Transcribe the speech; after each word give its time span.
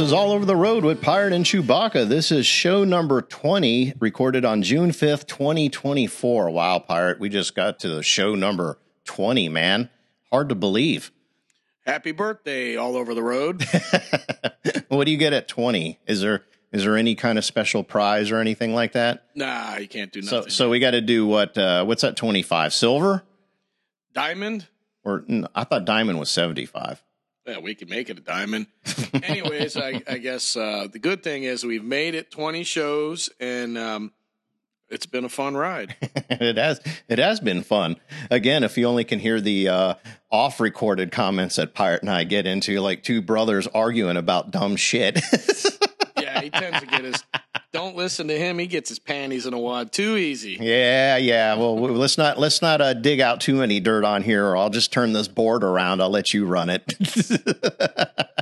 This 0.00 0.06
is 0.06 0.12
All 0.14 0.32
Over 0.32 0.46
the 0.46 0.56
Road 0.56 0.82
with 0.82 1.02
Pirate 1.02 1.34
and 1.34 1.44
Chewbacca. 1.44 2.08
This 2.08 2.32
is 2.32 2.46
show 2.46 2.84
number 2.84 3.20
20, 3.20 3.92
recorded 4.00 4.46
on 4.46 4.62
June 4.62 4.92
5th, 4.92 5.26
2024. 5.26 6.48
Wow, 6.48 6.78
Pirate, 6.78 7.20
we 7.20 7.28
just 7.28 7.54
got 7.54 7.78
to 7.80 7.90
the 7.90 8.02
show 8.02 8.34
number 8.34 8.78
20, 9.04 9.50
man. 9.50 9.90
Hard 10.32 10.48
to 10.48 10.54
believe. 10.54 11.12
Happy 11.84 12.12
birthday, 12.12 12.76
All 12.76 12.96
Over 12.96 13.12
the 13.12 13.22
Road. 13.22 13.62
what 14.88 15.04
do 15.04 15.10
you 15.10 15.18
get 15.18 15.34
at 15.34 15.48
20? 15.48 15.98
Is 16.06 16.22
there 16.22 16.46
is 16.72 16.84
there 16.84 16.96
any 16.96 17.14
kind 17.14 17.36
of 17.36 17.44
special 17.44 17.84
prize 17.84 18.30
or 18.30 18.38
anything 18.38 18.74
like 18.74 18.92
that? 18.92 19.26
nah, 19.34 19.76
you 19.76 19.86
can't 19.86 20.10
do 20.10 20.22
nothing. 20.22 20.44
so 20.44 20.48
so 20.48 20.70
we 20.70 20.78
got 20.78 20.92
to 20.92 21.02
do 21.02 21.26
what 21.26 21.58
uh 21.58 21.84
what's 21.84 22.00
that 22.00 22.16
25? 22.16 22.72
Silver? 22.72 23.22
diamond? 24.14 24.66
Or 25.04 25.26
I 25.54 25.64
thought 25.64 25.84
diamond 25.84 26.18
was 26.18 26.30
75. 26.30 27.02
Yeah, 27.50 27.58
we 27.58 27.74
can 27.74 27.88
make 27.88 28.08
it 28.08 28.16
a 28.16 28.20
diamond. 28.20 28.68
Anyways, 29.24 29.76
I, 29.76 30.00
I 30.06 30.18
guess 30.18 30.56
uh, 30.56 30.86
the 30.90 31.00
good 31.00 31.24
thing 31.24 31.42
is 31.42 31.64
we've 31.64 31.82
made 31.82 32.14
it 32.14 32.30
20 32.30 32.62
shows 32.62 33.28
and 33.40 33.76
um, 33.76 34.12
it's 34.88 35.06
been 35.06 35.24
a 35.24 35.28
fun 35.28 35.56
ride. 35.56 35.96
it 36.30 36.56
has 36.56 36.80
it 37.08 37.18
has 37.18 37.40
been 37.40 37.64
fun. 37.64 37.96
Again, 38.30 38.62
if 38.62 38.78
you 38.78 38.86
only 38.86 39.02
can 39.02 39.18
hear 39.18 39.40
the 39.40 39.68
uh, 39.68 39.94
off 40.30 40.60
recorded 40.60 41.10
comments 41.10 41.56
that 41.56 41.74
Pirate 41.74 42.02
and 42.02 42.10
I 42.10 42.22
get 42.22 42.46
into, 42.46 42.80
like 42.80 43.02
two 43.02 43.20
brothers 43.20 43.66
arguing 43.66 44.16
about 44.16 44.52
dumb 44.52 44.76
shit. 44.76 45.16
yeah, 46.20 46.42
he 46.42 46.50
tends 46.50 46.78
to 46.78 46.86
get 46.86 47.02
his. 47.02 47.24
Don't 47.72 47.94
listen 47.96 48.26
to 48.28 48.36
him. 48.36 48.58
He 48.58 48.66
gets 48.66 48.88
his 48.88 48.98
panties 48.98 49.46
in 49.46 49.54
a 49.54 49.58
wad 49.58 49.92
too 49.92 50.16
easy. 50.16 50.58
yeah, 50.60 51.16
yeah. 51.16 51.54
Well, 51.54 51.76
let's 51.78 52.18
not 52.18 52.36
let's 52.38 52.60
not 52.62 52.80
uh, 52.80 52.94
dig 52.94 53.20
out 53.20 53.40
too 53.40 53.54
many 53.56 53.78
dirt 53.78 54.04
on 54.04 54.22
here, 54.22 54.44
or 54.44 54.56
I'll 54.56 54.70
just 54.70 54.92
turn 54.92 55.12
this 55.12 55.28
board 55.28 55.62
around. 55.62 56.02
I'll 56.02 56.10
let 56.10 56.34
you 56.34 56.46
run 56.46 56.68
it. 56.68 56.86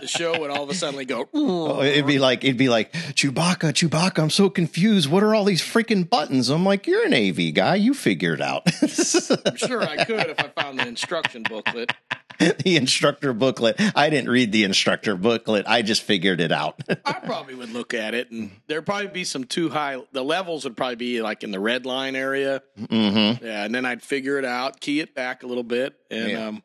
The 0.00 0.06
show 0.06 0.38
would 0.38 0.50
all 0.50 0.62
of 0.62 0.70
a 0.70 0.74
sudden 0.74 1.04
go. 1.06 1.28
Oh, 1.48 1.82
it'd 1.82 2.06
be 2.06 2.18
like 2.18 2.44
it'd 2.44 2.56
be 2.56 2.68
like 2.68 2.92
Chewbacca, 2.92 3.72
Chewbacca. 3.72 4.22
I'm 4.22 4.30
so 4.30 4.48
confused. 4.48 5.10
What 5.10 5.22
are 5.22 5.34
all 5.34 5.44
these 5.44 5.60
freaking 5.60 6.08
buttons? 6.08 6.48
I'm 6.48 6.64
like, 6.64 6.86
you're 6.86 7.04
an 7.04 7.14
AV 7.14 7.52
guy. 7.52 7.74
You 7.76 7.94
figure 7.94 8.32
it 8.32 8.40
out. 8.40 8.62
I'm 8.82 9.56
sure 9.56 9.82
I 9.82 10.04
could 10.04 10.28
if 10.28 10.40
I 10.40 10.48
found 10.48 10.78
the 10.78 10.86
instruction 10.86 11.42
booklet. 11.42 11.92
the 12.38 12.76
instructor 12.76 13.32
booklet. 13.32 13.80
I 13.96 14.10
didn't 14.10 14.30
read 14.30 14.52
the 14.52 14.64
instructor 14.64 15.16
booklet. 15.16 15.66
I 15.66 15.82
just 15.82 16.02
figured 16.02 16.40
it 16.40 16.52
out. 16.52 16.80
I 17.04 17.14
probably 17.14 17.54
would 17.54 17.72
look 17.72 17.94
at 17.94 18.14
it, 18.14 18.30
and 18.30 18.52
there'd 18.68 18.86
probably 18.86 19.08
be 19.18 19.24
some 19.24 19.44
too 19.44 19.68
high. 19.68 19.98
The 20.12 20.22
levels 20.24 20.64
would 20.64 20.76
probably 20.76 20.96
be 20.96 21.22
like 21.22 21.42
in 21.42 21.50
the 21.50 21.60
red 21.60 21.84
line 21.86 22.14
area. 22.16 22.62
mm-hmm. 22.78 23.44
Yeah, 23.44 23.64
and 23.64 23.74
then 23.74 23.84
I'd 23.84 24.02
figure 24.02 24.38
it 24.38 24.44
out, 24.44 24.80
key 24.80 25.00
it 25.00 25.14
back 25.14 25.42
a 25.42 25.46
little 25.46 25.64
bit, 25.64 25.94
and 26.10 26.30
Yeah. 26.30 26.46
um, 26.46 26.62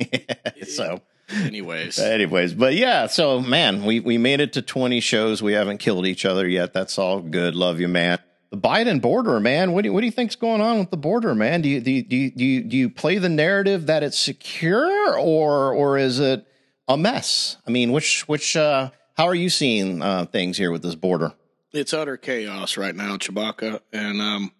so, 0.68 1.00
anyways, 1.30 1.98
anyways, 1.98 2.54
but 2.54 2.74
yeah. 2.74 3.06
So, 3.06 3.40
man, 3.40 3.84
we 3.84 4.00
we 4.00 4.18
made 4.18 4.40
it 4.40 4.52
to 4.54 4.62
20 4.62 5.00
shows. 5.00 5.42
We 5.42 5.52
haven't 5.52 5.78
killed 5.78 6.06
each 6.06 6.24
other 6.24 6.46
yet. 6.46 6.72
That's 6.72 6.98
all 6.98 7.20
good. 7.20 7.54
Love 7.54 7.80
you, 7.80 7.88
man. 7.88 8.18
The 8.50 8.56
Biden 8.56 9.00
border, 9.02 9.40
man. 9.40 9.72
What 9.72 9.82
do 9.82 9.88
you, 9.88 9.92
what 9.92 10.00
do 10.00 10.06
you 10.06 10.12
think's 10.12 10.36
going 10.36 10.60
on 10.60 10.78
with 10.78 10.90
the 10.90 10.96
border, 10.96 11.34
man? 11.34 11.60
Do 11.62 11.68
you 11.68 11.80
do 11.80 11.90
you, 11.90 12.02
do 12.02 12.16
you 12.16 12.30
do 12.30 12.44
you 12.44 12.62
do 12.64 12.76
you 12.76 12.90
play 12.90 13.18
the 13.18 13.28
narrative 13.28 13.86
that 13.86 14.02
it's 14.02 14.18
secure, 14.18 15.18
or 15.18 15.72
or 15.74 15.98
is 15.98 16.18
it 16.18 16.46
a 16.88 16.96
mess? 16.96 17.56
I 17.66 17.70
mean, 17.70 17.92
which 17.92 18.26
which 18.26 18.56
uh, 18.56 18.90
how 19.16 19.26
are 19.26 19.34
you 19.34 19.50
seeing 19.50 20.00
uh, 20.02 20.24
things 20.26 20.56
here 20.56 20.70
with 20.72 20.82
this 20.82 20.94
border? 20.94 21.32
It's 21.72 21.92
utter 21.92 22.16
chaos 22.16 22.76
right 22.76 22.94
now, 22.94 23.16
Chewbacca, 23.16 23.80
and 23.92 24.20
um, 24.20 24.52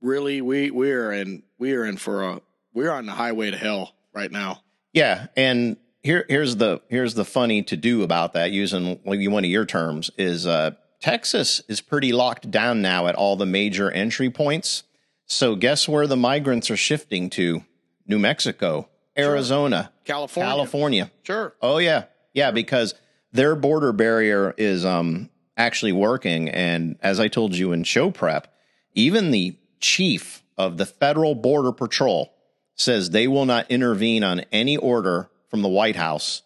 really, 0.00 0.40
we 0.40 0.70
we 0.70 0.92
are 0.92 1.12
in 1.12 1.42
we 1.58 1.72
are 1.74 1.84
in 1.84 1.96
for 1.96 2.22
a 2.22 2.40
we're 2.72 2.90
on 2.90 3.06
the 3.06 3.12
highway 3.12 3.50
to 3.50 3.56
hell 3.56 3.94
right 4.12 4.30
now. 4.30 4.62
Yeah, 4.92 5.26
and 5.36 5.76
here 6.02 6.24
here's 6.28 6.56
the 6.56 6.80
here's 6.88 7.14
the 7.14 7.24
funny 7.24 7.62
to 7.64 7.76
do 7.76 8.02
about 8.02 8.32
that 8.34 8.50
using 8.50 9.00
one 9.04 9.44
of 9.44 9.50
your 9.50 9.66
terms 9.66 10.10
is 10.16 10.46
uh, 10.46 10.72
Texas 11.00 11.62
is 11.68 11.80
pretty 11.80 12.12
locked 12.12 12.50
down 12.50 12.82
now 12.82 13.06
at 13.06 13.14
all 13.14 13.36
the 13.36 13.46
major 13.46 13.90
entry 13.90 14.30
points. 14.30 14.84
So 15.26 15.56
guess 15.56 15.88
where 15.88 16.06
the 16.06 16.16
migrants 16.16 16.70
are 16.70 16.76
shifting 16.76 17.28
to? 17.30 17.64
New 18.06 18.18
Mexico, 18.18 18.88
Arizona, 19.18 19.92
California, 20.04 20.50
California. 20.50 21.10
sure. 21.22 21.54
Oh 21.60 21.76
yeah, 21.76 22.04
yeah, 22.32 22.50
because 22.52 22.94
their 23.32 23.54
border 23.54 23.92
barrier 23.92 24.54
is 24.56 24.86
um 24.86 25.28
actually 25.58 25.92
working, 25.92 26.48
and 26.48 26.96
as 27.02 27.20
I 27.20 27.28
told 27.28 27.54
you 27.54 27.72
in 27.72 27.84
show 27.84 28.10
prep, 28.10 28.54
even 28.94 29.30
the 29.30 29.56
chief 29.80 30.42
of 30.56 30.78
the 30.78 30.86
Federal 30.86 31.34
Border 31.34 31.72
Patrol 31.72 32.32
says 32.74 33.10
they 33.10 33.28
will 33.28 33.44
not 33.44 33.70
intervene 33.70 34.24
on 34.24 34.40
any 34.52 34.76
order 34.76 35.28
from 35.48 35.62
the 35.62 35.68
White 35.68 35.96
House 35.96 36.42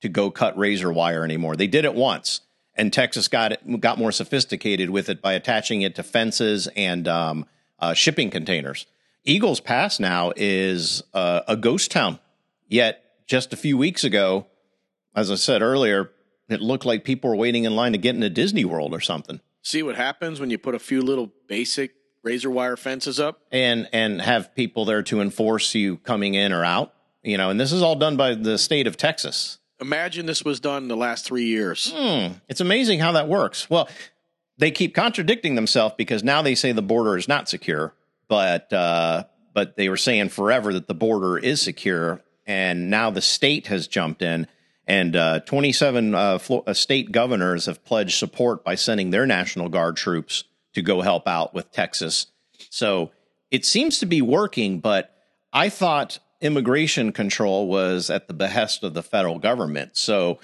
to 0.00 0.08
go 0.08 0.30
cut 0.30 0.58
razor 0.58 0.92
wire 0.92 1.24
anymore. 1.24 1.56
They 1.56 1.66
did 1.66 1.84
it 1.84 1.94
once, 1.94 2.40
and 2.74 2.92
Texas 2.92 3.28
got 3.28 3.52
it, 3.52 3.80
got 3.80 3.98
more 3.98 4.12
sophisticated 4.12 4.90
with 4.90 5.08
it 5.08 5.22
by 5.22 5.32
attaching 5.32 5.82
it 5.82 5.94
to 5.94 6.02
fences 6.02 6.68
and 6.76 7.06
um, 7.08 7.46
uh, 7.78 7.94
shipping 7.94 8.30
containers. 8.30 8.86
Eagles 9.24 9.60
Pass 9.60 10.00
now 10.00 10.32
is 10.36 11.02
uh, 11.14 11.42
a 11.46 11.56
ghost 11.56 11.90
town. 11.90 12.18
Yet 12.68 13.02
just 13.26 13.52
a 13.52 13.56
few 13.56 13.76
weeks 13.76 14.04
ago, 14.04 14.46
as 15.14 15.30
I 15.30 15.36
said 15.36 15.62
earlier, 15.62 16.10
it 16.48 16.60
looked 16.60 16.84
like 16.86 17.04
people 17.04 17.30
were 17.30 17.36
waiting 17.36 17.64
in 17.64 17.76
line 17.76 17.92
to 17.92 17.98
get 17.98 18.14
into 18.14 18.30
Disney 18.30 18.64
World 18.64 18.94
or 18.94 19.00
something, 19.00 19.40
See 19.62 19.82
what 19.82 19.96
happens 19.96 20.40
when 20.40 20.50
you 20.50 20.58
put 20.58 20.74
a 20.74 20.78
few 20.78 21.02
little 21.02 21.30
basic 21.46 21.92
razor 22.22 22.50
wire 22.50 22.76
fences 22.76 23.20
up. 23.20 23.40
and 23.52 23.88
and 23.92 24.20
have 24.20 24.54
people 24.54 24.84
there 24.84 25.02
to 25.04 25.20
enforce 25.20 25.74
you 25.74 25.98
coming 25.98 26.34
in 26.34 26.52
or 26.52 26.64
out. 26.64 26.94
You 27.22 27.36
know, 27.36 27.50
and 27.50 27.58
this 27.60 27.72
is 27.72 27.82
all 27.82 27.96
done 27.96 28.16
by 28.16 28.34
the 28.34 28.56
state 28.58 28.86
of 28.86 28.96
Texas. 28.96 29.58
Imagine 29.80 30.26
this 30.26 30.44
was 30.44 30.58
done 30.60 30.84
in 30.84 30.88
the 30.88 30.96
last 30.96 31.24
three 31.24 31.44
years. 31.46 31.92
Hmm. 31.94 32.32
It's 32.48 32.60
amazing 32.60 32.98
how 33.00 33.12
that 33.12 33.28
works. 33.28 33.68
Well, 33.70 33.88
they 34.56 34.70
keep 34.70 34.94
contradicting 34.94 35.54
themselves 35.54 35.94
because 35.98 36.24
now 36.24 36.42
they 36.42 36.54
say 36.54 36.72
the 36.72 36.82
border 36.82 37.16
is 37.16 37.28
not 37.28 37.48
secure, 37.48 37.94
but 38.28 38.72
uh, 38.72 39.24
but 39.54 39.76
they 39.76 39.88
were 39.88 39.96
saying 39.96 40.30
forever 40.30 40.72
that 40.72 40.86
the 40.88 40.94
border 40.94 41.38
is 41.38 41.60
secure, 41.60 42.22
and 42.46 42.88
now 42.90 43.10
the 43.10 43.20
state 43.20 43.66
has 43.68 43.86
jumped 43.86 44.22
in, 44.22 44.46
and 44.88 45.14
uh, 45.14 45.40
27 45.40 46.14
uh, 46.14 46.38
uh, 46.66 46.72
state 46.72 47.12
governors 47.12 47.66
have 47.66 47.84
pledged 47.84 48.18
support 48.18 48.64
by 48.64 48.74
sending 48.74 49.10
their 49.10 49.26
National 49.26 49.68
Guard 49.68 49.96
troops 49.96 50.44
to 50.72 50.80
go 50.80 51.02
help 51.02 51.28
out 51.28 51.52
with 51.52 51.70
Texas. 51.70 52.26
So 52.70 53.10
it 53.50 53.66
seems 53.66 53.98
to 53.98 54.06
be 54.06 54.22
working, 54.22 54.80
but 54.80 55.14
I 55.52 55.68
thought 55.68 56.18
immigration 56.40 57.12
control 57.12 57.68
was 57.68 58.08
at 58.08 58.28
the 58.28 58.34
behest 58.34 58.82
of 58.82 58.94
the 58.94 59.02
federal 59.02 59.38
government. 59.38 59.96
So 59.96 60.40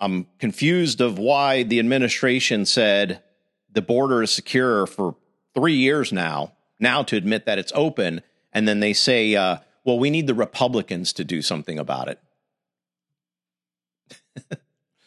I'm 0.00 0.26
confused 0.40 1.00
of 1.00 1.18
why 1.18 1.62
the 1.62 1.78
administration 1.78 2.66
said 2.66 3.22
the 3.70 3.82
border 3.82 4.22
is 4.24 4.32
secure 4.32 4.86
for 4.86 5.14
three 5.54 5.74
years 5.74 6.12
now, 6.12 6.52
now 6.80 7.04
to 7.04 7.16
admit 7.16 7.46
that 7.46 7.58
it's 7.58 7.72
open. 7.76 8.22
And 8.52 8.66
then 8.66 8.80
they 8.80 8.92
say, 8.92 9.36
uh, 9.36 9.58
well, 9.84 10.00
we 10.00 10.10
need 10.10 10.26
the 10.26 10.34
Republicans 10.34 11.12
to 11.14 11.24
do 11.24 11.42
something 11.42 11.78
about 11.78 12.08
it. 12.08 12.18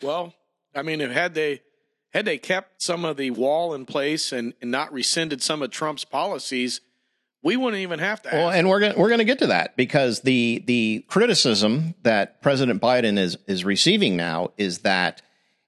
Well, 0.02 0.34
I 0.74 0.82
mean, 0.82 1.02
if 1.02 1.12
had 1.12 1.34
they 1.34 1.62
had 2.12 2.26
they 2.26 2.38
kept 2.38 2.82
some 2.82 3.06
of 3.06 3.18
the 3.18 3.32
wall 3.32 3.74
in 3.74 3.86
place 3.86 4.32
and, 4.32 4.54
and 4.62 4.72
not 4.72 4.92
rescinded 4.92 5.42
some 5.42 5.62
of 5.62 5.72
Trump's 5.72 6.04
policies, 6.06 6.82
we 7.44 7.58
wouldn't 7.58 7.82
even 7.82 8.00
have 8.00 8.22
to. 8.24 8.30
Ask. 8.30 8.36
Well, 8.36 8.50
and 8.50 8.70
we're 8.70 8.80
gonna, 8.80 8.96
we're 8.98 9.10
going 9.10 9.20
to 9.20 9.26
get 9.26 9.40
to 9.40 9.48
that 9.48 9.76
because 9.78 10.22
the 10.22 10.64
the 10.66 11.06
criticism 11.08 11.96
that 12.04 12.42
President 12.42 12.82
Biden 12.82 13.18
is 13.18 13.38
is 13.48 13.64
receiving 13.66 14.16
now 14.18 14.52
is 14.58 14.80
that 14.80 15.22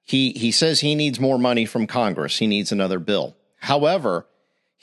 he 0.04 0.32
he 0.32 0.52
says 0.52 0.80
he 0.82 0.96
needs 0.96 1.20
more 1.20 1.40
money 1.40 1.66
from 1.66 1.88
Congress. 1.88 2.38
He 2.38 2.48
needs 2.48 2.72
another 2.72 3.00
bill. 3.00 3.36
However, 3.58 4.28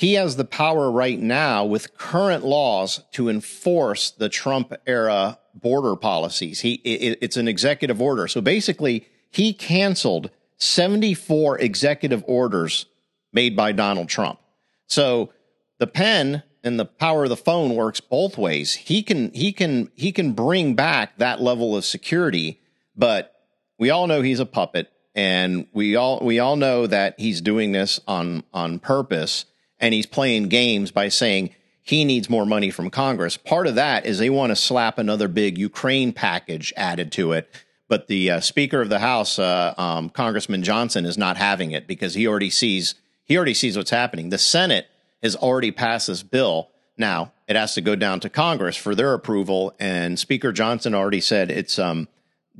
he 0.00 0.14
has 0.14 0.36
the 0.36 0.46
power 0.46 0.90
right 0.90 1.20
now 1.20 1.62
with 1.62 1.98
current 1.98 2.42
laws 2.42 3.02
to 3.12 3.28
enforce 3.28 4.10
the 4.10 4.30
Trump 4.30 4.72
era 4.86 5.38
border 5.54 5.94
policies. 5.94 6.60
He 6.60 6.76
it, 6.76 7.18
it's 7.20 7.36
an 7.36 7.46
executive 7.46 8.00
order. 8.00 8.26
So 8.26 8.40
basically, 8.40 9.06
he 9.30 9.52
canceled 9.52 10.30
74 10.56 11.58
executive 11.58 12.24
orders 12.26 12.86
made 13.34 13.54
by 13.54 13.72
Donald 13.72 14.08
Trump. 14.08 14.38
So 14.86 15.34
the 15.78 15.86
pen 15.86 16.44
and 16.64 16.80
the 16.80 16.86
power 16.86 17.24
of 17.24 17.28
the 17.28 17.36
phone 17.36 17.74
works 17.74 18.00
both 18.00 18.38
ways. 18.38 18.72
He 18.72 19.02
can 19.02 19.30
he 19.34 19.52
can 19.52 19.90
he 19.96 20.12
can 20.12 20.32
bring 20.32 20.74
back 20.74 21.18
that 21.18 21.42
level 21.42 21.76
of 21.76 21.84
security, 21.84 22.58
but 22.96 23.34
we 23.78 23.90
all 23.90 24.06
know 24.06 24.22
he's 24.22 24.40
a 24.40 24.46
puppet 24.46 24.90
and 25.14 25.66
we 25.74 25.94
all 25.94 26.20
we 26.22 26.38
all 26.38 26.56
know 26.56 26.86
that 26.86 27.20
he's 27.20 27.42
doing 27.42 27.72
this 27.72 28.00
on 28.08 28.44
on 28.54 28.78
purpose 28.78 29.44
and 29.80 29.94
he's 29.94 30.06
playing 30.06 30.48
games 30.48 30.90
by 30.90 31.08
saying 31.08 31.54
he 31.82 32.04
needs 32.04 32.30
more 32.30 32.46
money 32.46 32.70
from 32.70 32.90
Congress. 32.90 33.36
Part 33.36 33.66
of 33.66 33.74
that 33.74 34.06
is 34.06 34.18
they 34.18 34.30
want 34.30 34.50
to 34.50 34.56
slap 34.56 34.98
another 34.98 35.28
big 35.28 35.58
Ukraine 35.58 36.12
package 36.12 36.72
added 36.76 37.10
to 37.12 37.32
it. 37.32 37.50
But 37.88 38.06
the 38.06 38.30
uh, 38.30 38.40
Speaker 38.40 38.80
of 38.80 38.88
the 38.88 39.00
House, 39.00 39.38
uh, 39.38 39.74
um, 39.76 40.10
Congressman 40.10 40.62
Johnson, 40.62 41.04
is 41.04 41.18
not 41.18 41.36
having 41.36 41.72
it 41.72 41.88
because 41.88 42.14
he 42.14 42.28
already 42.28 42.50
sees 42.50 42.94
he 43.24 43.36
already 43.36 43.54
sees 43.54 43.76
what's 43.76 43.90
happening. 43.90 44.28
The 44.28 44.38
Senate 44.38 44.86
has 45.22 45.34
already 45.34 45.72
passed 45.72 46.06
this 46.06 46.22
bill. 46.22 46.70
Now 46.96 47.32
it 47.48 47.56
has 47.56 47.74
to 47.74 47.80
go 47.80 47.96
down 47.96 48.20
to 48.20 48.28
Congress 48.28 48.76
for 48.76 48.94
their 48.94 49.12
approval, 49.14 49.74
and 49.80 50.18
Speaker 50.18 50.52
Johnson 50.52 50.94
already 50.94 51.20
said 51.20 51.50
it's 51.50 51.78
um, 51.80 52.06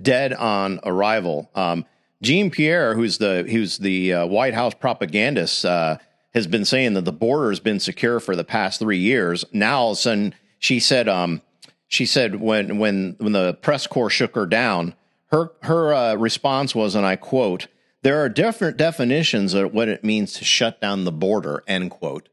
dead 0.01 0.33
on 0.33 0.81
arrival. 0.85 1.49
Um, 1.55 1.87
Jean 2.23 2.51
Pierre, 2.51 2.95
who's 2.95 3.19
the 3.19 3.47
who's 3.49 3.79
the 3.79 4.15
uh, 4.15 4.27
White 4.27 4.55
House 4.55 4.75
propagandist, 4.75 5.65
uh, 5.65 5.99
has 6.33 6.47
been 6.47 6.65
saying 6.65 6.95
that 6.95 7.05
the 7.05 7.13
border 7.13 7.51
has 7.51 7.61
been 7.61 7.81
secure 7.81 8.21
for 8.21 8.37
the 8.37 8.45
past 8.45 8.79
three 8.79 8.99
years. 8.99 9.45
Now, 9.53 9.81
all 9.81 9.91
of 9.93 9.99
a 9.99 10.01
sudden, 10.01 10.35
she 10.59 10.81
said, 10.81 11.09
um, 11.09 11.43
she 11.89 12.07
said 12.07 12.37
when 12.37 12.79
when 12.79 13.17
when 13.19 13.33
the 13.33 13.55
press 13.55 13.87
corps 13.87 14.11
shook 14.11 14.37
her 14.37 14.47
down, 14.47 14.95
her 15.27 15.53
her 15.63 15.93
uh, 15.93 16.15
response 16.15 16.75
was, 16.75 16.95
and 16.95 17.05
I 17.05 17.17
quote, 17.17 17.67
"There 18.03 18.23
are 18.23 18.29
different 18.29 18.77
definitions 18.77 19.55
of 19.55 19.75
what 19.75 19.89
it 19.89 20.05
means 20.05 20.35
to 20.35 20.45
shut 20.45 20.81
down 20.81 21.05
the 21.05 21.13
border." 21.13 21.65
End 21.67 21.91
quote. 21.91 22.29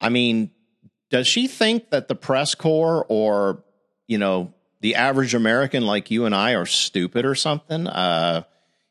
I 0.00 0.10
mean, 0.10 0.52
does 1.10 1.26
she 1.26 1.48
think 1.48 1.90
that 1.90 2.06
the 2.06 2.14
press 2.14 2.54
corps 2.54 3.04
or 3.08 3.64
you 4.06 4.18
know 4.18 4.54
the 4.80 4.94
average 4.94 5.34
American 5.34 5.84
like 5.84 6.12
you 6.12 6.24
and 6.24 6.34
I 6.34 6.54
are 6.54 6.66
stupid 6.66 7.24
or 7.24 7.34
something? 7.34 7.88
Uh, 7.88 8.44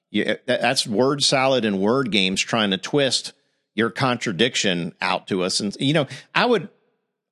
yeah, 0.09 0.35
that's 0.45 0.85
word 0.85 1.23
salad 1.23 1.63
and 1.63 1.80
word 1.80 2.12
games 2.12 2.41
trying 2.41 2.71
to 2.71 2.77
twist 2.77 3.31
your 3.77 3.91
contradiction 3.91 4.94
out 5.00 5.27
to 5.27 5.44
us. 5.44 5.62
And 5.62 5.77
you 5.79 5.94
know, 5.94 6.07
I 6.35 6.45
would 6.45 6.68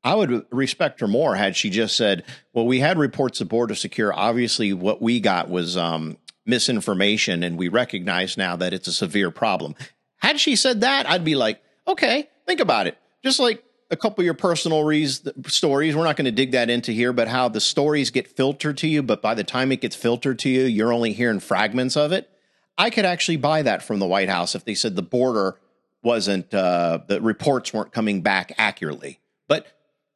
I 0.04 0.14
would 0.14 0.46
respect 0.52 1.00
her 1.02 1.08
more 1.08 1.36
had 1.36 1.56
she 1.56 1.72
just 1.72 1.98
said, 1.98 2.24
"Well, 2.54 2.68
we 2.68 2.80
had 2.80 2.98
reports 2.98 3.42
of 3.42 3.50
border 3.50 3.76
secure. 3.76 4.14
Obviously, 4.14 4.72
what 4.72 5.02
we 5.02 5.20
got 5.20 5.50
was 5.50 5.76
um, 5.76 6.18
misinformation, 6.46 7.42
and 7.44 7.58
we 7.58 7.68
recognize 7.68 8.38
now 8.38 8.56
that 8.56 8.72
it's 8.72 8.88
a 8.88 8.94
severe 8.94 9.32
problem." 9.32 9.76
Had 10.18 10.40
she 10.40 10.56
said 10.56 10.82
that, 10.82 11.10
I'd 11.10 11.26
be 11.26 11.36
like, 11.36 11.62
"Okay, 11.88 12.30
think 12.46 12.60
about 12.60 12.86
it." 12.86 12.98
Just 13.24 13.40
like 13.40 13.64
a 13.90 13.98
couple 13.98 14.22
of 14.22 14.26
your 14.26 14.36
personal 14.36 14.84
reas- 14.84 15.28
stories. 15.48 15.96
We're 15.96 16.04
not 16.04 16.16
going 16.16 16.26
to 16.26 16.32
dig 16.32 16.52
that 16.52 16.70
into 16.70 16.92
here, 16.92 17.14
but 17.14 17.28
how 17.28 17.50
the 17.50 17.62
stories 17.62 18.12
get 18.12 18.28
filtered 18.28 18.78
to 18.78 18.88
you, 18.88 19.02
but 19.02 19.22
by 19.22 19.34
the 19.34 19.44
time 19.44 19.72
it 19.72 19.82
gets 19.82 19.96
filtered 19.96 20.40
to 20.40 20.50
you, 20.50 20.64
you're 20.64 20.94
only 20.94 21.14
hearing 21.14 21.40
fragments 21.40 21.96
of 21.96 22.12
it. 22.12 22.30
I 22.78 22.90
could 22.90 23.06
actually 23.06 23.38
buy 23.38 23.62
that 23.62 23.84
from 23.84 24.00
the 24.00 24.08
White 24.08 24.30
House 24.30 24.54
if 24.54 24.66
they 24.66 24.76
said 24.76 24.96
the 24.96 25.02
border 25.02 25.58
wasn't, 26.06 26.54
uh, 26.54 27.00
the 27.08 27.20
reports 27.20 27.74
weren't 27.74 27.92
coming 27.92 28.22
back 28.22 28.54
accurately. 28.58 29.20
But 29.48 29.68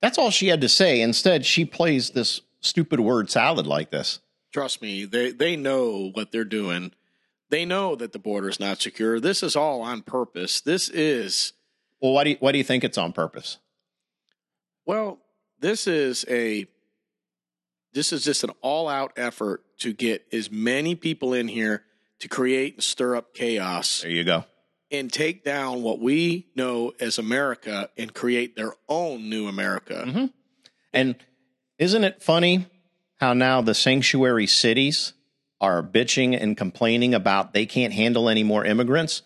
that's 0.02 0.18
all 0.18 0.30
she 0.30 0.48
had 0.48 0.62
to 0.62 0.70
say. 0.70 1.02
Instead, 1.02 1.46
she 1.46 1.66
plays 1.66 2.12
this 2.12 2.42
stupid 2.62 3.00
word 3.00 3.30
salad 3.30 3.68
like 3.68 3.90
this. 3.90 4.20
Trust 4.54 4.82
me, 4.82 5.06
they, 5.06 5.32
they 5.32 5.56
know 5.56 6.12
what 6.14 6.32
they're 6.32 6.46
doing. 6.46 6.92
They 7.50 7.66
know 7.66 7.96
that 7.96 8.14
the 8.14 8.20
border 8.20 8.50
is 8.50 8.60
not 8.60 8.82
secure. 8.82 9.20
This 9.20 9.44
is 9.44 9.56
all 9.56 9.82
on 9.82 10.04
purpose. 10.04 10.62
This 10.62 10.88
is. 10.90 11.54
Well, 12.02 12.14
why 12.14 12.24
do 12.24 12.30
you, 12.32 12.38
why 12.40 12.52
do 12.52 12.58
you 12.58 12.64
think 12.64 12.84
it's 12.84 12.98
on 12.98 13.12
purpose? 13.12 13.58
Well, 14.86 15.20
this 15.60 15.88
is 15.88 16.26
a 16.30 16.68
this 17.94 18.14
is 18.14 18.24
just 18.24 18.44
an 18.44 18.52
all 18.62 18.88
out 18.88 19.14
effort 19.18 19.64
to 19.80 19.94
get 19.94 20.26
as 20.32 20.52
many 20.52 20.96
people 20.96 21.34
in 21.34 21.48
here 21.48 21.84
to 22.20 22.28
create 22.28 22.76
and 22.76 22.84
stir 22.84 23.16
up 23.16 23.34
chaos. 23.34 24.02
There 24.02 24.12
you 24.12 24.24
go. 24.24 24.46
And 24.92 25.14
take 25.14 25.44
down 25.44 25.84
what 25.84 26.00
we 26.00 26.48
know 26.56 26.94
as 27.00 27.20
America 27.20 27.90
and 27.96 28.14
create 28.14 28.56
their 28.56 28.74
own 28.88 29.30
new 29.30 29.48
America. 29.48 30.04
Mm-hmm. 30.08 30.26
And 30.94 31.16
isn't 31.78 32.04
it 32.04 32.24
funny 32.24 32.66
how 33.20 33.34
now 33.34 33.62
the 33.62 33.76
sanctuary 33.76 34.48
cities 34.48 35.14
are 35.62 35.84
bitching 35.84 36.42
and 36.42 36.58
complaining 36.58 37.14
about 37.14 37.54
they 37.54 37.66
can't 37.66 37.94
handle 37.94 38.30
any 38.30 38.44
more 38.44 38.66
immigrants? 38.66 39.22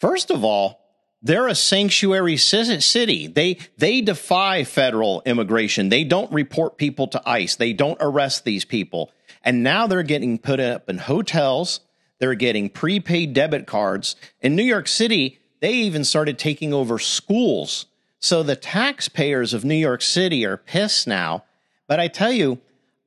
First 0.00 0.30
of 0.30 0.42
all, 0.42 0.80
they're 1.22 1.48
a 1.48 1.54
sanctuary 1.54 2.36
city. 2.36 3.26
They 3.26 3.58
they 3.78 4.00
defy 4.00 4.64
federal 4.64 5.22
immigration. 5.24 5.88
They 5.88 6.04
don't 6.04 6.32
report 6.32 6.76
people 6.76 7.08
to 7.08 7.22
ICE. 7.28 7.56
They 7.56 7.72
don't 7.72 7.98
arrest 8.00 8.44
these 8.44 8.64
people. 8.64 9.10
And 9.42 9.62
now 9.62 9.86
they're 9.86 10.02
getting 10.02 10.38
put 10.38 10.60
up 10.60 10.88
in 10.90 10.98
hotels 10.98 11.80
they're 12.18 12.34
getting 12.34 12.68
prepaid 12.68 13.32
debit 13.32 13.66
cards. 13.66 14.16
In 14.40 14.56
New 14.56 14.62
York 14.62 14.88
City, 14.88 15.38
they 15.60 15.72
even 15.72 16.04
started 16.04 16.38
taking 16.38 16.72
over 16.72 16.98
schools. 16.98 17.86
So 18.18 18.42
the 18.42 18.56
taxpayers 18.56 19.54
of 19.54 19.64
New 19.64 19.74
York 19.74 20.02
City 20.02 20.44
are 20.44 20.56
pissed 20.56 21.06
now. 21.06 21.44
But 21.86 22.00
I 22.00 22.08
tell 22.08 22.32
you, 22.32 22.58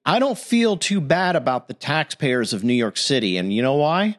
I 0.05 0.19
don't 0.19 0.37
feel 0.37 0.77
too 0.77 1.01
bad 1.01 1.35
about 1.35 1.67
the 1.67 1.73
taxpayers 1.73 2.53
of 2.53 2.63
New 2.63 2.73
York 2.73 2.97
City. 2.97 3.37
And 3.37 3.53
you 3.53 3.61
know 3.61 3.75
why? 3.75 4.17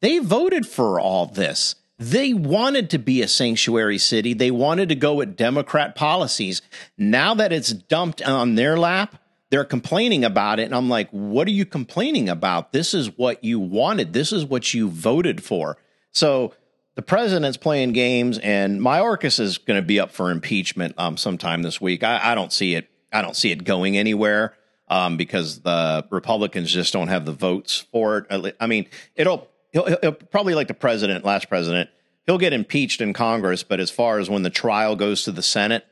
They 0.00 0.18
voted 0.18 0.66
for 0.66 1.00
all 1.00 1.26
this. 1.26 1.76
They 1.98 2.34
wanted 2.34 2.90
to 2.90 2.98
be 2.98 3.22
a 3.22 3.28
sanctuary 3.28 3.98
city. 3.98 4.34
They 4.34 4.50
wanted 4.50 4.88
to 4.88 4.96
go 4.96 5.14
with 5.14 5.36
Democrat 5.36 5.94
policies. 5.94 6.60
Now 6.98 7.34
that 7.34 7.52
it's 7.52 7.72
dumped 7.72 8.20
on 8.22 8.56
their 8.56 8.76
lap, 8.76 9.21
they're 9.52 9.64
complaining 9.66 10.24
about 10.24 10.58
it. 10.60 10.62
And 10.62 10.74
I'm 10.74 10.88
like, 10.88 11.10
what 11.10 11.46
are 11.46 11.50
you 11.50 11.66
complaining 11.66 12.30
about? 12.30 12.72
This 12.72 12.94
is 12.94 13.18
what 13.18 13.44
you 13.44 13.60
wanted. 13.60 14.14
This 14.14 14.32
is 14.32 14.46
what 14.46 14.72
you 14.72 14.88
voted 14.88 15.44
for. 15.44 15.76
So 16.10 16.54
the 16.94 17.02
president's 17.02 17.58
playing 17.58 17.92
games, 17.92 18.38
and 18.38 18.80
Mayorkas 18.80 19.38
is 19.38 19.58
going 19.58 19.78
to 19.78 19.86
be 19.86 20.00
up 20.00 20.10
for 20.10 20.30
impeachment 20.30 20.94
um, 20.96 21.18
sometime 21.18 21.60
this 21.60 21.82
week. 21.82 22.02
I, 22.02 22.32
I, 22.32 22.34
don't 22.34 22.50
see 22.50 22.76
it. 22.76 22.88
I 23.12 23.20
don't 23.20 23.36
see 23.36 23.52
it 23.52 23.62
going 23.62 23.98
anywhere 23.98 24.54
um, 24.88 25.18
because 25.18 25.60
the 25.60 26.06
Republicans 26.08 26.72
just 26.72 26.94
don't 26.94 27.08
have 27.08 27.26
the 27.26 27.32
votes 27.32 27.84
for 27.92 28.26
it. 28.30 28.56
I 28.58 28.66
mean, 28.66 28.86
it'll, 29.16 29.48
he'll, 29.70 29.98
he'll 30.00 30.12
probably 30.12 30.54
like 30.54 30.68
the 30.68 30.74
president, 30.74 31.26
last 31.26 31.50
president, 31.50 31.90
he'll 32.24 32.38
get 32.38 32.54
impeached 32.54 33.02
in 33.02 33.12
Congress. 33.12 33.64
But 33.64 33.80
as 33.80 33.90
far 33.90 34.18
as 34.18 34.30
when 34.30 34.44
the 34.44 34.50
trial 34.50 34.96
goes 34.96 35.24
to 35.24 35.30
the 35.30 35.42
Senate, 35.42 35.84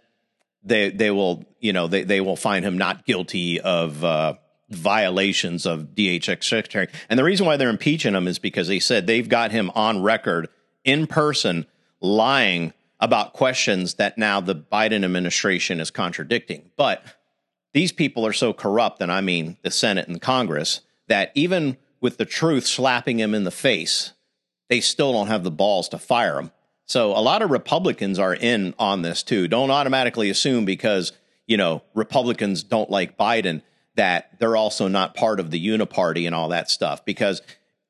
they 0.62 0.90
they 0.90 1.10
will 1.10 1.44
you 1.60 1.72
know 1.72 1.88
they 1.88 2.04
they 2.04 2.20
will 2.20 2.36
find 2.36 2.64
him 2.64 2.78
not 2.78 3.04
guilty 3.06 3.60
of 3.60 4.04
uh, 4.04 4.34
violations 4.70 5.66
of 5.66 5.94
DHS 5.94 6.44
secretary. 6.44 6.88
And 7.08 7.18
the 7.18 7.24
reason 7.24 7.46
why 7.46 7.56
they're 7.56 7.68
impeaching 7.68 8.14
him 8.14 8.28
is 8.28 8.38
because 8.38 8.68
they 8.68 8.80
said 8.80 9.06
they've 9.06 9.28
got 9.28 9.50
him 9.50 9.70
on 9.74 10.02
record 10.02 10.48
in 10.84 11.06
person 11.06 11.66
lying 12.00 12.72
about 13.00 13.32
questions 13.32 13.94
that 13.94 14.18
now 14.18 14.40
the 14.40 14.54
Biden 14.54 15.04
administration 15.04 15.80
is 15.80 15.90
contradicting. 15.90 16.70
But 16.76 17.02
these 17.72 17.92
people 17.92 18.26
are 18.26 18.32
so 18.32 18.52
corrupt, 18.52 19.00
and 19.00 19.10
I 19.10 19.20
mean 19.20 19.56
the 19.62 19.70
Senate 19.70 20.08
and 20.08 20.20
Congress, 20.20 20.80
that 21.08 21.32
even 21.34 21.76
with 22.00 22.18
the 22.18 22.24
truth 22.24 22.66
slapping 22.66 23.18
him 23.18 23.34
in 23.34 23.44
the 23.44 23.50
face, 23.50 24.12
they 24.68 24.80
still 24.80 25.12
don't 25.12 25.28
have 25.28 25.44
the 25.44 25.50
balls 25.50 25.88
to 25.90 25.98
fire 25.98 26.38
him. 26.38 26.52
So 26.90 27.12
a 27.12 27.22
lot 27.22 27.42
of 27.42 27.52
Republicans 27.52 28.18
are 28.18 28.34
in 28.34 28.74
on 28.76 29.02
this 29.02 29.22
too. 29.22 29.46
Don't 29.46 29.70
automatically 29.70 30.28
assume 30.28 30.64
because, 30.64 31.12
you 31.46 31.56
know, 31.56 31.84
Republicans 31.94 32.64
don't 32.64 32.90
like 32.90 33.16
Biden 33.16 33.62
that 33.94 34.36
they're 34.40 34.56
also 34.56 34.88
not 34.88 35.14
part 35.14 35.38
of 35.38 35.52
the 35.52 35.64
uniparty 35.64 36.26
and 36.26 36.34
all 36.34 36.48
that 36.48 36.68
stuff 36.68 37.04
because 37.04 37.42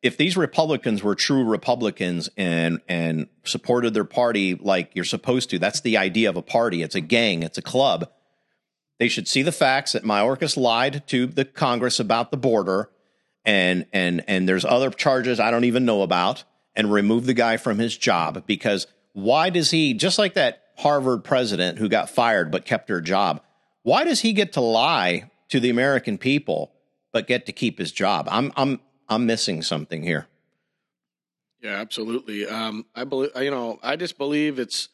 if 0.03 0.19
these 0.19 0.37
Republicans 0.37 1.03
were 1.03 1.15
true 1.15 1.45
Republicans 1.45 2.29
and 2.37 2.83
and 2.91 3.29
supported 3.43 3.95
their 3.95 4.05
party 4.05 4.55
like 4.55 4.91
you're 4.93 5.07
supposed 5.07 5.49
to, 5.49 5.59
that's 5.59 5.81
the 5.81 5.97
idea 5.97 6.29
of 6.29 6.37
a 6.37 6.43
party. 6.43 6.83
It's 6.83 6.95
a 6.95 7.01
gang, 7.01 7.43
it's 7.43 7.57
a 7.57 7.63
club. 7.63 8.11
They 8.99 9.09
should 9.09 9.29
see 9.29 9.41
the 9.41 9.51
facts 9.51 9.93
that 9.93 10.05
Mayorkas 10.05 10.59
lied 10.59 11.07
to 11.07 11.27
the 11.27 11.47
Congress 11.47 12.01
about 12.01 12.31
the 12.31 12.37
border 12.37 12.91
and 13.47 13.87
and 13.95 14.23
and 14.29 14.47
there's 14.47 14.67
other 14.67 14.91
charges 14.91 15.41
I 15.41 15.51
don't 15.51 15.65
even 15.65 15.87
know 15.87 16.03
about 16.03 16.45
and 16.75 16.93
remove 16.93 17.27
the 17.27 17.35
guy 17.35 17.57
from 17.57 17.79
his 17.79 17.97
job 17.97 18.45
because 18.47 18.87
why 19.13 19.51
does 19.51 19.71
he 19.71 19.95
just 19.95 20.19
like 20.19 20.35
that 20.35 20.63
Harvard 20.79 21.25
president 21.25 21.79
who 21.79 21.89
got 21.89 22.09
fired 22.09 22.51
but 22.51 22.65
kept 22.65 22.89
her 22.89 23.01
job? 23.01 23.43
Why 23.83 24.05
does 24.05 24.21
he 24.21 24.33
get 24.33 24.53
to 24.55 24.61
lie 24.61 25.31
to 25.49 25.61
the 25.61 25.71
American 25.71 26.19
people 26.19 26.73
but 27.13 27.27
get 27.27 27.47
to 27.47 27.53
keep 27.53 27.79
his 27.79 27.93
job? 27.93 28.29
I'm 28.31 28.53
I'm 28.57 28.81
I'm 29.09 29.27
missing 29.27 29.63
something 29.63 30.03
here. 30.03 30.27
Yeah, 31.63 31.77
absolutely. 31.77 32.47
Um, 32.47 32.87
I 32.95 33.05
believe 33.05 33.31
you 33.37 33.51
know. 33.51 33.79
I 33.83 33.97
just 33.97 34.17
believe 34.17 34.59
it's 34.59 34.89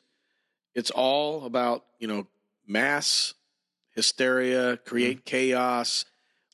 it's 0.74 0.90
all 0.90 1.44
about 1.44 1.84
you 1.98 2.08
know 2.08 2.26
mass 2.66 3.34
hysteria, 3.90 4.76
create 4.78 5.18
mm-hmm. 5.18 5.24
chaos, 5.24 6.04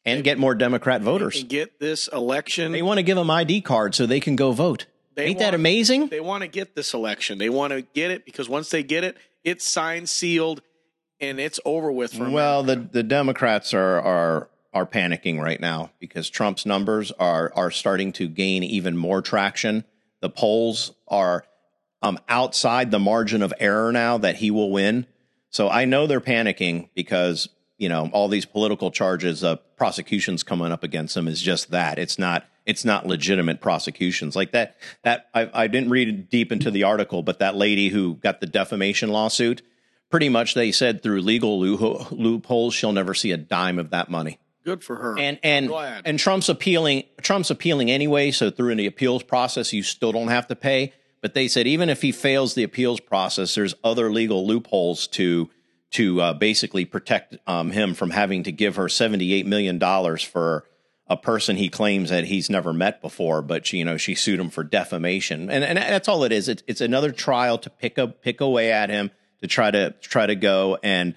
and, 0.05 0.25
get 0.25 0.39
more 0.39 0.55
Democrat 0.55 1.01
voters. 1.01 1.43
Get 1.45 1.79
this 1.81 2.09
election. 2.09 2.73
They 2.73 2.83
want 2.83 2.99
to 2.99 3.03
give 3.03 3.17
them 3.17 3.31
ID 3.31 3.63
cards 3.63 3.97
so 3.97 4.07
they 4.07 4.21
can 4.21 4.37
go 4.37 4.53
vote. 4.53 4.87
They 5.15 5.25
Ain't 5.27 5.37
want, 5.37 5.51
that 5.51 5.55
amazing? 5.55 6.09
They 6.09 6.21
want 6.21 6.43
to 6.43 6.49
get 6.49 6.75
this 6.75 6.95
election. 6.95 7.39
They 7.39 7.51
want 7.51 7.73
to 7.73 7.83
get 7.83 8.11
it 8.11 8.25
because 8.25 8.49
once 8.49 8.71
they 8.71 8.83
get 8.83 9.05
it, 9.05 9.17
it's 9.45 9.67
signed, 9.67 10.09
sealed, 10.09 10.63
and 11.21 11.39
it's 11.39 11.61
over 11.65 11.93
with. 11.93 12.15
For 12.15 12.31
well, 12.31 12.63
the 12.63 12.77
the 12.77 13.03
Democrats 13.03 13.75
are 13.75 14.01
are 14.01 14.49
are 14.73 14.87
panicking 14.87 15.41
right 15.41 15.61
now 15.61 15.91
because 15.99 16.31
Trump's 16.31 16.65
numbers 16.65 17.13
are 17.13 17.53
are 17.55 17.71
starting 17.71 18.13
to 18.13 18.29
gain 18.29 18.63
even 18.63 18.97
more 18.97 19.21
traction. 19.21 19.85
The 20.21 20.31
polls 20.31 20.93
are 21.09 21.45
um, 22.01 22.19
outside 22.29 22.91
the 22.91 22.99
margin 22.99 23.43
of 23.43 23.53
error 23.59 23.93
now 23.93 24.19
that 24.19 24.37
he 24.37 24.51
will 24.51 24.71
win. 24.71 25.07
So 25.51 25.69
I 25.69 25.85
know 25.85 26.07
they're 26.07 26.21
panicking 26.21 26.89
because 26.95 27.49
you 27.77 27.89
know 27.89 28.09
all 28.13 28.29
these 28.29 28.47
political 28.47 28.91
charges 28.91 29.45
of 29.45 29.61
prosecutions 29.77 30.43
coming 30.43 30.73
up 30.73 30.83
against 30.83 31.17
him 31.17 31.29
is 31.29 31.43
just 31.43 31.71
that. 31.71 31.99
It's 31.99 32.19
not 32.19 32.47
it's 32.67 32.85
not 32.85 33.07
legitimate 33.07 33.61
prosecutions 33.61 34.37
like 34.37 34.53
that. 34.53 34.77
That 35.03 35.27
I, 35.35 35.51
I 35.53 35.67
didn't 35.67 35.91
read 35.91 36.29
deep 36.29 36.53
into 36.53 36.71
the 36.71 36.85
article, 36.85 37.23
but 37.23 37.41
that 37.41 37.57
lady 37.57 37.89
who 37.89 38.15
got 38.17 38.41
the 38.41 38.47
defamation 38.47 39.11
lawsuit, 39.11 39.63
pretty 40.11 40.29
much 40.29 40.55
they 40.55 40.73
said 40.73 41.03
through 41.03 41.23
legal 41.23 41.61
loopholes, 41.61 42.75
she'll 42.75 42.93
never 42.93 43.15
see 43.15 43.33
a 43.33 43.37
dime 43.37 43.79
of 43.79 43.91
that 43.91 44.11
money. 44.11 44.39
Good 44.65 44.85
for 44.85 44.97
her. 44.97 45.19
And 45.19 45.41
and 45.43 45.69
Glad. 45.69 46.03
and 46.05 46.19
Trump's 46.19 46.49
appealing 46.49 47.05
Trump's 47.21 47.51
appealing 47.51 47.91
anyway, 47.91 48.31
so 48.31 48.51
through 48.51 48.75
the 48.77 48.87
appeals 48.87 49.25
process 49.25 49.73
you 49.73 49.83
still 49.83 50.13
don't 50.13 50.29
have 50.29 50.47
to 50.49 50.57
pay. 50.57 50.93
But 51.21 51.35
they 51.35 51.49
said 51.49 51.67
even 51.67 51.89
if 51.89 52.03
he 52.03 52.13
fails 52.13 52.55
the 52.55 52.63
appeals 52.63 53.01
process, 53.01 53.55
there's 53.55 53.75
other 53.83 54.13
legal 54.13 54.47
loopholes 54.47 55.09
to 55.09 55.51
to 55.93 56.21
uh, 56.21 56.33
basically 56.35 56.85
protect 56.85 57.37
um, 57.47 57.71
him 57.71 57.95
from 57.95 58.11
having 58.11 58.45
to 58.45 58.53
give 58.53 58.77
her 58.77 58.89
seventy 58.89 59.33
eight 59.33 59.47
million 59.47 59.79
dollars 59.79 60.23
for 60.23 60.65
a 61.07 61.17
person 61.17 61.57
he 61.57 61.69
claims 61.69 62.11
that 62.11 62.25
he's 62.25 62.49
never 62.49 62.73
met 62.73 63.03
before. 63.03 63.43
But 63.43 63.67
she, 63.67 63.79
you 63.79 63.85
know, 63.85 63.97
she 63.97 64.15
sued 64.15 64.41
him 64.41 64.51
for 64.51 64.65
defamation, 64.65 65.51
and 65.51 65.65
and 65.65 65.79
that's 65.79 66.09
all 66.09 66.25
it 66.25 66.33
is. 66.33 66.49
It's 66.49 66.63
it's 66.67 66.81
another 66.81 67.13
trial 67.13 67.59
to 67.59 67.71
pick 67.71 67.99
a 67.99 68.09
pick 68.09 68.41
away 68.41 68.73
at 68.73 68.91
him 68.91 69.11
to 69.41 69.47
try 69.47 69.71
to 69.71 69.91
try 70.01 70.27
to 70.27 70.37
go 70.37 70.79
and 70.83 71.15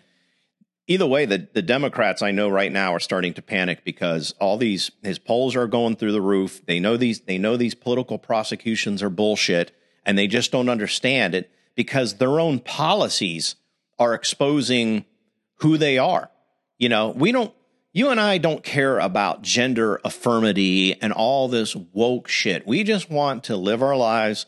either 0.88 1.06
way, 1.06 1.26
the, 1.26 1.48
the 1.54 1.62
Democrats 1.62 2.22
I 2.22 2.32
know 2.32 2.50
right 2.50 2.72
now 2.72 2.94
are 2.94 3.00
starting 3.00 3.34
to 3.36 3.42
panic 3.42 3.84
because 3.84 4.34
all 4.40 4.58
these 4.58 4.92
his 5.04 5.20
polls 5.20 5.56
are 5.56 5.68
going 5.68 5.96
through 5.96 6.12
the 6.12 6.22
roof. 6.22 6.66
They 6.66 6.80
know 6.80 6.98
these 6.98 7.22
they 7.22 7.38
know 7.38 7.58
these 7.58 7.76
political 7.76 8.18
prosecutions 8.18 9.02
are 9.02 9.10
bullshit, 9.10 9.76
and 10.06 10.18
they 10.18 10.28
just 10.28 10.52
don't 10.52 10.70
understand 10.70 11.36
it 11.36 11.52
because 11.76 12.16
their 12.16 12.40
own 12.40 12.60
policies 12.60 13.56
are 13.98 14.14
exposing 14.14 15.06
who 15.60 15.78
they 15.78 15.98
are. 15.98 16.30
You 16.78 16.90
know, 16.90 17.10
we 17.10 17.32
don't 17.32 17.54
you 17.96 18.10
and 18.10 18.20
I 18.20 18.38
don't 18.38 18.62
care 18.62 19.00
about 19.00 19.42
gender 19.42 20.02
affirmity 20.04 20.98
and 21.02 21.14
all 21.14 21.48
this 21.48 21.76
woke 21.76 22.28
shit. 22.28 22.68
We 22.68 22.84
just 22.84 23.10
want 23.10 23.46
to 23.46 23.56
live 23.56 23.82
our 23.82 23.96
lives, 23.96 24.46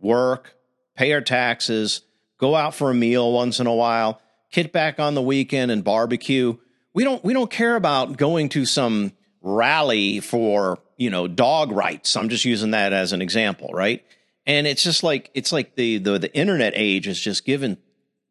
work, 0.00 0.56
pay 0.96 1.12
our 1.12 1.20
taxes, 1.20 2.00
go 2.38 2.56
out 2.56 2.74
for 2.74 2.90
a 2.90 2.94
meal 2.94 3.32
once 3.32 3.60
in 3.60 3.66
a 3.66 3.74
while 3.74 4.20
kit 4.50 4.72
back 4.72 4.98
on 4.98 5.14
the 5.14 5.22
weekend 5.22 5.70
and 5.70 5.84
barbecue. 5.84 6.56
We 6.92 7.04
don't 7.04 7.22
we 7.22 7.32
don't 7.32 7.50
care 7.50 7.76
about 7.76 8.16
going 8.16 8.48
to 8.50 8.64
some 8.64 9.12
rally 9.40 10.20
for, 10.20 10.78
you 10.96 11.10
know, 11.10 11.28
dog 11.28 11.70
rights. 11.70 12.16
I'm 12.16 12.28
just 12.28 12.44
using 12.44 12.72
that 12.72 12.92
as 12.92 13.12
an 13.12 13.22
example, 13.22 13.70
right? 13.72 14.04
And 14.46 14.66
it's 14.66 14.82
just 14.82 15.02
like 15.02 15.30
it's 15.34 15.52
like 15.52 15.76
the 15.76 15.98
the, 15.98 16.18
the 16.18 16.34
internet 16.34 16.72
age 16.74 17.06
has 17.06 17.20
just 17.20 17.44
given 17.44 17.78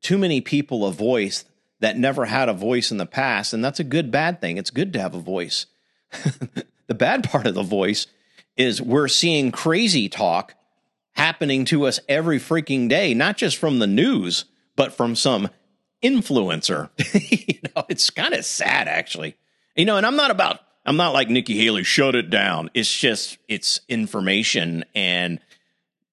too 0.01 0.17
many 0.17 0.41
people 0.41 0.85
a 0.85 0.91
voice 0.91 1.45
that 1.79 1.97
never 1.97 2.25
had 2.25 2.49
a 2.49 2.53
voice 2.53 2.91
in 2.91 2.97
the 2.97 3.05
past, 3.05 3.53
and 3.53 3.63
that's 3.63 3.79
a 3.79 3.83
good 3.83 4.11
bad 4.11 4.41
thing. 4.41 4.57
It's 4.57 4.71
good 4.71 4.93
to 4.93 4.99
have 4.99 5.15
a 5.15 5.19
voice. 5.19 5.65
the 6.87 6.95
bad 6.95 7.23
part 7.23 7.47
of 7.47 7.55
the 7.55 7.63
voice 7.63 8.07
is 8.57 8.81
we're 8.81 9.07
seeing 9.07 9.51
crazy 9.51 10.09
talk 10.09 10.55
happening 11.13 11.65
to 11.65 11.85
us 11.85 11.99
every 12.07 12.39
freaking 12.39 12.89
day, 12.89 13.13
not 13.13 13.37
just 13.37 13.57
from 13.57 13.79
the 13.79 13.87
news, 13.87 14.45
but 14.75 14.93
from 14.93 15.15
some 15.15 15.49
influencer. 16.03 16.89
you 17.47 17.59
know, 17.75 17.85
it's 17.89 18.09
kind 18.09 18.33
of 18.33 18.45
sad 18.45 18.87
actually. 18.87 19.35
You 19.75 19.85
know, 19.85 19.97
and 19.97 20.05
I'm 20.05 20.15
not 20.15 20.31
about 20.31 20.59
I'm 20.85 20.97
not 20.97 21.13
like 21.13 21.29
Nikki 21.29 21.57
Haley, 21.57 21.83
shut 21.83 22.15
it 22.15 22.29
down. 22.29 22.69
It's 22.73 22.93
just 22.93 23.37
it's 23.47 23.81
information 23.87 24.85
and 24.95 25.39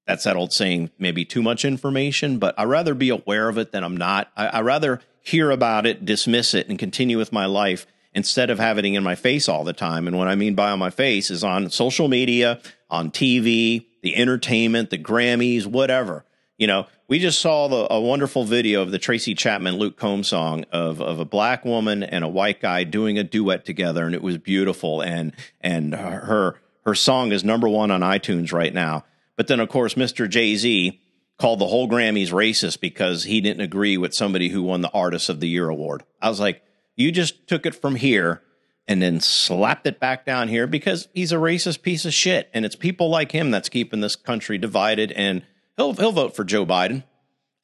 that's 0.06 0.24
that 0.24 0.36
old 0.36 0.52
saying, 0.52 0.90
maybe 0.98 1.24
too 1.24 1.42
much 1.42 1.64
information, 1.64 2.38
but 2.38 2.54
I'd 2.58 2.68
rather 2.68 2.94
be 2.94 3.10
aware 3.10 3.48
of 3.48 3.58
it 3.58 3.72
than 3.72 3.82
I'm 3.82 3.96
not. 3.96 4.30
I, 4.36 4.58
I'd 4.58 4.64
rather 4.64 5.00
hear 5.26 5.50
about 5.50 5.86
it, 5.86 6.04
dismiss 6.04 6.54
it, 6.54 6.68
and 6.68 6.78
continue 6.78 7.18
with 7.18 7.32
my 7.32 7.46
life 7.46 7.84
instead 8.14 8.48
of 8.48 8.60
having 8.60 8.94
it 8.94 8.98
in 8.98 9.02
my 9.02 9.16
face 9.16 9.48
all 9.48 9.64
the 9.64 9.72
time. 9.72 10.06
And 10.06 10.16
what 10.16 10.28
I 10.28 10.36
mean 10.36 10.54
by 10.54 10.70
on 10.70 10.78
my 10.78 10.90
face 10.90 11.32
is 11.32 11.42
on 11.42 11.68
social 11.68 12.06
media, 12.06 12.60
on 12.88 13.10
TV, 13.10 13.86
the 14.02 14.14
entertainment, 14.14 14.90
the 14.90 14.98
Grammys, 14.98 15.66
whatever. 15.66 16.24
You 16.58 16.68
know, 16.68 16.86
we 17.08 17.18
just 17.18 17.40
saw 17.40 17.66
the, 17.66 17.92
a 17.92 18.00
wonderful 18.00 18.44
video 18.44 18.82
of 18.82 18.92
the 18.92 19.00
Tracy 19.00 19.34
Chapman 19.34 19.76
Luke 19.76 19.96
Combs 19.96 20.28
song 20.28 20.64
of 20.70 21.02
of 21.02 21.18
a 21.18 21.24
black 21.24 21.64
woman 21.64 22.04
and 22.04 22.24
a 22.24 22.28
white 22.28 22.60
guy 22.60 22.84
doing 22.84 23.18
a 23.18 23.24
duet 23.24 23.64
together, 23.64 24.06
and 24.06 24.14
it 24.14 24.22
was 24.22 24.38
beautiful. 24.38 25.02
And 25.02 25.32
and 25.60 25.92
her 25.92 26.60
her 26.84 26.94
song 26.94 27.32
is 27.32 27.42
number 27.42 27.68
one 27.68 27.90
on 27.90 28.00
iTunes 28.00 28.52
right 28.52 28.72
now. 28.72 29.04
But 29.34 29.48
then, 29.48 29.58
of 29.58 29.68
course, 29.68 29.94
Mr. 29.94 30.28
Jay 30.30 30.54
Z 30.54 31.00
called 31.38 31.58
the 31.58 31.66
whole 31.66 31.88
Grammys 31.88 32.30
racist 32.30 32.80
because 32.80 33.24
he 33.24 33.40
didn't 33.40 33.62
agree 33.62 33.96
with 33.96 34.14
somebody 34.14 34.48
who 34.48 34.62
won 34.62 34.80
the 34.80 34.90
Artist 34.90 35.28
of 35.28 35.40
the 35.40 35.48
Year 35.48 35.68
award. 35.68 36.02
I 36.20 36.28
was 36.28 36.40
like, 36.40 36.62
you 36.94 37.12
just 37.12 37.46
took 37.46 37.66
it 37.66 37.74
from 37.74 37.94
here 37.94 38.42
and 38.88 39.02
then 39.02 39.20
slapped 39.20 39.86
it 39.86 40.00
back 40.00 40.24
down 40.24 40.48
here 40.48 40.66
because 40.66 41.08
he's 41.12 41.32
a 41.32 41.36
racist 41.36 41.82
piece 41.82 42.04
of 42.04 42.14
shit, 42.14 42.48
and 42.54 42.64
it's 42.64 42.76
people 42.76 43.10
like 43.10 43.32
him 43.32 43.50
that's 43.50 43.68
keeping 43.68 44.00
this 44.00 44.16
country 44.16 44.58
divided 44.58 45.12
and 45.12 45.42
He'll 45.76 45.92
he'll 45.92 46.12
vote 46.12 46.34
for 46.34 46.44
Joe 46.44 46.64
Biden. 46.64 47.04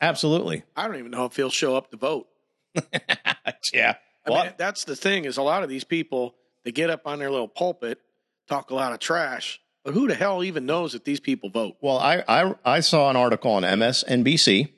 Absolutely. 0.00 0.64
I 0.76 0.86
don't 0.86 0.96
even 0.96 1.10
know 1.10 1.24
if 1.24 1.36
he'll 1.36 1.50
show 1.50 1.76
up 1.76 1.90
to 1.90 1.96
vote. 1.96 2.26
yeah. 3.72 3.94
I 4.26 4.30
mean, 4.30 4.52
that's 4.56 4.84
the 4.84 4.96
thing 4.96 5.24
is 5.24 5.36
a 5.36 5.42
lot 5.42 5.62
of 5.62 5.68
these 5.68 5.84
people 5.84 6.34
they 6.64 6.72
get 6.72 6.90
up 6.90 7.06
on 7.06 7.18
their 7.18 7.30
little 7.30 7.48
pulpit, 7.48 8.00
talk 8.48 8.70
a 8.70 8.74
lot 8.74 8.92
of 8.92 8.98
trash, 8.98 9.60
but 9.84 9.94
who 9.94 10.08
the 10.08 10.14
hell 10.14 10.44
even 10.44 10.66
knows 10.66 10.92
that 10.92 11.04
these 11.04 11.20
people 11.20 11.50
vote? 11.50 11.76
Well, 11.80 11.98
I 11.98 12.24
I, 12.28 12.54
I 12.64 12.80
saw 12.80 13.10
an 13.10 13.16
article 13.16 13.52
on 13.52 13.62
MSNBC. 13.62 14.70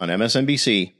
On 0.00 0.08
MSNBC, 0.08 0.92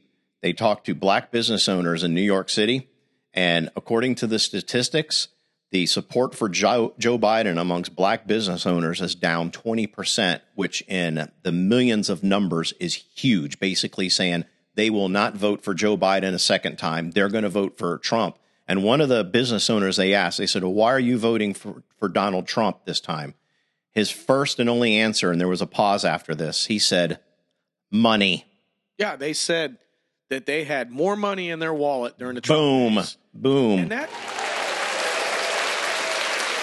they 0.43 0.53
talked 0.53 0.85
to 0.87 0.95
black 0.95 1.31
business 1.31 1.69
owners 1.69 2.03
in 2.03 2.15
New 2.15 2.21
York 2.21 2.51
City, 2.51 2.91
and 3.33 3.71
according 3.77 4.15
to 4.17 4.27
the 4.27 4.39
statistics, 4.39 5.29
the 5.71 5.87
support 5.87 6.35
for 6.35 6.49
Joe, 6.49 6.95
Joe 6.99 7.19
Biden 7.19 7.59
amongst 7.59 7.95
black 7.95 8.27
business 8.27 8.67
owners 8.67 9.01
is 9.01 9.15
down 9.15 9.51
20%, 9.51 10.41
which 10.55 10.83
in 10.89 11.31
the 11.43 11.53
millions 11.53 12.11
of 12.11 12.23
numbers 12.23 12.73
is 12.81 12.95
huge, 12.95 13.61
basically 13.61 14.09
saying 14.09 14.45
they 14.75 14.91
will 14.91 15.09
not 15.09 15.37
vote 15.37 15.63
for 15.63 15.75
Joe 15.75 15.97
Biden 15.97 16.35
a 16.35 16.39
second 16.39 16.77
time. 16.77 17.13
They're 17.13 17.29
going 17.29 17.45
to 17.45 17.51
vote 17.51 17.79
for 17.79 17.99
Trump. 17.99 18.39
And 18.67 18.83
one 18.83 19.01
of 19.01 19.09
the 19.09 19.25
business 19.25 19.71
owners 19.71 19.97
they 19.97 20.15
asked, 20.15 20.39
they 20.39 20.47
said, 20.47 20.63
well, 20.63 20.73
Why 20.73 20.93
are 20.93 21.01
you 21.01 21.19
voting 21.19 21.55
for, 21.55 21.83
for 21.99 22.09
Donald 22.09 22.47
Trump 22.47 22.85
this 22.85 23.01
time? 23.01 23.35
His 23.93 24.11
first 24.11 24.61
and 24.61 24.71
only 24.71 24.97
answer, 24.97 25.31
and 25.31 25.41
there 25.41 25.49
was 25.49 25.63
a 25.63 25.67
pause 25.67 26.05
after 26.05 26.35
this, 26.35 26.67
he 26.67 26.79
said, 26.79 27.21
Money. 27.91 28.47
Yeah, 28.99 29.17
they 29.17 29.33
said 29.33 29.79
that 30.29 30.47
they 30.47 30.65
had 30.65 30.91
more 30.91 31.17
money 31.17 31.51
in 31.51 31.59
their 31.59 31.75
wallet 31.75 32.19
during 32.19 32.37
the 32.37 32.41
Trump 32.41 32.61
boom, 32.61 32.95
days. 32.95 33.17
boom. 33.35 33.79
And 33.81 33.91
that 33.91 34.09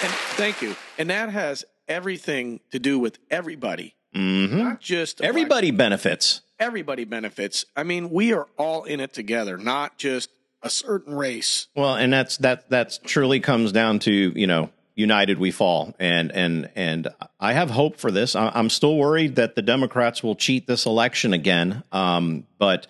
and 0.04 0.12
thank 0.38 0.62
you. 0.62 0.76
And 0.98 1.10
that 1.10 1.30
has 1.30 1.66
everything 1.88 2.60
to 2.72 2.80
do 2.80 3.00
with 3.00 3.18
everybody, 3.30 3.96
mm-hmm. 4.16 4.58
not 4.58 4.80
just 4.80 5.22
everybody 5.22 5.72
black, 5.72 5.78
benefits. 5.90 6.42
Everybody 6.60 7.04
benefits. 7.04 7.66
I 7.76 7.84
mean, 7.84 8.10
we 8.10 8.34
are 8.34 8.48
all 8.58 8.84
in 8.84 9.00
it 9.00 9.14
together, 9.14 9.58
not 9.58 9.98
just 9.98 10.30
a 10.62 10.70
certain 10.70 11.16
race. 11.16 11.68
Well, 11.76 11.96
and 11.96 12.12
that's 12.14 12.38
that 12.38 12.70
that's 12.70 13.00
truly 13.00 13.40
comes 13.40 13.72
down 13.72 14.00
to 14.00 14.12
you 14.12 14.48
know 14.48 14.70
united 14.98 15.40
we 15.40 15.52
fall 15.52 15.94
and 16.00 16.32
and 16.32 16.70
and 16.76 17.08
i 17.40 17.54
have 17.54 17.70
hope 17.70 17.98
for 17.98 18.12
this 18.12 18.36
i'm 18.36 18.70
still 18.70 18.98
worried 18.98 19.36
that 19.36 19.56
the 19.56 19.62
democrats 19.62 20.24
will 20.24 20.36
cheat 20.36 20.68
this 20.68 20.86
election 20.86 21.34
again 21.34 21.84
um, 21.92 22.46
but 22.58 22.88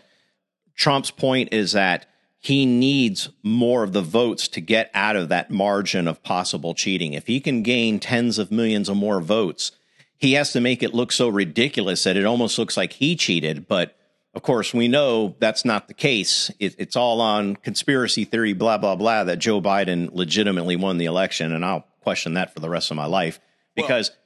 trump's 0.76 1.12
point 1.12 1.50
is 1.52 1.74
that 1.74 2.06
he 2.40 2.66
needs 2.66 3.30
more 3.44 3.84
of 3.84 3.94
the 3.94 4.02
votes 4.02 4.48
to 4.48 4.62
get 4.62 4.90
out 4.94 5.16
of 5.16 5.30
that 5.30 5.52
margin 5.52 6.08
of 6.08 6.24
possible 6.24 6.74
cheating. 6.74 7.14
If 7.14 7.28
he 7.28 7.40
can 7.40 7.64
gain 7.64 8.00
tens 8.00 8.40
of 8.40 8.52
millions 8.52 8.90
or 8.90 8.96
more 8.96 9.20
votes, 9.20 9.72
he 10.18 10.34
has 10.34 10.54
to 10.54 10.62
make 10.62 10.82
it 10.82 10.94
look 10.94 11.12
so 11.12 11.28
ridiculous 11.28 12.04
that 12.04 12.16
it 12.16 12.26
almost 12.26 12.58
looks 12.58 12.78
like 12.78 12.94
he 12.94 13.16
cheated. 13.16 13.68
But 13.68 13.98
of 14.34 14.44
course, 14.44 14.74
we 14.74 14.88
know 14.88 15.36
that's 15.40 15.66
not 15.66 15.88
the 15.88 15.94
case. 15.94 16.52
It, 16.60 16.76
it's 16.78 16.96
all 16.96 17.22
on 17.22 17.56
conspiracy 17.56 18.24
theory, 18.24 18.54
blah, 18.54 18.78
blah, 18.78 18.96
blah, 18.96 19.24
that 19.26 19.40
Joe 19.40 19.60
Biden 19.60 20.10
legitimately 20.14 20.76
won 20.76 20.98
the 20.98 21.06
election. 21.06 21.54
And 21.54 21.66
I'll 21.66 21.86
question 22.08 22.36
that 22.36 22.54
for 22.54 22.62
the 22.62 22.70
rest 22.70 22.90
of 22.90 22.96
my 22.96 23.06
life 23.06 23.38
because 23.76 24.12
well, 24.12 24.18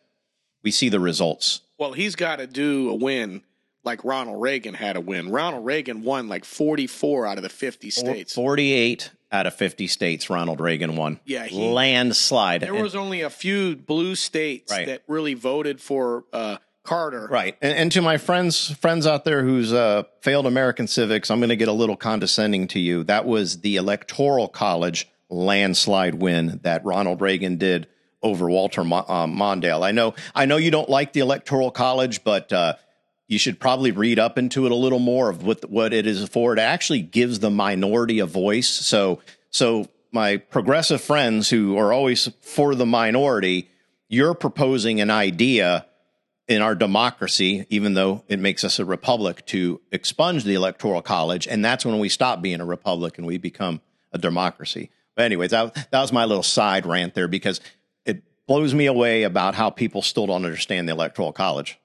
we 0.61 0.69
see 0.69 0.87
the 0.87 0.99
results. 0.99 1.61
Well, 1.79 1.93
he's 1.93 2.15
got 2.15 2.35
to 2.35 2.45
do 2.45 2.91
a 2.91 2.93
win 2.93 3.41
like 3.83 4.05
Ronald 4.05 4.39
Reagan 4.39 4.75
had 4.75 4.97
a 4.97 5.01
win. 5.01 5.31
Ronald 5.31 5.65
Reagan 5.65 6.03
won 6.03 6.29
like 6.29 6.45
44 6.45 7.25
out 7.25 7.37
of 7.37 7.41
the 7.41 7.49
50 7.49 7.89
states. 7.89 8.35
48 8.35 9.09
out 9.31 9.47
of 9.47 9.55
50 9.55 9.87
states 9.87 10.29
Ronald 10.29 10.61
Reagan 10.61 10.95
won. 10.95 11.19
Yeah, 11.25 11.45
he, 11.45 11.57
landslide. 11.71 12.61
There 12.61 12.75
was 12.75 12.95
only 12.95 13.21
a 13.21 13.31
few 13.31 13.75
blue 13.75 14.13
states 14.13 14.71
right. 14.71 14.85
that 14.85 15.01
really 15.07 15.33
voted 15.33 15.81
for 15.81 16.25
uh, 16.31 16.57
Carter. 16.83 17.27
Right. 17.31 17.57
And, 17.63 17.75
and, 17.75 17.91
to 17.93 18.03
my 18.03 18.19
friends 18.19 18.69
friends 18.75 19.07
out 19.07 19.25
there 19.25 19.41
who's 19.41 19.73
uh, 19.73 20.03
failed 20.19 20.45
American 20.45 20.85
civics, 20.85 21.31
I'm 21.31 21.39
going 21.39 21.49
to 21.49 21.55
get 21.55 21.67
a 21.67 21.73
little 21.73 21.97
condescending 21.97 22.67
to 22.67 22.79
you. 22.79 23.03
That 23.05 23.25
was 23.25 23.61
the 23.61 23.77
electoral 23.77 24.47
college 24.47 25.07
landslide 25.31 26.15
win 26.15 26.59
that 26.63 26.85
Ronald 26.85 27.21
Reagan 27.21 27.57
did 27.57 27.87
over 28.21 28.49
Walter 28.49 28.83
Mo- 28.83 29.05
uh, 29.07 29.25
Mondale. 29.25 29.83
I 29.83 29.91
know 29.91 30.13
I 30.35 30.45
know 30.45 30.57
you 30.57 30.71
don't 30.71 30.89
like 30.89 31.13
the 31.13 31.21
electoral 31.21 31.71
college, 31.71 32.23
but 32.23 32.53
uh, 32.53 32.75
you 33.27 33.39
should 33.39 33.59
probably 33.59 33.91
read 33.91 34.19
up 34.19 34.37
into 34.37 34.65
it 34.65 34.71
a 34.71 34.75
little 34.75 34.99
more 34.99 35.29
of 35.29 35.43
what 35.43 35.69
what 35.69 35.93
it 35.93 36.05
is 36.05 36.27
for. 36.29 36.53
It 36.53 36.59
actually 36.59 37.01
gives 37.01 37.39
the 37.39 37.49
minority 37.49 38.19
a 38.19 38.25
voice. 38.25 38.69
So 38.69 39.21
so 39.49 39.87
my 40.11 40.37
progressive 40.37 41.01
friends 41.01 41.49
who 41.49 41.77
are 41.77 41.93
always 41.93 42.29
for 42.41 42.75
the 42.75 42.85
minority, 42.85 43.69
you're 44.09 44.33
proposing 44.33 45.01
an 45.01 45.09
idea 45.09 45.85
in 46.47 46.61
our 46.61 46.75
democracy, 46.75 47.65
even 47.69 47.93
though 47.93 48.23
it 48.27 48.39
makes 48.39 48.65
us 48.65 48.77
a 48.77 48.83
republic, 48.83 49.45
to 49.45 49.79
expunge 49.91 50.43
the 50.43 50.55
electoral 50.55 51.01
college, 51.01 51.47
and 51.47 51.63
that's 51.63 51.85
when 51.85 51.97
we 51.97 52.09
stop 52.09 52.41
being 52.41 52.59
a 52.59 52.65
republic 52.65 53.17
and 53.17 53.25
we 53.25 53.37
become 53.37 53.79
a 54.11 54.17
democracy. 54.17 54.89
But 55.15 55.25
anyways, 55.25 55.51
that, 55.51 55.73
that 55.91 56.01
was 56.01 56.11
my 56.13 56.25
little 56.25 56.43
side 56.43 56.85
rant 56.85 57.13
there 57.13 57.27
because 57.27 57.59
it 58.05 58.23
blows 58.47 58.73
me 58.73 58.85
away 58.85 59.23
about 59.23 59.55
how 59.55 59.69
people 59.69 60.01
still 60.01 60.27
don't 60.27 60.45
understand 60.45 60.87
the 60.87 60.93
electoral 60.93 61.33
college. 61.33 61.77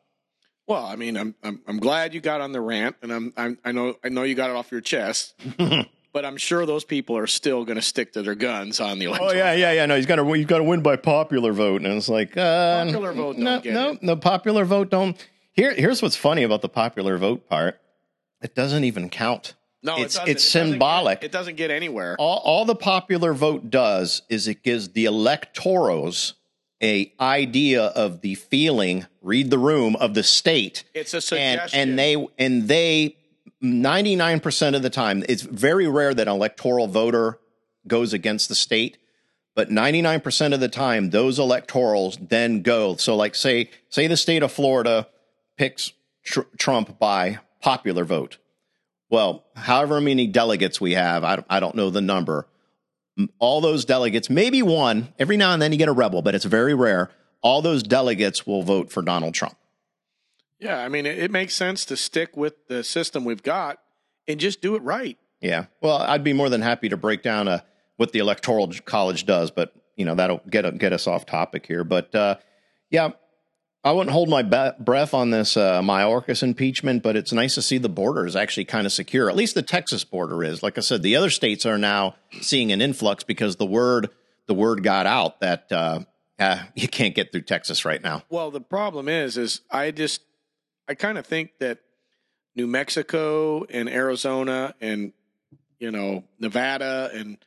Well, 0.69 0.85
I 0.85 0.97
mean, 0.97 1.17
I'm 1.17 1.35
I'm, 1.45 1.61
I'm 1.67 1.79
glad 1.79 2.13
you 2.15 2.21
got 2.21 2.41
on 2.41 2.51
the 2.53 2.61
rant, 2.61 2.97
and 3.03 3.13
I'm, 3.13 3.33
I'm 3.37 3.59
I 3.65 3.71
know 3.73 3.95
I 4.03 4.09
know 4.09 4.25
you 4.25 4.35
got 4.35 4.51
it 4.51 4.57
off 4.57 4.73
your 4.73 4.81
chest. 4.81 5.35
but 6.13 6.25
I'm 6.25 6.37
sure 6.37 6.67
those 6.67 6.83
people 6.85 7.17
are 7.17 7.27
still 7.29 7.65
going 7.65 7.77
to 7.77 7.83
stick 7.83 8.15
to 8.15 8.23
their 8.23 8.35
guns 8.35 8.81
on 8.81 8.99
the 8.99 9.05
electoral. 9.05 9.31
Oh 9.31 9.35
yeah, 9.35 9.53
yeah, 9.53 9.73
yeah. 9.73 9.87
No, 9.87 9.95
he's 9.95 10.07
got 10.07 10.17
to 10.17 10.33
he's 10.33 10.47
got 10.47 10.59
to 10.59 10.65
win 10.65 10.83
by 10.83 10.97
popular 10.97 11.53
vote, 11.53 11.83
and 11.85 11.93
it's 11.95 12.09
like 12.09 12.37
uh, 12.37 12.85
Popular 12.85 13.13
vote 13.13 13.35
don't 13.37 13.45
No, 13.45 13.61
get 13.61 13.75
no, 13.75 13.91
it. 13.93 14.01
the 14.03 14.17
popular 14.17 14.65
vote 14.65 14.91
don't. 14.91 15.17
Here, 15.53 15.73
here's 15.73 16.03
what's 16.03 16.17
funny 16.17 16.43
about 16.43 16.63
the 16.63 16.69
popular 16.69 17.17
vote 17.17 17.49
part. 17.49 17.81
It 18.43 18.55
doesn't 18.55 18.83
even 18.85 19.09
count. 19.09 19.55
No, 19.87 19.97
it 19.97 20.03
it's 20.03 20.15
doesn't. 20.17 20.29
it's 20.29 20.45
It 20.55 20.59
doesn't 20.59 20.73
symbolic. 20.73 21.21
get- 21.21 21.27
it 21.27 21.33
doesn't 21.33 21.57
get 21.57 21.71
anywhere. 21.71 22.17
all, 22.19 22.39
all 22.45 22.65
the 22.67 22.75
popular 22.75 23.33
vote 23.33 23.71
does 23.71 24.23
is 24.29 24.47
it 24.49 24.63
gives 24.63 24.91
the 24.91 25.07
electoros 25.07 26.35
a 26.83 27.11
idea 27.19 27.85
of 27.85 28.21
the 28.21 28.35
feeling 28.35 29.07
read 29.23 29.49
the 29.51 29.59
room 29.59 29.97
of 29.97 30.13
the 30.13 30.23
state 30.23 30.85
It's 30.93 31.15
a 31.15 31.17
and 31.17 31.23
suggestion. 31.25 31.81
and 31.81 31.99
they 31.99 32.27
and 32.39 32.69
they 32.69 33.17
99% 33.63 34.77
of 34.77 34.83
the 34.83 34.91
time 34.91 35.25
it's 35.29 35.43
very 35.43 35.89
rare 35.89 36.13
that 36.13 36.29
an 36.29 36.35
electoral 36.35 36.87
voter 36.87 37.39
goes 37.89 38.13
against 38.13 38.49
the 38.51 38.55
state 38.55 38.99
but 39.55 39.71
99% 39.71 40.53
of 40.53 40.61
the 40.61 40.69
time 40.69 41.09
those 41.11 41.39
electorals 41.39 42.29
then 42.29 42.61
go 42.61 42.97
so 42.97 43.17
like 43.17 43.35
say 43.35 43.71
say 43.89 44.07
the 44.07 44.17
state 44.17 44.43
of 44.43 44.53
Florida 44.53 45.09
picks 45.57 45.93
tr- 46.25 46.41
Trump 46.59 46.99
by 46.99 47.39
popular 47.63 48.05
vote 48.05 48.37
well 49.11 49.45
however 49.55 50.01
many 50.01 50.27
delegates 50.27 50.81
we 50.81 50.93
have 50.93 51.25
I, 51.25 51.37
don't- 51.37 51.47
I 51.51 51.61
don't 51.61 51.75
know 51.75 51.91
the 51.91 52.01
number 52.01 52.47
all 53.39 53.61
those 53.61 53.85
delegates 53.85 54.29
maybe 54.29 54.63
one 54.63 55.09
every 55.19 55.37
now 55.37 55.53
and 55.53 55.61
then 55.63 55.73
you 55.73 55.79
get 55.79 55.89
a 55.89 55.93
rebel 55.93 56.23
but 56.23 56.35
it's 56.35 56.45
very 56.45 56.75
rare 56.75 57.11
all 57.43 57.63
those 57.63 57.83
delegates 57.83 58.47
will 58.47 58.63
vote 58.63 58.91
for 58.91 59.03
Donald 59.03 59.35
Trump 59.35 59.57
yeah, 60.59 60.79
I 60.79 60.89
mean, 60.89 61.05
it, 61.05 61.19
it 61.19 61.31
makes 61.31 61.53
sense 61.55 61.85
to 61.85 61.99
stick 61.99 62.35
with 62.35 62.55
the 62.69 62.83
system 62.83 63.25
we've 63.27 63.43
got 63.43 63.79
and 64.27 64.41
just 64.41 64.63
do 64.63 64.75
it 64.75 64.83
right. 64.83 65.19
Yeah. 65.43 65.67
Well, 65.83 65.99
I'd 65.99 66.25
be 66.25 66.33
more 66.33 66.49
than 66.49 66.63
happy 66.63 66.89
to 66.89 66.97
break 66.97 67.23
down 67.23 67.47
uh, 67.47 67.59
what 67.99 68.13
the 68.13 68.21
electoral 68.21 68.73
college 68.87 69.27
does, 69.27 69.51
but 69.51 69.75
you 69.97 70.07
know 70.07 70.15
that'll 70.15 70.41
get 70.49 70.79
get 70.79 70.95
us 70.95 71.07
off 71.07 71.27
topic 71.27 71.67
here. 71.67 71.85
But 71.85 72.15
uh, 72.15 72.37
yeah, 72.91 73.11
I 73.87 73.93
wouldn't 73.93 74.11
hold 74.11 74.29
my 74.29 74.43
be- 74.43 74.83
breath 74.83 75.15
on 75.15 75.31
this 75.31 75.57
uh, 75.57 75.81
Mayorkas 75.81 76.43
impeachment, 76.43 77.05
but 77.05 77.15
it's 77.15 77.33
nice 77.33 77.55
to 77.55 77.63
see 77.63 77.79
the 77.79 77.89
border 77.89 78.27
is 78.27 78.35
actually 78.35 78.65
kind 78.65 78.85
of 78.85 78.93
secure. 78.93 79.31
At 79.31 79.37
least 79.37 79.55
the 79.55 79.63
Texas 79.63 80.03
border 80.03 80.43
is. 80.43 80.61
Like 80.61 80.77
I 80.77 80.81
said, 80.81 81.05
the 81.05 81.15
other 81.15 81.31
states 81.31 81.65
are 81.65 81.79
now 81.79 82.17
seeing 82.41 82.73
an 82.73 82.83
influx 82.83 83.23
because 83.23 83.55
the 83.57 83.65
word 83.65 84.11
the 84.47 84.55
word 84.55 84.83
got 84.83 85.07
out 85.07 85.39
that 85.39 85.71
uh, 85.71 86.01
uh, 86.41 86.65
you 86.75 86.89
can't 86.89 87.15
get 87.15 87.31
through 87.31 87.43
Texas 87.43 87.85
right 87.85 88.03
now. 88.03 88.25
Well, 88.29 88.51
the 88.51 88.61
problem 88.61 89.09
is, 89.09 89.37
is 89.37 89.61
I 89.71 89.93
just, 89.93 90.21
I 90.89 90.95
kind 90.95 91.17
of 91.17 91.25
think 91.25 91.53
that 91.61 91.79
New 92.57 92.67
Mexico 92.67 93.67
and 93.71 93.89
Arizona 93.89 94.75
and 94.81 95.13
you 95.79 95.93
know 95.93 96.25
Nevada 96.41 97.13
and 97.15 97.39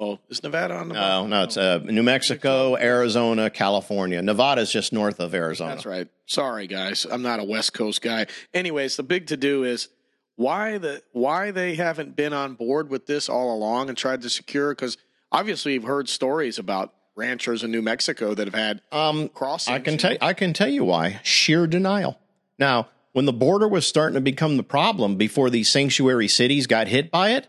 well, 0.00 0.18
is 0.30 0.42
Nevada 0.42 0.74
on 0.74 0.88
the? 0.88 0.94
No, 0.94 1.26
no, 1.26 1.42
it's 1.44 1.58
uh, 1.58 1.78
New 1.84 2.02
Mexico, 2.02 2.74
Arizona, 2.76 3.50
California. 3.50 4.22
Nevada's 4.22 4.72
just 4.72 4.92
north 4.94 5.20
of 5.20 5.34
Arizona. 5.34 5.74
That's 5.74 5.84
right. 5.84 6.08
Sorry, 6.24 6.66
guys, 6.66 7.06
I'm 7.08 7.20
not 7.22 7.38
a 7.38 7.44
West 7.44 7.74
Coast 7.74 8.00
guy. 8.00 8.26
Anyways, 8.54 8.96
the 8.96 9.02
big 9.02 9.26
to 9.26 9.36
do 9.36 9.62
is 9.64 9.88
why 10.36 10.78
the 10.78 11.02
why 11.12 11.50
they 11.50 11.74
haven't 11.74 12.16
been 12.16 12.32
on 12.32 12.54
board 12.54 12.88
with 12.88 13.06
this 13.06 13.28
all 13.28 13.54
along 13.54 13.90
and 13.90 13.98
tried 13.98 14.22
to 14.22 14.30
secure 14.30 14.74
because 14.74 14.96
obviously 15.30 15.74
you've 15.74 15.84
heard 15.84 16.08
stories 16.08 16.58
about 16.58 16.94
ranchers 17.14 17.62
in 17.62 17.70
New 17.70 17.82
Mexico 17.82 18.32
that 18.34 18.46
have 18.46 18.54
had 18.54 18.80
Um, 18.90 19.28
crossings. 19.28 19.74
I 19.74 19.80
can 19.80 19.98
tell? 19.98 20.16
I 20.22 20.32
can 20.32 20.54
tell 20.54 20.68
you 20.70 20.82
why. 20.84 21.20
Sheer 21.22 21.66
denial. 21.66 22.18
Now, 22.58 22.88
when 23.12 23.26
the 23.26 23.34
border 23.34 23.68
was 23.68 23.86
starting 23.86 24.14
to 24.14 24.20
become 24.22 24.56
the 24.56 24.62
problem 24.62 25.16
before 25.16 25.50
these 25.50 25.68
sanctuary 25.68 26.28
cities 26.28 26.66
got 26.66 26.88
hit 26.88 27.10
by 27.10 27.30
it, 27.32 27.48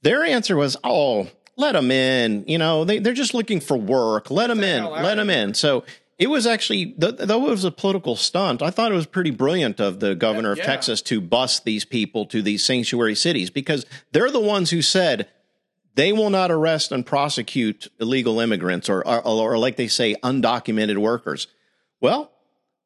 their 0.00 0.24
answer 0.24 0.56
was, 0.56 0.76
"Oh, 0.82 1.28
let 1.56 1.72
them 1.72 1.90
in. 1.90 2.44
You 2.46 2.58
know, 2.58 2.84
they 2.84 2.98
they're 2.98 3.12
just 3.12 3.34
looking 3.34 3.60
for 3.60 3.76
work. 3.76 4.30
Let 4.30 4.48
them 4.48 4.62
in. 4.62 4.84
Let 4.84 5.16
them 5.16 5.30
in." 5.30 5.54
So 5.54 5.84
it 6.18 6.28
was 6.28 6.46
actually, 6.46 6.94
though 6.96 7.46
it 7.46 7.50
was 7.50 7.64
a 7.64 7.70
political 7.72 8.14
stunt, 8.14 8.62
I 8.62 8.70
thought 8.70 8.92
it 8.92 8.94
was 8.94 9.06
pretty 9.06 9.30
brilliant 9.30 9.80
of 9.80 9.98
the 9.98 10.14
governor 10.14 10.52
of 10.52 10.58
Yeah. 10.58 10.66
Texas 10.66 11.02
to 11.02 11.20
bus 11.20 11.58
these 11.58 11.84
people 11.84 12.26
to 12.26 12.42
these 12.42 12.62
sanctuary 12.64 13.16
cities 13.16 13.50
because 13.50 13.86
they're 14.12 14.30
the 14.30 14.38
ones 14.38 14.70
who 14.70 14.82
said 14.82 15.28
they 15.94 16.12
will 16.12 16.30
not 16.30 16.50
arrest 16.50 16.92
and 16.92 17.04
prosecute 17.04 17.88
illegal 18.00 18.38
immigrants 18.40 18.88
or, 18.88 19.06
or, 19.06 19.26
or 19.26 19.58
like 19.58 19.76
they 19.76 19.88
say, 19.88 20.14
undocumented 20.22 20.98
workers. 20.98 21.48
Well, 22.00 22.30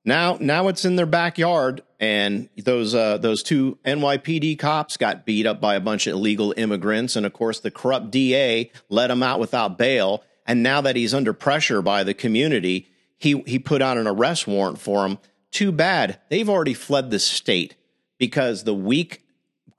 now 0.05 0.39
now 0.41 0.69
it's 0.69 0.85
in 0.85 0.97
their 0.97 1.05
backyard, 1.07 1.83
and 1.99 2.49
those 2.57 2.95
uh, 2.95 3.19
those 3.19 3.43
two 3.43 3.79
NYPD 3.85 4.59
cops 4.59 4.97
got 4.97 5.25
beat 5.25 5.47
up 5.47 5.61
by 5.61 5.75
a 5.75 5.81
bunch 5.81 6.07
of 6.07 6.15
illegal 6.15 6.53
immigrants, 6.57 7.17
and 7.17 7.25
of 7.25 7.33
course 7.33 7.61
the 7.61 7.71
corrupt 7.71 8.11
DA 8.11 8.71
let 8.89 9.11
him 9.11 9.23
out 9.23 9.41
without 9.41 9.79
bail. 9.79 10.23
And 10.47 10.63
now 10.63 10.81
that 10.83 10.95
he's 10.95 11.15
under 11.15 11.33
pressure 11.33 11.83
by 11.83 12.05
the 12.05 12.15
community, 12.15 12.89
he 13.17 13.43
he 13.47 13.59
put 13.59 13.83
out 13.83 13.99
an 13.99 14.07
arrest 14.07 14.47
warrant 14.47 14.79
for 14.79 15.07
him. 15.07 15.19
Too 15.51 15.73
bad 15.73 16.21
they've 16.29 16.49
already 16.49 16.75
fled 16.75 17.11
the 17.11 17.19
state 17.19 17.77
because 18.19 18.65
the 18.65 18.75
weak, 18.75 19.23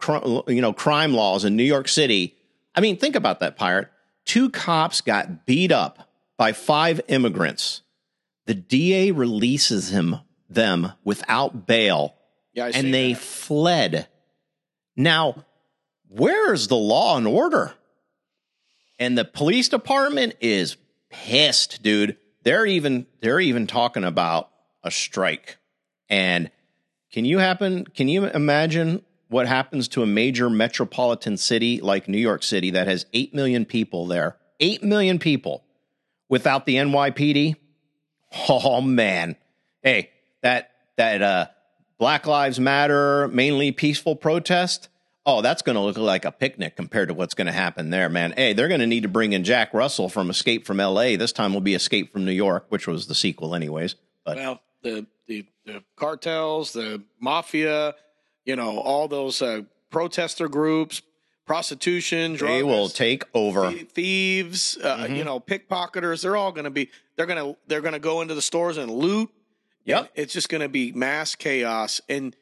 you 0.07 0.61
know, 0.61 0.73
crime 0.73 1.13
laws 1.13 1.45
in 1.45 1.55
New 1.55 1.63
York 1.63 1.87
City. 1.87 2.35
I 2.75 2.81
mean, 2.81 2.97
think 2.97 3.15
about 3.15 3.39
that, 3.39 3.57
pirate. 3.57 3.89
Two 4.25 4.49
cops 4.49 5.01
got 5.01 5.45
beat 5.45 5.71
up 5.71 6.09
by 6.37 6.51
five 6.51 7.01
immigrants 7.07 7.81
the 8.47 8.55
DA 8.55 9.11
releases 9.11 9.89
him 9.89 10.15
them 10.49 10.91
without 11.03 11.65
bail 11.65 12.15
yeah, 12.53 12.71
and 12.73 12.93
they 12.93 13.13
that. 13.13 13.21
fled. 13.21 14.07
Now, 14.95 15.45
where's 16.09 16.67
the 16.67 16.75
law 16.75 17.17
and 17.17 17.27
order? 17.27 17.73
And 18.99 19.15
the 19.15 19.25
police 19.25 19.69
department 19.69 20.35
is 20.41 20.75
pissed, 21.09 21.83
dude. 21.83 22.17
They're 22.43 22.65
even 22.65 23.05
they're 23.21 23.39
even 23.39 23.67
talking 23.67 24.03
about 24.03 24.49
a 24.83 24.89
strike. 24.89 25.57
And 26.09 26.49
can 27.11 27.25
you 27.25 27.37
happen 27.37 27.85
can 27.85 28.07
you 28.07 28.25
imagine 28.25 29.03
what 29.27 29.45
happens 29.45 29.87
to 29.89 30.01
a 30.01 30.07
major 30.07 30.49
metropolitan 30.49 31.37
city 31.37 31.79
like 31.81 32.07
New 32.07 32.17
York 32.17 32.41
City 32.41 32.71
that 32.71 32.87
has 32.87 33.05
8 33.13 33.35
million 33.35 33.65
people 33.65 34.07
there? 34.07 34.37
8 34.59 34.81
million 34.83 35.19
people 35.19 35.63
without 36.29 36.65
the 36.65 36.75
NYPD? 36.75 37.55
Oh 38.49 38.81
man. 38.81 39.35
Hey, 39.83 40.09
that 40.41 40.71
that 40.97 41.21
uh 41.21 41.47
Black 41.97 42.27
Lives 42.27 42.59
Matter 42.59 43.27
mainly 43.29 43.71
peaceful 43.71 44.15
protest. 44.15 44.89
Oh, 45.25 45.41
that's 45.41 45.61
going 45.61 45.75
to 45.75 45.81
look 45.81 45.97
like 45.97 46.23
a 46.23 46.31
picnic 46.31 46.77
compared 46.77 47.09
to 47.09 47.13
what's 47.13 47.33
going 47.33 47.47
to 47.47 47.51
happen 47.53 47.89
there, 47.89 48.07
man. 48.07 48.33
Hey, 48.37 48.53
they're 48.53 48.69
going 48.69 48.79
to 48.79 48.87
need 48.87 49.03
to 49.03 49.09
bring 49.09 49.33
in 49.33 49.43
Jack 49.43 49.73
Russell 49.73 50.07
from 50.07 50.29
Escape 50.29 50.65
from 50.65 50.77
LA. 50.77 51.17
This 51.17 51.33
time 51.33 51.53
will 51.53 51.61
be 51.61 51.73
Escape 51.73 52.13
from 52.13 52.23
New 52.23 52.31
York, 52.31 52.67
which 52.69 52.87
was 52.87 53.07
the 53.07 53.15
sequel 53.15 53.53
anyways. 53.53 53.95
But 54.23 54.37
well, 54.37 54.61
the, 54.83 55.05
the 55.27 55.45
the 55.65 55.83
cartels, 55.97 56.71
the 56.71 57.03
mafia, 57.19 57.93
you 58.45 58.55
know, 58.55 58.79
all 58.79 59.09
those 59.09 59.41
uh, 59.41 59.63
protester 59.91 60.47
groups, 60.47 61.01
prostitution, 61.45 62.37
they 62.37 62.63
will 62.63 62.87
take 62.87 63.23
over. 63.33 63.71
thieves, 63.71 64.77
uh, 64.77 65.07
you 65.09 65.25
know, 65.25 65.39
pickpocketers. 65.41 66.21
They're 66.21 66.37
all 66.37 66.53
going 66.53 66.65
to 66.65 66.69
be. 66.69 66.89
They're 67.17 67.25
going 67.25 67.53
to 67.53 67.59
they're 67.67 67.81
going 67.81 67.93
to 67.93 67.99
go 67.99 68.21
into 68.21 68.33
the 68.33 68.41
stores 68.41 68.77
and 68.77 68.89
loot. 68.89 69.29
Yep. 69.87 70.11
It's 70.15 70.33
just 70.33 70.49
going 70.49 70.61
to 70.61 70.69
be 70.69 70.91
mass 70.91 71.35
chaos. 71.35 72.01
And 72.09 72.35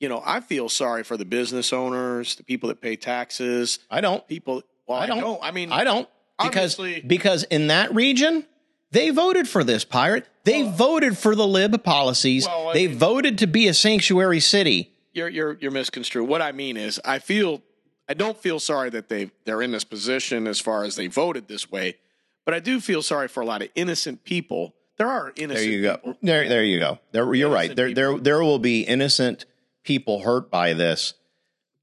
you 0.00 0.08
know, 0.08 0.22
I 0.24 0.40
feel 0.40 0.68
sorry 0.68 1.04
for 1.04 1.16
the 1.16 1.24
business 1.24 1.72
owners, 1.72 2.34
the 2.36 2.42
people 2.44 2.68
that 2.70 2.80
pay 2.80 2.96
taxes, 2.96 3.78
I 3.90 4.00
don't. 4.00 4.26
people. 4.26 4.62
Well, 4.86 4.98
I 4.98 5.04
I 5.04 5.06
don't. 5.06 5.20
don't. 5.20 5.40
I 5.42 5.50
mean, 5.52 5.70
I 5.72 5.84
don't 5.84 6.08
because 6.42 6.80
because 7.06 7.44
in 7.44 7.68
that 7.68 7.94
region 7.94 8.44
they 8.90 9.10
voted 9.10 9.48
for 9.48 9.62
this 9.64 9.84
pirate. 9.84 10.26
They 10.44 10.62
uh, 10.64 10.70
voted 10.70 11.16
for 11.16 11.34
the 11.36 11.46
lib 11.46 11.82
policies. 11.84 12.46
Well, 12.46 12.70
I 12.70 12.72
they 12.74 12.88
mean- 12.88 12.98
voted 12.98 13.38
to 13.38 13.46
be 13.46 13.68
a 13.68 13.74
sanctuary 13.74 14.40
city. 14.40 14.90
you're 15.12 15.28
you're 15.28 15.56
you're 15.60 15.70
misconstrued. 15.70 16.28
What 16.28 16.42
I 16.42 16.52
mean 16.52 16.76
is, 16.76 17.00
I 17.04 17.18
feel 17.20 17.62
I 18.08 18.14
don't 18.14 18.36
feel 18.36 18.58
sorry 18.58 18.90
that 18.90 19.08
they 19.08 19.30
they're 19.44 19.62
in 19.62 19.70
this 19.70 19.84
position 19.84 20.46
as 20.48 20.58
far 20.60 20.82
as 20.84 20.96
they 20.96 21.06
voted 21.06 21.46
this 21.48 21.70
way, 21.70 21.96
but 22.44 22.54
I 22.54 22.58
do 22.60 22.80
feel 22.80 23.02
sorry 23.02 23.28
for 23.28 23.40
a 23.40 23.46
lot 23.46 23.62
of 23.62 23.68
innocent 23.76 24.24
people. 24.24 24.74
There 25.02 25.10
are 25.10 25.32
innocent. 25.34 25.66
There 25.66 25.72
you 25.72 25.82
go. 25.82 25.96
people. 25.96 26.18
There, 26.22 26.48
there 26.48 26.62
you 26.62 26.78
go. 26.78 27.00
There, 27.10 27.34
you're 27.34 27.50
right. 27.50 27.72
Innocent 27.72 27.96
There, 27.96 28.12
there, 28.12 28.18
there 28.20 28.44
will 28.44 28.60
be 28.60 28.82
innocent 28.82 29.46
people 29.82 30.20
hurt 30.20 30.48
by 30.48 30.74
this, 30.74 31.14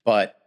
but 0.06 0.40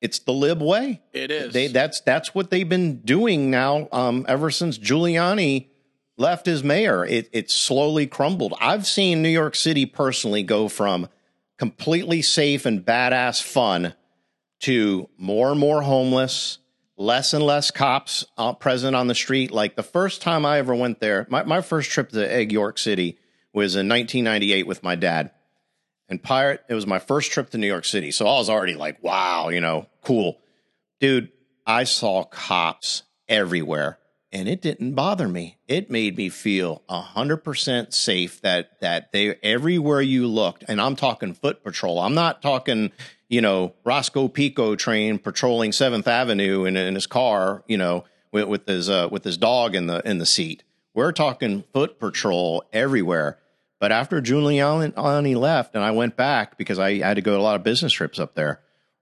it's 0.00 0.20
the 0.20 0.32
lib 0.32 0.62
way. 0.62 1.02
It 1.12 1.30
is. 1.30 1.52
They, 1.52 1.66
that's 1.66 2.00
that's 2.00 2.34
what 2.34 2.48
they've 2.48 2.66
been 2.66 3.00
doing 3.00 3.50
now 3.50 3.88
um, 3.92 4.24
ever 4.26 4.50
since 4.50 4.78
Giuliani 4.78 5.66
left 6.16 6.48
as 6.48 6.64
mayor. 6.64 7.04
It, 7.04 7.28
it 7.30 7.50
slowly 7.50 8.06
crumbled. 8.06 8.54
I've 8.58 8.86
seen 8.86 9.20
New 9.20 9.28
York 9.28 9.54
City 9.54 9.84
personally 9.84 10.42
go 10.42 10.68
from 10.68 11.10
completely 11.58 12.22
safe 12.22 12.64
and 12.64 12.82
badass 12.82 13.42
fun 13.42 13.92
to 14.60 15.10
more 15.18 15.50
and 15.50 15.60
more 15.60 15.82
homeless, 15.82 16.56
less 16.96 17.32
and 17.34 17.44
less 17.44 17.70
cops 17.70 18.24
present 18.60 18.94
on 18.94 19.06
the 19.06 19.14
street. 19.14 19.50
Like 19.50 19.76
the 19.76 19.82
first 19.82 20.22
time 20.22 20.46
I 20.46 20.58
ever 20.58 20.74
went 20.74 21.00
there, 21.00 21.26
my, 21.28 21.44
my 21.44 21.60
first 21.60 21.90
trip 21.90 22.10
to 22.10 22.32
Egg 22.32 22.52
York 22.52 22.78
City 22.78 23.18
was 23.52 23.76
in 23.76 23.88
1998 23.88 24.66
with 24.66 24.82
my 24.82 24.94
dad. 24.94 25.30
And 26.08 26.22
Pirate, 26.22 26.62
it 26.68 26.74
was 26.74 26.86
my 26.86 26.98
first 26.98 27.32
trip 27.32 27.50
to 27.50 27.58
New 27.58 27.66
York 27.66 27.84
City. 27.84 28.10
So 28.10 28.26
I 28.26 28.38
was 28.38 28.50
already 28.50 28.74
like, 28.74 29.02
wow, 29.02 29.48
you 29.48 29.60
know, 29.60 29.86
cool. 30.02 30.38
Dude, 31.00 31.30
I 31.66 31.84
saw 31.84 32.24
cops 32.24 33.04
everywhere 33.28 33.98
and 34.34 34.48
it 34.48 34.60
didn't 34.60 34.94
bother 34.94 35.28
me. 35.28 35.58
It 35.68 35.90
made 35.90 36.16
me 36.16 36.28
feel 36.28 36.82
a 36.88 37.00
hundred 37.00 37.38
percent 37.38 37.94
safe 37.94 38.40
that, 38.42 38.80
that 38.80 39.12
they, 39.12 39.36
everywhere 39.44 40.02
you 40.02 40.26
looked, 40.26 40.64
and 40.66 40.80
I'm 40.80 40.96
talking 40.96 41.34
foot 41.34 41.62
patrol. 41.62 42.00
I'm 42.00 42.14
not 42.14 42.42
talking, 42.42 42.90
you 43.34 43.40
know, 43.40 43.74
Roscoe 43.84 44.28
P. 44.28 44.48
Coltrane 44.48 45.18
patrolling 45.18 45.72
Seventh 45.72 46.06
Avenue 46.06 46.66
in, 46.66 46.76
in 46.76 46.94
his 46.94 47.08
car, 47.08 47.64
you 47.66 47.76
know, 47.76 48.04
with, 48.30 48.44
with 48.46 48.66
his, 48.68 48.88
uh, 48.88 49.08
with 49.10 49.24
his 49.24 49.36
dog 49.36 49.74
in 49.74 49.88
the, 49.88 50.00
in 50.08 50.18
the 50.18 50.26
seat. 50.26 50.62
We're 50.94 51.10
talking 51.10 51.64
foot 51.72 51.98
patrol 51.98 52.62
everywhere. 52.72 53.38
But 53.80 53.90
after 53.90 54.22
Giuliani 54.22 55.36
left 55.36 55.74
and 55.74 55.82
I 55.82 55.90
went 55.90 56.16
back 56.16 56.56
because 56.56 56.78
I 56.78 56.98
had 56.98 57.14
to 57.14 57.22
go 57.22 57.32
to 57.32 57.40
a 57.40 57.42
lot 57.42 57.56
of 57.56 57.64
business 57.64 57.92
trips 57.92 58.20
up 58.20 58.36
there, 58.36 58.60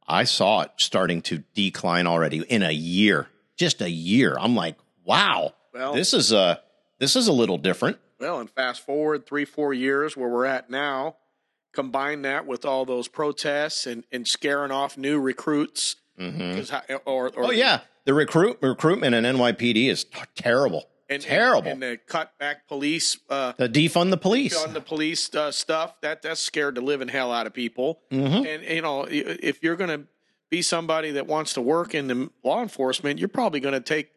I 0.09 0.25
saw 0.25 0.63
it 0.63 0.71
starting 0.79 1.21
to 1.23 1.45
decline 1.53 2.07
already 2.07 2.39
in 2.39 2.63
a 2.63 2.73
year, 2.73 3.29
just 3.57 3.83
a 3.83 3.91
year. 3.91 4.35
I'm 4.41 4.57
like, 4.57 4.77
wow, 5.05 5.53
Well- 5.75 5.93
this 5.93 6.15
is 6.15 6.33
a 6.33 6.63
this 6.99 7.17
is 7.17 7.29
a 7.29 7.33
little 7.33 7.59
different. 7.59 7.99
Well, 8.19 8.41
and 8.41 8.49
fast 8.49 8.87
forward 8.87 9.27
three, 9.27 9.45
four 9.45 9.75
years 9.75 10.17
where 10.17 10.29
we're 10.29 10.47
at 10.47 10.71
now, 10.71 11.17
combine 11.73 12.23
that 12.23 12.47
with 12.47 12.65
all 12.65 12.85
those 12.85 13.09
protests 13.09 13.87
and, 13.87 14.05
and 14.13 14.27
scaring 14.29 14.71
off 14.71 14.97
new 14.99 15.19
recruits. 15.21 15.97
how- 16.19 16.29
Or, 16.29 17.27
or, 17.27 17.31
Mm-hmm. 17.31 17.41
Oh 17.45 17.51
yeah, 17.51 17.81
the 18.05 18.15
recruit 18.15 18.59
recruitment 18.61 19.15
in 19.15 19.25
NYPD 19.25 19.89
is 19.89 20.05
terrible, 20.35 20.85
and, 21.09 21.23
terrible. 21.23 21.71
And, 21.71 21.83
and 21.83 21.93
the 21.95 21.97
cut 22.07 22.37
back 22.39 22.67
police, 22.69 23.17
uh, 23.31 23.53
to 23.55 23.69
defund 23.69 24.11
the 24.11 24.17
police. 24.17 24.57
on 24.63 24.75
the 24.75 24.81
police 24.81 25.35
uh, 25.35 25.51
stuff, 25.51 26.01
that 26.03 26.23
that's 26.23 26.41
scared 26.41 26.75
the 26.75 26.81
living 26.81 27.09
hell 27.09 27.33
out 27.33 27.47
of 27.47 27.55
people. 27.55 28.01
Mhm. 28.11 28.47
And 28.47 28.65
you 28.65 28.83
know, 28.83 29.07
if 29.09 29.63
you're 29.63 29.77
going 29.77 29.91
to 30.01 30.07
be 30.51 30.61
somebody 30.63 31.13
that 31.13 31.27
wants 31.27 31.55
to 31.55 31.61
work 31.63 31.95
in 31.95 32.09
the 32.09 32.31
law 32.45 32.61
enforcement, 32.63 33.19
you're 33.19 33.29
probably 33.29 33.59
going 33.61 33.73
to 33.75 33.81
take, 33.81 34.11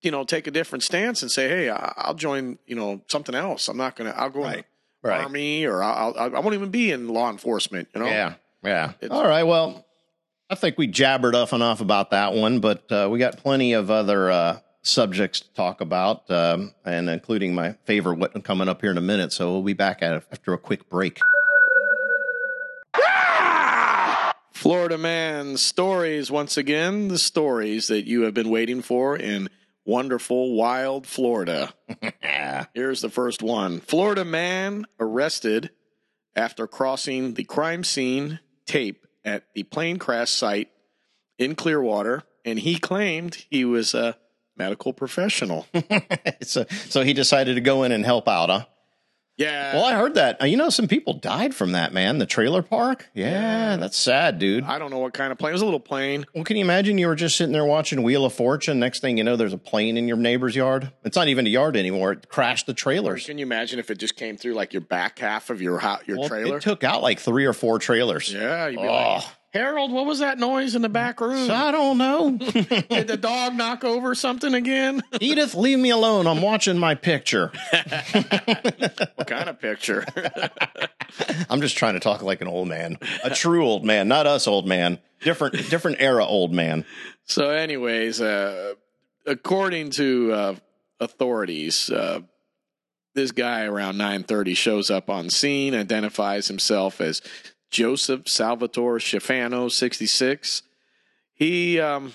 you 0.00 0.10
know, 0.10 0.24
take 0.24 0.46
a 0.48 0.50
different 0.50 0.82
stance 0.82 1.22
and 1.22 1.30
say, 1.30 1.48
"Hey, 1.48 1.68
I'll 1.70 2.14
join, 2.14 2.58
you 2.66 2.74
know, 2.74 3.00
something 3.06 3.34
else. 3.36 3.68
I'm 3.68 3.76
not 3.76 3.94
going 3.94 4.10
to. 4.12 4.18
I'll 4.18 4.28
go 4.30 4.40
in 4.40 4.46
Right, 4.46 4.56
the 4.56 4.64
right. 5.02 5.22
army, 5.22 5.64
or 5.64 5.82
I'll, 5.82 6.14
I'll, 6.16 6.36
I 6.36 6.40
won't 6.40 6.54
even 6.54 6.70
be 6.70 6.90
in 6.90 7.08
law 7.08 7.30
enforcement." 7.30 7.88
You 7.94 8.00
know, 8.00 8.06
Yeah, 8.06 8.34
yeah. 8.62 8.92
It's- 9.00 9.10
All 9.10 9.26
right. 9.26 9.44
Well, 9.44 9.84
I 10.50 10.54
think 10.54 10.76
we 10.78 10.86
jabbered 10.86 11.34
off 11.34 11.52
enough 11.52 11.80
about 11.80 12.10
that 12.10 12.34
one, 12.34 12.60
but 12.60 12.90
uh, 12.92 13.08
we 13.10 13.18
got 13.18 13.38
plenty 13.38 13.72
of 13.72 13.90
other 13.90 14.30
uh, 14.30 14.58
subjects 14.82 15.40
to 15.40 15.54
talk 15.54 15.80
about, 15.80 16.30
um, 16.30 16.72
and 16.84 17.08
including 17.08 17.54
my 17.54 17.72
favorite 17.84 18.18
one 18.18 18.42
coming 18.42 18.68
up 18.68 18.80
here 18.82 18.90
in 18.90 18.98
a 18.98 19.02
minute. 19.02 19.32
So 19.32 19.50
we'll 19.52 19.62
be 19.62 19.72
back 19.72 20.02
at 20.02 20.12
it 20.14 20.24
after 20.30 20.52
a 20.52 20.58
quick 20.58 20.88
break. 20.90 21.20
Florida 24.52 24.96
man 24.96 25.56
stories 25.56 26.30
once 26.30 26.56
again, 26.56 27.08
the 27.08 27.18
stories 27.18 27.88
that 27.88 28.06
you 28.06 28.22
have 28.22 28.34
been 28.34 28.48
waiting 28.48 28.80
for 28.80 29.16
in 29.16 29.48
wonderful, 29.84 30.54
wild 30.54 31.06
Florida. 31.06 31.74
Here's 32.74 33.00
the 33.00 33.10
first 33.10 33.42
one 33.42 33.80
Florida 33.80 34.24
man 34.24 34.86
arrested 34.98 35.70
after 36.34 36.66
crossing 36.66 37.34
the 37.34 37.44
crime 37.44 37.84
scene 37.84 38.40
tape 38.66 39.06
at 39.24 39.44
the 39.54 39.62
plane 39.64 39.98
crash 39.98 40.30
site 40.30 40.68
in 41.38 41.54
Clearwater, 41.54 42.22
and 42.44 42.58
he 42.58 42.78
claimed 42.78 43.44
he 43.50 43.64
was 43.64 43.94
a 43.94 44.16
medical 44.56 44.92
professional. 44.92 45.66
so, 46.42 46.64
so 46.88 47.02
he 47.02 47.12
decided 47.12 47.54
to 47.54 47.60
go 47.60 47.82
in 47.82 47.92
and 47.92 48.04
help 48.04 48.28
out, 48.28 48.50
huh? 48.50 48.64
Yeah. 49.42 49.74
Well, 49.74 49.84
I 49.84 49.92
heard 49.94 50.14
that. 50.14 50.48
You 50.48 50.56
know, 50.56 50.68
some 50.70 50.88
people 50.88 51.14
died 51.14 51.54
from 51.54 51.72
that, 51.72 51.92
man. 51.92 52.18
The 52.18 52.26
trailer 52.26 52.62
park. 52.62 53.08
Yeah, 53.14 53.76
that's 53.76 53.96
sad, 53.96 54.38
dude. 54.38 54.64
I 54.64 54.78
don't 54.78 54.90
know 54.90 54.98
what 54.98 55.12
kind 55.14 55.32
of 55.32 55.38
plane. 55.38 55.50
It 55.50 55.54
was 55.54 55.62
a 55.62 55.64
little 55.64 55.80
plane. 55.80 56.24
Well, 56.34 56.44
can 56.44 56.56
you 56.56 56.64
imagine 56.64 56.98
you 56.98 57.06
were 57.06 57.14
just 57.14 57.36
sitting 57.36 57.52
there 57.52 57.64
watching 57.64 58.02
Wheel 58.02 58.24
of 58.24 58.32
Fortune? 58.32 58.78
Next 58.78 59.00
thing 59.00 59.18
you 59.18 59.24
know, 59.24 59.36
there's 59.36 59.52
a 59.52 59.58
plane 59.58 59.96
in 59.96 60.08
your 60.08 60.16
neighbor's 60.16 60.54
yard. 60.56 60.92
It's 61.04 61.16
not 61.16 61.28
even 61.28 61.46
a 61.46 61.50
yard 61.50 61.76
anymore. 61.76 62.12
It 62.12 62.28
crashed 62.28 62.66
the 62.66 62.74
trailers. 62.74 63.26
Can 63.26 63.38
you 63.38 63.44
imagine 63.46 63.78
if 63.78 63.90
it 63.90 63.98
just 63.98 64.16
came 64.16 64.36
through 64.36 64.54
like 64.54 64.72
your 64.72 64.82
back 64.82 65.18
half 65.18 65.50
of 65.50 65.60
your 65.60 65.78
ho- 65.78 65.98
your 66.06 66.18
Well, 66.18 66.28
trailer? 66.28 66.56
It 66.58 66.62
took 66.62 66.84
out 66.84 67.02
like 67.02 67.18
three 67.20 67.44
or 67.46 67.52
four 67.52 67.78
trailers. 67.78 68.32
yeah, 68.32 68.68
you'd 68.68 68.80
be 68.80 68.86
Oh. 68.88 68.92
like, 68.92 69.24
Harold, 69.52 69.92
what 69.92 70.06
was 70.06 70.20
that 70.20 70.38
noise 70.38 70.74
in 70.74 70.80
the 70.80 70.88
back 70.88 71.20
room? 71.20 71.50
I 71.50 71.70
don't 71.70 71.98
know. 71.98 72.30
Did 72.38 73.06
the 73.06 73.18
dog 73.18 73.54
knock 73.54 73.84
over 73.84 74.14
something 74.14 74.54
again? 74.54 75.02
Edith, 75.20 75.54
leave 75.54 75.78
me 75.78 75.90
alone. 75.90 76.26
I'm 76.26 76.40
watching 76.40 76.78
my 76.78 76.94
picture. 76.94 77.52
what 78.12 79.26
kind 79.26 79.50
of 79.50 79.60
picture? 79.60 80.06
I'm 81.50 81.60
just 81.60 81.76
trying 81.76 81.94
to 81.94 82.00
talk 82.00 82.22
like 82.22 82.40
an 82.40 82.48
old 82.48 82.68
man, 82.68 82.96
a 83.22 83.28
true 83.28 83.66
old 83.66 83.84
man, 83.84 84.08
not 84.08 84.26
us 84.26 84.46
old 84.46 84.66
man. 84.66 84.98
Different, 85.20 85.54
different 85.68 86.00
era 86.00 86.24
old 86.24 86.52
man. 86.52 86.86
so, 87.26 87.50
anyways, 87.50 88.22
uh, 88.22 88.72
according 89.26 89.90
to 89.90 90.32
uh, 90.32 90.54
authorities, 90.98 91.90
uh, 91.90 92.20
this 93.14 93.32
guy 93.32 93.64
around 93.64 93.96
9:30 93.96 94.56
shows 94.56 94.90
up 94.90 95.10
on 95.10 95.30
scene, 95.30 95.74
identifies 95.74 96.48
himself 96.48 97.00
as 97.00 97.20
Joseph 97.72 98.28
Salvatore 98.28 98.98
Schifano, 98.98 99.70
66. 99.70 100.62
He 101.32 101.80
um, 101.80 102.12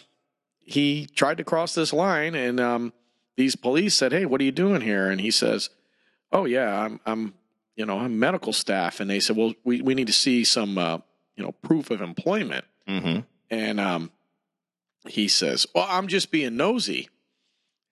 he 0.60 1.08
tried 1.08 1.38
to 1.38 1.44
cross 1.44 1.74
this 1.74 1.92
line, 1.92 2.36
and 2.36 2.60
um, 2.60 2.94
these 3.36 3.56
police 3.56 3.96
said, 3.96 4.14
"Hey, 4.14 4.26
what 4.26 4.40
are 4.40 4.44
you 4.46 4.52
doing 4.52 4.82
here?" 4.82 5.10
And 5.10 5.20
he 5.20 5.32
says, 5.32 5.70
"Oh 6.32 6.46
yeah, 6.46 6.80
I'm 6.80 7.00
I'm 7.06 7.34
you 7.76 7.86
know 7.86 7.98
I'm 7.98 8.20
medical 8.20 8.54
staff." 8.54 9.00
And 9.00 9.10
they 9.10 9.20
said, 9.20 9.36
"Well, 9.36 9.54
we 9.64 9.82
we 9.82 9.96
need 9.96 10.08
to 10.08 10.14
see 10.14 10.44
some 10.44 10.78
uh, 10.78 11.00
you 11.36 11.44
know 11.44 11.52
proof 11.52 11.90
of 11.90 12.02
employment." 12.02 12.66
Mm-hmm. 12.88 13.22
And 13.50 13.80
um, 13.80 14.12
he 15.08 15.28
says, 15.28 15.66
"Well, 15.74 15.88
I'm 15.90 16.08
just 16.08 16.32
being 16.32 16.56
nosy." 16.56 17.10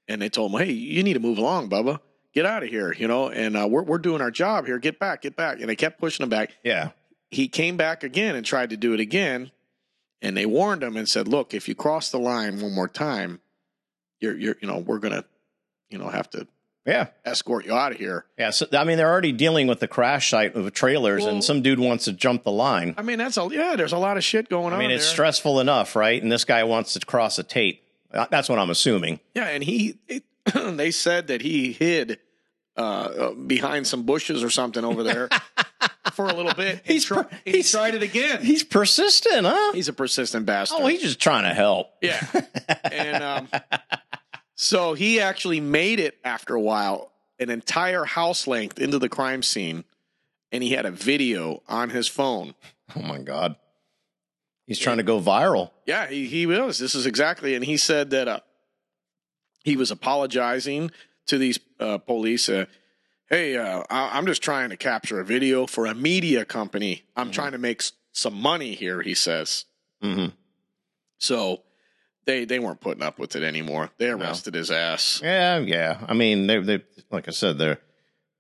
And 0.08 0.22
they 0.22 0.30
told 0.30 0.54
him, 0.54 0.60
"Hey, 0.60 0.72
you 0.72 1.02
need 1.02 1.14
to 1.14 1.20
move 1.20 1.40
along, 1.40 1.70
Bubba. 1.72 2.00
Get 2.34 2.46
out 2.46 2.62
of 2.62 2.70
here, 2.70 2.94
you 2.94 3.08
know. 3.08 3.30
And 3.30 3.58
uh, 3.58 3.68
we're 3.68 3.84
we're 3.84 3.98
doing 3.98 4.22
our 4.22 4.32
job 4.32 4.68
here. 4.68 4.78
Get 4.78 5.00
back, 5.00 5.24
get 5.24 5.36
back." 5.36 5.60
And 5.60 5.68
they 5.68 5.76
kept 5.76 6.00
pushing 6.00 6.24
him 6.24 6.30
back. 6.30 6.52
Yeah. 6.64 6.92
He 7.32 7.48
came 7.48 7.78
back 7.78 8.04
again 8.04 8.36
and 8.36 8.46
tried 8.46 8.70
to 8.70 8.78
do 8.78 8.94
it 8.94 9.00
again. 9.00 9.52
And 10.22 10.36
they 10.36 10.46
warned 10.46 10.82
him 10.82 10.96
and 10.98 11.08
said, 11.08 11.28
"Look, 11.28 11.54
if 11.54 11.68
you 11.68 11.76
cross 11.76 12.10
the 12.10 12.18
line 12.20 12.60
one 12.62 12.74
more 12.74 12.88
time, 12.88 13.42
you're 14.20 14.36
you're 14.38 14.56
you 14.62 14.68
know 14.68 14.78
we're 14.80 15.00
gonna 15.00 15.26
you 15.90 15.98
know 15.98 16.08
have 16.10 16.30
to 16.32 16.48
Yeah. 16.86 17.08
escort 17.26 17.66
you 17.66 17.74
out 17.74 17.92
of 17.92 17.98
here." 18.00 18.26
Yeah. 18.40 18.50
So, 18.52 18.66
I 18.74 18.86
mean, 18.86 18.98
they're 18.98 19.12
already 19.12 19.34
dealing 19.34 19.68
with 19.68 19.82
the 19.82 19.88
crash 19.88 20.30
site 20.30 20.56
with 20.56 20.74
trailers, 20.74 21.24
Well- 21.24 21.34
and 21.34 21.44
some 21.44 21.62
dude 21.62 21.80
wants 21.80 22.06
to 22.06 22.14
jump 22.14 22.44
the 22.44 22.52
line. 22.52 22.96
I 22.98 23.02
mean, 23.04 23.18
that's 23.20 23.38
a 23.38 23.48
yeah. 23.52 23.76
There's 23.76 23.92
a 23.94 23.98
lot 23.98 24.18
of 24.18 24.24
shit 24.24 24.50
going 24.50 24.72
I 24.74 24.78
on. 24.78 24.82
I 24.82 24.88
mean, 24.88 24.92
it's 24.92 25.06
there. 25.06 25.14
stressful 25.14 25.60
enough, 25.60 25.96
right? 25.96 26.22
And 26.22 26.32
this 26.32 26.46
guy 26.46 26.64
wants 26.64 26.94
to 26.94 27.00
cross 27.06 27.38
a 27.38 27.44
tape. 27.44 27.84
That's 28.12 28.48
what 28.50 28.58
I'm 28.58 28.70
assuming. 28.70 29.20
Yeah, 29.36 29.48
and 29.50 29.64
he 29.64 29.98
it, 30.08 30.24
they 30.54 30.90
said 30.92 31.28
that 31.28 31.42
he 31.42 31.74
hid 31.74 32.20
uh, 32.78 32.82
uh, 32.82 33.32
behind 33.34 33.88
some 33.88 34.04
bushes 34.04 34.44
or 34.44 34.50
something 34.50 34.84
over 34.84 35.04
there 35.04 35.30
for 36.14 36.28
a 36.28 36.34
little 36.34 36.54
bit. 36.54 36.82
He's 36.84 37.06
try- 37.06 37.24
per- 37.24 37.38
he 37.46 37.52
he's- 37.52 37.72
tried 37.72 37.96
it 37.96 38.04
again. 38.04 38.42
He's 38.44 38.64
persistent, 38.64 39.46
huh? 39.46 39.74
He's 39.74 39.88
a 39.88 39.94
persistent 39.94 40.46
bastard. 40.46 40.80
oh, 40.82 40.88
he's 40.88 41.02
just 41.02 41.20
trying 41.22 41.44
to 41.44 41.54
help. 41.54 41.90
yeah, 42.02 42.20
and 42.84 43.24
um, 43.24 43.48
so 44.56 44.94
he 44.94 45.20
actually 45.22 45.60
made 45.60 46.00
it 46.00 46.18
after 46.24 46.56
a 46.56 46.62
while, 46.62 47.12
an 47.40 47.50
entire 47.50 48.06
house 48.06 48.48
length 48.48 48.80
into 48.80 49.00
the 49.00 49.10
crime 49.10 49.42
scene, 49.44 49.84
and 50.52 50.64
he 50.64 50.72
had 50.72 50.86
a 50.86 50.92
video 50.92 51.62
on 51.68 51.90
his 51.90 52.08
phone. 52.08 52.56
Oh 52.96 53.02
my 53.02 53.20
God. 53.20 53.56
He's 54.68 54.80
trying 54.80 54.98
to 54.98 55.04
go 55.04 55.20
viral. 55.22 55.70
Yeah, 55.86 56.08
he, 56.08 56.26
he 56.26 56.46
was. 56.48 56.80
This 56.80 56.96
is 56.96 57.06
exactly, 57.06 57.54
and 57.56 57.64
he 57.64 57.78
said 57.78 58.10
that 58.10 58.28
uh, 58.28 58.40
he 59.64 59.76
was 59.78 59.92
apologizing 59.92 60.90
to 61.28 61.38
these 61.38 61.60
uh, 61.80 61.98
police. 61.98 62.48
Uh, 62.50 62.66
hey, 63.30 63.58
uh, 63.58 63.84
I, 63.90 64.18
I'm 64.18 64.26
just 64.26 64.42
trying 64.42 64.70
to 64.70 64.78
capture 64.78 65.20
a 65.20 65.26
video 65.26 65.66
for 65.68 65.86
a 65.86 65.94
media 65.96 66.46
company. 66.46 67.04
I'm 67.16 67.32
trying 67.32 67.52
to 67.54 67.58
make 67.58 67.82
s- 67.82 67.92
some 68.12 68.36
money 68.40 68.76
here. 68.76 69.02
He 69.02 69.14
says. 69.14 69.66
hmm 70.02 70.28
So 71.18 71.62
they 72.26 72.46
they 72.46 72.60
weren't 72.60 72.82
putting 72.82 73.04
up 73.04 73.20
with 73.20 73.36
it 73.36 73.44
anymore. 73.44 73.90
They 73.98 74.10
arrested 74.10 74.54
his 74.56 74.72
ass. 74.72 75.22
Yeah, 75.24 75.60
yeah. 75.60 76.00
I 76.08 76.14
mean, 76.14 76.48
they, 76.48 76.60
they, 76.60 76.84
like 77.12 77.28
I 77.28 77.32
said, 77.32 77.58
they're, 77.58 77.80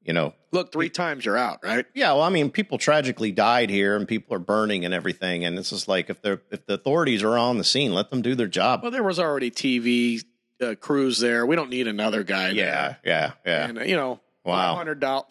you 0.01 0.13
know, 0.13 0.33
Look, 0.51 0.71
three 0.71 0.89
times 0.89 1.25
you're 1.25 1.37
out, 1.37 1.59
right? 1.63 1.85
yeah. 1.93 2.13
Well, 2.13 2.21
I 2.21 2.29
mean, 2.29 2.49
people 2.49 2.77
tragically 2.77 3.31
died 3.31 3.69
here, 3.69 3.95
and 3.97 4.07
people 4.07 4.35
are 4.35 4.39
burning 4.39 4.85
and 4.85 4.93
everything. 4.93 5.43
And 5.45 5.57
it's 5.59 5.69
just 5.71 5.87
like 5.87 6.09
if 6.09 6.21
they're 6.21 6.41
if 6.51 6.65
the 6.65 6.75
authorities 6.75 7.23
are 7.23 7.37
on 7.37 7.57
the 7.57 7.63
scene, 7.63 7.93
let 7.93 8.09
them 8.09 8.21
do 8.21 8.35
their 8.35 8.47
job. 8.47 8.81
Well, 8.81 8.91
there 8.91 9.03
was 9.03 9.19
already 9.19 9.51
TV 9.51 10.23
uh, 10.61 10.75
crews 10.79 11.19
there. 11.19 11.45
We 11.45 11.55
don't 11.55 11.69
need 11.69 11.87
another 11.87 12.23
guy. 12.23 12.49
yeah, 12.51 12.95
yeah, 13.03 13.31
there. 13.43 13.59
yeah. 13.59 13.67
And 13.67 13.79
uh, 13.79 13.83
you 13.83 13.95
know, 13.95 14.19
Wow. 14.43 14.75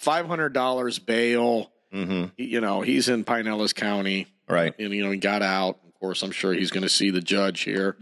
five 0.00 0.26
hundred 0.26 0.52
dollars 0.52 0.98
bail. 0.98 1.70
hmm 1.92 2.24
You 2.36 2.60
know, 2.60 2.80
he's 2.80 3.08
in 3.08 3.24
Pinellas 3.24 3.74
County. 3.74 4.26
Right. 4.48 4.74
and 4.78 4.92
you 4.92 5.02
know 5.04 5.10
he 5.10 5.18
got 5.18 5.42
out. 5.42 5.78
Of 5.86 5.94
course, 6.00 6.22
I'm 6.22 6.32
sure 6.32 6.52
he's 6.52 6.70
going 6.70 6.82
to 6.82 6.88
see 6.90 7.10
the 7.10 7.20
judge 7.22 7.60
here. 7.62 7.96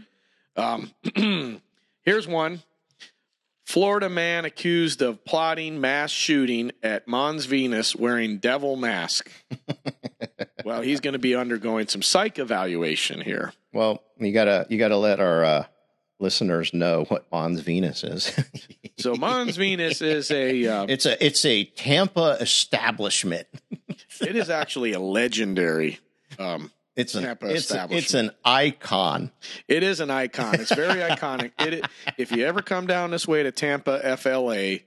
Um, 0.57 0.91
here's 2.01 2.27
one. 2.27 2.61
Florida 3.65 4.09
man 4.09 4.43
accused 4.43 5.01
of 5.01 5.23
plotting 5.23 5.79
mass 5.79 6.11
shooting 6.11 6.71
at 6.83 7.07
Mons 7.07 7.45
Venus 7.45 7.95
wearing 7.95 8.37
devil 8.39 8.75
mask. 8.75 9.31
well, 10.65 10.81
he's 10.81 10.99
going 10.99 11.13
to 11.13 11.19
be 11.19 11.33
undergoing 11.35 11.87
some 11.87 12.01
psych 12.01 12.39
evaluation 12.39 13.21
here. 13.21 13.53
Well, 13.71 14.03
you 14.19 14.33
gotta 14.33 14.67
you 14.69 14.77
gotta 14.77 14.97
let 14.97 15.19
our 15.19 15.43
uh, 15.45 15.65
listeners 16.23 16.73
know 16.73 17.03
what 17.09 17.31
Mons 17.31 17.59
Venus 17.59 18.03
is. 18.03 18.31
So 18.99 19.15
Mons 19.15 19.57
Venus 19.57 20.01
is 20.01 20.29
a 20.29 20.65
uh, 20.67 20.85
it's 20.87 21.07
a 21.07 21.25
it's 21.25 21.43
a 21.45 21.63
Tampa 21.65 22.37
establishment. 22.39 23.47
it 24.21 24.35
is 24.35 24.51
actually 24.51 24.93
a 24.93 24.99
legendary 24.99 25.99
um, 26.37 26.71
It's 26.95 27.15
an 27.15 27.25
it's, 27.41 27.71
it's 27.71 28.13
an 28.13 28.31
icon. 28.45 29.31
It 29.67 29.81
is 29.81 29.99
an 29.99 30.11
icon. 30.11 30.55
It's 30.61 30.73
very 30.73 30.99
iconic. 31.09 31.51
It, 31.59 31.85
if 32.19 32.31
you 32.31 32.45
ever 32.45 32.61
come 32.61 32.85
down 32.85 33.09
this 33.09 33.27
way 33.27 33.41
to 33.43 33.51
Tampa, 33.51 34.15
FLA, 34.15 34.77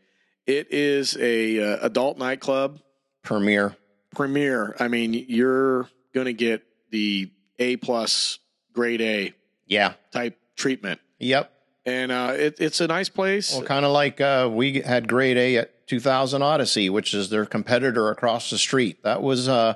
it 0.47 0.73
is 0.73 1.17
a 1.19 1.61
uh, 1.75 1.79
adult 1.87 2.17
nightclub 2.17 2.79
Premier. 3.23 3.77
premier. 4.15 4.77
I 4.79 4.87
mean, 4.87 5.13
you're 5.29 5.91
going 6.15 6.27
to 6.27 6.33
get 6.33 6.63
the 6.91 7.29
A 7.59 7.77
plus 7.77 8.39
grade 8.73 9.03
A 9.03 9.35
Yeah. 9.67 9.95
type 10.13 10.39
treatment, 10.55 11.01
Yep. 11.19 11.53
and 11.87 12.13
uh, 12.13 12.33
it, 12.37 12.57
it's 12.59 12.81
a 12.81 12.87
nice 12.87 13.09
place. 13.09 13.53
Well, 13.53 13.63
kind 13.63 13.85
of 13.85 13.93
like 13.93 14.21
uh, 14.21 14.49
we 14.53 14.81
had 14.81 15.09
grade 15.09 15.37
A 15.37 15.57
at 15.59 15.87
2000 15.87 16.43
Odyssey, 16.43 16.91
which 16.91 17.15
is 17.15 17.31
their 17.31 17.45
competitor 17.47 18.11
across 18.11 18.51
the 18.51 18.59
street. 18.59 19.03
That 19.05 19.23
was 19.23 19.49
uh, 19.49 19.75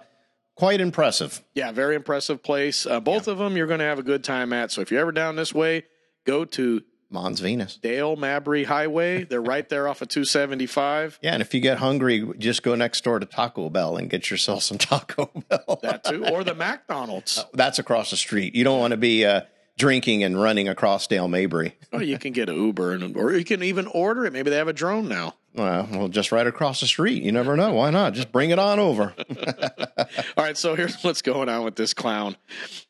quite 0.57 0.81
impressive. 0.81 1.43
yeah, 1.55 1.71
very 1.73 1.95
impressive 1.95 2.43
place. 2.43 2.85
Uh, 2.87 3.01
both 3.01 3.29
of 3.29 3.39
them 3.39 3.57
you're 3.57 3.67
going 3.69 3.79
to 3.81 3.85
have 3.87 3.99
a 3.99 4.03
good 4.03 4.25
time 4.25 4.53
at. 4.53 4.71
So 4.73 4.81
if 4.81 4.91
you're 4.91 5.01
ever 5.01 5.13
down 5.13 5.37
this 5.37 5.55
way, 5.55 5.85
go 6.27 6.45
to 6.45 6.83
Mons 7.13 7.41
Venus. 7.41 7.77
Dale 7.77 8.15
Mabry 8.17 8.65
Highway. 8.65 9.25
They're 9.25 9.41
right 9.43 9.69
there 9.69 9.89
off 9.89 10.03
of 10.03 10.09
275. 10.09 11.19
Yeah, 11.23 11.33
and 11.33 11.43
if 11.43 11.55
you 11.55 11.61
get 11.61 11.79
hungry, 11.79 12.25
just 12.39 12.63
go 12.63 12.75
next 12.75 13.03
door 13.05 13.19
to 13.19 13.27
Taco 13.27 13.69
Bell 13.71 13.97
and 13.97 14.09
get 14.11 14.31
yourself 14.31 14.63
some 14.63 14.79
Taco 14.79 15.27
Bell. 15.49 15.79
That 15.83 16.05
too, 16.05 16.25
or 16.27 16.45
the 16.45 16.55
McDonald's. 16.55 17.45
That's 17.55 17.79
across 17.79 18.11
the 18.11 18.17
street. 18.17 18.55
You 18.55 18.63
don't 18.65 18.79
want 18.79 18.93
to 18.93 18.97
be 18.97 19.25
uh, 19.25 19.41
drinking 19.81 20.23
and 20.23 20.41
running 20.41 20.69
across 20.69 21.07
Dale 21.09 21.27
Mabry. 21.29 21.75
Oh, 21.93 21.99
you 21.99 22.19
can 22.21 22.33
get 22.33 22.49
an 22.49 22.55
Uber, 22.55 22.93
and, 22.93 23.17
or 23.17 23.33
you 23.33 23.45
can 23.45 23.65
even 23.65 23.89
order 23.89 24.25
it. 24.25 24.33
Maybe 24.33 24.49
they 24.49 24.57
have 24.59 24.69
a 24.69 24.73
drone 24.73 25.09
now. 25.09 25.35
Well, 25.57 25.89
well, 25.91 26.07
just 26.07 26.31
right 26.31 26.47
across 26.47 26.79
the 26.79 26.87
street. 26.87 27.21
You 27.25 27.33
never 27.33 27.57
know. 27.57 27.73
Why 27.73 27.91
not? 27.91 28.13
Just 28.15 28.31
bring 28.31 28.51
it 28.51 28.61
on 28.61 28.79
over. 28.79 29.13
All 29.99 30.07
right, 30.45 30.57
so 30.57 30.77
here's 30.77 31.03
what's 31.03 31.21
going 31.21 31.49
on 31.49 31.65
with 31.65 31.75
this 31.75 31.93
clown. 31.93 32.37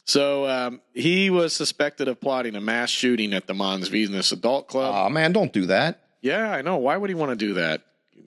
So 0.04 0.46
um, 0.46 0.82
he 0.92 1.30
was 1.30 1.54
suspected 1.54 2.08
of 2.08 2.20
plotting 2.20 2.54
a 2.56 2.60
mass 2.60 2.90
shooting 2.90 3.32
at 3.32 3.46
the 3.46 3.54
Mons 3.54 3.88
Venus 3.88 4.32
Adult 4.32 4.68
Club. 4.68 4.94
Oh 4.94 5.08
man, 5.08 5.32
don't 5.32 5.52
do 5.52 5.64
that. 5.66 6.02
yeah, 6.20 6.52
I 6.52 6.60
know. 6.60 6.76
Why 6.76 6.98
would 6.98 7.08
he 7.08 7.14
want 7.14 7.30
to 7.30 7.36
do 7.36 7.54
that? 7.54 7.80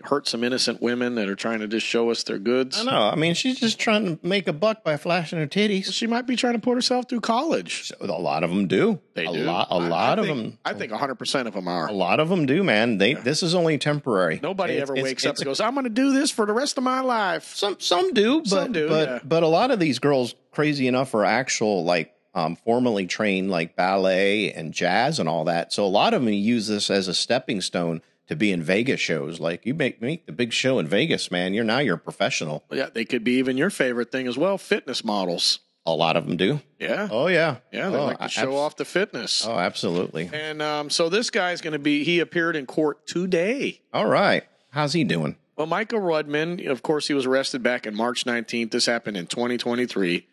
Hurt 0.04 0.28
some 0.28 0.44
innocent 0.44 0.82
women 0.82 1.16
that 1.16 1.30
are 1.30 1.36
trying 1.36 1.60
to 1.60 1.68
just 1.68 1.86
show 1.86 2.10
us 2.12 2.24
their 2.24 2.38
goods. 2.40 2.80
I 2.80 2.84
know. 2.84 3.02
I 3.10 3.16
mean, 3.16 3.34
she's 3.34 3.60
just 3.60 3.80
trying 3.80 4.18
to 4.18 4.28
make 4.28 4.48
a 4.48 4.54
buck 4.54 4.84
by 4.84 4.98
flashing 4.98 5.40
her 5.40 5.48
titties. 5.48 5.94
She 5.94 6.08
might 6.08 6.28
be 6.28 6.36
trying 6.36 6.54
to 6.54 6.60
put 6.60 6.76
herself 6.76 7.08
through 7.10 7.22
college. 7.22 7.92
A 8.02 8.06
lot 8.08 8.44
of 8.44 8.50
them 8.50 8.68
do. 8.68 9.00
They 9.14 9.26
a 9.26 9.32
do. 9.32 9.40
lot. 9.44 9.68
A 9.70 9.76
I- 9.76 9.88
lot 9.88 10.20
I 10.20 10.22
of 10.22 10.28
think- 10.28 10.38
them. 10.38 10.58
I 10.66 10.74
think 10.74 10.92
100 10.92 11.16
percent 11.16 11.48
of 11.48 11.54
them 11.54 11.68
are. 11.68 11.88
A 11.88 11.92
lot 11.92 12.20
of 12.20 12.30
them 12.30 12.46
do, 12.46 12.64
man. 12.64 12.98
They. 12.98 13.14
This 13.14 13.44
is 13.44 13.54
only 13.56 13.78
temporary. 13.78 14.40
Nobody 14.42 14.74
It's- 14.74 14.84
ever 14.90 14.94
it's- 14.94 15.04
wakes 15.04 15.26
up 15.26 15.32
it's 15.34 15.42
and 15.42 15.46
goes, 15.46 15.60
"I'm 15.60 15.74
going 15.74 15.84
to 15.86 15.90
do 15.90 16.12
this 16.14 16.32
for 16.32 16.46
the 16.46 16.54
rest 16.54 16.78
of 16.78 16.84
my 16.84 17.02
life." 17.02 17.56
Some 17.56 17.78
some 17.80 18.14
do, 18.14 18.40
but 18.40 18.48
Some 18.50 18.72
do, 18.72 18.88
but 18.90 19.08
yeah. 19.10 19.20
but 19.24 19.44
a 19.44 19.48
lot 19.48 19.72
of 19.72 19.80
these 19.80 20.00
girls 20.00 20.36
crazy 20.52 20.88
enough 20.88 21.14
are 21.16 21.26
actual 21.26 21.84
like 21.84 22.14
um, 22.36 22.56
formally 22.56 23.06
trained 23.06 23.52
like 23.52 23.76
ballet 23.76 24.52
and 24.54 24.74
jazz 24.74 25.20
and 25.20 25.30
all 25.30 25.44
that. 25.46 25.72
So 25.72 25.86
a 25.86 25.88
lot 25.88 26.16
of 26.16 26.24
them 26.24 26.34
use 26.34 26.68
this 26.68 26.90
as 26.90 27.08
a 27.08 27.14
stepping 27.14 27.62
stone 27.62 28.02
to 28.28 28.36
be 28.36 28.52
in 28.52 28.62
Vegas 28.62 29.00
shows. 29.00 29.40
Like 29.40 29.66
you 29.66 29.74
make 29.74 30.02
make 30.02 30.26
the 30.26 30.32
big 30.32 30.54
show 30.54 30.80
in 30.80 30.88
Vegas, 30.88 31.32
man. 31.32 31.54
You're 31.54 31.64
now 31.64 31.80
you're 31.80 31.96
a 31.96 32.00
professional. 32.00 32.64
Yeah, 32.72 32.90
they 32.94 33.06
could 33.06 33.24
be 33.24 33.34
even 33.34 33.58
your 33.58 33.70
favorite 33.70 34.12
thing 34.12 34.28
as 34.28 34.38
well. 34.38 34.58
Fitness 34.58 35.04
models. 35.04 35.60
A 35.86 35.92
lot 35.92 36.16
of 36.16 36.26
them 36.26 36.38
do. 36.38 36.62
Yeah, 36.80 37.10
Oh 37.12 37.28
yeah, 37.28 37.58
yeah, 37.74 37.90
they 37.90 37.98
oh, 37.98 38.06
like 38.06 38.20
to 38.20 38.30
show 38.30 38.44
abs- 38.44 38.56
off 38.56 38.76
the 38.78 38.86
fitness. 38.86 39.46
Oh, 39.46 39.58
absolutely. 39.58 40.30
And 40.32 40.62
um, 40.62 40.90
so 40.90 41.10
this 41.10 41.30
guy's 41.30 41.60
going 41.60 41.74
to 41.74 41.80
be, 41.80 42.06
he 42.06 42.22
appeared 42.22 42.56
in 42.56 42.66
court 42.66 43.06
today. 43.06 43.82
All 43.94 44.06
right. 44.06 44.46
How's 44.70 44.94
he 44.94 45.04
doing? 45.04 45.36
Well, 45.58 45.68
Michael 45.68 46.00
Rudman, 46.00 46.68
of 46.70 46.84
course, 46.84 47.08
he 47.10 47.14
was 47.14 47.26
arrested 47.26 47.64
back 47.64 47.86
in 47.86 47.96
March 47.96 48.24
19th. 48.24 48.72
This 48.72 48.86
happened 48.86 49.18
in 49.18 49.28
2023. 49.28 50.26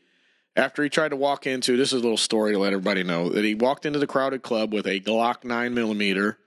After 0.57 0.83
he 0.83 0.89
tried 0.89 1.11
to 1.11 1.17
walk 1.17 1.47
into, 1.47 1.77
this 1.77 1.93
is 1.93 2.01
a 2.01 2.03
little 2.03 2.17
story 2.17 2.53
to 2.53 2.59
let 2.59 2.73
everybody 2.73 3.03
know 3.03 3.29
that 3.29 3.45
he 3.45 3.55
walked 3.55 3.85
into 3.85 3.99
the 3.99 4.07
crowded 4.07 4.43
club 4.43 4.73
with 4.73 4.87
a 4.87 5.01
Glock 5.01 5.45
9 5.45 5.75
millimeter 5.75 6.39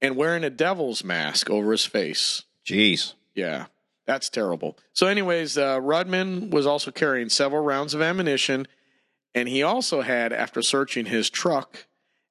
and 0.00 0.16
wearing 0.16 0.44
a 0.44 0.50
devil's 0.50 1.02
mask 1.04 1.50
over 1.50 1.72
his 1.72 1.84
face. 1.84 2.42
Jeez. 2.64 3.14
Yeah, 3.34 3.66
that's 4.06 4.28
terrible. 4.28 4.76
So, 4.92 5.06
anyways, 5.06 5.58
uh, 5.58 5.80
Rudman 5.80 6.50
was 6.50 6.66
also 6.66 6.90
carrying 6.90 7.28
several 7.28 7.62
rounds 7.62 7.94
of 7.94 8.02
ammunition, 8.02 8.66
and 9.34 9.48
he 9.48 9.62
also 9.62 10.00
had, 10.02 10.32
after 10.32 10.62
searching 10.62 11.06
his 11.06 11.30
truck, 11.30 11.86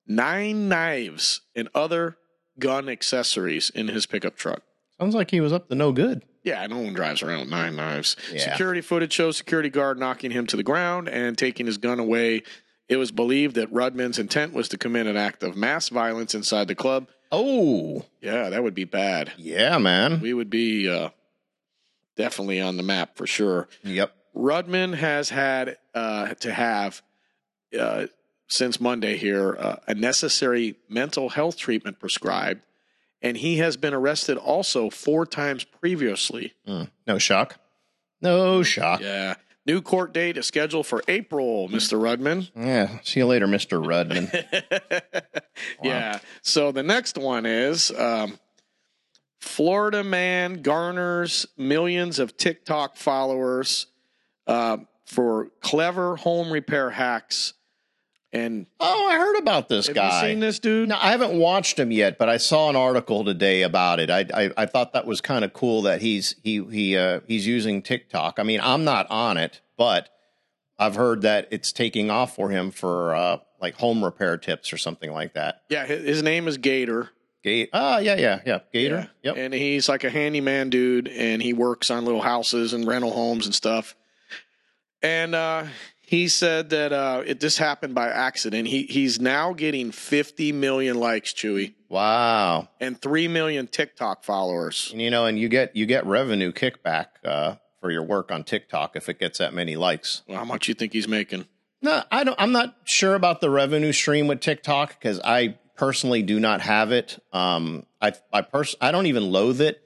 nine 0.07 0.67
knives 0.67 1.41
and 1.55 1.69
other 1.75 2.17
gun 2.59 2.89
accessories 2.89 3.69
in 3.69 3.87
his 3.87 4.05
pickup 4.05 4.35
truck. 4.35 4.61
Sounds 4.99 5.15
like 5.15 5.31
he 5.31 5.41
was 5.41 5.53
up 5.53 5.69
to 5.69 5.75
no 5.75 5.91
good. 5.91 6.23
Yeah, 6.43 6.65
no 6.67 6.77
one 6.77 6.93
drives 6.93 7.23
around 7.23 7.39
with 7.39 7.49
nine 7.49 7.75
knives. 7.75 8.15
Yeah. 8.31 8.51
Security 8.51 8.81
footage 8.81 9.11
shows 9.11 9.35
security 9.35 9.69
guard 9.69 9.97
knocking 9.99 10.31
him 10.31 10.45
to 10.47 10.55
the 10.55 10.63
ground 10.63 11.09
and 11.09 11.37
taking 11.37 11.65
his 11.65 11.77
gun 11.77 11.99
away. 11.99 12.43
It 12.87 12.97
was 12.97 13.11
believed 13.11 13.55
that 13.55 13.73
Rudman's 13.73 14.19
intent 14.19 14.53
was 14.53 14.69
to 14.69 14.77
commit 14.77 15.07
an 15.07 15.17
act 15.17 15.41
of 15.41 15.57
mass 15.57 15.89
violence 15.89 16.35
inside 16.35 16.67
the 16.67 16.75
club. 16.75 17.07
Oh, 17.35 18.05
Yeah, 18.21 18.49
that 18.49 18.63
would 18.63 18.75
be 18.75 18.85
bad. 18.85 19.33
yeah, 19.37 19.77
man. 19.77 20.19
We 20.21 20.33
would 20.33 20.49
be 20.49 20.89
uh, 20.89 21.09
definitely 22.15 22.61
on 22.61 22.77
the 22.77 22.83
map 22.83 23.15
for 23.17 23.27
sure. 23.27 23.67
Yep. 23.83 24.15
Rudman 24.35 24.95
has 24.95 25.29
had 25.29 25.77
uh, 25.93 26.33
to 26.35 26.51
have 26.53 27.01
uh, 27.79 28.07
since 28.47 28.79
Monday 28.81 29.17
here 29.17 29.55
uh, 29.57 29.77
a 29.87 29.93
necessary 29.95 30.75
mental 30.89 31.29
health 31.29 31.57
treatment 31.57 31.99
prescribed, 31.99 32.61
and 33.21 33.37
he 33.37 33.57
has 33.57 33.77
been 33.77 33.93
arrested 33.93 34.37
also 34.37 34.89
four 34.89 35.25
times 35.25 35.63
previously. 35.63 36.53
Mm. 36.67 36.89
No 37.07 37.17
shock. 37.17 37.57
No 38.21 38.61
shock. 38.63 39.01
Yeah. 39.01 39.35
New 39.65 39.81
court 39.81 40.13
date 40.13 40.37
is 40.37 40.45
scheduled 40.45 40.85
for 40.85 41.03
April, 41.07 41.67
Mr. 41.69 41.99
Rudman. 41.99 42.51
Yeah. 42.55 42.99
See 43.03 43.19
you 43.19 43.25
later, 43.25 43.47
Mr. 43.47 43.83
Rudman. 43.83 44.31
Yeah. 45.81 46.19
So 46.41 46.71
the 46.71 46.83
next 46.83 47.17
one 47.17 47.45
is 47.45 47.89
um, 47.91 48.37
Florida 49.39 50.03
man 50.03 50.61
garners 50.61 51.45
millions 51.57 52.19
of 52.19 52.35
TikTok 52.35 52.97
followers 52.97 53.87
uh, 54.47 54.77
for 55.05 55.49
clever 55.61 56.17
home 56.17 56.51
repair 56.51 56.89
hacks. 56.89 57.53
And 58.33 58.65
oh, 58.79 59.07
I 59.07 59.17
heard 59.17 59.37
about 59.37 59.69
this 59.69 59.87
have 59.87 59.95
guy. 59.95 60.23
you 60.23 60.29
seen 60.29 60.39
this 60.41 60.59
dude? 60.59 60.89
No, 60.89 60.95
I 60.95 61.11
haven't 61.11 61.37
watched 61.39 61.79
him 61.79 61.91
yet, 61.91 62.17
but 62.17 62.27
I 62.27 62.37
saw 62.37 62.69
an 62.69 62.75
article 62.75 63.23
today 63.23 63.61
about 63.61 63.99
it. 63.99 64.09
I 64.09 64.25
I, 64.33 64.51
I 64.57 64.65
thought 64.65 64.93
that 64.93 65.05
was 65.05 65.21
kind 65.21 65.45
of 65.45 65.53
cool 65.53 65.83
that 65.83 66.01
he's 66.01 66.35
he 66.43 66.63
he 66.65 66.97
uh, 66.97 67.21
he's 67.27 67.47
using 67.47 67.81
TikTok. 67.81 68.37
I 68.37 68.43
mean, 68.43 68.59
I'm 68.61 68.83
not 68.83 69.09
on 69.09 69.37
it, 69.37 69.61
but 69.77 70.09
I've 70.77 70.95
heard 70.95 71.21
that 71.21 71.47
it's 71.51 71.71
taking 71.71 72.11
off 72.11 72.35
for 72.35 72.49
him 72.49 72.71
for 72.71 73.15
uh, 73.15 73.37
like 73.61 73.75
home 73.75 74.03
repair 74.03 74.37
tips 74.37 74.73
or 74.73 74.77
something 74.77 75.11
like 75.11 75.33
that. 75.35 75.61
Yeah, 75.69 75.85
his 75.85 76.21
name 76.21 76.47
is 76.47 76.57
Gator. 76.57 77.11
Gate. 77.43 77.69
Ah, 77.73 77.99
yeah, 77.99 78.15
yeah, 78.15 78.41
yeah. 78.43 78.59
Gator. 78.73 79.07
Yep. 79.21 79.37
And 79.37 79.53
he's 79.53 79.87
like 79.87 80.03
a 80.03 80.09
handyman 80.09 80.71
dude, 80.71 81.07
and 81.07 81.43
he 81.43 81.53
works 81.53 81.91
on 81.91 82.03
little 82.03 82.21
houses 82.21 82.73
and 82.73 82.87
rental 82.87 83.11
homes 83.11 83.45
and 83.45 83.53
stuff. 83.53 83.95
And 85.03 85.35
uh, 85.35 85.65
he 86.07 86.27
said 86.27 86.69
that 86.69 86.93
uh, 86.93 87.23
it 87.25 87.39
this 87.39 87.57
happened 87.57 87.95
by 87.95 88.09
accident. 88.09 88.67
He 88.67 88.83
he's 88.83 89.19
now 89.19 89.53
getting 89.53 89.91
50 89.91 90.51
million 90.51 90.99
likes, 90.99 91.33
Chewy, 91.33 91.73
Wow. 91.89 92.69
and 92.79 93.01
3 93.01 93.27
million 93.27 93.67
TikTok 93.67 94.23
followers. 94.23 94.89
And, 94.91 95.01
you 95.01 95.09
know, 95.09 95.25
and 95.25 95.39
you 95.39 95.49
get 95.49 95.75
you 95.75 95.85
get 95.85 96.05
revenue 96.05 96.51
kickback 96.51 97.07
uh, 97.23 97.55
for 97.81 97.91
your 97.91 98.03
work 98.03 98.31
on 98.31 98.43
TikTok 98.43 98.95
if 98.95 99.09
it 99.09 99.19
gets 99.19 99.39
that 99.39 99.53
many 99.53 99.75
likes. 99.75 100.21
Well, 100.27 100.37
how 100.37 100.45
much 100.45 100.67
you 100.67 100.73
think 100.73 100.93
he's 100.93 101.07
making? 101.07 101.45
No, 101.81 102.01
I 102.11 102.23
don't. 102.23 102.39
I'm 102.39 102.51
not 102.51 102.75
sure 102.85 103.15
about 103.15 103.41
the 103.41 103.49
revenue 103.49 103.91
stream 103.91 104.27
with 104.27 104.39
TikTok 104.41 104.99
because 104.99 105.19
I 105.23 105.57
personally 105.75 106.23
do 106.23 106.39
not 106.39 106.61
have 106.61 106.91
it. 106.91 107.19
Um, 107.33 107.85
I 108.01 108.13
I 108.33 108.41
pers- 108.41 108.75
I 108.81 108.91
don't 108.91 109.05
even 109.07 109.23
loathe 109.31 109.61
it. 109.61 109.81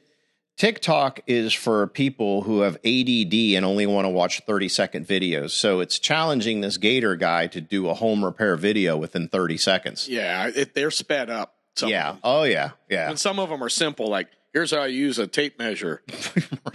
TikTok 0.59 1.21
is 1.25 1.53
for 1.53 1.87
people 1.87 2.41
who 2.41 2.59
have 2.61 2.75
ADD 2.85 3.33
and 3.55 3.63
only 3.63 3.87
want 3.87 4.03
to 4.03 4.09
watch 4.09 4.41
30 4.45 4.67
second 4.67 5.07
videos. 5.07 5.51
So 5.51 5.79
it's 5.79 5.97
challenging 5.97 6.59
this 6.59 6.75
Gator 6.75 7.15
guy 7.15 7.47
to 7.47 7.61
do 7.61 7.87
a 7.87 7.93
home 7.93 8.25
repair 8.25 8.57
video 8.57 8.97
within 8.97 9.29
30 9.29 9.55
seconds. 9.55 10.09
Yeah, 10.09 10.51
it, 10.53 10.75
they're 10.75 10.91
sped 10.91 11.29
up. 11.29 11.55
Yeah. 11.81 12.17
Oh 12.25 12.43
yeah. 12.43 12.71
Yeah. 12.89 13.09
And 13.09 13.17
some 13.17 13.39
of 13.39 13.47
them 13.47 13.63
are 13.63 13.69
simple, 13.69 14.09
like 14.09 14.27
here's 14.51 14.71
how 14.71 14.79
I 14.79 14.87
use 14.87 15.17
a 15.17 15.27
tape 15.27 15.57
measure. 15.57 16.03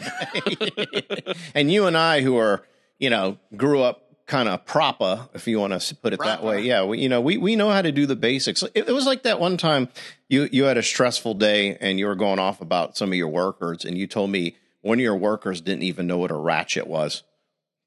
and 1.55 1.71
you 1.71 1.85
and 1.85 1.95
I, 1.95 2.23
who 2.23 2.39
are, 2.39 2.65
you 2.99 3.11
know, 3.11 3.37
grew 3.55 3.83
up 3.83 4.04
kind 4.27 4.49
of 4.49 4.65
proper, 4.65 5.29
if 5.35 5.47
you 5.47 5.59
want 5.59 5.79
to 5.79 5.95
put 5.97 6.13
it 6.13 6.21
that 6.21 6.43
way. 6.43 6.63
Yeah, 6.63 6.85
we, 6.85 6.99
you 7.01 7.09
know, 7.09 7.21
we 7.21 7.37
we 7.37 7.57
know 7.57 7.71
how 7.71 7.83
to 7.83 7.93
do 7.93 8.07
the 8.07 8.17
basics. 8.17 8.63
It, 8.63 8.89
it 8.89 8.93
was 8.93 9.07
like 9.07 9.25
that 9.25 9.41
one 9.41 9.57
time 9.57 9.89
you 10.29 10.49
you 10.51 10.65
had 10.65 10.79
a 10.79 10.83
stressful 10.83 11.35
day 11.35 11.77
and 11.81 11.99
you 11.99 12.07
were 12.07 12.15
going 12.15 12.39
off 12.39 12.61
about 12.61 12.97
some 12.97 13.11
of 13.11 13.15
your 13.15 13.29
workers, 13.29 13.85
and 13.85 13.97
you 13.99 14.07
told 14.07 14.31
me 14.31 14.57
one 14.81 14.99
of 14.99 15.03
your 15.03 15.17
workers 15.17 15.61
didn't 15.61 15.83
even 15.83 16.07
know 16.07 16.19
what 16.19 16.31
a 16.31 16.37
ratchet 16.37 16.87
was. 16.87 17.23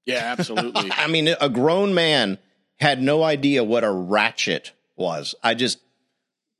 Yeah, 0.06 0.36
absolutely. 0.38 0.91
I 0.95 1.08
mean, 1.08 1.28
a 1.39 1.50
grown 1.50 1.93
man 1.93 2.38
had 2.80 3.02
no 3.02 3.23
idea 3.23 3.63
what 3.63 3.84
a 3.84 3.91
ratchet 3.91 4.71
was. 4.95 5.36
I 5.43 5.54
just 5.54 5.80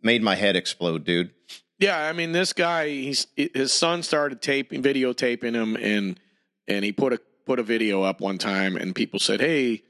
made 0.02 0.22
my 0.22 0.36
head 0.36 0.56
explode, 0.56 1.06
dude. 1.06 1.32
Yeah, 1.80 1.98
I 1.98 2.13
mean, 2.13 2.32
this 2.32 2.54
guy, 2.54 2.90
he's 2.90 3.28
his 3.36 3.72
son 3.72 4.02
started 4.02 4.42
taping, 4.42 4.82
videotaping 4.82 5.54
him, 5.54 5.76
and 5.76 6.20
and 6.68 6.84
he 6.84 6.92
put 6.92 7.13
a 7.13 7.20
put 7.47 7.57
a 7.60 7.63
video 7.63 8.03
up 8.03 8.21
one 8.21 8.38
time, 8.38 8.75
and 8.77 8.93
people 8.93 9.19
said, 9.19 9.39
"Hey, 9.41 9.81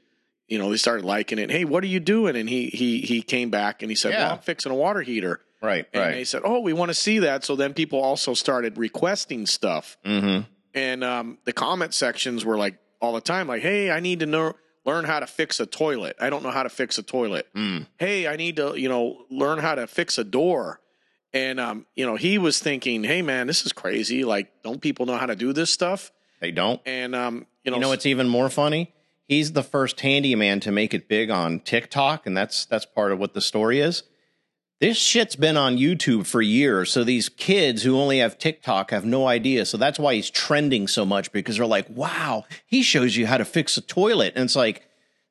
you 0.46 0.58
know," 0.58 0.70
they 0.70 0.78
started 0.78 1.04
liking 1.04 1.38
it. 1.38 1.50
Hey, 1.50 1.64
what 1.66 1.84
are 1.84 1.88
you 1.88 2.00
doing? 2.00 2.36
And 2.36 2.48
he 2.48 2.68
he 2.68 3.00
he 3.02 3.20
came 3.20 3.50
back 3.50 3.82
and 3.82 3.90
he 3.90 3.96
said, 3.96 4.12
Yeah. 4.12 4.22
"Well, 4.24 4.32
I'm 4.32 4.38
fixing 4.38 4.72
a 4.72 4.74
water 4.74 5.02
heater." 5.02 5.40
Right, 5.60 5.86
And 5.92 6.00
right. 6.02 6.12
they 6.12 6.24
said, 6.24 6.42
"Oh, 6.44 6.60
we 6.60 6.72
want 6.72 6.88
to 6.90 6.94
see 6.94 7.18
that." 7.18 7.44
So 7.44 7.56
then 7.56 7.74
people 7.74 8.00
also 8.00 8.32
started 8.32 8.78
requesting 8.78 9.46
stuff, 9.46 9.98
Mm-hmm. 10.06 10.42
and 10.72 11.04
um, 11.04 11.38
the 11.44 11.52
comment 11.52 11.92
sections 11.94 12.44
were 12.44 12.56
like 12.56 12.78
all 13.00 13.12
the 13.12 13.20
time, 13.20 13.48
like, 13.48 13.62
"Hey, 13.62 13.90
I 13.90 14.00
need 14.00 14.20
to 14.20 14.26
know." 14.26 14.54
Learn 14.84 15.04
how 15.04 15.20
to 15.20 15.26
fix 15.26 15.60
a 15.60 15.66
toilet. 15.66 16.16
I 16.18 16.30
don't 16.30 16.42
know 16.42 16.50
how 16.50 16.62
to 16.62 16.70
fix 16.70 16.96
a 16.96 17.02
toilet. 17.02 17.46
Mm. 17.54 17.86
Hey, 17.98 18.26
I 18.26 18.36
need 18.36 18.56
to, 18.56 18.74
you 18.74 18.88
know, 18.88 19.26
learn 19.30 19.58
how 19.58 19.74
to 19.74 19.86
fix 19.86 20.16
a 20.16 20.24
door. 20.24 20.80
And 21.34 21.60
um, 21.60 21.84
you 21.94 22.06
know, 22.06 22.16
he 22.16 22.38
was 22.38 22.58
thinking, 22.58 23.04
"Hey, 23.04 23.20
man, 23.20 23.46
this 23.48 23.66
is 23.66 23.72
crazy. 23.74 24.24
Like, 24.24 24.62
don't 24.62 24.80
people 24.80 25.04
know 25.04 25.18
how 25.18 25.26
to 25.26 25.36
do 25.36 25.52
this 25.52 25.70
stuff?" 25.70 26.10
They 26.40 26.50
don't. 26.50 26.80
And 26.86 27.14
um, 27.14 27.46
you 27.64 27.70
know, 27.70 27.76
You 27.76 27.82
know 27.82 27.88
what's 27.88 28.06
even 28.06 28.28
more 28.28 28.48
funny? 28.48 28.94
He's 29.26 29.52
the 29.52 29.62
first 29.62 30.00
handyman 30.00 30.60
to 30.60 30.72
make 30.72 30.94
it 30.94 31.08
big 31.08 31.30
on 31.30 31.60
TikTok, 31.60 32.26
and 32.26 32.36
that's 32.36 32.64
that's 32.64 32.86
part 32.86 33.12
of 33.12 33.18
what 33.18 33.34
the 33.34 33.40
story 33.40 33.80
is. 33.80 34.02
This 34.80 34.96
shit's 34.96 35.34
been 35.34 35.56
on 35.56 35.76
YouTube 35.76 36.24
for 36.24 36.40
years, 36.40 36.90
so 36.92 37.02
these 37.02 37.28
kids 37.28 37.82
who 37.82 37.98
only 37.98 38.18
have 38.18 38.38
TikTok 38.38 38.92
have 38.92 39.04
no 39.04 39.26
idea. 39.26 39.66
So 39.66 39.76
that's 39.76 39.98
why 39.98 40.14
he's 40.14 40.30
trending 40.30 40.86
so 40.86 41.04
much 41.04 41.32
because 41.32 41.56
they're 41.56 41.66
like, 41.66 41.86
"Wow, 41.90 42.44
he 42.64 42.82
shows 42.82 43.16
you 43.16 43.26
how 43.26 43.38
to 43.38 43.44
fix 43.44 43.76
a 43.76 43.80
toilet," 43.80 44.34
and 44.36 44.44
it's 44.44 44.56
like 44.56 44.87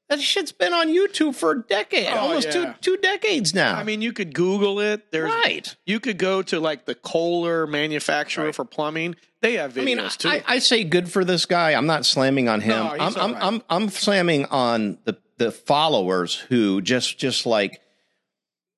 that 0.10 0.22
shit's 0.22 0.52
been 0.52 0.74
on 0.74 0.88
YouTube 0.88 1.36
for 1.36 1.52
a 1.52 1.62
decade, 1.63 2.08
Oh, 2.08 2.17
almost 2.17 2.48
yeah. 2.48 2.74
two 2.82 2.96
two 2.96 2.98
decades 2.98 3.54
now. 3.54 3.76
I 3.76 3.84
mean, 3.84 4.02
you 4.02 4.13
could 4.13 4.34
Google 4.34 4.80
it. 4.80 5.12
There's 5.12 5.32
right? 5.32 5.76
You 5.86 6.00
could 6.00 6.17
go 6.17 6.41
to 6.43 6.60
like 6.60 6.86
the 6.86 6.96
Kohler 6.96 7.67
manufacturer 7.67 8.46
Right. 8.46 8.56
for 8.56 8.65
plumbing. 8.65 9.15
They 9.41 9.54
have 9.54 9.74
videos 9.74 9.82
I 9.82 9.84
mean, 9.86 10.10
too. 10.17 10.30
I, 10.30 10.43
I 10.48 10.60
say 10.60 10.84
good 10.84 11.12
for 11.12 11.24
this 11.26 11.46
guy. 11.46 11.74
I'm 11.74 11.86
not 11.86 12.06
slamming 12.06 12.48
on 12.50 12.62
him. 12.62 12.84
No, 12.84 12.91
I'm, 12.91 13.00
he's 13.00 13.17
I'm, 13.17 13.22
all 13.22 13.34
right. 13.34 13.43
I'm 13.43 13.63
I'm 13.70 13.89
slamming 13.89 14.46
on 14.46 14.98
the 15.04 15.17
the 15.38 15.52
followers 15.52 16.36
who 16.36 16.82
just 16.82 17.17
just 17.20 17.46
like 17.46 17.80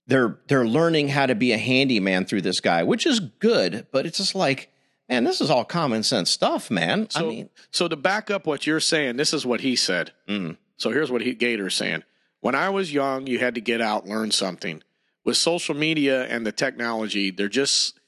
they're 0.07 0.39
they're 0.47 0.65
learning 0.67 1.09
how 1.09 1.25
to 1.25 1.35
be 1.35 1.51
a 1.51 1.57
handyman 1.57 2.25
through 2.25 2.41
this 2.41 2.59
guy, 2.59 2.83
which 2.83 3.05
is 3.05 3.19
good. 3.19 3.87
But 3.91 4.05
it's 4.05 4.17
just 4.17 4.35
like, 4.35 4.71
man, 5.07 5.23
this 5.23 5.39
is 5.41 5.49
all 5.49 5.63
common 5.63 6.03
sense 6.03 6.29
stuff, 6.31 6.71
man. 6.71 7.07
I 7.15 7.19
so, 7.19 7.29
mean, 7.29 7.49
so 7.71 7.87
to 7.87 7.95
back 7.95 8.31
up 8.31 8.47
what 8.47 8.65
you're 8.65 8.79
saying, 8.79 9.17
this 9.17 9.33
is 9.33 9.45
what 9.45 9.61
he 9.61 9.75
said. 9.75 10.11
mm, 10.27 10.57
So 10.79 10.89
here's 10.91 11.11
what 11.11 11.21
he, 11.21 11.33
Gator's 11.35 11.75
saying. 11.75 12.03
When 12.41 12.55
I 12.55 12.69
was 12.69 12.91
young, 12.93 13.27
you 13.27 13.37
had 13.37 13.53
to 13.55 13.61
get 13.61 13.81
out, 13.81 14.07
learn 14.07 14.31
something. 14.31 14.81
With 15.23 15.37
social 15.37 15.75
media 15.75 16.23
and 16.25 16.45
the 16.45 16.51
technology, 16.51 17.29
they're 17.29 17.49
just 17.49 17.99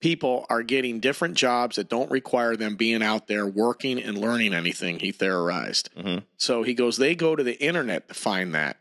people 0.00 0.46
are 0.48 0.62
getting 0.62 0.98
different 1.00 1.36
jobs 1.36 1.76
that 1.76 1.88
don't 1.88 2.10
require 2.10 2.56
them 2.56 2.74
being 2.76 3.02
out 3.02 3.26
there 3.28 3.46
working 3.46 4.00
and 4.02 4.18
learning 4.18 4.52
anything. 4.54 4.98
He 4.98 5.12
theorized. 5.12 5.90
Mhm. 5.96 6.24
So 6.36 6.62
he 6.64 6.74
goes, 6.74 6.96
they 6.96 7.14
go 7.14 7.36
to 7.36 7.42
the 7.44 7.60
internet 7.62 8.08
to 8.08 8.14
find 8.14 8.54
that. 8.54 8.78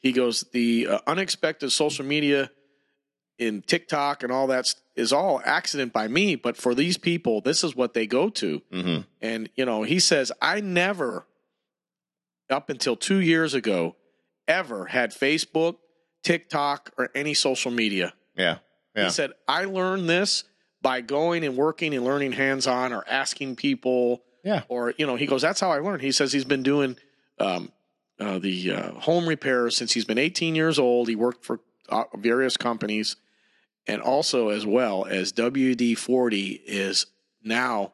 He 0.00 0.12
goes, 0.12 0.44
the 0.52 0.86
uh, 0.86 0.98
unexpected 1.06 1.70
social 1.70 2.04
media 2.04 2.50
in 3.38 3.62
TikTok 3.62 4.22
and 4.22 4.30
all 4.32 4.46
that 4.48 4.74
is 4.96 5.12
all 5.14 5.40
accident 5.46 5.94
by 5.94 6.08
me, 6.08 6.34
but 6.34 6.58
for 6.58 6.74
these 6.74 6.98
people, 6.98 7.40
this 7.40 7.64
is 7.64 7.74
what 7.74 7.94
they 7.94 8.06
go 8.06 8.28
to. 8.28 8.60
mhm. 8.72 9.06
And, 9.22 9.48
you 9.56 9.64
know, 9.64 9.82
he 9.82 9.98
says, 9.98 10.30
I 10.42 10.60
never, 10.60 11.26
up 12.50 12.70
until 12.70 12.96
two 12.96 13.18
years 13.20 13.54
ago, 13.54 13.96
ever 14.48 14.86
had 14.86 15.10
Facebook, 15.12 15.76
TikTok, 16.22 16.90
or 16.98 17.10
any 17.14 17.34
social 17.34 17.70
media. 17.70 18.14
yeah, 18.36 18.58
yeah, 18.94 19.04
He 19.04 19.10
said, 19.10 19.32
I 19.46 19.64
learned 19.64 20.08
this 20.08 20.44
by 20.82 21.00
going 21.00 21.44
and 21.44 21.56
working 21.56 21.94
and 21.94 22.04
learning 22.04 22.32
hands 22.32 22.66
on 22.66 22.92
or 22.92 23.04
asking 23.08 23.56
people. 23.56 24.22
Yeah. 24.44 24.62
Or, 24.68 24.94
you 24.96 25.06
know, 25.06 25.16
he 25.16 25.26
goes, 25.26 25.42
that's 25.42 25.60
how 25.60 25.70
I 25.70 25.78
learned. 25.78 26.02
He 26.02 26.12
says 26.12 26.32
he's 26.32 26.44
been 26.44 26.62
doing 26.62 26.96
um, 27.38 27.70
uh, 28.18 28.38
the 28.38 28.72
uh, 28.72 28.92
home 28.92 29.28
repairs 29.28 29.76
since 29.76 29.92
he's 29.92 30.04
been 30.04 30.18
18 30.18 30.54
years 30.54 30.78
old. 30.78 31.08
He 31.08 31.16
worked 31.16 31.44
for 31.44 31.60
uh, 31.88 32.04
various 32.16 32.56
companies. 32.56 33.16
And 33.86 34.02
also, 34.02 34.48
as 34.50 34.64
well 34.66 35.04
as 35.06 35.32
WD 35.32 35.96
40 35.98 36.62
is 36.66 37.06
now 37.42 37.92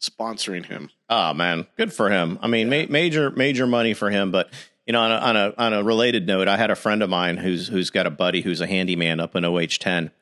sponsoring 0.00 0.66
him. 0.66 0.90
Oh 1.08 1.32
man, 1.34 1.66
good 1.76 1.92
for 1.92 2.10
him. 2.10 2.38
I 2.42 2.48
mean, 2.48 2.68
ma- 2.68 2.86
major 2.88 3.30
major 3.30 3.66
money 3.66 3.94
for 3.94 4.10
him. 4.10 4.30
But 4.32 4.50
you 4.86 4.92
know, 4.92 5.00
on 5.00 5.12
a, 5.12 5.16
on 5.16 5.36
a 5.36 5.54
on 5.58 5.72
a 5.74 5.82
related 5.84 6.26
note, 6.26 6.48
I 6.48 6.56
had 6.56 6.70
a 6.70 6.76
friend 6.76 7.02
of 7.02 7.10
mine 7.10 7.36
who's 7.36 7.68
who's 7.68 7.90
got 7.90 8.06
a 8.06 8.10
buddy 8.10 8.40
who's 8.40 8.60
a 8.60 8.66
handyman 8.66 9.20
up 9.20 9.34
in 9.36 9.44
Ohio. 9.44 9.66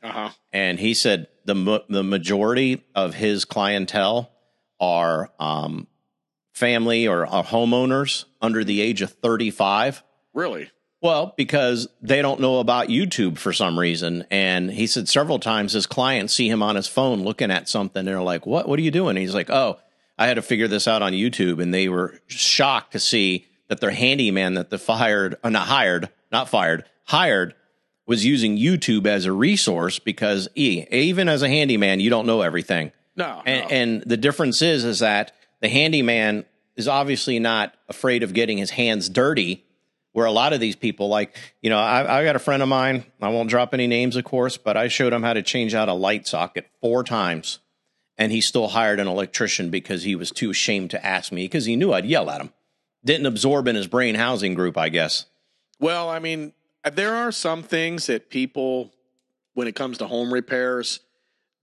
Uh 0.02 0.08
huh. 0.10 0.30
and 0.52 0.78
he 0.78 0.94
said 0.94 1.26
the 1.44 1.82
the 1.88 2.02
majority 2.02 2.82
of 2.94 3.14
his 3.14 3.44
clientele 3.44 4.30
are 4.80 5.30
um, 5.38 5.86
family 6.52 7.06
or 7.08 7.26
are 7.26 7.44
homeowners 7.44 8.24
under 8.42 8.64
the 8.64 8.80
age 8.80 9.02
of 9.02 9.10
35 9.10 10.02
Really? 10.32 10.70
well 11.00 11.32
because 11.36 11.86
they 12.02 12.22
don't 12.22 12.40
know 12.40 12.58
about 12.60 12.88
youtube 12.88 13.38
for 13.38 13.52
some 13.52 13.78
reason 13.78 14.24
and 14.30 14.70
he 14.70 14.86
said 14.86 15.08
several 15.08 15.38
times 15.38 15.72
his 15.72 15.86
clients 15.86 16.32
see 16.34 16.48
him 16.48 16.62
on 16.62 16.76
his 16.76 16.88
phone 16.88 17.22
looking 17.22 17.50
at 17.50 17.68
something 17.68 18.00
and 18.00 18.08
they're 18.08 18.20
like 18.22 18.46
what 18.46 18.68
what 18.68 18.78
are 18.78 18.82
you 18.82 18.90
doing 18.90 19.10
and 19.10 19.18
he's 19.18 19.34
like 19.34 19.50
oh 19.50 19.78
i 20.18 20.26
had 20.26 20.34
to 20.34 20.42
figure 20.42 20.68
this 20.68 20.86
out 20.88 21.02
on 21.02 21.12
youtube 21.12 21.60
and 21.62 21.72
they 21.72 21.88
were 21.88 22.20
shocked 22.26 22.92
to 22.92 22.98
see 22.98 23.46
that 23.68 23.80
their 23.80 23.90
handyman 23.90 24.54
that 24.54 24.70
they 24.70 24.78
fired 24.78 25.36
uh, 25.42 25.48
not 25.50 25.66
hired 25.66 26.08
not 26.32 26.48
fired 26.48 26.84
hired 27.04 27.54
was 28.06 28.24
using 28.24 28.56
youtube 28.58 29.06
as 29.06 29.24
a 29.26 29.32
resource 29.32 29.98
because 29.98 30.48
e, 30.54 30.84
even 30.90 31.28
as 31.28 31.42
a 31.42 31.48
handyman 31.48 32.00
you 32.00 32.10
don't 32.10 32.26
know 32.26 32.42
everything 32.42 32.92
No. 33.16 33.42
and, 33.46 33.62
no. 33.62 33.68
and 33.76 34.02
the 34.06 34.16
difference 34.16 34.60
is, 34.62 34.84
is 34.84 34.98
that 35.00 35.32
the 35.60 35.68
handyman 35.68 36.44
is 36.76 36.88
obviously 36.88 37.38
not 37.38 37.72
afraid 37.88 38.22
of 38.22 38.34
getting 38.34 38.58
his 38.58 38.70
hands 38.70 39.08
dirty. 39.08 39.64
Where 40.12 40.26
a 40.26 40.30
lot 40.32 40.52
of 40.52 40.60
these 40.60 40.76
people, 40.76 41.08
like 41.08 41.34
you 41.62 41.70
know, 41.70 41.78
I, 41.78 42.20
I 42.20 42.24
got 42.24 42.36
a 42.36 42.38
friend 42.40 42.62
of 42.62 42.68
mine. 42.68 43.04
I 43.22 43.30
won't 43.30 43.48
drop 43.50 43.74
any 43.74 43.86
names, 43.88 44.14
of 44.16 44.24
course, 44.24 44.56
but 44.56 44.76
I 44.76 44.86
showed 44.88 45.12
him 45.12 45.22
how 45.24 45.32
to 45.32 45.42
change 45.42 45.74
out 45.74 45.88
a 45.88 45.92
light 45.92 46.26
socket 46.28 46.68
four 46.80 47.02
times, 47.02 47.58
and 48.16 48.32
he 48.32 48.40
still 48.40 48.68
hired 48.68 49.00
an 49.00 49.06
electrician 49.06 49.70
because 49.70 50.02
he 50.02 50.14
was 50.16 50.30
too 50.30 50.50
ashamed 50.50 50.90
to 50.90 51.04
ask 51.04 51.32
me 51.32 51.44
because 51.44 51.64
he 51.66 51.76
knew 51.76 51.92
I'd 51.92 52.06
yell 52.06 52.30
at 52.30 52.40
him. 52.40 52.52
Didn't 53.04 53.26
absorb 53.26 53.68
in 53.68 53.76
his 53.76 53.86
brain 53.86 54.14
housing 54.14 54.54
group, 54.54 54.78
I 54.78 54.88
guess. 54.88 55.26
Well, 55.78 56.08
I 56.08 56.18
mean, 56.20 56.52
there 56.92 57.14
are 57.14 57.32
some 57.32 57.62
things 57.62 58.06
that 58.06 58.30
people, 58.30 58.92
when 59.54 59.68
it 59.68 59.74
comes 59.74 59.98
to 59.98 60.06
home 60.06 60.32
repairs, 60.32 61.00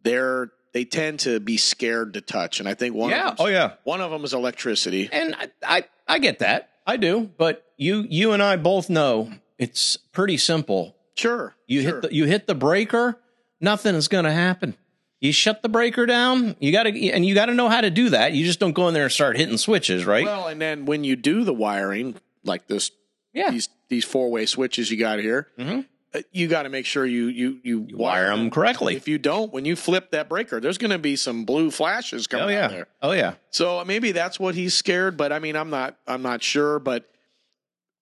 they're 0.04 0.52
they 0.74 0.86
tend 0.86 1.20
to 1.22 1.40
be 1.42 1.58
scared 1.58 2.14
to 2.14 2.22
touch, 2.22 2.62
and 2.62 2.70
I 2.70 2.76
think 2.76 2.96
one 2.96 3.10
yeah. 3.10 3.30
of 3.32 3.38
them, 3.38 3.46
Oh 3.46 3.50
yeah. 3.50 3.74
one 3.84 4.00
of 4.00 4.10
them 4.10 4.24
is 4.24 4.34
electricity. 4.34 5.10
And 5.12 5.36
I, 5.36 5.50
I, 5.64 5.84
I 6.08 6.20
get 6.20 6.40
that. 6.40 6.70
I 6.88 6.96
do. 6.96 7.30
But 7.38 7.66
you, 7.76 8.06
you 8.10 8.32
and 8.32 8.42
I 8.42 8.56
both 8.56 8.90
know 8.90 9.32
it's 9.58 9.98
pretty 9.98 10.38
simple. 10.38 10.96
Sure, 11.16 11.54
You 11.68 11.82
sure. 11.82 11.92
hit 11.96 12.02
the 12.04 12.16
you 12.16 12.24
hit 12.26 12.48
the 12.48 12.56
breaker, 12.56 13.20
nothing 13.60 13.96
is 13.96 14.08
going 14.08 14.24
to 14.26 14.32
happen. 14.32 14.76
You 15.22 15.32
shut 15.32 15.62
the 15.62 15.70
breaker 15.70 16.06
down. 16.06 16.56
You 16.60 16.72
got 16.72 16.84
to 16.84 17.10
and 17.12 17.24
you 17.26 17.34
got 17.36 17.46
to 17.46 17.54
know 17.54 17.70
how 17.70 17.80
to 17.82 17.90
do 17.92 18.10
that. 18.10 18.34
You 18.34 18.44
just 18.44 18.60
don't 18.60 18.74
go 18.74 18.88
in 18.88 18.94
there 18.94 19.04
and 19.04 19.12
start 19.12 19.38
hitting 19.38 19.58
switches, 19.58 20.06
right? 20.06 20.26
well, 20.26 20.48
and 20.48 20.60
then 20.60 20.86
when 20.86 21.04
you 21.04 21.16
do 21.16 21.44
the 21.44 21.54
wiring, 21.54 22.16
like 22.44 22.68
this, 22.68 22.92
yeah. 23.34 23.52
these 23.52 23.70
these 23.88 24.04
four 24.04 24.30
way 24.32 24.46
switches 24.48 24.90
you 24.90 24.98
got 24.98 25.20
here, 25.20 25.48
Mhm. 25.60 25.86
uh, 26.16 26.22
you 26.32 26.48
got 26.48 26.64
to 26.64 26.70
make 26.70 26.88
sure 26.88 27.06
you 27.06 27.28
you 27.28 27.60
you, 27.64 27.86
You 27.88 27.98
wire 27.98 28.36
them 28.36 28.50
correctly. 28.50 28.96
If 28.96 29.08
you 29.08 29.20
don't, 29.20 29.54
when 29.54 29.64
you 29.64 29.76
flip 29.76 30.10
that 30.12 30.28
breaker, 30.28 30.60
there's 30.60 30.80
going 30.80 30.92
to 30.92 30.98
be 30.98 31.16
some 31.16 31.46
blue 31.46 31.70
flashes 31.70 32.26
coming 32.26 32.56
Oh 32.58 32.60
out 32.64 32.72
there. 32.72 32.88
Oh 33.04 33.12
yeah. 33.12 33.36
So 33.52 33.86
maybe 33.86 34.12
that's 34.14 34.40
what 34.40 34.56
he's 34.56 34.74
scared, 34.74 35.18
but 35.18 35.32
I 35.32 35.38
mean, 35.38 35.56
I'm 35.56 35.70
not, 35.70 35.98
I'm 36.08 36.24
not 36.24 36.42
sure, 36.42 36.80
but 36.80 37.08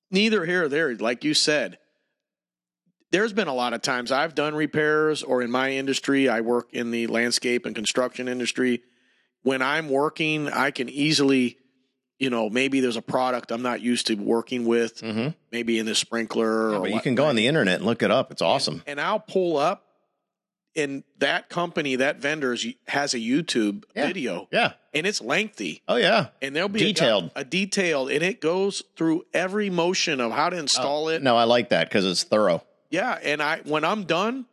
neither 0.09 0.45
here 0.45 0.63
or 0.63 0.67
there. 0.69 0.95
Like 0.95 1.23
you 1.25 1.33
said, 1.33 1.79
there's 3.11 3.33
been 3.33 3.47
a 3.47 3.53
lot 3.53 3.73
of 3.73 3.81
times 3.81 4.11
I've 4.11 4.35
done 4.35 4.53
repairs, 4.55 5.23
or 5.23 5.41
in 5.41 5.49
my 5.51 5.71
industry, 5.71 6.29
I 6.29 6.41
work 6.41 6.69
in 6.73 6.91
the 6.91 7.07
landscape 7.07 7.65
and 7.65 7.75
construction 7.75 8.27
industry. 8.27 8.81
When 9.43 9.61
I'm 9.61 9.89
working, 9.89 10.47
I 10.49 10.71
can 10.71 10.89
easily, 10.89 11.57
you 12.19 12.29
know, 12.29 12.49
maybe 12.49 12.81
there's 12.81 12.97
a 12.97 13.01
product 13.01 13.51
I'm 13.51 13.61
not 13.61 13.81
used 13.81 14.07
to 14.07 14.15
working 14.15 14.65
with, 14.65 15.01
Mhm. 15.01 15.33
maybe 15.51 15.79
in 15.79 15.85
the 15.85 15.95
sprinkler. 15.95 16.71
Yeah, 16.71 16.77
or 16.77 16.81
but 16.81 16.91
you 16.91 16.99
can 17.01 17.15
go 17.15 17.25
on 17.25 17.35
the 17.35 17.47
internet 17.47 17.77
and 17.77 17.85
look 17.85 18.03
it 18.03 18.11
up. 18.11 18.31
It's 18.31 18.41
awesome. 18.41 18.83
and 18.85 18.99
I'll 18.99 19.19
pull 19.19 19.57
up 19.57 19.85
and 20.75 21.03
that 21.17 21.49
company, 21.49 21.95
that 21.95 22.17
vendor 22.21 22.53
is- 22.53 22.67
has 22.87 23.13
a 23.15 23.17
YouTube 23.19 23.83
Yeah. 23.95 24.05
video, 24.07 24.47
Yeah. 24.51 24.73
and 24.93 25.07
it's 25.07 25.19
lengthy, 25.19 25.81
Oh 25.87 25.95
yeah. 25.95 26.27
and 26.43 26.55
there'll 26.55 26.69
be 26.69 26.79
Detailed. 26.79 27.31
a, 27.35 27.43
detailed, 27.43 28.11
and 28.11 28.21
it 28.23 28.39
goes 28.39 28.83
through 28.95 29.23
every 29.33 29.69
motion 29.71 30.21
of 30.21 30.31
how 30.31 30.49
to 30.49 30.57
install 30.57 31.09
it. 31.09 31.23
No, 31.23 31.35
I 31.35 31.45
like 31.45 31.69
that 31.69 31.89
because 31.89 32.05
it's 32.05 32.23
thorough. 32.23 32.63
Yeah, 32.89 33.17
and 33.21 33.41
I 33.41 33.61
when 33.65 33.83
I'm 33.83 34.03
done, 34.03 34.45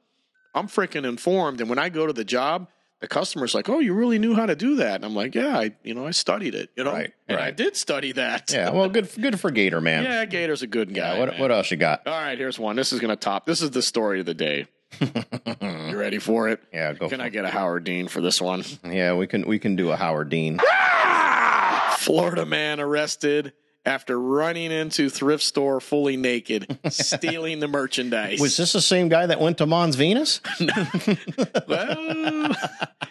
I'm 0.55 0.69
freaking 0.69 1.07
informed, 1.07 1.61
and 1.61 1.71
when 1.71 1.79
I 1.79 1.89
go 1.89 2.07
to 2.07 2.13
the 2.13 2.25
job. 2.25 2.69
The 2.99 3.09
customer's 3.09 3.55
like, 3.55 3.69
"Oh, 3.69 3.79
you 3.79 3.93
really 3.93 4.19
knew 4.19 4.35
how 4.35 4.47
to 4.47 4.57
do 4.57 4.77
that," 4.77 4.95
and 4.95 5.05
I'm 5.05 5.15
like, 5.15 5.35
"Yeah, 5.35 5.59
I, 5.59 5.75
you 5.85 5.93
know, 5.93 6.07
I 6.07 6.13
studied 6.13 6.55
it, 6.55 6.71
you 6.77 6.83
know, 6.83 6.95
Right, 6.95 7.13
and 7.29 7.39
I 7.39 7.51
did 7.51 7.77
study 7.77 8.13
that." 8.13 8.51
Yeah. 8.51 8.71
Well, 8.71 8.89
good. 8.89 9.11
Good 9.21 9.39
for 9.39 9.51
Gator 9.51 9.83
man. 9.83 10.05
yeah, 10.05 10.25
Gator's 10.25 10.63
a 10.63 10.67
good 10.67 10.95
guy. 10.95 11.13
Yeah, 11.13 11.19
what 11.19 11.29
man. 11.33 11.41
what 11.41 11.53
else 11.53 11.71
you 11.71 11.77
got? 11.77 12.07
All 12.07 12.15
right, 12.19 12.39
here's 12.39 12.59
one. 12.59 12.75
This 12.75 12.95
is 12.95 13.01
going 13.01 13.11
to 13.11 13.17
top. 13.17 13.45
This 13.45 13.61
is 13.61 13.71
the 13.71 13.83
story 13.83 14.21
of 14.21 14.25
the 14.25 14.33
day. 14.33 14.67
you 15.01 15.95
ready 15.99 16.19
for 16.19 16.49
it? 16.49 16.63
Yeah. 16.73 16.95
Go. 16.95 17.11
Can 17.11 17.21
I 17.21 17.29
get 17.29 17.45
a 17.45 17.51
Howard 17.51 17.85
Dean 17.85 18.09
for 18.09 18.23
this 18.23 18.41
one? 18.41 18.65
Yeah. 18.83 19.13
We 19.13 19.27
can 19.27 19.47
we 19.47 19.59
can 19.59 19.77
do 19.77 19.91
a 19.91 19.97
Howard 19.97 20.31
Dean. 20.31 20.59
Ah! 20.67 21.97
Florida 21.99 22.47
man 22.47 22.81
arrested 22.81 23.53
after 23.87 24.21
running 24.21 24.73
into 24.73 25.09
thrift 25.09 25.43
store 25.45 25.81
fully 25.81 26.17
naked, 26.17 26.79
stealing 26.91 27.61
the 27.61 27.69
merchandise. 27.69 28.41
Was 28.41 28.57
this 28.57 28.73
the 28.73 28.81
same 28.81 29.09
guy 29.09 29.27
that 29.27 29.41
went 29.41 29.59
to 29.59 29.67
Mons 29.67 29.95
Venus? 29.97 30.41
well, 31.69 32.55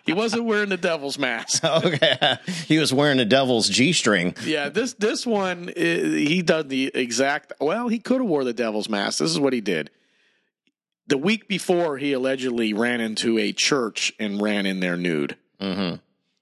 he 0.06 0.14
wasn't 0.14 0.44
wearing 0.46 0.70
the 0.70 0.78
devil's 0.78 1.18
mask. 1.18 1.64
okay. 1.66 2.38
He 2.68 2.78
was 2.78 2.94
wearing 2.94 3.18
the 3.18 3.26
devil's 3.26 3.70
G 3.70 3.94
string. 3.94 4.36
Yeah, 4.44 4.70
this 4.70 4.94
this 4.94 5.26
one 5.26 5.72
he 5.76 6.42
done 6.42 6.68
the 6.68 6.92
exact. 6.94 7.54
Well, 7.60 7.88
he 7.88 8.00
could 8.00 8.22
have 8.22 8.30
wore 8.30 8.44
the 8.44 8.54
devil's 8.54 8.90
mask. 8.90 9.20
This 9.20 9.32
is 9.32 9.40
what 9.40 9.54
he 9.54 9.62
did. 9.62 9.90
The 11.08 11.18
week 11.18 11.48
before, 11.48 11.98
he 11.98 12.14
allegedly 12.14 12.74
ran 12.74 13.00
into 13.00 13.38
a 13.38 13.54
church 13.54 14.12
and 14.20 14.42
ran 14.42 14.66
in 14.66 14.80
there 14.80 14.98
nude. 14.98 15.38
Mm-hmm. 15.62 15.98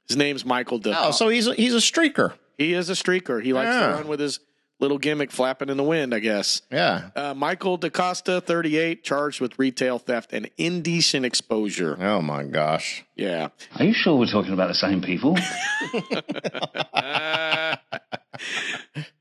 His 0.07 0.17
name's 0.17 0.45
Michael. 0.45 0.79
De- 0.79 0.97
Oh, 0.97 1.11
so 1.11 1.27
he's 1.27 1.47
a, 1.47 1.53
he's 1.53 1.73
a 1.73 1.79
streaker. 1.79 2.33
He 2.57 2.73
is 2.73 2.89
a 2.89 2.93
streaker. 2.93 3.41
He 3.43 3.53
likes 3.53 3.67
Yeah. 3.73 3.87
to 3.87 3.93
run 3.93 4.07
with 4.07 4.19
his 4.19 4.39
little 4.79 4.97
gimmick 4.97 5.31
flapping 5.31 5.69
in 5.69 5.77
the 5.77 5.83
wind. 5.83 6.13
I 6.13 6.19
guess. 6.19 6.61
Yeah. 6.71 7.09
Uh, 7.15 7.33
Michael 7.33 7.77
DaCosta, 7.77 8.41
38, 8.41 9.03
charged 9.03 9.39
with 9.39 9.57
retail 9.57 9.97
theft 9.99 10.33
and 10.33 10.49
indecent 10.57 11.25
exposure. 11.25 11.97
Oh 12.01 12.21
my 12.21 12.43
gosh. 12.43 13.05
Yeah. 13.15 13.49
Are 13.77 13.85
you 13.85 13.93
sure 13.93 14.15
we're 14.17 14.25
talking 14.25 14.51
about 14.53 14.67
the 14.67 14.73
same 14.73 15.01
people? 15.01 15.37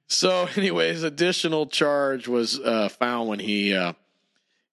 so, 0.09 0.49
anyways, 0.57 1.03
additional 1.03 1.67
charge 1.67 2.29
was 2.29 2.59
uh, 2.61 2.89
found 2.89 3.29
when 3.29 3.39
he 3.39 3.75
uh, 3.75 3.93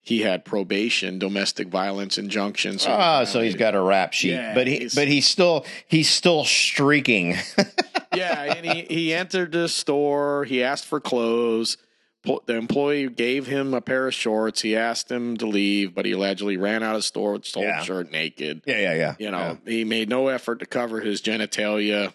he 0.02 0.22
had 0.22 0.44
probation, 0.46 1.20
domestic 1.20 1.68
violence 1.68 2.18
injunction. 2.18 2.80
So, 2.80 2.90
Ah, 2.92 3.24
so 3.26 3.42
he's 3.42 3.56
got 3.56 3.76
a 3.76 3.82
rap 3.82 4.14
sheet, 4.14 4.32
Yeah, 4.32 4.54
but 4.54 4.66
he 4.68 4.80
he's- 4.80 4.96
but 4.96 5.08
he's 5.08 5.28
still 5.28 5.66
he's 5.88 6.10
still 6.10 6.44
streaking. 6.46 7.36
yeah, 8.20 8.54
and 8.56 8.66
he, 8.66 8.82
he 8.84 9.14
entered 9.14 9.52
the 9.52 9.68
store. 9.70 10.44
He 10.46 10.64
asked 10.64 10.86
for 10.86 11.00
clothes. 11.00 11.78
The 12.24 12.56
employee 12.56 13.08
gave 13.10 13.48
him 13.48 13.74
a 13.74 13.80
pair 13.82 14.08
of 14.08 14.14
shorts. 14.14 14.62
He 14.62 14.76
asked 14.76 15.10
him 15.10 15.38
to 15.38 15.48
leave, 15.48 15.96
but 15.96 16.06
he 16.06 16.12
allegedly 16.12 16.58
ran 16.58 16.84
out 16.84 16.96
of 16.96 17.06
store 17.06 17.34
with 17.34 17.46
his 17.46 17.54
whole 17.54 17.64
Yeah. 17.64 17.82
shirt 17.82 18.12
naked. 18.12 18.62
yeah, 18.68 18.80
yeah, 18.80 18.94
yeah. 18.96 19.16
You 19.20 19.32
know, 19.32 19.58
he 19.66 19.86
made 19.86 20.10
no 20.10 20.28
effort 20.28 20.60
to 20.60 20.66
cover 20.66 21.00
his 21.00 21.22
genitalia. 21.22 22.14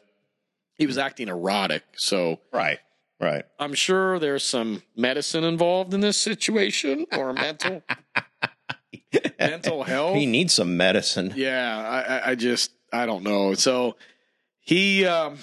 He 0.77 0.87
was 0.87 0.99
acting 0.99 1.29
erotic. 1.29 1.85
So 1.97 2.41
Right. 2.53 2.81
Right. 3.21 3.45
I'm 3.59 3.73
sure 3.75 4.19
there's 4.19 4.45
some 4.45 4.83
medicine 4.95 5.43
involved 5.45 5.95
in 5.95 6.01
this 6.01 6.19
situation 6.19 7.07
or 7.17 7.33
mental 7.33 7.83
mental 9.39 9.85
health. 9.85 10.17
He 10.17 10.27
needs 10.27 10.53
some 10.53 10.77
medicine. 10.77 11.33
Yeah, 11.37 11.79
I, 11.79 12.01
I- 12.17 12.31
I 12.31 12.35
just 12.35 12.73
I 12.93 13.07
don't 13.07 13.23
know. 13.25 13.55
So 13.55 13.97
he 14.61 15.07
um, 15.07 15.39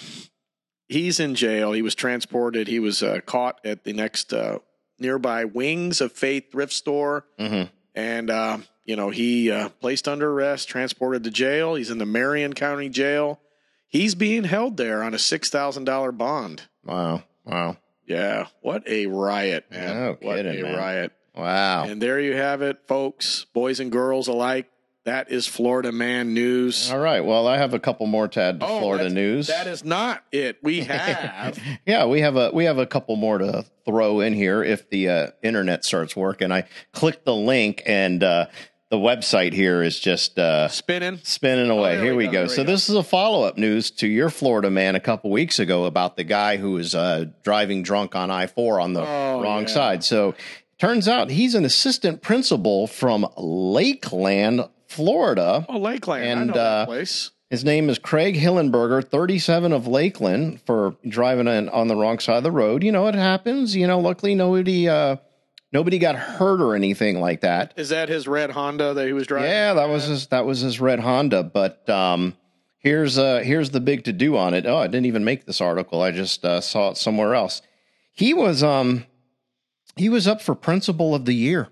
he's 0.92 1.18
in 1.20 1.34
jail. 1.34 1.72
He 1.72 1.82
was 1.82 1.94
transported. 1.94 2.68
He 2.68 2.78
was 2.78 3.02
uh, 3.02 3.20
caught 3.26 3.60
at 3.64 3.84
the 3.84 3.92
next 3.92 4.32
uh, 4.32 4.58
nearby 4.98 5.44
Wings 5.44 6.00
of 6.00 6.12
Faith 6.12 6.52
thrift 6.52 6.72
store, 6.72 7.24
Mhm. 7.38 7.70
and 7.94 8.30
uh, 8.30 8.58
you 8.84 8.96
know 8.96 9.10
he 9.10 9.50
uh, 9.50 9.68
placed 9.80 10.06
under 10.06 10.30
arrest, 10.30 10.68
transported 10.68 11.24
to 11.24 11.30
jail. 11.30 11.74
He's 11.74 11.90
in 11.90 11.98
the 11.98 12.06
Marion 12.06 12.52
County 12.52 12.88
Jail. 12.88 13.40
He's 13.88 14.14
being 14.14 14.44
held 14.44 14.76
there 14.76 15.02
on 15.02 15.14
a 15.14 15.18
six 15.18 15.50
thousand 15.50 15.84
dollar 15.84 16.12
bond. 16.12 16.62
Wow. 16.84 17.24
Wow. 17.44 17.76
Yeah, 18.06 18.46
what 18.60 18.82
a 18.86 19.06
riot, 19.06 19.66
man! 19.70 19.96
No 19.96 20.16
what 20.20 20.36
kidding, 20.36 20.60
a 20.60 20.62
man. 20.64 20.76
riot! 20.76 21.12
Wow. 21.36 21.84
And 21.84 22.02
there 22.02 22.20
you 22.20 22.34
have 22.34 22.60
it, 22.60 22.78
folks, 22.86 23.46
boys 23.54 23.80
and 23.80 23.90
girls 23.92 24.28
alike. 24.28 24.68
That 25.04 25.32
is 25.32 25.48
Florida 25.48 25.90
Man 25.90 26.32
News. 26.32 26.90
All 26.92 26.98
right. 26.98 27.24
Well, 27.24 27.48
I 27.48 27.56
have 27.58 27.74
a 27.74 27.80
couple 27.80 28.06
more 28.06 28.28
to 28.28 28.40
add 28.40 28.60
to 28.60 28.66
Oh, 28.66 28.78
Florida 28.78 29.10
news. 29.10 29.48
That 29.48 29.66
is 29.66 29.84
not 29.84 30.22
it. 30.30 30.58
We 30.62 30.80
have. 30.84 31.58
yeah, 31.84 32.06
we 32.06 32.20
have 32.20 32.36
a 32.36 32.50
we 32.52 32.66
have 32.66 32.78
a 32.78 32.86
couple 32.86 33.16
more 33.16 33.38
to 33.38 33.64
throw 33.84 34.20
in 34.20 34.32
here 34.32 34.62
if 34.62 34.88
the 34.90 35.08
uh, 35.08 35.26
internet 35.42 35.84
starts 35.84 36.14
working. 36.14 36.52
I 36.52 36.68
clicked 36.92 37.24
the 37.24 37.34
link 37.34 37.82
and 37.84 38.22
uh, 38.22 38.46
the 38.90 38.96
website 38.96 39.54
here 39.54 39.82
is 39.82 39.98
just 39.98 40.38
uh, 40.38 40.68
spinning. 40.68 41.18
spinning 41.24 41.68
away. 41.70 41.96
there 41.96 42.04
Here 42.04 42.14
we 42.14 42.26
we 42.28 42.32
go, 42.32 42.44
go. 42.44 42.46
So 42.46 42.62
this 42.62 42.88
is 42.88 42.94
a 42.94 43.02
follow 43.02 43.42
up 43.44 43.58
news 43.58 43.90
to 43.92 44.06
your 44.06 44.30
Florida 44.30 44.70
man 44.70 44.94
a 44.94 45.00
couple 45.00 45.30
weeks 45.32 45.58
ago 45.58 45.86
about 45.86 46.16
the 46.16 46.22
guy 46.24 46.58
who 46.58 46.72
was 46.72 46.94
uh, 46.94 47.24
driving 47.42 47.82
drunk 47.82 48.14
on 48.14 48.30
I 48.30 48.46
four 48.46 48.78
on 48.80 48.92
the 48.92 49.00
Oh, 49.04 49.42
wrong 49.42 49.62
yeah. 49.62 49.68
side. 49.68 50.04
So 50.04 50.36
turns 50.78 51.08
out 51.08 51.28
he's 51.28 51.56
an 51.56 51.64
assistant 51.64 52.22
principal 52.22 52.86
from 52.86 53.26
Lakeland, 53.36 54.68
Florida. 54.92 55.64
Oh, 55.68 55.78
Lakeland. 55.78 56.24
I 56.24 56.26
And, 56.26 56.46
know 56.48 56.54
that 56.54 56.60
uh, 56.60 56.86
place. 56.86 57.30
His 57.50 57.64
name 57.64 57.90
is 57.90 57.98
Craig 57.98 58.34
Hillenberger, 58.36 59.06
37 59.06 59.72
of 59.72 59.86
Lakeland, 59.86 60.60
for 60.62 60.96
driving 61.06 61.46
in, 61.48 61.68
on 61.68 61.86
the 61.88 61.96
wrong 61.96 62.18
side 62.18 62.38
of 62.38 62.42
the 62.44 62.50
road. 62.50 62.82
You 62.82 62.92
know, 62.92 63.06
it 63.08 63.14
happens. 63.14 63.76
You 63.76 63.86
know, 63.86 63.98
luckily 64.00 64.34
nobody 64.34 64.88
uh, 64.88 65.16
nobody 65.70 65.98
got 65.98 66.16
hurt 66.16 66.62
or 66.62 66.74
anything 66.74 67.20
like 67.20 67.42
that. 67.42 67.74
Is 67.76 67.90
that 67.90 68.08
his 68.08 68.26
red 68.26 68.50
Honda 68.52 68.94
that 68.94 69.06
he 69.06 69.12
was 69.12 69.26
driving? 69.26 69.50
Yeah, 69.50 69.74
that 69.74 69.88
was 69.88 70.04
his 70.04 70.26
that 70.28 70.46
was 70.46 70.60
his 70.60 70.80
red 70.80 71.00
Honda. 71.00 71.42
But 71.42 71.86
um, 71.90 72.34
here's 72.78 73.18
uh, 73.18 73.40
here's 73.44 73.68
the 73.70 73.80
big 73.80 74.04
to 74.04 74.12
do 74.14 74.36
on 74.38 74.54
it. 74.54 74.64
Oh, 74.64 74.78
I 74.78 74.86
didn't 74.86 75.06
even 75.06 75.24
make 75.24 75.44
this 75.44 75.60
article. 75.60 76.00
I 76.00 76.10
just 76.10 76.44
uh, 76.46 76.62
saw 76.62 76.90
it 76.92 76.96
somewhere 76.96 77.34
else. 77.34 77.60
He 78.12 78.32
was 78.32 78.62
um 78.62 79.04
he 79.96 80.08
was 80.08 80.26
up 80.26 80.40
for 80.40 80.54
principal 80.54 81.14
of 81.14 81.26
the 81.26 81.34
year. 81.34 81.68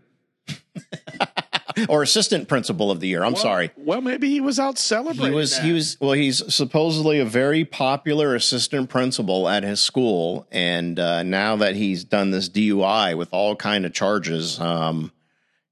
or 1.88 2.02
assistant 2.02 2.48
principal 2.48 2.90
of 2.90 3.00
the 3.00 3.08
year. 3.08 3.22
I'm 3.24 3.32
Well- 3.32 3.42
sorry. 3.42 3.70
Well, 3.76 4.00
maybe 4.00 4.28
he 4.30 4.40
was 4.40 4.58
out 4.58 4.78
celebrating. 4.78 5.32
He 5.32 5.36
was 5.36 5.56
that. 5.56 5.64
he 5.64 5.72
was 5.72 5.96
well. 6.00 6.12
He's 6.12 6.42
supposedly 6.54 7.18
a 7.18 7.24
very 7.24 7.64
popular 7.64 8.34
assistant 8.34 8.88
principal 8.90 9.48
at 9.48 9.62
his 9.62 9.80
school, 9.80 10.46
and 10.50 10.98
uh, 10.98 11.22
now 11.22 11.56
that 11.56 11.76
he's 11.76 12.04
done 12.04 12.30
this 12.30 12.48
DUI 12.48 13.16
with 13.16 13.28
all 13.32 13.56
kind 13.56 13.84
of 13.86 13.92
charges, 13.92 14.58
um, 14.60 15.12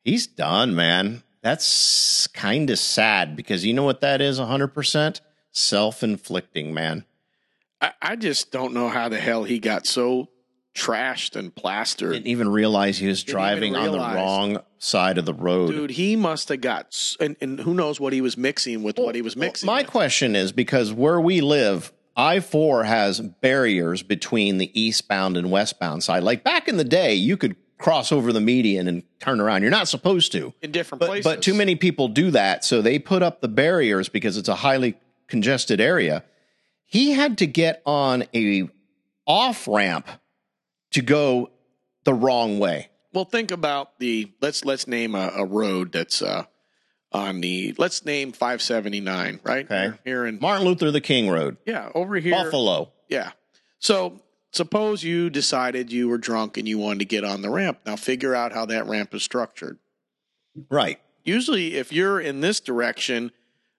he's 0.04 0.26
done. 0.26 0.74
Man, 0.74 1.22
that's 1.42 2.26
kind 2.28 2.70
of 2.70 2.78
sad 2.78 3.36
because 3.36 3.64
you 3.64 3.72
know 3.74 3.84
what 3.84 4.00
that 4.00 4.20
is. 4.20 4.38
hundred 4.38 4.68
percent 4.68 5.20
self 5.52 6.02
inflicting. 6.02 6.72
Man, 6.74 7.04
I, 7.80 7.92
I 8.02 8.16
just 8.16 8.50
don't 8.52 8.74
know 8.74 8.88
how 8.88 9.08
the 9.08 9.18
hell 9.18 9.44
he 9.44 9.58
got 9.58 9.86
so 9.86 10.28
trashed 10.78 11.36
and 11.36 11.54
plastered. 11.54 12.12
didn't 12.12 12.26
even 12.28 12.48
realize 12.48 12.98
he 12.98 13.06
was 13.08 13.22
Didn't 13.24 13.34
driving 13.34 13.76
on 13.76 13.86
the 13.86 13.90
realize. 13.92 14.14
wrong 14.14 14.58
side 14.78 15.18
of 15.18 15.24
the 15.26 15.34
road. 15.34 15.72
Dude, 15.72 15.90
he 15.90 16.14
must 16.16 16.48
have 16.50 16.60
got, 16.60 16.86
s- 16.86 17.16
and, 17.20 17.36
and 17.40 17.58
who 17.60 17.74
knows 17.74 17.98
what 17.98 18.12
he 18.12 18.20
was 18.20 18.36
mixing 18.36 18.82
with 18.82 18.98
what 18.98 19.14
he 19.14 19.22
was 19.22 19.36
mixing. 19.36 19.66
My 19.66 19.80
with. 19.82 19.90
question 19.90 20.36
is 20.36 20.52
because 20.52 20.92
where 20.92 21.20
we 21.20 21.40
live, 21.40 21.92
I 22.16 22.40
4 22.40 22.84
has 22.84 23.20
barriers 23.20 24.02
between 24.02 24.58
the 24.58 24.70
eastbound 24.80 25.36
and 25.36 25.50
westbound 25.50 26.02
side. 26.04 26.22
Like 26.22 26.44
back 26.44 26.68
in 26.68 26.76
the 26.76 26.84
day, 26.84 27.14
you 27.14 27.36
could 27.36 27.56
cross 27.78 28.10
over 28.10 28.32
the 28.32 28.40
median 28.40 28.88
and 28.88 29.02
turn 29.20 29.40
around. 29.40 29.62
You're 29.62 29.70
not 29.70 29.86
supposed 29.88 30.32
to. 30.32 30.52
in 30.62 30.72
different 30.72 31.00
But, 31.00 31.06
places. 31.06 31.24
but 31.24 31.42
too 31.42 31.54
many 31.54 31.76
people 31.76 32.08
do 32.08 32.30
that. 32.32 32.64
So 32.64 32.82
they 32.82 32.98
put 32.98 33.22
up 33.22 33.40
the 33.40 33.46
barriers 33.48 34.08
because 34.08 34.36
it's 34.36 34.48
a 34.48 34.56
highly 34.56 34.94
congested 35.28 35.80
area. 35.80 36.24
He 36.86 37.12
had 37.12 37.38
to 37.38 37.46
get 37.46 37.82
on 37.86 38.24
a 38.34 38.68
off 39.26 39.68
ramp 39.68 40.08
to 41.00 41.04
go 41.04 41.50
the 42.04 42.14
wrong 42.14 42.58
way. 42.58 42.88
Well, 43.12 43.24
think 43.24 43.50
about 43.50 43.98
the 43.98 44.32
let's 44.40 44.64
let's 44.64 44.86
name 44.86 45.14
a, 45.14 45.32
a 45.36 45.44
road 45.44 45.92
that's 45.92 46.20
uh, 46.22 46.44
on 47.12 47.40
the 47.40 47.74
let's 47.78 48.04
name 48.04 48.32
579, 48.32 49.40
right? 49.42 49.64
Okay. 49.64 49.96
Here 50.04 50.26
in 50.26 50.38
Martin 50.40 50.66
Luther 50.66 50.90
the 50.90 51.00
King 51.00 51.28
Road, 51.30 51.56
yeah, 51.66 51.90
over 51.94 52.16
here. 52.16 52.32
Buffalo. 52.32 52.92
Yeah. 53.08 53.32
So 53.78 54.20
suppose 54.52 55.02
you 55.04 55.30
decided 55.30 55.90
you 55.92 56.08
were 56.08 56.18
drunk 56.18 56.56
and 56.58 56.68
you 56.68 56.78
wanted 56.78 56.98
to 57.00 57.04
get 57.06 57.24
on 57.24 57.42
the 57.42 57.50
ramp. 57.50 57.78
Now 57.86 57.96
figure 57.96 58.34
out 58.34 58.52
how 58.52 58.66
that 58.66 58.86
ramp 58.86 59.14
is 59.14 59.22
structured. 59.22 59.78
Right. 60.70 61.00
Usually, 61.24 61.76
if 61.76 61.92
you're 61.92 62.20
in 62.20 62.40
this 62.40 62.58
direction, 62.60 63.30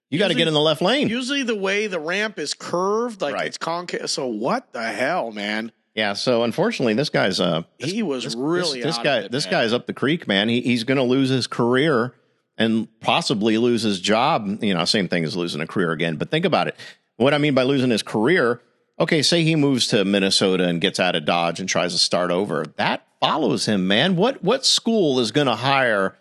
You 0.08 0.18
got 0.18 0.28
to 0.28 0.34
get 0.34 0.48
in 0.48 0.54
the 0.54 0.60
left 0.60 0.80
lane. 0.82 1.08
usually 1.08 1.42
the 1.42 1.54
way 1.56 1.86
the 1.86 2.00
ramp 2.00 2.38
is 2.38 2.54
curved, 2.54 3.20
like 3.22 3.34
Right. 3.34 3.46
it's 3.46 3.58
concave. 3.58 4.08
So 4.10 4.26
what 4.26 4.72
the 4.72 4.82
hell, 4.82 5.30
man? 5.30 5.72
Yeah, 6.00 6.14
so 6.14 6.44
unfortunately, 6.44 6.94
this 6.94 7.10
guy's 7.10 7.40
uh, 7.40 7.64
he 7.76 8.02
was 8.02 8.24
this, 8.24 8.34
really 8.34 8.80
this, 8.80 8.96
this 8.96 9.04
guy. 9.04 9.18
it, 9.18 9.30
this 9.30 9.44
guy's 9.44 9.74
up 9.74 9.86
the 9.86 9.92
creek, 9.92 10.26
man. 10.26 10.48
He, 10.48 10.62
he's 10.62 10.82
going 10.84 10.96
to 10.96 11.04
lose 11.04 11.28
his 11.28 11.46
career 11.46 12.14
and 12.56 12.88
possibly 13.00 13.58
lose 13.58 13.82
his 13.82 14.00
job. 14.00 14.64
You 14.64 14.72
know, 14.72 14.86
same 14.86 15.08
thing 15.08 15.24
as 15.24 15.36
losing 15.36 15.60
a 15.60 15.66
career 15.66 15.92
again. 15.92 16.16
But 16.16 16.30
think 16.30 16.46
about 16.46 16.68
it. 16.68 16.76
What 17.16 17.34
I 17.34 17.38
mean 17.38 17.52
by 17.52 17.64
losing 17.64 17.90
his 17.90 18.02
career, 18.02 18.62
okay, 18.98 19.20
say 19.20 19.42
he 19.42 19.56
moves 19.56 19.88
to 19.88 20.06
Minnesota 20.06 20.66
and 20.66 20.80
gets 20.80 20.98
out 20.98 21.16
of 21.16 21.26
Dodge 21.26 21.60
and 21.60 21.68
tries 21.68 21.92
to 21.92 21.98
start 21.98 22.30
over. 22.30 22.64
That 22.76 23.06
follows 23.20 23.66
him, 23.66 23.86
man. 23.86 24.16
What 24.16 24.42
what 24.42 24.64
school 24.64 25.20
is 25.20 25.32
going 25.32 25.48
to 25.48 25.56
hire 25.56 26.16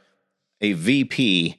a 0.60 0.74
VP 0.74 1.56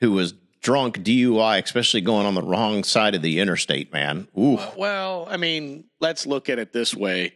who 0.00 0.12
was 0.12 0.32
drunk 0.62 1.00
DUI, 1.00 1.62
especially 1.62 2.00
going 2.00 2.24
on 2.24 2.32
the 2.32 2.42
wrong 2.42 2.84
side 2.84 3.14
of 3.14 3.20
the 3.20 3.38
interstate, 3.38 3.92
man? 3.92 4.28
Ooh. 4.38 4.58
Well, 4.78 5.26
I 5.28 5.36
mean, 5.36 5.84
let's 6.00 6.26
look 6.26 6.48
at 6.48 6.58
it 6.58 6.72
this 6.72 6.94
way. 6.94 7.34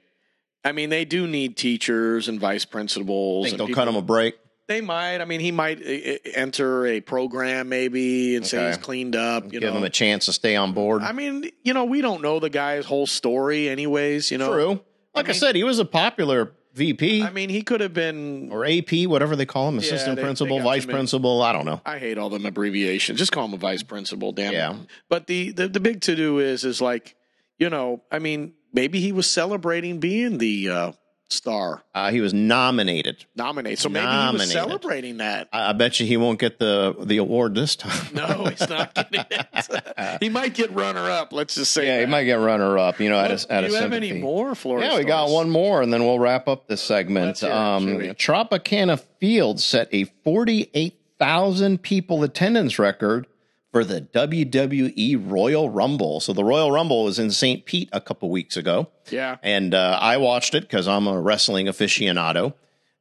I 0.65 0.73
mean, 0.73 0.91
they 0.91 1.05
do 1.05 1.27
need 1.27 1.57
teachers 1.57 2.29
and 2.29 2.41
vice 2.41 2.65
principals. 2.65 3.45
Think 3.47 3.53
and 3.55 3.61
they'll 3.61 3.67
people- 3.69 3.83
cut 3.83 3.89
him 3.89 3.97
a 3.97 4.03
break? 4.03 4.37
They 4.67 4.81
might. 4.81 5.21
I 5.21 5.27
mean, 5.27 5.41
he 5.41 5.53
might 5.53 5.79
uh, 5.83 5.91
uh, 5.91 6.17
enter 6.35 6.87
a 6.87 7.03
program 7.03 7.69
maybe 7.69 8.35
and 8.35 8.47
say 8.47 8.67
he's 8.69 8.79
cleaned 8.79 9.15
up. 9.15 9.45
You 9.53 9.61
Give 9.61 9.63
know, 9.65 9.73
him 9.77 9.85
a 9.85 9.91
chance 9.91 10.25
to 10.25 10.33
stay 10.33 10.57
on 10.57 10.73
board. 10.73 11.03
I 11.03 11.13
mean, 11.13 11.51
you 11.63 11.75
know, 11.75 11.85
we 11.85 12.01
don't 12.01 12.23
know 12.23 12.41
the 12.41 12.49
guy's 12.49 12.87
whole 12.87 13.07
story, 13.07 13.69
anyways. 13.69 14.31
You 14.31 14.39
know, 14.39 14.51
True. 14.53 14.81
Like 15.15 15.27
I, 15.27 15.33
mean- 15.33 15.35
said, 15.39 15.55
he 15.55 15.65
was 15.65 15.81
a 15.81 15.85
popular 15.85 16.53
VP 16.73 17.23
I 17.23 17.29
mean, 17.31 17.51
he 17.51 17.61
could 17.61 17.83
have 17.83 17.93
been. 17.93 18.49
or 18.51 18.65
AP, 18.65 19.05
whatever 19.07 19.37
they 19.37 19.45
call 19.45 19.69
him, 19.69 19.77
assistant 19.77 20.17
they- 20.17 20.23
they 20.23 20.27
principal, 20.27 20.57
got 20.59 20.65
vice 20.65 20.87
principal. 20.87 21.43
I 21.43 21.53
don't 21.53 21.67
know. 21.67 21.83
I 21.85 21.99
hate 21.99 22.17
all 22.17 22.31
them 22.31 22.47
abbreviations. 22.47 23.19
Just 23.19 23.33
call 23.33 23.45
him 23.45 23.53
a 23.53 23.59
vice 23.59 23.83
principal, 23.83 24.33
damn 24.33 24.55
Yeah. 24.55 24.73
it. 24.73 24.79
But 25.11 25.27
the, 25.27 25.53
the 25.53 25.69
the 25.69 25.79
big 25.81 26.01
to 26.01 26.17
do 26.17 26.39
is 26.39 26.65
is 26.65 26.81
like, 26.81 27.15
you 27.59 27.69
know, 27.69 28.03
I 28.11 28.19
mean, 28.19 28.55
maybe 28.75 29.01
he 29.01 29.13
was 29.13 29.29
celebrating 29.31 29.99
being 30.01 30.37
the 30.39 30.69
uh, 30.69 30.93
star 31.31 31.83
Uh, 31.95 32.11
he 32.11 32.21
was 32.21 32.35
nominated. 32.35 33.25
nominated, 33.35 33.79
so 33.79 33.89
maybe 33.89 34.07
he 34.07 34.33
was 34.35 34.53
celebrating 34.53 35.17
that. 35.17 35.49
I, 35.53 35.71
I 35.71 35.73
bet 35.73 35.99
you 35.99 36.07
he 36.07 36.17
won't 36.19 36.39
get 36.39 36.59
the 36.59 36.95
the 37.01 37.17
award 37.17 37.55
this 37.55 37.77
time. 37.77 37.93
No, 38.15 38.45
he's 38.45 38.69
not 38.69 38.95
getting 38.95 39.25
it. 39.31 40.19
he 40.21 40.29
might 40.29 40.55
get 40.55 40.71
runner 40.73 41.11
up. 41.11 41.33
Let's 41.33 41.55
just 41.55 41.73
say. 41.73 41.87
yeah, 41.87 42.01
he 42.01 42.07
might 42.07 42.25
get 42.25 42.39
runner 42.39 42.77
up. 42.79 43.01
You 43.01 43.09
know, 43.09 43.19
at 43.19 43.31
a, 43.31 43.53
at 43.53 43.61
do 43.63 43.67
a 43.67 43.71
you 43.71 43.75
have 43.77 43.93
any 43.95 44.13
more 44.13 44.55
Florida? 44.55 44.87
Yeah, 44.89 44.99
we 44.99 45.05
got 45.05 45.31
one 45.31 45.49
more, 45.51 45.81
and 45.83 45.93
then 45.93 46.05
we'll 46.05 46.19
wrap 46.19 46.47
up 46.47 46.69
this 46.69 46.83
segment. 46.83 47.43
It, 47.43 47.51
Um. 47.51 47.87
Tropicana 48.15 49.01
Field 49.19 49.61
set 49.61 49.89
a 49.93 50.05
forty-eight 50.25 51.01
thousand 51.19 51.83
people 51.83 52.23
attendance 52.23 52.79
record 52.79 53.27
for 53.75 53.83
the 53.85 54.03
WWE 54.03 55.21
Royal 55.29 55.69
Rumble. 55.69 56.21
So 56.21 56.33
the 56.33 56.45
Royal 56.45 56.71
Rumble 56.71 57.03
was 57.03 57.19
in 57.19 57.33
St. 57.33 57.65
Pete 57.67 57.89
a 57.93 58.01
couple 58.01 58.31
weeks 58.31 58.57
ago. 58.57 58.89
Yeah, 59.11 59.39
and 59.43 59.75
uh, 59.75 59.99
I 60.01 60.19
watched 60.19 60.55
it 60.55 60.61
because 60.61 60.87
I'm 60.87 61.09
a 61.09 61.21
wrestling 61.21 61.67
aficionado. 61.67 62.45
And 62.45 62.53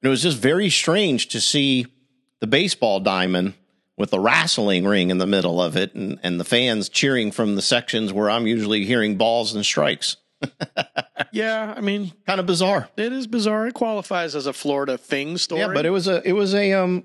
it 0.01 0.09
was 0.09 0.23
just 0.23 0.39
very 0.39 0.71
strange 0.71 1.27
to 1.27 1.39
see 1.39 1.85
the 2.39 2.47
baseball 2.47 2.99
diamond 2.99 3.53
with 3.97 4.09
the 4.09 4.19
wrestling 4.19 4.83
ring 4.87 5.11
in 5.11 5.19
the 5.19 5.27
middle 5.27 5.61
of 5.61 5.77
it, 5.77 5.93
and, 5.93 6.19
and 6.23 6.39
the 6.39 6.43
fans 6.43 6.89
cheering 6.89 7.31
from 7.31 7.53
the 7.53 7.61
sections 7.61 8.11
where 8.11 8.31
I'm 8.31 8.47
usually 8.47 8.83
hearing 8.83 9.15
balls 9.15 9.53
and 9.53 9.63
strikes. 9.63 10.17
yeah. 11.31 11.71
I 11.77 11.81
mean, 11.81 12.13
Kind 12.25 12.39
of 12.39 12.47
bizarre. 12.47 12.89
it 12.97 13.13
is 13.13 13.27
bizarre. 13.27 13.67
It 13.67 13.75
qualifies 13.75 14.35
as 14.35 14.47
a 14.47 14.53
Florida 14.53 14.97
thing 14.97 15.37
story. 15.37 15.61
Yeah, 15.61 15.67
but 15.71 15.85
it 15.85 15.91
was 15.91 16.07
a 16.07 16.27
it 16.27 16.33
was 16.33 16.55
a 16.55 16.73
um 16.73 17.03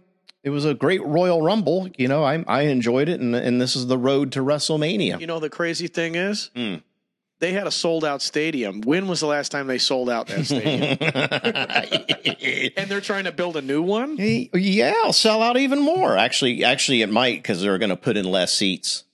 it 0.49 0.51
was 0.51 0.65
a 0.65 0.73
great 0.75 1.05
Royal 1.05 1.43
Rumble. 1.43 1.89
You 1.99 2.09
know, 2.09 2.25
I 2.25 2.43
I 2.49 2.63
enjoyed 2.63 3.09
it, 3.11 3.21
and 3.21 3.37
and 3.37 3.61
this 3.61 3.77
is 3.77 3.87
the 3.87 3.99
road 3.99 4.33
to 4.33 4.41
WrestleMania. 4.41 5.21
You 5.21 5.27
know, 5.27 5.39
the 5.41 5.51
crazy 5.51 5.89
thing 5.89 6.15
is, 6.15 6.51
Hmm. 6.57 6.77
they 7.41 7.53
had 7.53 7.67
a 7.67 7.71
sold 7.71 8.03
out 8.05 8.23
stadium. 8.23 8.81
When 8.81 9.09
was 9.09 9.21
the 9.21 9.27
last 9.27 9.51
time 9.53 9.67
they 9.67 9.79
sold 9.79 10.09
out 10.09 10.29
that 10.29 10.47
stadium? 10.47 10.97
and 12.77 12.91
they're 12.91 13.03
trying 13.03 13.25
to 13.25 13.33
build 13.33 13.57
a 13.57 13.63
new 13.63 13.83
one. 13.83 14.17
Yeah, 14.19 14.95
I'll 15.05 15.13
sell 15.13 15.43
out 15.43 15.59
even 15.59 15.83
more. 15.83 16.17
Actually, 16.17 16.65
actually, 16.65 17.03
it 17.03 17.11
might 17.11 17.43
because 17.43 17.61
they're 17.61 17.79
going 17.79 17.91
to 17.91 17.97
put 17.97 18.17
in 18.17 18.25
less 18.25 18.53
seats. 18.53 19.05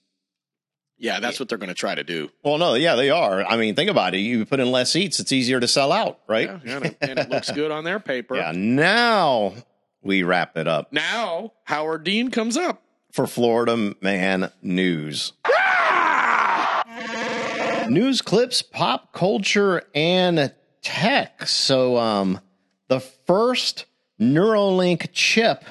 Yeah, 0.97 1.19
that's 1.19 1.41
what 1.41 1.49
they're 1.49 1.57
going 1.57 1.67
to 1.67 1.73
try 1.75 1.93
to 1.93 2.05
do. 2.05 2.29
Well, 2.41 2.57
no, 2.57 2.75
yeah, 2.75 2.95
they 2.95 3.09
are. 3.09 3.43
I 3.43 3.57
mean, 3.57 3.75
think 3.75 3.91
about 3.91 4.15
it. 4.15 4.19
You 4.19 4.45
put 4.45 4.61
in 4.61 4.71
less 4.71 4.93
seats, 4.93 5.19
it's 5.19 5.33
easier 5.33 5.59
to 5.59 5.67
sell 5.67 5.91
out, 5.91 6.19
right? 6.25 6.49
Yeah, 6.63 6.77
and, 6.77 6.85
it, 6.85 6.97
and 7.01 7.19
it 7.19 7.29
looks 7.29 7.51
good 7.51 7.69
on 7.69 7.83
their 7.83 7.99
paper. 7.99 8.37
Yeah. 8.37 8.53
Now 8.55 9.55
we 10.05 10.23
wrap 10.23 10.55
it 10.55 10.67
up 10.67 10.93
Now 10.93 11.51
Howard 11.65 12.05
Dean 12.05 12.31
comes 12.31 12.55
up. 12.55 12.81
for 13.11 13.27
Florida 13.27 13.95
Man 14.01 14.51
News. 14.61 15.33
News 17.87 18.21
clips, 18.23 18.63
pop 18.63 19.13
culture, 19.13 19.83
and 19.93 20.51
tech. 20.81 21.47
So, 21.47 21.97
um, 21.97 22.39
the 22.87 22.99
first 22.99 23.85
Neuralink 24.19 25.09
chip 25.13 25.63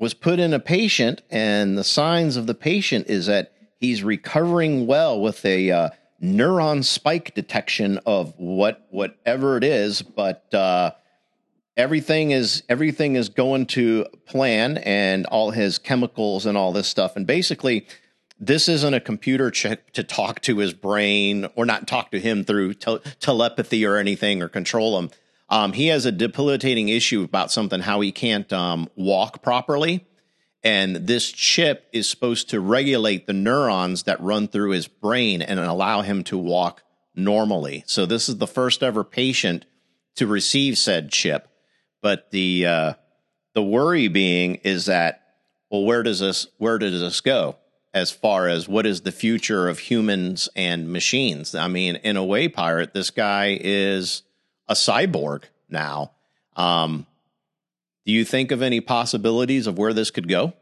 was 0.00 0.12
put 0.12 0.40
in 0.40 0.52
a 0.52 0.58
patient, 0.58 1.22
and 1.30 1.78
the 1.78 1.84
signs 1.84 2.36
of 2.36 2.48
the 2.48 2.54
patient 2.54 3.06
is 3.08 3.26
that 3.26 3.52
he's 3.78 4.02
recovering 4.02 4.88
well 4.88 5.20
with 5.20 5.44
a 5.44 5.70
uh, 5.70 5.88
neuron 6.20 6.82
spike 6.82 7.32
detection 7.34 8.00
of 8.06 8.34
what 8.38 8.86
whatever 8.90 9.56
it 9.56 9.62
is, 9.62 10.02
but 10.02 10.52
uh, 10.52 10.90
everything 11.76 12.30
is 12.30 12.62
everything 12.68 13.16
is 13.16 13.28
going 13.28 13.66
to 13.66 14.06
plan, 14.26 14.78
and 14.78 15.26
all 15.26 15.50
his 15.50 15.78
chemicals 15.78 16.46
and 16.46 16.56
all 16.56 16.72
this 16.72 16.88
stuff, 16.88 17.16
and 17.16 17.26
basically. 17.26 17.86
This 18.38 18.68
isn't 18.68 18.92
a 18.92 19.00
computer 19.00 19.50
chip 19.50 19.92
to 19.92 20.04
talk 20.04 20.42
to 20.42 20.58
his 20.58 20.74
brain 20.74 21.48
or 21.56 21.64
not 21.64 21.88
talk 21.88 22.10
to 22.10 22.20
him 22.20 22.44
through 22.44 22.74
tel- 22.74 22.98
telepathy 23.18 23.86
or 23.86 23.96
anything 23.96 24.42
or 24.42 24.48
control 24.50 24.98
him. 24.98 25.08
Um, 25.48 25.72
he 25.72 25.86
has 25.86 26.04
a 26.04 26.12
debilitating 26.12 26.88
issue 26.88 27.22
about 27.22 27.52
something, 27.52 27.80
how 27.80 28.00
he 28.00 28.12
can't 28.12 28.52
um, 28.52 28.88
walk 28.94 29.42
properly. 29.42 30.06
And 30.64 30.96
this 30.96 31.30
chip 31.30 31.88
is 31.92 32.08
supposed 32.08 32.50
to 32.50 32.60
regulate 32.60 33.26
the 33.26 33.32
neurons 33.32 34.02
that 34.02 34.20
run 34.20 34.48
through 34.48 34.70
his 34.70 34.88
brain 34.88 35.40
and 35.40 35.60
allow 35.60 36.02
him 36.02 36.24
to 36.24 36.36
walk 36.36 36.82
normally. 37.14 37.84
So 37.86 38.04
this 38.04 38.28
is 38.28 38.38
the 38.38 38.48
first 38.48 38.82
ever 38.82 39.04
patient 39.04 39.64
to 40.16 40.26
receive 40.26 40.76
said 40.76 41.12
chip. 41.12 41.48
But 42.06 42.30
the 42.30 42.66
uh, 42.66 42.92
the 43.54 43.64
worry 43.64 44.06
being 44.06 44.60
is 44.62 44.86
that 44.86 45.22
well, 45.70 45.82
where 45.82 46.04
does 46.04 46.20
this 46.20 46.46
where 46.56 46.78
does 46.78 47.00
this 47.00 47.20
go 47.20 47.56
as 47.92 48.12
far 48.12 48.46
as 48.46 48.68
what 48.68 48.86
is 48.86 49.00
the 49.00 49.10
future 49.10 49.68
of 49.68 49.80
humans 49.80 50.48
and 50.54 50.92
machines? 50.92 51.56
I 51.56 51.66
mean, 51.66 51.96
in 51.96 52.16
a 52.16 52.24
way, 52.24 52.46
pirate, 52.46 52.94
this 52.94 53.10
guy 53.10 53.58
is 53.60 54.22
a 54.68 54.74
cyborg 54.74 55.46
now. 55.68 56.12
Um, 56.54 57.08
do 58.04 58.12
you 58.12 58.24
think 58.24 58.52
of 58.52 58.62
any 58.62 58.80
possibilities 58.80 59.66
of 59.66 59.76
where 59.76 59.92
this 59.92 60.12
could 60.12 60.28
go? 60.28 60.52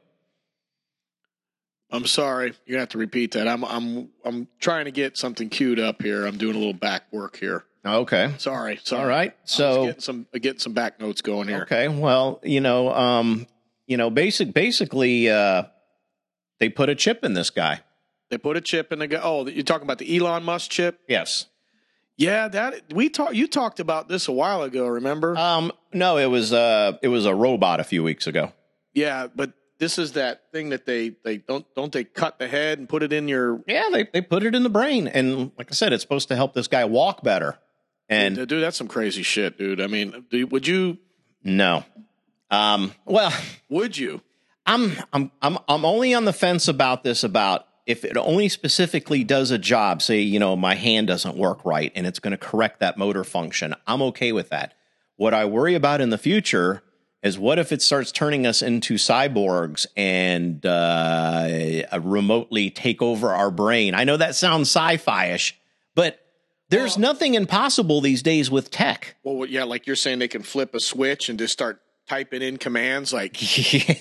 I'm 1.91 2.07
sorry, 2.07 2.55
you're 2.65 2.77
gonna 2.77 2.81
have 2.81 2.89
to 2.89 2.99
repeat 2.99 3.33
that. 3.33 3.47
I'm 3.47 3.67
I'm 3.67 4.09
I'm 4.25 4.49
trying 4.61 4.87
to 4.87 4.93
get 4.93 5.19
something 5.19 5.51
queued 5.51 5.79
up 5.79 6.01
here. 6.01 6.25
I'm 6.25 6.39
doing 6.39 6.57
a 6.57 6.59
little 6.59 6.73
back 6.73 7.03
work 7.13 7.37
here. 7.37 7.67
Okay. 7.87 8.33
Sorry, 8.39 8.81
sorry. 8.83 9.03
All 9.03 9.09
right. 9.09 9.35
So 9.45 9.87
getting 9.87 10.01
some 10.01 10.27
getting 10.33 10.59
some 10.61 10.73
back 10.73 11.01
notes 11.01 11.21
going 11.21 11.49
here. 11.49 11.63
okay, 11.63 11.89
well, 11.89 12.41
you 12.43 12.61
know, 12.61 12.91
um, 12.95 13.47
you 13.87 13.97
know, 13.97 14.09
basic 14.11 14.55
basically 14.55 15.29
uh 15.29 15.65
they 16.61 16.69
put 16.69 16.89
a 16.89 16.95
chip 16.95 17.25
in 17.25 17.35
this 17.35 17.51
guy. 17.51 17.81
They 18.31 18.39
put 18.39 18.57
a 18.57 18.61
chip 18.61 18.93
in 18.93 19.01
the 19.01 19.07
guy. 19.07 19.21
Oh, 19.23 19.47
you're 19.47 19.63
talking 19.65 19.85
about 19.85 19.99
the 19.99 20.17
Elon 20.17 20.45
Musk 20.45 20.71
chip? 20.71 20.99
Yes. 21.09 21.47
Yeah, 22.17 22.49
that 22.49 22.95
we 22.95 23.09
talked. 23.11 23.35
You 23.35 23.47
talked 23.49 23.81
about 23.81 24.09
this 24.09 24.29
a 24.29 24.33
while 24.33 24.63
ago. 24.63 24.87
Remember? 24.87 25.37
Um 25.37 25.73
no, 25.93 26.17
it 26.17 26.27
was 26.27 26.53
uh 26.53 26.97
it 27.03 27.09
was 27.09 27.27
a 27.27 27.35
robot 27.35 27.81
a 27.81 27.85
few 27.85 28.03
weeks 28.03 28.27
ago. 28.27 28.53
yeah, 28.95 29.27
but 29.35 29.53
this 29.79 29.99
is 29.99 30.13
that 30.13 30.53
thing 30.53 30.71
that 30.71 30.87
they 30.87 31.11
they 31.25 31.37
don't 31.39 31.67
don't 31.75 31.93
they 31.93 32.05
cut 32.05 32.39
the 32.39 32.47
head 32.49 32.79
and 32.79 32.89
put 32.89 33.03
it 33.03 33.13
in 33.13 33.29
your. 33.29 33.61
Yeah, 33.67 33.89
they 33.93 34.05
they 34.11 34.23
put 34.23 34.43
it 34.45 34.55
in 34.55 34.63
the 34.63 34.71
brain 34.71 35.07
and 35.09 35.51
like 35.59 35.71
I 35.71 35.75
said 35.75 35.93
it's 35.93 36.03
supposed 36.03 36.29
to 36.29 36.37
help 36.37 36.55
this 36.55 36.69
guy 36.69 36.85
walk 36.87 37.23
better. 37.23 37.59
And 38.09 38.37
dude, 38.37 38.63
that's 38.63 38.77
some 38.77 38.89
crazy 38.89 39.23
shit, 39.23 39.59
dude. 39.59 39.81
I 39.81 39.87
mean, 39.87 40.27
do, 40.31 40.47
would 40.47 40.67
you? 40.67 40.99
no. 41.43 41.85
Um 42.51 42.93
well, 43.05 43.33
Would 43.71 43.97
you? 43.97 44.21
I'm 44.67 44.93
I'm 45.13 45.31
I'm 45.43 45.59
I'm 45.69 45.85
only 45.85 46.15
on 46.15 46.25
the 46.25 46.33
fence 46.33 46.69
about 46.69 47.03
this 47.03 47.25
about 47.25 47.67
if 47.87 48.05
it 48.05 48.17
only 48.17 48.49
specifically 48.49 49.25
does 49.25 49.51
a 49.51 49.59
job, 49.59 50.01
say, 50.01 50.21
you 50.21 50.39
know, 50.39 50.57
my 50.57 50.75
hand 50.75 51.07
doesn't 51.07 51.37
work 51.37 51.65
right 51.65 51.93
and 51.95 52.07
it's 52.07 52.19
going 52.19 52.31
to 52.33 52.39
correct 52.39 52.81
that 52.81 52.97
motor 52.97 53.25
function. 53.25 53.75
I'm 53.87 54.01
okay 54.03 54.33
with 54.33 54.51
that. 54.51 54.75
What 55.17 55.35
I 55.35 55.45
worry 55.45 55.75
about 55.75 56.01
in 56.01 56.11
the 56.11 56.19
future 56.19 56.83
is 57.23 57.39
what 57.39 57.59
if 57.59 57.73
it 57.73 57.83
starts 57.83 58.11
turning 58.13 58.47
us 58.47 58.63
into 58.63 58.95
cyborgs 58.95 59.87
and 59.97 60.65
uh, 60.65 61.83
remotely 62.01 62.71
take 62.71 63.03
over 63.03 63.31
our 63.33 63.51
brain? 63.51 63.95
I 63.95 64.05
know 64.05 64.17
that 64.17 64.35
sounds 64.35 64.69
sci-fi-ish, 64.69 65.59
but 65.95 66.24
there's 66.71 66.97
Well- 66.97 67.13
nothing 67.13 67.35
impossible 67.35 68.01
these 68.01 68.23
days 68.23 68.51
with 68.51 68.71
tech. 68.71 69.17
Well, 69.23 69.47
yeah, 69.49 69.65
like 69.65 69.87
you're 69.87 69.97
saying, 69.97 70.19
they 70.19 70.29
can 70.29 70.43
flip 70.43 70.75
a 70.75 70.81
switch 70.81 71.29
and 71.29 71.39
just 71.39 71.53
start 71.53 71.81
typing 72.07 72.43
in 72.43 72.59
commands 72.59 73.15
like 73.15 73.33
yeah, 73.73 73.95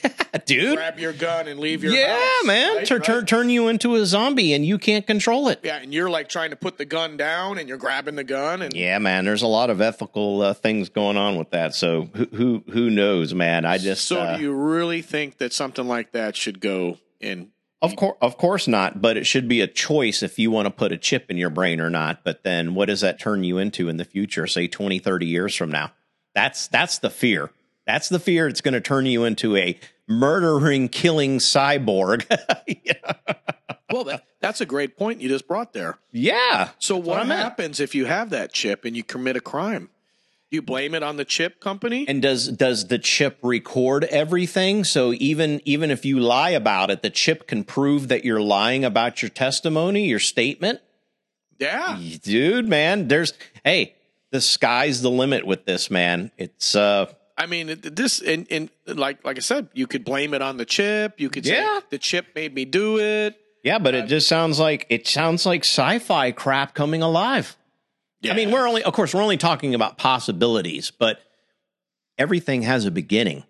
dude. 0.46 0.76
grab 0.76 1.00
your 1.00 1.14
gun 1.14 1.48
and 1.48 1.58
leave 1.58 1.86
your 1.86 1.94
Yeah, 1.94 2.20
house, 2.20 2.46
man. 2.46 2.76
right? 2.76 2.86
Turn, 2.86 2.98
Right? 3.00 3.06
turn 3.06 3.26
turn 3.26 3.50
you 3.50 3.70
into 3.70 3.96
a 3.96 4.06
zombie 4.06 4.52
and 4.54 4.66
you 4.66 4.78
can't 4.78 5.08
control 5.08 5.48
it. 5.48 5.62
Yeah, 5.64 5.78
and 5.78 5.94
you're 5.94 6.10
like 6.10 6.28
trying 6.28 6.50
to 6.50 6.58
put 6.58 6.78
the 6.78 6.84
gun 6.84 7.16
down 7.16 7.58
and 7.58 7.70
you're 7.70 7.78
grabbing 7.78 8.16
the 8.16 8.26
gun 8.26 8.62
and 8.62 8.74
Yeah, 8.76 9.00
man. 9.00 9.24
There's 9.24 9.42
a 9.42 9.48
lot 9.48 9.70
of 9.70 9.80
ethical 9.80 10.42
uh, 10.42 10.54
things 10.54 10.90
going 10.90 11.16
on 11.16 11.38
with 11.38 11.52
that. 11.52 11.76
So 11.76 12.10
who 12.14 12.26
who 12.34 12.64
who 12.74 12.90
knows, 12.90 13.34
man? 13.34 13.64
I 13.64 13.78
just 13.78 14.04
so 14.06 14.20
uh, 14.20 14.36
do 14.36 14.44
you 14.44 14.52
really 14.54 15.02
think 15.02 15.38
that 15.38 15.54
something 15.54 15.88
like 15.88 16.12
that 16.12 16.36
should 16.36 16.60
go 16.60 16.98
in 17.22 17.52
Of 17.84 17.96
course, 17.98 18.18
of 18.22 18.38
course 18.38 18.68
not. 18.68 19.02
But 19.02 19.18
it 19.18 19.26
should 19.28 19.48
be 19.48 19.62
a 19.62 19.68
choice 19.68 20.24
if 20.24 20.40
you 20.40 20.50
want 20.50 20.66
to 20.66 20.72
put 20.72 20.92
a 20.92 20.98
chip 20.98 21.30
in 21.30 21.38
your 21.38 21.50
brain 21.50 21.80
or 21.82 21.90
not. 21.90 22.24
But 22.24 22.44
then, 22.44 22.74
what 22.74 22.88
does 22.88 23.02
that 23.02 23.20
turn 23.20 23.44
you 23.44 23.58
into 23.58 23.90
in 23.90 23.98
the 23.98 24.06
future? 24.06 24.48
Say 24.48 24.68
20, 24.68 25.00
30 25.00 25.26
years 25.26 25.56
from 25.56 25.70
now. 25.70 25.92
That's 26.34 26.68
that's 26.68 27.00
the 27.00 27.10
fear. 27.10 27.52
That's 27.86 28.10
the 28.10 28.20
fear. 28.20 28.48
It's 28.48 28.62
going 28.62 28.74
to 28.74 28.82
turn 28.82 29.06
you 29.06 29.26
into 29.26 29.58
a 29.58 29.78
murdering, 30.08 30.90
killing 30.90 31.38
cyborg. 31.40 32.26
Well, 33.92 34.06
that, 34.06 34.24
that's 34.40 34.60
a 34.60 34.66
great 34.66 34.98
point 34.98 35.22
you 35.22 35.30
just 35.30 35.48
brought 35.48 35.74
there. 35.74 36.00
yeah. 36.12 36.70
So 36.80 36.98
what 36.98 37.20
what 37.20 37.28
happens 37.28 37.80
if 37.80 37.94
you 37.94 38.06
have 38.06 38.32
that 38.32 38.52
chip 38.52 38.86
and 38.86 38.98
you 38.98 39.04
commit 39.04 39.38
a 39.38 39.40
crime? 39.40 39.90
You 40.54 40.62
blame 40.62 40.94
it 40.94 41.02
on 41.02 41.18
the 41.18 41.26
chip 41.26 41.60
company? 41.60 42.06
And 42.08 42.22
does 42.22 42.48
does 42.48 42.88
the 42.88 43.00
chip 43.00 43.40
record 43.42 44.04
everything? 44.04 44.84
So 44.84 45.12
even 45.14 45.62
even 45.66 45.90
if 45.90 46.06
you 46.06 46.20
lie 46.20 46.52
about 46.52 46.92
it, 46.92 47.02
the 47.02 47.10
chip 47.10 47.48
can 47.48 47.64
prove 47.64 48.10
that 48.10 48.24
you're 48.24 48.40
lying 48.40 48.86
about 48.86 49.24
your 49.24 49.30
testimony, 49.30 50.06
your 50.06 50.20
statement. 50.20 50.80
yeah. 51.58 52.00
Dude, 52.22 52.68
man, 52.70 53.08
there's 53.08 53.34
hey, 53.66 53.96
the 54.30 54.40
sky's 54.42 55.02
the 55.02 55.10
limit 55.10 55.44
with 55.48 55.66
this, 55.66 55.90
man. 55.90 56.30
It's 56.38 56.76
uh 56.76 57.12
I 57.36 57.48
mean, 57.48 57.76
this 57.82 58.22
and, 58.22 58.46
and 58.52 58.70
like 58.86 59.26
like 59.26 59.38
I 59.38 59.42
said, 59.42 59.70
you 59.74 59.88
could 59.88 60.06
blame 60.06 60.36
it 60.36 60.44
on 60.44 60.58
the 60.58 60.66
chip. 60.66 61.20
You 61.20 61.32
could 61.32 61.48
say 61.48 61.56
Yeah. 61.58 61.80
the 61.90 61.98
chip 61.98 62.28
made 62.36 62.54
me 62.54 62.66
do 62.66 63.00
it. 63.00 63.36
yeah, 63.64 63.80
but 63.80 63.96
it 63.96 64.06
just 64.06 64.28
sounds 64.28 64.60
like 64.60 64.86
it 64.92 65.08
sounds 65.08 65.48
like 65.48 65.62
sci-fi 65.64 66.32
crap 66.32 66.76
coming 66.76 67.02
alive. 67.02 67.58
I 68.30 68.34
mean, 68.34 68.52
we're 68.52 68.68
only 68.68 68.84
of 68.84 68.94
course 68.94 69.14
we're 69.14 69.22
only 69.22 69.38
talking 69.38 69.76
about 69.76 69.98
possibilities, 69.98 70.92
but 70.92 71.20
everything 72.18 72.64
has 72.64 72.86
a 72.86 72.92
beginning. 72.92 73.44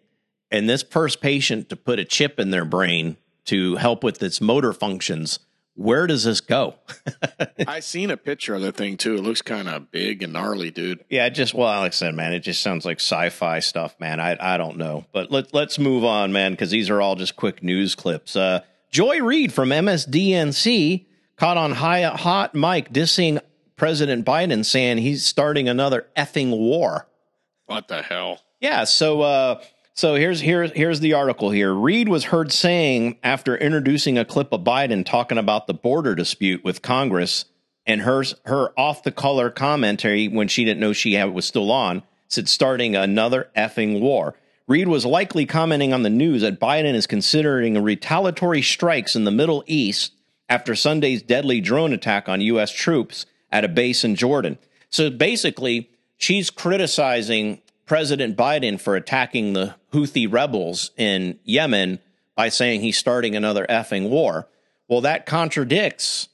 And 0.51 0.69
this 0.69 0.83
first 0.83 1.21
patient 1.21 1.69
to 1.69 1.75
put 1.75 1.99
a 1.99 2.05
chip 2.05 2.39
in 2.39 2.51
their 2.51 2.65
brain 2.65 3.17
to 3.45 3.75
help 3.75 4.03
with 4.03 4.21
its 4.21 4.39
motor 4.39 4.71
functions, 4.71 5.39
where 5.75 6.05
does 6.05 6.23
this 6.25 6.41
go? 6.41 6.75
I 7.67 7.79
seen 7.79 8.11
a 8.11 8.17
picture 8.17 8.53
of 8.53 8.61
the 8.61 8.71
thing 8.71 8.97
too. 8.97 9.15
It 9.15 9.21
looks 9.21 9.41
kind 9.41 9.67
of 9.67 9.91
big 9.91 10.21
and 10.21 10.33
gnarly, 10.33 10.69
dude. 10.69 11.03
Yeah, 11.09 11.27
just 11.29 11.53
well, 11.53 11.67
I 11.67 11.89
said, 11.89 12.13
man, 12.13 12.33
it 12.33 12.41
just 12.41 12.61
sounds 12.61 12.85
like 12.85 12.99
sci-fi 12.99 13.59
stuff, 13.59 13.95
man. 13.99 14.19
I 14.19 14.37
I 14.39 14.57
don't 14.57 14.77
know, 14.77 15.05
but 15.11 15.31
let 15.31 15.53
let's 15.53 15.79
move 15.79 16.03
on, 16.03 16.31
man, 16.31 16.51
because 16.51 16.69
these 16.69 16.89
are 16.89 17.01
all 17.01 17.15
just 17.15 17.35
quick 17.35 17.63
news 17.63 17.95
clips. 17.95 18.35
Uh, 18.35 18.61
Joy 18.91 19.21
Reid 19.21 19.51
from 19.51 19.69
MSDNC 19.69 21.05
caught 21.37 21.57
on 21.57 21.71
high 21.71 22.03
hot 22.03 22.53
mic 22.53 22.93
dissing 22.93 23.41
President 23.83 24.25
Biden, 24.25 24.63
saying 24.63 24.99
he's 24.99 25.25
starting 25.25 25.67
another 25.67 26.07
effing 26.15 26.51
war. 26.57 27.05
What 27.65 27.89
the 27.89 28.01
hell? 28.01 28.39
Yeah, 28.61 28.85
so 28.85 29.23
uh 29.23 29.61
so 29.93 30.15
here's 30.15 30.39
here's 30.39 30.71
here's 30.71 31.01
the 31.01 31.11
article 31.11 31.51
here. 31.51 31.73
Reid 31.73 32.07
was 32.07 32.23
heard 32.23 32.53
saying 32.53 33.17
after 33.23 33.57
introducing 33.57 34.17
a 34.17 34.23
clip 34.23 34.53
of 34.53 34.61
Biden 34.61 35.05
talking 35.05 35.37
about 35.37 35.67
the 35.67 35.73
border 35.73 36.15
dispute 36.15 36.63
with 36.63 36.81
Congress 36.81 37.43
and 37.85 38.03
her 38.03 38.23
her 38.45 38.71
off 38.79 39.03
the 39.03 39.11
color 39.11 39.49
commentary 39.49 40.29
when 40.29 40.47
she 40.47 40.63
didn't 40.63 40.79
know 40.79 40.93
she 40.93 41.15
had, 41.15 41.33
was 41.33 41.43
still 41.43 41.69
on 41.69 42.03
said 42.29 42.47
starting 42.47 42.95
another 42.95 43.49
effing 43.53 43.99
war. 43.99 44.33
Reid 44.65 44.87
was 44.87 45.05
likely 45.05 45.45
commenting 45.45 45.91
on 45.91 46.03
the 46.03 46.09
news 46.09 46.41
that 46.41 46.57
Biden 46.57 46.93
is 46.93 47.05
considering 47.05 47.83
retaliatory 47.83 48.61
strikes 48.61 49.13
in 49.13 49.25
the 49.25 49.29
Middle 49.29 49.61
East 49.67 50.13
after 50.47 50.73
Sunday's 50.73 51.21
deadly 51.21 51.59
drone 51.59 51.91
attack 51.91 52.29
on 52.29 52.39
U.S. 52.39 52.71
troops 52.71 53.25
at 53.53 53.63
a 53.63 53.69
base 53.69 54.03
in 54.03 54.15
Jordan. 54.15 54.57
So 54.89 55.09
basically, 55.09 55.89
she's 56.17 56.49
criticizing 56.49 57.61
President 57.85 58.35
Biden 58.35 58.79
for 58.79 58.95
attacking 58.95 59.53
the 59.53 59.75
Houthi 59.93 60.31
rebels 60.31 60.91
in 60.97 61.39
Yemen 61.43 61.99
by 62.35 62.49
saying 62.49 62.81
he's 62.81 62.97
starting 62.97 63.35
another 63.35 63.65
effing 63.69 64.09
war. 64.09 64.49
Well, 64.89 65.01
that 65.01 65.25
contradicts 65.25 66.29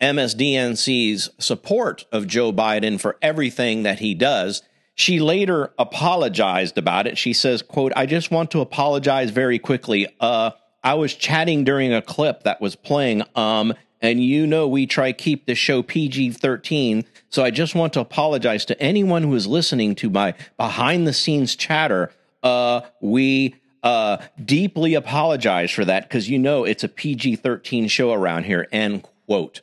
MSDNC's 0.00 1.30
support 1.38 2.06
of 2.10 2.26
Joe 2.26 2.52
Biden 2.52 3.00
for 3.00 3.16
everything 3.22 3.84
that 3.84 4.00
he 4.00 4.14
does. 4.14 4.62
She 4.94 5.20
later 5.20 5.72
apologized 5.78 6.76
about 6.76 7.06
it. 7.06 7.16
She 7.16 7.32
says, 7.32 7.62
quote, 7.62 7.92
I 7.94 8.06
just 8.06 8.30
want 8.30 8.50
to 8.50 8.60
apologize 8.60 9.30
very 9.30 9.58
quickly. 9.58 10.08
Uh, 10.20 10.50
I 10.82 10.94
was 10.94 11.14
chatting 11.14 11.64
during 11.64 11.92
a 11.92 12.02
clip 12.02 12.42
that 12.42 12.60
was 12.60 12.74
playing, 12.74 13.22
um, 13.36 13.74
and 14.02 14.22
you 14.22 14.46
know 14.46 14.66
we 14.68 14.86
try 14.86 15.12
keep 15.12 15.46
the 15.46 15.54
show 15.54 15.82
PG 15.82 16.32
13. 16.32 17.04
So 17.30 17.42
I 17.42 17.50
just 17.50 17.74
want 17.74 17.92
to 17.94 18.00
apologize 18.00 18.64
to 18.66 18.82
anyone 18.82 19.22
who 19.22 19.34
is 19.34 19.46
listening 19.46 19.94
to 19.96 20.10
my 20.10 20.34
behind 20.58 21.06
the 21.06 21.12
scenes 21.12 21.56
chatter. 21.56 22.10
Uh, 22.42 22.82
we 23.00 23.54
uh, 23.82 24.18
deeply 24.44 24.94
apologize 24.94 25.70
for 25.70 25.84
that 25.84 26.02
because 26.08 26.28
you 26.28 26.38
know 26.38 26.64
it's 26.64 26.84
a 26.84 26.88
PG 26.88 27.36
13 27.36 27.88
show 27.88 28.12
around 28.12 28.44
here. 28.44 28.66
End 28.72 29.06
quote. 29.26 29.60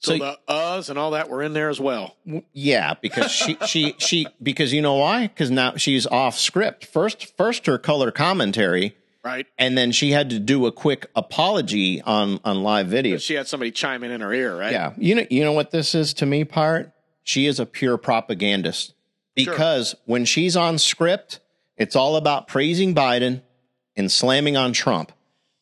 So, 0.00 0.12
So- 0.12 0.18
the 0.18 0.38
uhs 0.48 0.90
and 0.90 0.98
all 0.98 1.12
that 1.12 1.28
were 1.30 1.42
in 1.42 1.52
there 1.52 1.68
as 1.70 1.80
well. 1.80 2.16
Yeah, 2.52 2.94
because 3.00 3.30
she 3.30 3.56
she 3.66 3.94
she 3.98 4.26
because 4.42 4.72
you 4.72 4.82
know 4.82 4.94
why? 4.96 5.28
Because 5.28 5.50
now 5.50 5.76
she's 5.76 6.06
off 6.06 6.36
script. 6.38 6.84
First 6.86 7.36
first 7.36 7.66
her 7.66 7.78
color 7.78 8.10
commentary, 8.10 8.96
Right. 9.24 9.46
and 9.56 9.78
then 9.78 9.92
she 9.92 10.10
had 10.10 10.30
to 10.30 10.40
do 10.40 10.66
a 10.66 10.72
quick 10.72 11.06
apology 11.14 12.02
on 12.02 12.40
on 12.44 12.62
live 12.62 12.88
video. 12.88 13.18
She 13.18 13.34
had 13.34 13.46
somebody 13.46 13.70
chiming 13.70 14.10
in 14.10 14.20
her 14.20 14.32
ear, 14.32 14.58
right? 14.58 14.72
Yeah, 14.72 14.94
you 14.98 15.14
know 15.14 15.26
you 15.30 15.44
know 15.44 15.52
what 15.52 15.70
this 15.70 15.94
is 15.94 16.12
to 16.14 16.26
me, 16.26 16.44
part? 16.44 16.92
She 17.22 17.46
is 17.46 17.60
a 17.60 17.66
pure 17.66 17.98
propagandist 17.98 18.94
because 19.36 19.94
when 20.06 20.24
she's 20.24 20.56
on 20.56 20.78
script, 20.78 21.38
it's 21.76 21.94
all 21.94 22.16
about 22.16 22.48
praising 22.48 22.94
Biden 22.94 23.42
and 23.96 24.10
slamming 24.10 24.56
on 24.56 24.72
Trump. 24.72 25.12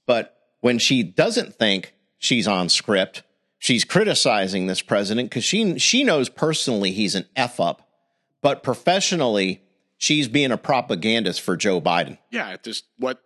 But 0.06 0.36
when 0.60 0.78
she 0.78 1.02
doesn't 1.02 1.54
think 1.54 1.94
she's 2.16 2.48
on 2.48 2.68
script, 2.70 3.22
she's 3.58 3.84
criticizing 3.84 4.68
this 4.68 4.80
president 4.80 5.28
because 5.28 5.44
she 5.44 5.78
she 5.78 6.02
knows 6.02 6.30
personally 6.30 6.92
he's 6.92 7.14
an 7.14 7.26
f 7.36 7.60
up, 7.60 7.86
but 8.40 8.62
professionally 8.62 9.62
she's 9.98 10.28
being 10.28 10.50
a 10.50 10.56
propagandist 10.56 11.42
for 11.42 11.58
Joe 11.58 11.78
Biden. 11.80 12.16
Yeah. 12.30 12.52
It 12.54 12.62
just 12.62 12.86
what 12.96 13.22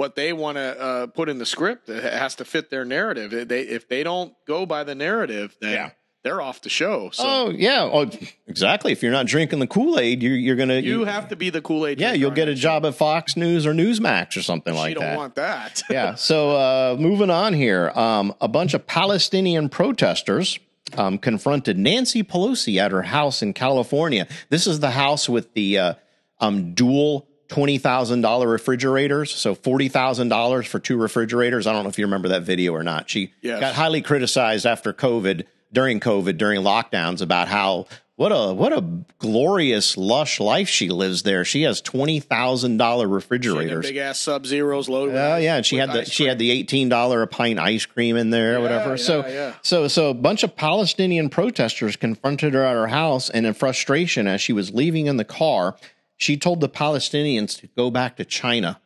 what 0.00 0.16
they 0.16 0.32
want 0.32 0.56
to 0.56 0.80
uh, 0.80 1.06
put 1.08 1.28
in 1.28 1.36
the 1.36 1.44
script 1.44 1.90
it 1.90 2.02
has 2.02 2.34
to 2.36 2.44
fit 2.46 2.70
their 2.70 2.86
narrative. 2.86 3.34
If 3.34 3.48
They 3.48 3.60
if 3.60 3.86
they 3.86 4.02
don't 4.02 4.32
go 4.46 4.64
by 4.64 4.82
the 4.82 4.94
narrative, 4.94 5.54
then 5.60 5.74
Yeah. 5.74 5.90
they're 6.22 6.40
off 6.40 6.62
the 6.62 6.70
show. 6.70 7.10
So 7.12 7.22
Oh 7.26 7.50
yeah, 7.50 7.82
oh 7.82 8.08
exactly. 8.46 8.92
If 8.92 9.02
you're 9.02 9.12
not 9.12 9.26
drinking 9.26 9.58
the 9.58 9.66
Kool 9.66 9.98
Aid, 9.98 10.22
you're 10.22 10.34
you're 10.34 10.56
gonna 10.56 10.78
you 10.80 11.04
have 11.04 11.28
to 11.28 11.36
be 11.36 11.50
the 11.50 11.60
Kool 11.60 11.86
Aid. 11.86 12.00
yeah 12.00 12.14
you'll 12.14 12.30
get 12.30 12.48
a 12.48 12.54
job 12.54 12.86
at 12.86 12.94
Fox 12.94 13.36
News 13.36 13.66
or 13.66 13.74
Newsmax 13.74 14.38
or 14.38 14.42
something 14.42 14.74
like 14.74 14.96
that 14.96 15.04
don't 15.04 15.16
want 15.16 15.34
that. 15.34 15.82
yeah. 15.90 16.14
So 16.14 16.52
uh, 16.56 16.96
moving 16.98 17.28
on 17.28 17.52
here, 17.52 17.90
um, 17.94 18.34
a 18.40 18.48
bunch 18.48 18.72
of 18.72 18.86
Palestinian 18.86 19.68
protesters 19.68 20.58
um, 20.96 21.18
confronted 21.18 21.76
Nancy 21.76 22.22
Pelosi 22.22 22.78
at 22.78 22.90
her 22.90 23.02
house 23.02 23.42
in 23.42 23.52
California. 23.52 24.26
This 24.48 24.66
is 24.66 24.80
the 24.80 24.92
house 24.92 25.28
with 25.28 25.52
the 25.52 25.78
uh, 25.78 25.94
um, 26.40 26.72
dual 26.72 27.26
twenty 27.50 27.76
thousand 27.78 28.22
dollar 28.22 28.48
refrigerators, 28.48 29.30
so 29.34 29.54
forty 29.54 29.88
thousand 29.88 30.28
dollars 30.28 30.66
for 30.66 30.78
two 30.78 30.96
refrigerators. 30.96 31.66
I 31.66 31.72
don't 31.72 31.82
know 31.82 31.90
if 31.90 31.98
you 31.98 32.06
remember 32.06 32.28
that 32.28 32.42
video 32.42 32.72
or 32.72 32.82
not. 32.82 33.10
She 33.10 33.32
Yes. 33.42 33.60
got 33.60 33.74
highly 33.74 34.00
criticized 34.00 34.64
after 34.64 34.92
COVID, 34.92 35.44
during 35.72 36.00
COVID, 36.00 36.38
during 36.38 36.62
lockdowns, 36.62 37.20
about 37.20 37.48
how. 37.48 37.86
What 38.16 38.32
a 38.32 38.52
what 38.52 38.74
a 38.74 38.84
glorious 39.18 39.96
lush 39.96 40.40
life 40.40 40.68
she 40.68 40.90
lives 40.90 41.22
there. 41.22 41.42
She 41.42 41.62
has 41.62 41.80
twenty 41.80 42.20
thousand 42.20 42.76
dollar 42.76 43.08
refrigerators. 43.08 43.86
Big 43.86 43.96
ass 43.96 44.18
Sub 44.20 44.44
Zeros 44.44 44.90
loaded. 44.90 45.16
Oh 45.16 45.36
with- 45.36 45.44
yeah, 45.44 45.56
and 45.56 45.64
she 45.64 45.76
had 45.76 45.90
the 45.90 46.04
she 46.04 46.24
had 46.26 46.38
the 46.38 46.50
eighteen 46.50 46.90
dollar 46.90 47.22
a 47.22 47.26
pint 47.26 47.58
ice 47.58 47.86
cream 47.86 48.18
in 48.18 48.28
there 48.28 48.58
or 48.58 48.60
whatever. 48.60 48.90
yeah, 48.90 48.96
so 48.96 49.26
yeah. 49.26 49.54
so 49.62 49.88
so 49.88 50.10
a 50.10 50.14
bunch 50.14 50.42
of 50.42 50.54
Palestinian 50.54 51.30
protesters 51.30 51.96
confronted 51.96 52.52
her 52.52 52.62
at 52.62 52.74
her 52.74 52.88
house, 52.88 53.30
and 53.30 53.46
in 53.46 53.54
frustration, 53.54 54.26
as 54.26 54.42
she 54.42 54.52
was 54.52 54.74
leaving 54.74 55.06
in 55.06 55.16
the 55.16 55.24
car, 55.24 55.76
she 56.20 56.36
told 56.36 56.60
the 56.60 56.68
Palestinians 56.68 57.58
to 57.58 57.66
go 57.68 57.90
back 57.90 58.16
to 58.16 58.26
China. 58.26 58.78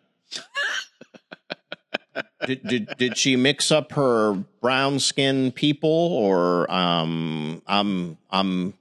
did, 2.46 2.62
did 2.62 2.88
did 2.96 3.18
she 3.18 3.34
mix 3.34 3.72
up 3.72 3.90
her 3.92 4.34
brown 4.60 5.00
skinned 5.00 5.56
people 5.56 5.90
or 5.90 6.70
um 6.70 7.60
I'm 7.66 8.18
I'm 8.30 8.74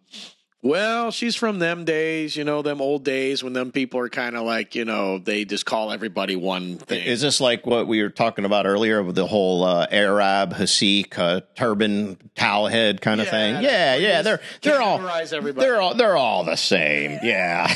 Well, 0.63 1.11
she's 1.11 1.35
from 1.35 1.59
them 1.59 1.83
days, 1.83 2.37
you 2.37 2.45
know, 2.45 2.61
them 2.61 2.79
old 2.79 3.03
days 3.03 3.43
when 3.43 3.51
them 3.51 3.73
people 3.73 3.99
are 3.99 4.07
kind 4.07 4.37
of 4.37 4.45
like, 4.45 4.75
you 4.75 4.85
know, 4.85 5.19
they 5.19 5.43
just 5.43 5.65
call 5.65 5.91
everybody 5.91 6.37
one 6.37 6.77
thing. 6.77 7.03
Is 7.03 7.19
this 7.19 7.41
like 7.41 7.65
what 7.65 7.85
we 7.85 8.01
were 8.01 8.09
talking 8.09 8.45
about 8.45 8.65
earlier 8.65 9.03
with 9.03 9.15
the 9.15 9.27
whole 9.27 9.65
uh, 9.65 9.87
Arab, 9.91 10.53
Hasik, 10.53 11.19
uh, 11.19 11.41
turban, 11.55 12.17
towel 12.35 12.67
head 12.67 13.01
kind 13.01 13.19
of 13.19 13.25
Yeah, 13.27 13.31
thing? 13.31 13.63
Yeah, 13.63 13.95
yeah, 13.97 14.21
they're 14.21 14.39
they're 14.61 14.81
all 14.81 15.01
everybody. 15.05 15.65
they're 15.67 15.81
all 15.81 15.95
they're 15.95 16.15
all 16.15 16.45
the 16.45 16.55
same. 16.55 17.19
Yeah, 17.23 17.73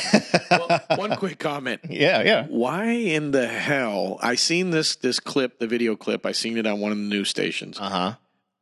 well, 0.50 0.80
one 0.96 1.14
quick 1.16 1.38
comment. 1.38 1.82
yeah, 1.90 2.22
yeah. 2.22 2.46
Why 2.48 2.84
in 2.86 3.32
the 3.32 3.46
hell? 3.46 4.18
I 4.22 4.34
seen 4.34 4.70
this 4.70 4.96
this 4.96 5.20
clip, 5.20 5.58
the 5.58 5.66
video 5.66 5.94
clip. 5.94 6.24
I 6.24 6.32
seen 6.32 6.56
it 6.56 6.66
on 6.66 6.80
one 6.80 6.92
of 6.92 6.96
the 6.96 7.04
news 7.04 7.28
stations. 7.28 7.78
Uh 7.78 7.90
huh. 7.90 8.14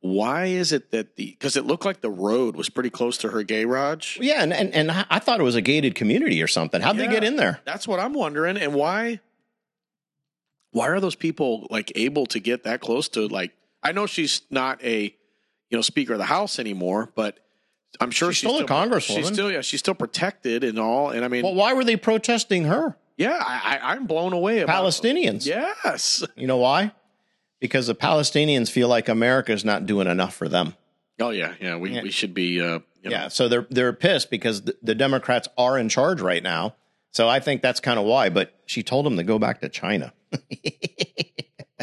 Why 0.06 0.46
is 0.46 0.72
it 0.72 0.90
that 0.92 1.16
the 1.16 1.26
because 1.32 1.56
it 1.56 1.64
looked 1.66 1.84
like 1.84 2.00
the 2.00 2.10
road 2.10 2.56
was 2.56 2.68
pretty 2.68 2.90
close 2.90 3.18
to 3.18 3.28
her 3.30 3.42
garage? 3.42 4.18
Yeah, 4.20 4.42
and, 4.42 4.52
and 4.52 4.74
and 4.74 4.90
I 4.90 5.18
thought 5.18 5.40
it 5.40 5.42
was 5.42 5.54
a 5.54 5.60
gated 5.60 5.94
community 5.94 6.42
or 6.42 6.46
something. 6.46 6.80
How'd 6.80 6.96
they 6.96 7.08
get 7.08 7.24
in 7.24 7.36
there? 7.36 7.60
That's 7.64 7.86
what 7.88 8.00
I'm 8.00 8.12
wondering. 8.12 8.56
And 8.56 8.74
why? 8.74 9.20
Why 10.72 10.88
are 10.88 11.00
those 11.00 11.14
people 11.14 11.66
like 11.70 11.92
able 11.96 12.26
to 12.26 12.38
get 12.38 12.64
that 12.64 12.80
close 12.80 13.08
to 13.10 13.26
like? 13.28 13.52
I 13.82 13.92
know 13.92 14.06
she's 14.06 14.42
not 14.50 14.82
a 14.84 15.14
you 15.70 15.78
know 15.78 15.82
Speaker 15.82 16.12
of 16.14 16.18
the 16.18 16.24
House 16.26 16.58
anymore, 16.58 17.10
but 17.14 17.38
I'm 18.00 18.10
sure 18.10 18.30
She's 18.32 18.48
she's, 18.50 18.50
still 18.50 18.64
a 18.64 18.68
congresswoman. 18.68 19.16
She's 19.16 19.26
still 19.28 19.50
yeah, 19.50 19.60
she's 19.62 19.80
still 19.80 19.94
protected 19.94 20.64
and 20.64 20.78
all. 20.78 21.10
And 21.10 21.24
I 21.24 21.28
mean, 21.28 21.42
Well, 21.44 21.54
why 21.54 21.72
were 21.72 21.84
they 21.84 21.96
protesting 21.96 22.64
her? 22.64 22.96
yeah, 23.16 23.38
I, 23.40 23.78
I, 23.78 23.92
I'm 23.92 24.06
blown 24.06 24.32
away 24.34 24.60
about 24.60 24.84
Palestinians. 24.84 25.46
Yes. 25.46 26.22
You 26.36 26.46
know 26.46 26.58
why? 26.58 26.92
Because 27.60 27.86
the 27.86 27.94
Palestinians 27.94 28.70
feel 28.70 28.88
like 28.88 29.08
America 29.08 29.52
is 29.52 29.64
not 29.64 29.86
doing 29.86 30.06
enough 30.06 30.34
for 30.34 30.48
them. 30.48 30.74
Oh 31.20 31.30
yeah, 31.30 31.54
yeah. 31.60 31.76
We 31.76 31.90
Yeah. 31.92 32.02
we 32.02 32.10
should 32.10 32.34
be. 32.34 32.60
Uh, 32.60 32.80
you 33.02 33.10
know, 33.10 33.16
Yeah, 33.16 33.28
so 33.28 33.48
they're 33.48 33.66
they're 33.70 33.92
pissed 33.92 34.30
because 34.30 34.62
the, 34.62 34.76
the 34.82 34.94
Democrats 34.94 35.48
are 35.56 35.78
in 35.78 35.88
charge 35.88 36.20
right 36.20 36.42
now. 36.42 36.74
So 37.12 37.28
I 37.28 37.40
think 37.40 37.62
that's 37.62 37.80
kind 37.80 37.98
of 37.98 38.04
why. 38.04 38.28
But 38.28 38.54
she 38.66 38.82
told 38.82 39.06
them 39.06 39.16
to 39.16 39.22
go 39.22 39.38
back 39.38 39.60
to 39.62 39.68
China. 39.68 40.12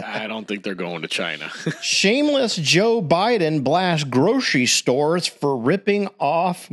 I 0.03 0.27
don't 0.27 0.47
think 0.47 0.63
they're 0.63 0.75
going 0.75 1.01
to 1.03 1.07
China. 1.07 1.51
Shameless 1.81 2.55
Joe 2.55 3.01
Biden 3.01 3.63
blasts 3.63 4.03
grocery 4.03 4.65
stores 4.65 5.27
for 5.27 5.55
ripping 5.57 6.07
off 6.19 6.69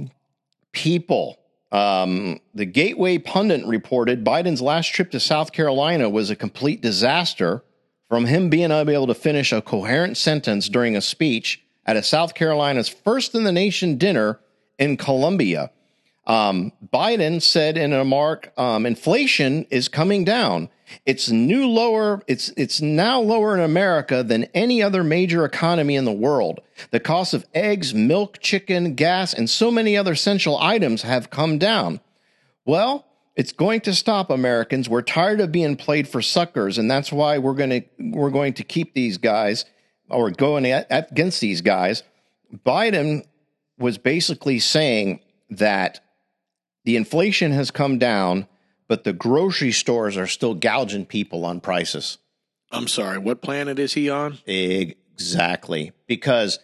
people. 0.72 1.38
Um, 1.70 2.40
the 2.54 2.64
Gateway 2.64 3.18
Pundit 3.18 3.64
reported 3.66 4.24
Biden's 4.24 4.60
last 4.60 4.88
trip 4.88 5.10
to 5.12 5.20
South 5.20 5.52
Carolina 5.52 6.08
was 6.08 6.30
a 6.30 6.36
complete 6.36 6.80
disaster 6.80 7.62
from 8.10 8.26
him 8.26 8.50
being 8.50 8.72
unable 8.72 9.06
to 9.06 9.14
finish 9.14 9.52
a 9.52 9.62
coherent 9.62 10.16
sentence 10.16 10.68
during 10.68 10.96
a 10.96 11.00
speech 11.00 11.62
at 11.86 11.96
a 11.96 12.02
South 12.02 12.34
Carolina's 12.34 12.88
first 12.88 13.36
in 13.36 13.44
the 13.44 13.52
nation 13.52 13.96
dinner 13.96 14.40
in 14.80 14.96
Columbia. 14.96 15.70
Um, 16.26 16.72
Biden 16.92 17.40
said 17.40 17.78
in 17.78 17.92
a 17.92 17.98
remark, 17.98 18.52
um, 18.58 18.84
inflation 18.84 19.64
is 19.70 19.88
coming 19.88 20.24
down. 20.24 20.68
It's 21.06 21.30
new 21.30 21.68
lower. 21.68 22.20
It's 22.26 22.48
it's 22.56 22.80
now 22.80 23.20
lower 23.20 23.54
in 23.54 23.60
America 23.62 24.24
than 24.24 24.44
any 24.54 24.82
other 24.82 25.04
major 25.04 25.44
economy 25.44 25.94
in 25.94 26.04
the 26.04 26.12
world. 26.12 26.60
The 26.90 26.98
cost 26.98 27.32
of 27.32 27.46
eggs, 27.54 27.94
milk, 27.94 28.40
chicken, 28.40 28.96
gas, 28.96 29.32
and 29.32 29.48
so 29.48 29.70
many 29.70 29.96
other 29.96 30.12
essential 30.12 30.58
items 30.58 31.02
have 31.02 31.30
come 31.30 31.58
down. 31.58 32.00
Well, 32.64 33.06
it's 33.40 33.52
going 33.52 33.80
to 33.80 33.94
stop 33.94 34.28
Americans. 34.28 34.86
We're 34.86 35.00
tired 35.00 35.40
of 35.40 35.50
being 35.50 35.74
played 35.74 36.06
for 36.06 36.20
suckers, 36.20 36.76
and 36.76 36.90
that's 36.90 37.10
why 37.10 37.38
we're 37.38 37.54
going 37.54 37.70
to 37.70 37.82
we're 37.98 38.28
going 38.28 38.52
to 38.52 38.64
keep 38.64 38.92
these 38.92 39.16
guys 39.16 39.64
or 40.10 40.30
going 40.30 40.66
at, 40.66 40.86
against 40.90 41.40
these 41.40 41.62
guys. 41.62 42.02
Biden 42.66 43.24
was 43.78 43.96
basically 43.96 44.58
saying 44.58 45.20
that 45.48 46.00
the 46.84 46.96
inflation 46.96 47.52
has 47.52 47.70
come 47.70 47.96
down, 47.96 48.46
but 48.88 49.04
the 49.04 49.14
grocery 49.14 49.72
stores 49.72 50.18
are 50.18 50.26
still 50.26 50.52
gouging 50.52 51.06
people 51.06 51.46
on 51.46 51.62
prices. 51.62 52.18
I'm 52.70 52.88
sorry. 52.88 53.16
What 53.16 53.40
planet 53.40 53.78
is 53.78 53.94
he 53.94 54.10
on? 54.10 54.36
Exactly. 54.46 55.92
Because 56.06 56.58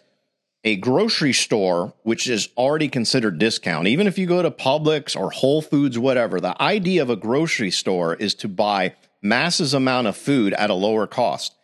a 0.67 0.75
grocery 0.75 1.31
store, 1.31 1.93
which 2.03 2.27
is 2.27 2.49
already 2.57 2.89
considered 2.89 3.39
discount, 3.39 3.87
even 3.87 4.05
if 4.05 4.17
you 4.17 4.27
go 4.27 4.41
to 4.41 4.51
Publix 4.51 5.15
or 5.15 5.31
Whole 5.31 5.61
Foods, 5.61 5.97
whatever, 5.97 6.41
the 6.41 6.61
idea 6.61 7.01
of 7.01 7.09
a 7.09 7.15
grocery 7.15 7.71
store 7.71 8.15
is 8.15 8.35
to 8.35 8.49
buy 8.49 8.93
masses 9.21 9.73
amount 9.73 10.07
of 10.07 10.17
food 10.17 10.51
at 10.53 10.69
a 10.69 10.73
lower 10.73 11.07
cost. 11.07 11.55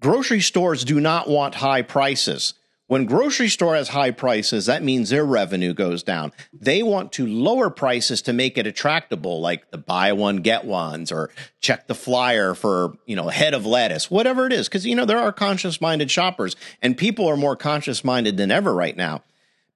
Grocery 0.00 0.40
stores 0.40 0.82
do 0.82 0.98
not 0.98 1.28
want 1.28 1.56
high 1.56 1.82
prices. 1.82 2.54
When 2.88 3.06
grocery 3.06 3.48
store 3.48 3.74
has 3.74 3.88
high 3.88 4.10
prices, 4.10 4.66
that 4.66 4.82
means 4.82 5.08
their 5.08 5.24
revenue 5.24 5.72
goes 5.72 6.02
down. 6.02 6.32
They 6.52 6.82
want 6.82 7.12
to 7.12 7.26
lower 7.26 7.70
prices 7.70 8.20
to 8.22 8.32
make 8.32 8.58
it 8.58 8.66
attractable, 8.66 9.40
like 9.40 9.70
the 9.70 9.78
buy 9.78 10.12
one 10.12 10.38
get 10.38 10.64
ones 10.64 11.10
or 11.10 11.30
check 11.60 11.86
the 11.86 11.94
flyer 11.94 12.54
for, 12.54 12.98
you 13.06 13.16
know, 13.16 13.28
head 13.28 13.54
of 13.54 13.64
lettuce, 13.64 14.10
whatever 14.10 14.46
it 14.46 14.52
is. 14.52 14.68
Cause 14.68 14.84
you 14.84 14.94
know, 14.94 15.06
there 15.06 15.18
are 15.18 15.32
conscious 15.32 15.80
minded 15.80 16.10
shoppers 16.10 16.54
and 16.82 16.98
people 16.98 17.26
are 17.28 17.36
more 17.36 17.56
conscious 17.56 18.04
minded 18.04 18.36
than 18.36 18.50
ever 18.50 18.74
right 18.74 18.96
now. 18.96 19.22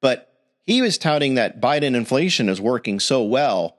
But 0.02 0.30
he 0.66 0.82
was 0.82 0.98
touting 0.98 1.36
that 1.36 1.60
Biden 1.60 1.94
inflation 1.94 2.48
is 2.48 2.60
working 2.60 3.00
so 3.00 3.22
well, 3.22 3.78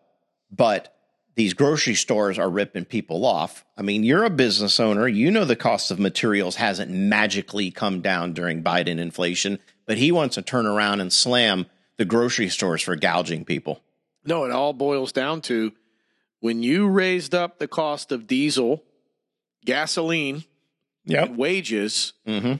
but 0.49 0.96
these 1.37 1.53
grocery 1.53 1.93
stores 1.93 2.39
are 2.39 2.49
ripping 2.49 2.83
people 2.85 3.23
off. 3.23 3.63
I 3.77 3.83
mean, 3.83 4.03
you're 4.03 4.23
a 4.23 4.29
business 4.29 4.79
owner. 4.79 5.07
You 5.07 5.29
know 5.29 5.45
the 5.45 5.55
cost 5.55 5.91
of 5.91 5.99
materials 5.99 6.55
hasn't 6.55 6.89
magically 6.91 7.69
come 7.69 8.01
down 8.01 8.33
during 8.33 8.63
Biden 8.63 8.97
inflation, 8.97 9.59
but 9.85 9.97
he 9.99 10.11
wants 10.11 10.33
to 10.35 10.41
turn 10.41 10.65
around 10.65 10.99
and 10.99 11.13
slam 11.13 11.67
the 11.97 12.05
grocery 12.05 12.49
stores 12.49 12.81
for 12.81 12.95
gouging 12.95 13.45
people. 13.45 13.81
No, 14.25 14.45
it 14.45 14.51
all 14.51 14.73
boils 14.73 15.11
down 15.11 15.41
to 15.41 15.73
when 16.39 16.63
you 16.63 16.87
raised 16.87 17.35
up 17.35 17.59
the 17.59 17.67
cost 17.67 18.11
of 18.11 18.25
diesel, 18.27 18.83
gasoline, 19.63 20.43
Yep. 21.05 21.35
wages, 21.35 22.13
hmm 22.25 22.53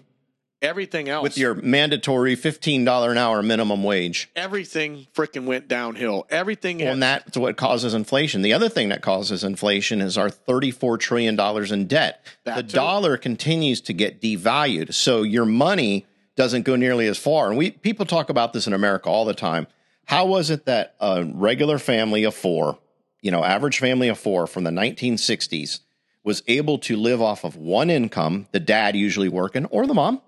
everything 0.62 1.10
else 1.10 1.24
With 1.24 1.38
your 1.38 1.56
mandatory 1.56 2.36
$15 2.36 3.12
an 3.12 3.18
hour 3.18 3.44
minimum 3.44 3.84
wage. 3.84 4.30
everything 4.36 5.08
freaking 5.16 5.46
went 5.46 5.68
downhill. 5.68 6.26
Everything 6.30 6.82
And 6.82 7.02
that's 7.02 7.38
what 7.38 7.58
causes 7.58 7.94
inflation. 7.94 8.42
The 8.42 8.54
other 8.54 8.70
thing 8.70 8.90
that 8.90 9.02
causes 9.02 9.44
inflation 9.44 10.02
is 10.02 10.18
our 10.18 10.30
$34 10.30 11.00
trillion 11.00 11.40
in 11.74 11.88
debt. 11.88 12.26
That 12.44 12.56
the 12.56 12.64
too. 12.64 12.76
dollar 12.76 13.18
continues 13.18 13.82
to 13.82 13.94
get 13.94 14.22
devalued. 14.22 14.94
So 14.94 15.24
your 15.24 15.46
money 15.46 16.06
doesn't 16.36 16.64
go 16.64 16.76
nearly 16.76 17.08
as 17.08 17.18
far. 17.18 17.50
And 17.50 17.58
we 17.58 17.72
people 17.72 18.06
talk 18.06 18.30
about 18.30 18.54
this 18.54 18.68
in 18.68 18.74
America 18.74 19.10
all 19.10 19.26
the 19.26 19.34
time. 19.34 19.68
How 20.06 20.26
was 20.26 20.50
it 20.50 20.66
that 20.66 20.96
a 21.02 21.26
regular 21.26 21.80
family 21.80 22.24
of 22.24 22.34
four, 22.34 22.80
you 23.22 23.32
know, 23.32 23.44
average 23.44 23.80
family 23.80 24.08
of 24.08 24.18
four 24.18 24.48
from 24.48 24.64
the 24.64 24.72
1960s 24.72 25.82
was 26.24 26.44
able 26.48 26.78
to 26.78 26.96
live 26.96 27.22
off 27.22 27.44
of 27.44 27.56
one 27.56 27.90
income, 27.90 28.48
the 28.52 28.60
dad 28.60 28.96
usually 28.96 29.30
working 29.30 29.66
or 29.66 29.86
the 29.88 29.94
mom, 29.94 30.22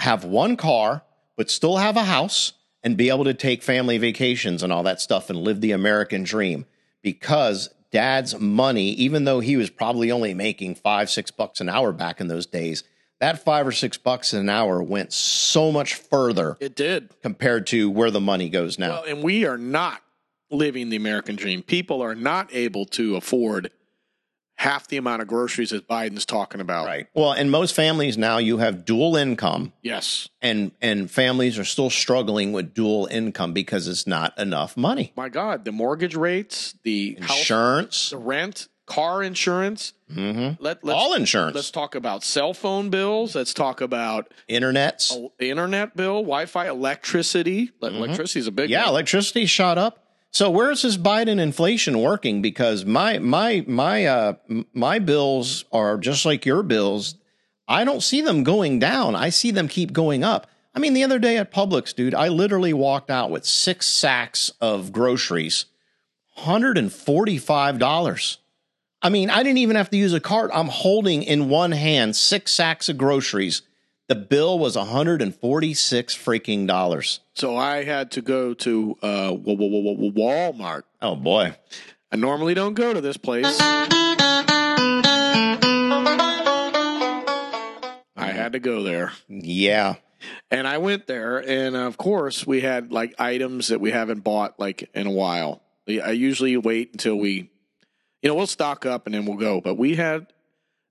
have 0.00 0.24
one 0.24 0.56
car, 0.56 1.02
but 1.36 1.50
still 1.50 1.76
have 1.76 1.96
a 1.96 2.04
house 2.04 2.52
and 2.82 2.96
be 2.96 3.10
able 3.10 3.24
to 3.24 3.34
take 3.34 3.62
family 3.62 3.98
vacations 3.98 4.62
and 4.62 4.72
all 4.72 4.82
that 4.82 5.00
stuff 5.00 5.30
and 5.30 5.38
live 5.38 5.60
the 5.60 5.72
American 5.72 6.22
dream 6.22 6.66
because 7.02 7.68
dad's 7.90 8.38
money, 8.38 8.90
even 8.90 9.24
though 9.24 9.40
he 9.40 9.56
was 9.56 9.70
probably 9.70 10.10
only 10.10 10.34
making 10.34 10.74
five, 10.74 11.10
six 11.10 11.30
bucks 11.30 11.60
an 11.60 11.68
hour 11.68 11.92
back 11.92 12.20
in 12.20 12.28
those 12.28 12.46
days, 12.46 12.84
that 13.20 13.44
five 13.44 13.66
or 13.66 13.72
six 13.72 13.98
bucks 13.98 14.32
an 14.32 14.48
hour 14.48 14.82
went 14.82 15.12
so 15.12 15.70
much 15.70 15.94
further 15.94 16.56
it 16.60 16.74
did. 16.74 17.10
compared 17.22 17.66
to 17.68 17.90
where 17.90 18.10
the 18.10 18.20
money 18.20 18.48
goes 18.48 18.78
now. 18.78 19.02
Well, 19.02 19.04
and 19.04 19.22
we 19.22 19.44
are 19.44 19.58
not 19.58 20.02
living 20.50 20.88
the 20.88 20.96
American 20.96 21.36
dream. 21.36 21.62
People 21.62 22.02
are 22.02 22.14
not 22.14 22.48
able 22.52 22.86
to 22.86 23.16
afford 23.16 23.70
half 24.60 24.88
the 24.88 24.98
amount 24.98 25.22
of 25.22 25.26
groceries 25.28 25.70
that 25.70 25.88
Biden's 25.88 26.26
talking 26.26 26.60
about. 26.60 26.84
right. 26.86 27.06
Well, 27.14 27.32
in 27.32 27.48
most 27.48 27.74
families 27.74 28.18
now, 28.18 28.36
you 28.36 28.58
have 28.58 28.84
dual 28.84 29.16
income. 29.16 29.72
Yes. 29.80 30.28
And, 30.42 30.72
and 30.82 31.10
families 31.10 31.58
are 31.58 31.64
still 31.64 31.88
struggling 31.88 32.52
with 32.52 32.74
dual 32.74 33.06
income 33.06 33.54
because 33.54 33.88
it's 33.88 34.06
not 34.06 34.38
enough 34.38 34.76
money. 34.76 35.12
My 35.16 35.30
God, 35.30 35.64
the 35.64 35.72
mortgage 35.72 36.14
rates, 36.14 36.74
the 36.82 37.16
house, 37.22 37.38
Insurance, 37.38 38.10
the 38.10 38.18
rent, 38.18 38.68
car 38.84 39.22
insurance. 39.22 39.94
mm-hmm. 40.12 40.62
Let, 40.62 40.84
let's, 40.84 40.98
all 40.98 41.14
insurance, 41.14 41.54
Let's 41.54 41.70
talk 41.70 41.94
about 41.94 42.22
cell 42.22 42.52
phone 42.52 42.90
bills. 42.90 43.34
Let's 43.34 43.54
talk 43.54 43.80
about 43.80 44.30
internets. 44.48 45.10
uh, 45.16 45.28
internet 45.38 45.96
bill, 45.96 46.16
Wi-Fi, 46.22 46.68
electricity. 46.68 47.70
Le- 47.80 47.88
Electricity 47.92 48.40
is 48.40 48.46
a 48.46 48.52
big 48.52 48.64
Mm-hmm. 48.64 48.72
Yeah, 48.72 48.80
one. 48.86 48.88
electricity 48.90 49.46
shot 49.46 49.78
up. 49.78 50.04
So 50.32 50.48
where's 50.50 50.82
this 50.82 50.96
Biden 50.96 51.40
inflation 51.40 52.00
working? 52.00 52.40
Because 52.40 52.84
my 52.84 53.18
my 53.18 53.64
my 53.66 54.06
uh 54.06 54.34
my 54.72 54.98
bills 55.00 55.64
are 55.72 55.98
just 55.98 56.24
like 56.24 56.46
your 56.46 56.62
bills. 56.62 57.16
I 57.66 57.84
don't 57.84 58.02
see 58.02 58.20
them 58.20 58.44
going 58.44 58.78
down. 58.78 59.14
I 59.16 59.30
see 59.30 59.50
them 59.50 59.68
keep 59.68 59.92
going 59.92 60.22
up. 60.24 60.46
I 60.74 60.78
mean, 60.78 60.94
the 60.94 61.02
other 61.04 61.18
day 61.18 61.36
at 61.36 61.52
Publix, 61.52 61.94
dude, 61.94 62.14
I 62.14 62.28
literally 62.28 62.72
walked 62.72 63.10
out 63.10 63.30
with 63.30 63.44
six 63.44 63.86
sacks 63.88 64.50
of 64.60 64.92
groceries, 64.92 65.66
hundred 66.36 66.78
and 66.78 66.92
forty 66.92 67.38
five 67.38 67.78
dollars. 67.78 68.38
I 69.02 69.08
mean, 69.08 69.30
I 69.30 69.42
didn't 69.42 69.58
even 69.58 69.76
have 69.76 69.90
to 69.90 69.96
use 69.96 70.12
a 70.12 70.20
cart. 70.20 70.50
I'm 70.54 70.68
holding 70.68 71.22
in 71.22 71.48
one 71.48 71.72
hand 71.72 72.14
six 72.14 72.52
sacks 72.52 72.88
of 72.88 72.98
groceries 72.98 73.62
The 74.10 74.16
bill 74.16 74.58
was 74.58 74.76
146 74.76 76.16
freaking 76.16 76.66
dollars. 76.66 77.20
So 77.34 77.56
I 77.56 77.84
had 77.84 78.10
to 78.10 78.20
go 78.22 78.54
to 78.54 78.98
uh, 79.00 79.32
Wa- 79.32 79.54
Wa- 79.54 79.66
Wa- 79.68 79.92
Wa- 79.92 80.10
Walmart. 80.52 80.82
Oh 81.00 81.14
boy. 81.14 81.54
I 82.10 82.16
normally 82.16 82.54
don't 82.54 82.74
go 82.74 82.92
to 82.92 83.00
this 83.00 83.16
place. 83.16 83.46
I 83.60 83.86
had 88.16 88.54
to 88.54 88.58
go 88.58 88.82
there. 88.82 89.12
Yeah. 89.28 89.94
And 90.50 90.66
I 90.66 90.78
went 90.78 91.06
there, 91.06 91.38
and 91.38 91.76
of 91.76 91.96
course, 91.96 92.44
we 92.44 92.62
had 92.62 92.90
like 92.90 93.14
items 93.20 93.68
that 93.68 93.80
we 93.80 93.92
haven't 93.92 94.24
bought 94.24 94.58
like 94.58 94.90
in 94.92 95.06
a 95.06 95.12
while. 95.12 95.62
I 95.86 96.10
usually 96.10 96.56
wait 96.56 96.90
until 96.90 97.14
we, 97.14 97.48
you 98.22 98.28
know, 98.28 98.34
we'll 98.34 98.48
stock 98.48 98.84
up 98.84 99.06
and 99.06 99.14
then 99.14 99.24
we'll 99.24 99.36
go. 99.36 99.60
But 99.60 99.76
we 99.76 99.94
had 99.94 100.26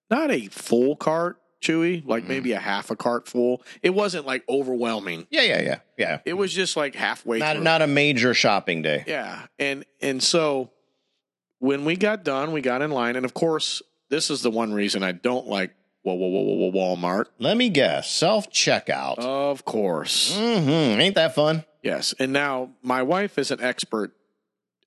not 0.09 0.31
a 0.31 0.47
full 0.47 0.95
cart, 0.95 1.35
Chewy, 1.61 2.05
like 2.05 2.25
maybe 2.25 2.53
a 2.53 2.59
half 2.59 2.89
a 2.89 2.95
cart 2.95 3.27
full. 3.27 3.61
It 3.81 3.89
wasn't 3.91 4.25
like 4.25 4.43
overwhelming. 4.47 5.27
Yeah, 5.29 5.41
yeah, 5.41 5.61
yeah. 5.61 5.79
Yeah. 5.97 6.19
It 6.25 6.33
was 6.33 6.53
just 6.53 6.77
like 6.77 6.95
halfway. 6.95 7.39
Not 7.39 7.55
through. 7.55 7.63
not 7.63 7.81
a 7.81 7.87
major 7.87 8.33
shopping 8.33 8.81
day. 8.81 9.03
Yeah, 9.05 9.45
and 9.57 9.85
and 10.01 10.23
so 10.23 10.71
when 11.59 11.83
we 11.85 11.95
got 11.97 12.23
done, 12.23 12.51
we 12.51 12.61
got 12.61 12.81
in 12.81 12.91
line, 12.91 13.15
and 13.15 13.25
of 13.25 13.33
course, 13.33 13.81
this 14.09 14.29
is 14.29 14.41
the 14.41 14.51
one 14.51 14.73
reason 14.73 15.03
I 15.03 15.11
don't 15.11 15.47
like 15.47 15.71
whoa, 16.03 16.13
whoa, 16.13 16.27
whoa, 16.27 16.41
whoa, 16.41 16.71
whoa, 16.71 16.95
Walmart. 16.95 17.25
Let 17.39 17.57
me 17.57 17.69
guess. 17.69 18.09
Self 18.09 18.49
checkout. 18.49 19.19
Of 19.19 19.65
course, 19.65 20.37
mm-hmm. 20.37 20.99
Ain't 21.01 21.15
that 21.15 21.35
fun? 21.35 21.65
yes. 21.83 22.13
And 22.19 22.33
now 22.33 22.71
my 22.81 23.03
wife 23.03 23.37
is 23.37 23.51
an 23.51 23.61
expert. 23.61 24.13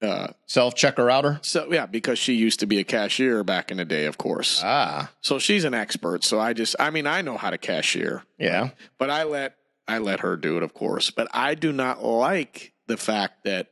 Uh, 0.02 0.32
Self 0.46 0.74
checker 0.74 1.08
outer. 1.08 1.38
so 1.42 1.72
yeah, 1.72 1.86
because 1.86 2.18
she 2.18 2.34
used 2.34 2.58
to 2.60 2.66
be 2.66 2.78
a 2.80 2.84
cashier 2.84 3.44
back 3.44 3.70
in 3.70 3.76
the 3.76 3.84
day, 3.84 4.06
of 4.06 4.18
course. 4.18 4.60
Ah, 4.64 5.12
So 5.20 5.38
she's 5.38 5.62
an 5.64 5.74
expert. 5.74 6.24
So 6.24 6.40
I 6.40 6.52
just, 6.54 6.74
I 6.80 6.90
mean, 6.90 7.06
I 7.06 7.22
know 7.22 7.36
how 7.36 7.50
to 7.50 7.58
cashier, 7.58 8.24
yeah. 8.38 8.70
but 8.98 9.10
I 9.10 9.22
let 9.22 9.54
I 9.86 9.98
let 9.98 10.20
her 10.20 10.36
do 10.36 10.56
it, 10.56 10.62
of 10.64 10.74
course. 10.74 11.10
But 11.10 11.28
I 11.32 11.54
do 11.54 11.72
not 11.72 12.02
like 12.04 12.72
the 12.88 12.96
fact 12.96 13.44
that 13.44 13.68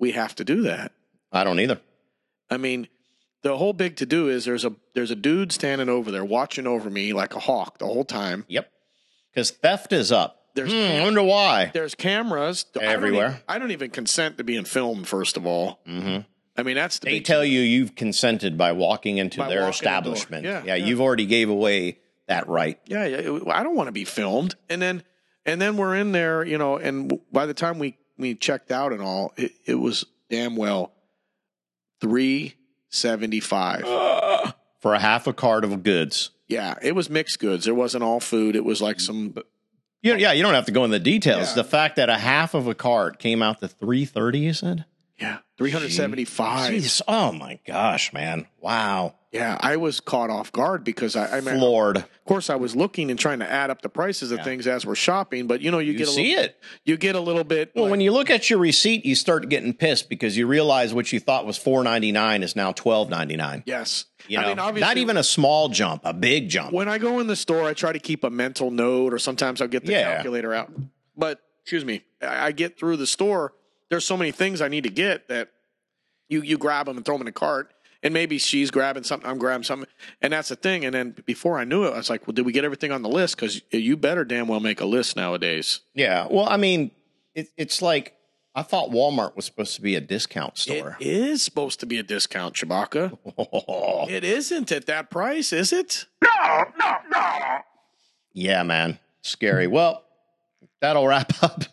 we 0.00 0.12
have 0.12 0.34
to 0.36 0.44
do 0.44 0.62
that. 0.62 0.92
I 1.32 1.44
don't 1.44 1.60
either. 1.60 1.80
I 2.50 2.56
mean, 2.56 2.88
the 3.42 3.56
whole 3.56 3.72
big 3.72 3.96
to 3.96 4.06
do 4.06 4.28
is 4.28 4.44
there's 4.44 4.64
a 4.64 4.72
there's 4.94 5.10
a 5.12 5.16
dude 5.16 5.52
standing 5.52 5.88
over 5.88 6.10
there 6.10 6.24
watching 6.24 6.66
over 6.66 6.90
me 6.90 7.12
like 7.12 7.34
a 7.36 7.40
hawk 7.40 7.78
the 7.78 7.86
whole 7.86 8.04
time. 8.04 8.44
Yep. 8.48 8.68
Because 9.32 9.50
theft 9.52 9.92
is 9.92 10.10
up. 10.10 10.35
There's 10.56 10.72
Hmm, 10.72 11.00
I 11.00 11.04
wonder 11.04 11.22
why. 11.22 11.70
there's 11.72 11.94
cameras 11.94 12.66
I 12.74 12.78
don't 12.80 12.88
Everywhere. 12.88 13.26
even- 13.28 13.40
I 13.48 13.58
don't, 13.60 13.70
even 13.70 13.90
consent 13.90 14.38
to 14.38 14.44
being 14.44 14.64
filmed. 14.64 15.06
First 15.06 15.36
of 15.36 15.46
all, 15.46 15.78
Mm-hmm. 15.86 16.22
I 16.58 16.62
mean 16.62 16.74
that's 16.76 16.98
the 16.98 17.10
They 17.10 17.20
tell 17.20 17.44
you 17.44 17.60
you've 17.60 17.94
consented 17.94 18.56
by 18.58 18.72
walking 18.72 19.18
into 19.18 19.38
By 19.38 19.48
their 19.50 19.58
walking 19.60 19.68
the 19.70 19.74
establishment. 19.76 20.44
Yeah, 20.44 20.62
yeah, 20.64 20.74
yeah. 20.74 20.86
you've 20.86 21.00
already 21.02 21.26
gave 21.26 21.50
away 21.50 21.98
that 22.26 22.48
right. 22.48 22.80
yeah, 22.86 23.04
yeah. 23.06 23.38
I 23.52 23.62
don't 23.62 23.76
want 23.76 23.86
to 23.88 23.92
be 23.92 24.04
filmed. 24.04 24.56
And 24.68 24.80
then 24.82 25.02
and 25.44 25.60
then 25.60 25.76
we're 25.76 25.94
in 25.94 26.10
there, 26.12 26.44
you 26.44 26.58
know. 26.58 26.76
And 26.78 27.20
by 27.30 27.46
the 27.46 27.54
time 27.54 27.78
we 27.78 27.96
we 28.18 28.34
checked 28.34 28.72
out 28.72 28.92
and 28.92 29.00
all, 29.02 29.32
it, 29.36 29.52
it 29.66 29.74
was 29.76 30.06
damn 30.30 30.56
well 30.56 30.92
three 32.00 32.54
seventy 32.88 33.40
five. 33.40 33.82
For 34.80 34.94
a 34.94 34.98
half 35.00 35.26
a 35.26 35.32
cart 35.32 35.64
of 35.64 35.82
goods. 35.82 36.30
Yeah, 36.48 36.74
it 36.80 36.94
was 36.94 37.10
mixed 37.10 37.40
goods. 37.40 37.66
It 37.66 37.74
wasn't 37.74 38.04
all 38.04 38.20
food. 38.20 38.54
It 38.54 38.64
was 38.64 38.80
like 38.80 39.00
some 39.00 39.34
You, 40.02 40.16
yeah, 40.16 40.32
you 40.32 40.42
don't 40.42 40.54
have 40.54 40.66
to 40.66 40.72
go 40.72 40.84
in 40.84 40.90
the 40.90 40.98
details. 41.00 41.48
Yeah. 41.48 41.62
The 41.62 41.64
fact 41.64 41.96
that 41.96 42.08
a 42.08 42.16
half 42.18 42.54
of 42.54 42.66
a 42.68 42.74
cart 42.74 43.18
came 43.18 43.42
out 43.42 43.60
to 43.60 43.68
three 43.68 44.04
thirty, 44.04 44.40
you 44.40 44.52
said. 44.52 44.84
yeah 45.18 45.38
three 45.58 45.70
hundred 45.70 45.92
seventy 45.92 46.24
five. 46.24 46.72
Jeez, 46.72 47.02
oh 47.08 47.32
my 47.32 47.58
gosh, 47.66 48.12
man! 48.12 48.46
Wow, 48.60 49.14
Yeah, 49.36 49.56
I 49.60 49.76
was 49.76 50.00
caught 50.00 50.30
off 50.30 50.50
guard 50.52 50.82
because 50.84 51.14
I, 51.16 51.38
I 51.38 51.40
mean, 51.40 51.56
of 51.62 52.24
course, 52.24 52.50
I 52.50 52.56
was 52.56 52.74
looking 52.74 53.10
and 53.10 53.18
trying 53.18 53.38
to 53.38 53.50
add 53.50 53.70
up 53.70 53.82
the 53.82 53.88
prices 53.88 54.32
of 54.32 54.38
Yeah. 54.38 54.44
things 54.44 54.66
as 54.66 54.84
we're 54.84 54.94
shopping. 54.94 55.46
But 55.46 55.60
you 55.60 55.70
know, 55.70 55.78
you, 55.78 55.92
You 55.92 55.98
get 55.98 56.08
a 56.08 56.10
see 56.10 56.30
little, 56.34 56.44
it. 56.44 56.60
You 56.84 56.96
get 56.96 57.14
a 57.14 57.20
little 57.20 57.44
bit. 57.44 57.72
Well, 57.74 57.84
like- 57.84 57.90
when 57.92 58.00
you 58.00 58.12
look 58.12 58.30
at 58.30 58.50
your 58.50 58.58
receipt, 58.58 59.04
you 59.06 59.14
start 59.14 59.48
getting 59.48 59.72
pissed 59.74 60.08
because 60.08 60.36
you 60.36 60.46
realize 60.46 60.92
what 60.92 61.12
you 61.12 61.20
thought 61.20 61.46
was 61.46 61.56
four 61.56 61.84
ninety 61.84 62.12
nine 62.12 62.42
is 62.42 62.56
now 62.56 62.72
twelve 62.72 63.08
ninety 63.10 63.36
nine. 63.36 63.62
yes, 63.66 64.06
You 64.28 64.40
know, 64.40 64.54
I 64.58 64.72
mean, 64.72 64.80
not 64.80 64.96
even 64.96 65.16
a 65.16 65.22
small 65.24 65.68
jump, 65.68 66.02
a 66.04 66.12
big 66.12 66.48
jump. 66.48 66.72
when 66.72 66.88
I 66.88 66.98
go 66.98 67.20
in 67.20 67.26
the 67.28 67.36
store, 67.36 67.64
I 67.64 67.74
try 67.74 67.92
to 67.92 67.98
keep 68.00 68.24
a 68.24 68.30
mental 68.30 68.70
note, 68.70 69.12
or 69.12 69.18
sometimes 69.18 69.60
I'll 69.60 69.68
get 69.68 69.84
the 69.86 69.92
Yeah. 69.92 70.14
calculator 70.14 70.52
out. 70.54 70.72
But 71.16 71.40
excuse 71.62 71.84
me, 71.84 72.02
I, 72.22 72.46
I 72.46 72.52
get 72.52 72.78
through 72.78 72.96
the 72.96 73.06
store. 73.06 73.52
There's 73.88 74.04
so 74.04 74.16
many 74.16 74.32
things 74.32 74.60
I 74.60 74.68
need 74.68 74.82
to 74.84 74.90
get 74.90 75.28
that 75.28 75.50
you 76.28 76.42
you 76.42 76.58
grab 76.58 76.86
them 76.86 76.96
and 76.96 77.06
throw 77.06 77.14
them 77.14 77.22
in 77.22 77.28
a 77.28 77.32
cart. 77.32 77.70
And 78.06 78.14
maybe 78.14 78.38
she's 78.38 78.70
grabbing 78.70 79.02
something, 79.02 79.28
I'm 79.28 79.36
grabbing 79.36 79.64
something, 79.64 79.88
and 80.22 80.32
that's 80.32 80.48
the 80.48 80.54
thing. 80.54 80.84
And 80.84 80.94
then 80.94 81.16
before 81.26 81.58
I 81.58 81.64
knew 81.64 81.84
it, 81.86 81.92
I 81.92 81.96
was 81.96 82.08
like, 82.08 82.24
"Well, 82.24 82.34
did 82.34 82.46
we 82.46 82.52
get 82.52 82.64
everything 82.64 82.92
on 82.92 83.02
the 83.02 83.08
list? 83.08 83.34
Because 83.34 83.60
you 83.72 83.96
better 83.96 84.24
damn 84.24 84.46
well 84.46 84.60
make 84.60 84.80
a 84.80 84.86
list 84.86 85.16
nowadays." 85.16 85.80
yeah, 85.92 86.28
well, 86.30 86.48
I 86.48 86.56
mean, 86.56 86.92
it, 87.34 87.48
it's 87.56 87.82
like 87.82 88.14
I 88.54 88.62
thought 88.62 88.90
Walmart 88.90 89.34
was 89.34 89.44
supposed 89.44 89.74
to 89.74 89.82
be 89.82 89.96
a 89.96 90.00
discount 90.00 90.56
store. 90.56 90.96
It 91.00 91.06
is 91.08 91.42
supposed 91.42 91.80
to 91.80 91.86
be 91.86 91.98
a 91.98 92.04
discount, 92.04 92.54
Chewbacca. 92.54 93.18
It 94.08 94.22
isn't 94.22 94.70
at 94.70 94.86
that 94.86 95.10
price, 95.10 95.52
is 95.52 95.72
it? 95.72 96.04
No, 96.22 96.64
no, 96.78 96.96
no. 97.12 97.58
Yeah, 98.32 98.62
man, 98.62 99.00
scary. 99.22 99.66
Well, 99.66 100.04
that'll 100.80 101.08
wrap 101.08 101.32
up. 101.42 101.64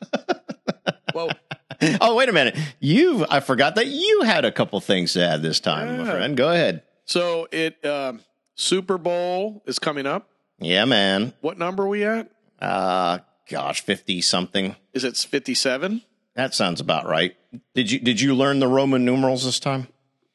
Oh, 2.02 2.16
wait 2.16 2.30
a 2.30 2.34
minute. 2.34 2.58
You, 2.80 3.26
I 3.30 3.40
forgot 3.40 3.76
that 3.76 3.88
you 3.88 4.22
had 4.24 4.46
a 4.46 4.52
couple 4.52 4.80
things 4.82 5.14
to 5.14 5.24
add 5.26 5.42
this 5.42 5.60
time, 5.60 5.98
my 5.98 6.06
friend. 6.10 6.36
Go 6.38 6.50
ahead. 6.50 6.84
so 7.06 7.48
it 7.52 7.84
um, 7.86 8.22
Super 8.56 8.98
Bowl 8.98 9.64
is 9.66 9.80
coming 9.80 10.06
up. 10.06 10.30
Yeah, 10.60 10.86
man. 10.86 11.34
What 11.42 11.58
number 11.58 11.84
are 11.84 11.88
we 11.88 12.04
at? 12.06 12.30
Uh, 12.60 13.20
gosh, 13.50 13.82
fifty 13.82 14.22
something. 14.22 14.76
Is 14.94 15.04
it 15.04 15.18
57? 15.18 16.02
That 16.36 16.54
sounds 16.54 16.80
about 16.80 17.06
right. 17.08 17.36
Did 17.76 17.92
you 17.92 18.00
did 18.00 18.22
you 18.22 18.34
learn 18.36 18.60
the 18.60 18.68
Roman 18.68 19.04
numerals 19.06 19.44
this 19.46 19.60
time? 19.60 19.88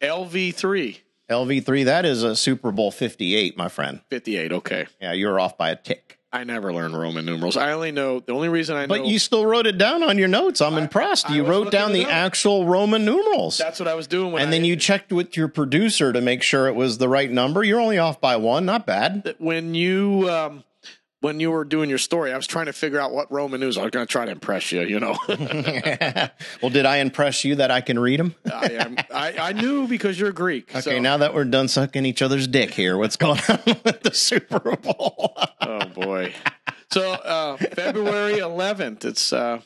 LV3, 0.03 0.99
LV 1.31 1.65
three. 1.67 1.85
That 1.85 2.05
is 2.05 2.23
a 2.23 2.37
Super 2.37 2.71
Bowl 2.73 2.91
fifty 2.91 3.35
eight, 3.35 3.57
my 3.57 3.69
friend. 3.69 4.01
58. 4.11 4.53
Okay. 4.53 4.87
Yeah, 5.01 5.13
you're 5.13 5.39
off 5.41 5.57
by 5.59 5.71
a 5.71 5.77
tick. 5.77 6.18
I 6.31 6.45
never 6.45 6.73
learned 6.75 6.95
Roman 6.95 7.25
numerals. 7.25 7.57
I 7.57 7.73
only 7.73 7.91
know 7.91 8.21
the 8.21 8.33
only 8.35 8.51
reason 8.51 8.77
I 8.77 8.83
know 8.83 8.89
But 8.89 9.07
you 9.07 9.19
still 9.19 9.47
wrote 9.47 9.67
it 9.67 9.79
down 9.79 10.03
on 10.03 10.19
your 10.19 10.29
notes. 10.29 10.61
I'm 10.61 10.77
impressed. 10.77 11.31
I 11.31 11.35
You 11.37 11.45
wrote 11.45 11.71
down 11.71 11.93
the 11.93 12.05
actual 12.05 12.67
Roman 12.67 13.07
numerals. 13.07 13.57
that's 13.57 13.81
what 13.81 13.89
I 13.89 13.95
was 13.95 14.07
doing 14.07 14.33
when 14.33 14.43
and 14.43 14.49
I- 14.49 14.53
then 14.53 14.65
you 14.67 14.77
checked 14.77 15.11
with 15.11 15.37
your 15.39 15.49
producer 15.49 16.13
to 16.13 16.21
make 16.21 16.43
sure 16.43 16.67
it 16.67 16.75
was 16.75 16.99
the 16.99 17.09
right 17.09 17.31
number. 17.31 17.65
You're 17.65 17.81
only 17.81 17.97
off 17.97 18.21
by 18.21 18.37
one. 18.37 18.67
Not 18.67 18.85
bad. 18.87 19.37
when 19.39 19.75
you 19.75 20.29
um, 20.29 20.65
when 21.21 21.41
you 21.41 21.51
were 21.51 21.65
doing 21.65 21.89
your 21.89 21.99
story, 21.99 22.33
I 22.33 22.37
was 22.37 22.47
trying 22.47 22.67
to 22.67 22.73
figure 22.73 23.01
out 23.01 23.13
what 23.13 23.31
Roman 23.33 23.61
news. 23.61 23.77
I 23.77 23.83
was 23.83 23.91
going 23.91 24.07
to 24.07 24.11
try 24.11 24.25
to 24.27 24.31
impress 24.31 24.71
you. 24.73 24.83
You 24.83 25.01
know, 25.01 25.17
well, 26.63 26.71
did 26.71 26.87
I 26.87 26.99
impress 26.99 27.45
you 27.45 27.57
that 27.57 27.71
I 27.71 27.81
can 27.81 27.99
read 27.99 28.21
them? 28.21 28.35
I, 28.53 28.67
am- 28.73 28.97
I 29.13 29.35
I 29.39 29.53
knew 29.53 29.87
because 29.89 30.19
you're 30.19 30.33
Greek. 30.33 30.71
Okay, 30.71 30.81
so- 30.81 30.99
now 30.99 31.17
that 31.19 31.35
we're 31.35 31.45
done 31.45 31.69
sucking 31.69 32.05
each 32.07 32.23
other's 32.23 32.47
dick 32.47 32.71
here, 32.73 32.97
what's 32.97 33.17
going 33.17 33.41
on 33.49 33.59
with 33.85 34.03
the 34.03 34.13
Super 34.15 34.77
Bowl? 34.77 35.37
Oh 35.61 35.87
boy. 35.87 36.33
So 36.91 37.13
uh, 37.13 37.57
February 37.59 38.35
11th, 38.39 39.05
it's 39.05 39.33
uh, 39.33 39.61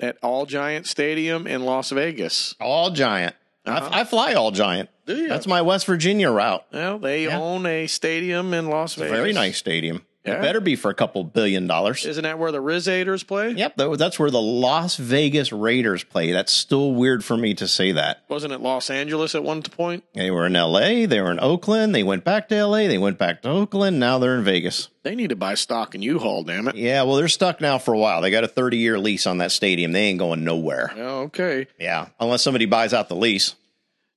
at 0.00 0.20
Allegiant 0.22 0.86
Stadium 0.86 1.46
in 1.46 1.64
Las 1.64 1.90
Vegas. 1.90 2.54
Allegiant. 2.60 3.32
Uh-huh. 3.64 3.88
I, 3.92 4.00
I 4.00 4.04
fly 4.04 4.34
Allegiant. 4.34 4.88
Do 5.06 5.16
you? 5.16 5.28
That's 5.28 5.46
my 5.46 5.62
West 5.62 5.86
Virginia 5.86 6.30
route. 6.30 6.64
Well, 6.72 6.98
they 6.98 7.24
Yeah. 7.24 7.38
own 7.40 7.64
a 7.66 7.86
stadium 7.86 8.52
in 8.52 8.68
Las 8.68 8.94
Vegas. 8.94 9.10
Very 9.10 9.32
nice 9.32 9.56
stadium. 9.56 10.04
Yeah. 10.26 10.38
It 10.38 10.42
better 10.42 10.60
be 10.60 10.74
for 10.74 10.90
a 10.90 10.94
couple 10.94 11.22
billion 11.24 11.66
dollars. 11.66 12.04
Isn't 12.04 12.24
that 12.24 12.38
where 12.38 12.50
the 12.50 12.60
Rizators 12.62 13.26
play? 13.26 13.52
Yep, 13.52 13.76
that's 13.96 14.18
where 14.18 14.30
the 14.30 14.40
Las 14.40 14.96
Vegas 14.96 15.52
Raiders 15.52 16.02
play. 16.02 16.32
That's 16.32 16.52
still 16.52 16.92
weird 16.94 17.24
for 17.24 17.36
me 17.36 17.54
to 17.54 17.68
say 17.68 17.92
that. 17.92 18.24
Wasn't 18.28 18.52
it 18.52 18.60
Los 18.60 18.90
Angeles 18.90 19.34
at 19.36 19.44
one 19.44 19.62
point? 19.62 20.04
They 20.14 20.30
were 20.30 20.46
in 20.46 20.56
L.A., 20.56 21.06
they 21.06 21.20
were 21.20 21.30
in 21.30 21.38
Oakland, 21.40 21.94
they 21.94 22.02
went 22.02 22.24
back 22.24 22.48
to 22.48 22.56
L.A., 22.56 22.88
they 22.88 22.98
went 22.98 23.18
back 23.18 23.42
to 23.42 23.48
Oakland, 23.48 24.00
now 24.00 24.18
they're 24.18 24.34
in 24.36 24.44
Vegas. 24.44 24.88
They 25.04 25.14
need 25.14 25.30
to 25.30 25.36
buy 25.36 25.54
stock 25.54 25.94
in 25.94 26.02
U-Haul, 26.02 26.42
damn 26.42 26.66
it. 26.66 26.74
Yeah, 26.74 27.04
well, 27.04 27.14
they're 27.14 27.28
stuck 27.28 27.60
now 27.60 27.78
for 27.78 27.94
a 27.94 27.98
while. 27.98 28.20
They 28.20 28.32
got 28.32 28.42
a 28.42 28.48
30 28.48 28.78
year 28.78 28.98
lease 28.98 29.26
on 29.28 29.38
that 29.38 29.52
stadium. 29.52 29.92
They 29.92 30.06
ain't 30.06 30.18
going 30.18 30.42
nowhere. 30.42 30.92
Oh, 30.96 31.20
okay. 31.26 31.68
Yeah, 31.78 32.08
unless 32.18 32.42
somebody 32.42 32.66
buys 32.66 32.92
out 32.92 33.08
the 33.08 33.14
lease 33.14 33.54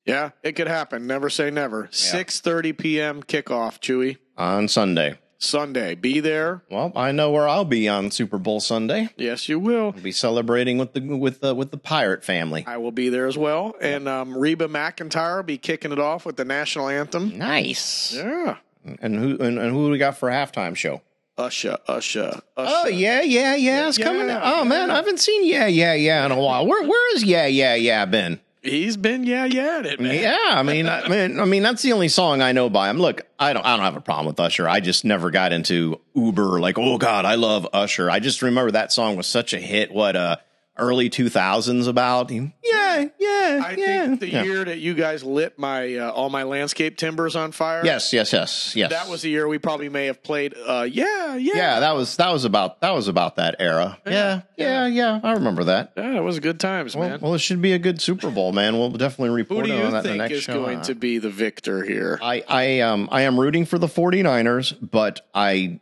Yeah, 0.06 0.32
it 0.42 0.54
could 0.54 0.68
happen. 0.68 1.06
Never 1.06 1.30
say 1.30 1.52
never. 1.52 1.88
6:30 1.92 2.76
p.m. 2.76 3.22
kickoff, 3.22 3.80
Chewy. 3.80 4.18
on 4.36 4.68
Sunday. 4.68 5.20
Sunday. 5.40 5.96
Be 5.96 6.20
there. 6.20 6.62
Well, 6.70 6.92
I 6.96 7.12
know 7.12 7.32
where 7.32 7.48
I'll 7.48 7.66
be 7.66 7.88
on 7.88 8.12
Super 8.12 8.38
Bowl 8.38 8.60
Sunday. 8.60 9.10
Yes, 9.18 9.48
you 9.50 9.58
will. 9.60 9.94
I'll 9.96 10.02
be 10.02 10.12
celebrating 10.12 10.78
with 10.78 10.94
the 10.94 11.02
with 11.02 11.40
the 11.42 11.56
with 11.56 11.72
the 11.72 11.78
Pirate 11.78 12.24
family. 12.24 12.64
I 12.68 12.78
will 12.78 12.92
be 12.92 13.10
there 13.10 13.26
as 13.26 13.38
well. 13.38 13.74
And 13.82 14.08
um, 14.08 14.38
Reba 14.38 14.68
McEntire 14.68 15.38
will 15.38 15.44
be 15.44 15.58
kicking 15.58 15.92
it 15.92 16.00
off 16.00 16.26
with 16.26 16.36
the 16.36 16.46
national 16.46 16.90
anthem. 16.90 17.38
Nice. 17.38 18.14
Yeah. 18.16 18.58
And 19.02 19.16
who 19.16 19.38
and, 19.40 19.58
and 19.58 19.72
who 19.72 19.88
do 19.88 19.92
we 19.92 19.98
got 19.98 20.18
for 20.18 20.30
a 20.30 20.34
halftime 20.34 20.76
show? 20.76 21.02
Usher, 21.38 21.78
Usher, 21.88 22.42
Usher. 22.58 22.74
Oh 22.76 22.88
yeah, 22.88 23.22
yeah, 23.22 23.56
yeah. 23.56 23.88
It's 23.88 23.98
Yeah, 23.98 24.06
coming. 24.06 24.28
yeah, 24.28 24.42
Oh 24.44 24.66
man, 24.66 24.90
yeah. 24.90 24.94
I 24.94 24.98
haven't 24.98 25.20
seen 25.22 25.46
yeah, 25.46 25.68
yeah, 25.68 25.94
yeah 25.94 26.26
in 26.26 26.32
a 26.34 26.40
while. 26.40 26.68
Where 26.68 26.86
where 26.86 27.16
is 27.16 27.24
yeah, 27.24 27.46
yeah, 27.46 27.76
yeah 27.76 28.04
been? 28.06 28.42
He's 28.62 28.98
been 28.98 29.24
yeah 29.24 29.46
yeah 29.46 29.82
it 29.86 30.02
man. 30.02 30.22
Yeah, 30.22 30.38
I 30.50 30.64
mean, 30.64 30.90
I 30.90 31.08
mean, 31.08 31.40
I 31.40 31.46
mean, 31.46 31.64
that's 31.64 31.82
the 31.82 31.94
only 31.94 32.10
song 32.10 32.42
I 32.42 32.52
know 32.52 32.70
by 32.70 32.90
him. 32.90 33.00
Look, 33.00 33.22
I 33.40 33.54
don't, 33.54 33.66
I 33.66 33.78
don't 33.78 33.86
have 33.86 33.96
a 33.96 34.02
problem 34.02 34.28
with 34.28 34.40
Usher. 34.40 34.68
I 34.68 34.82
just 34.82 35.06
never 35.06 35.32
got 35.32 35.54
into 35.54 36.02
Uber. 36.14 36.60
Like, 36.60 36.78
oh 36.78 36.98
God, 36.98 37.24
I 37.24 37.36
love 37.36 37.66
Usher. 37.72 38.10
I 38.10 38.20
just 38.20 38.42
remember 38.42 38.72
that 38.72 38.92
song 38.92 39.16
was 39.16 39.28
such 39.28 39.54
a 39.54 39.60
hit. 39.60 39.92
What 39.94 40.18
uh, 40.18 40.38
early 40.80 41.10
two 41.10 41.30
thousands 41.30 41.88
about? 41.88 42.32
Yeah, 42.32 42.50
yeah, 42.64 43.62
I 43.64 43.76
yeah. 43.78 44.08
think 44.08 44.20
the 44.20 44.30
yeah. 44.30 44.44
year 44.44 44.66
that 44.66 44.80
you 44.80 44.94
guys 44.94 45.24
lit 45.24 45.58
my 45.58 45.96
uh, 45.96 46.12
all 46.12 46.30
my 46.30 46.44
landscape 46.44 46.98
timbers 46.98 47.36
on 47.36 47.52
fire. 47.52 47.82
Yes, 47.86 48.12
yes, 48.14 48.34
yes, 48.34 48.76
yes. 48.76 48.90
that 48.90 49.08
was 49.08 49.22
the 49.22 49.30
year 49.30 49.48
we 49.48 49.58
probably 49.58 49.90
may 49.90 50.08
have 50.08 50.22
played. 50.22 50.54
Uh, 50.58 50.88
yeah, 50.90 51.36
yeah, 51.36 51.54
Yeah, 51.56 51.80
that 51.82 51.96
was 51.96 52.18
that 52.18 52.32
was 52.32 52.46
about 52.46 52.82
that 52.82 52.92
was 52.94 53.08
about 53.08 53.38
that 53.38 53.56
era. 53.60 53.98
Yeah, 54.06 54.42
yeah, 54.58 54.88
yeah. 54.88 55.20
I 55.24 55.34
remember 55.34 55.66
that. 55.66 55.94
yeah. 55.96 56.18
It 56.18 56.22
was 56.24 56.40
good 56.40 56.60
times, 56.60 56.96
Well, 56.96 57.10
man. 57.10 57.20
well, 57.22 57.34
it 57.36 57.40
should 57.40 57.62
be 57.62 57.74
a 57.74 57.80
good 57.80 58.02
Super 58.02 58.30
Bowl, 58.32 58.52
man. 58.52 58.78
We'll 58.78 58.90
definitely 58.92 59.30
Who 59.30 59.36
report 59.36 59.66
do 59.66 59.72
on 59.72 59.78
you 59.78 59.84
that 59.84 59.88
in 59.90 59.94
the 59.94 60.02
think 60.04 60.18
next 60.18 60.34
is 60.34 60.44
show. 60.44 60.54
going 60.64 60.82
to 60.82 60.96
be 60.96 61.18
the 61.20 61.30
victor 61.30 61.84
here? 61.84 62.20
I, 62.22 62.44
I 62.48 62.80
um 62.82 63.08
I 63.12 63.22
am 63.22 63.40
rooting 63.40 63.66
for 63.66 63.78
the 63.78 63.88
49ers, 63.88 64.76
but 64.82 65.22
I 65.34 65.80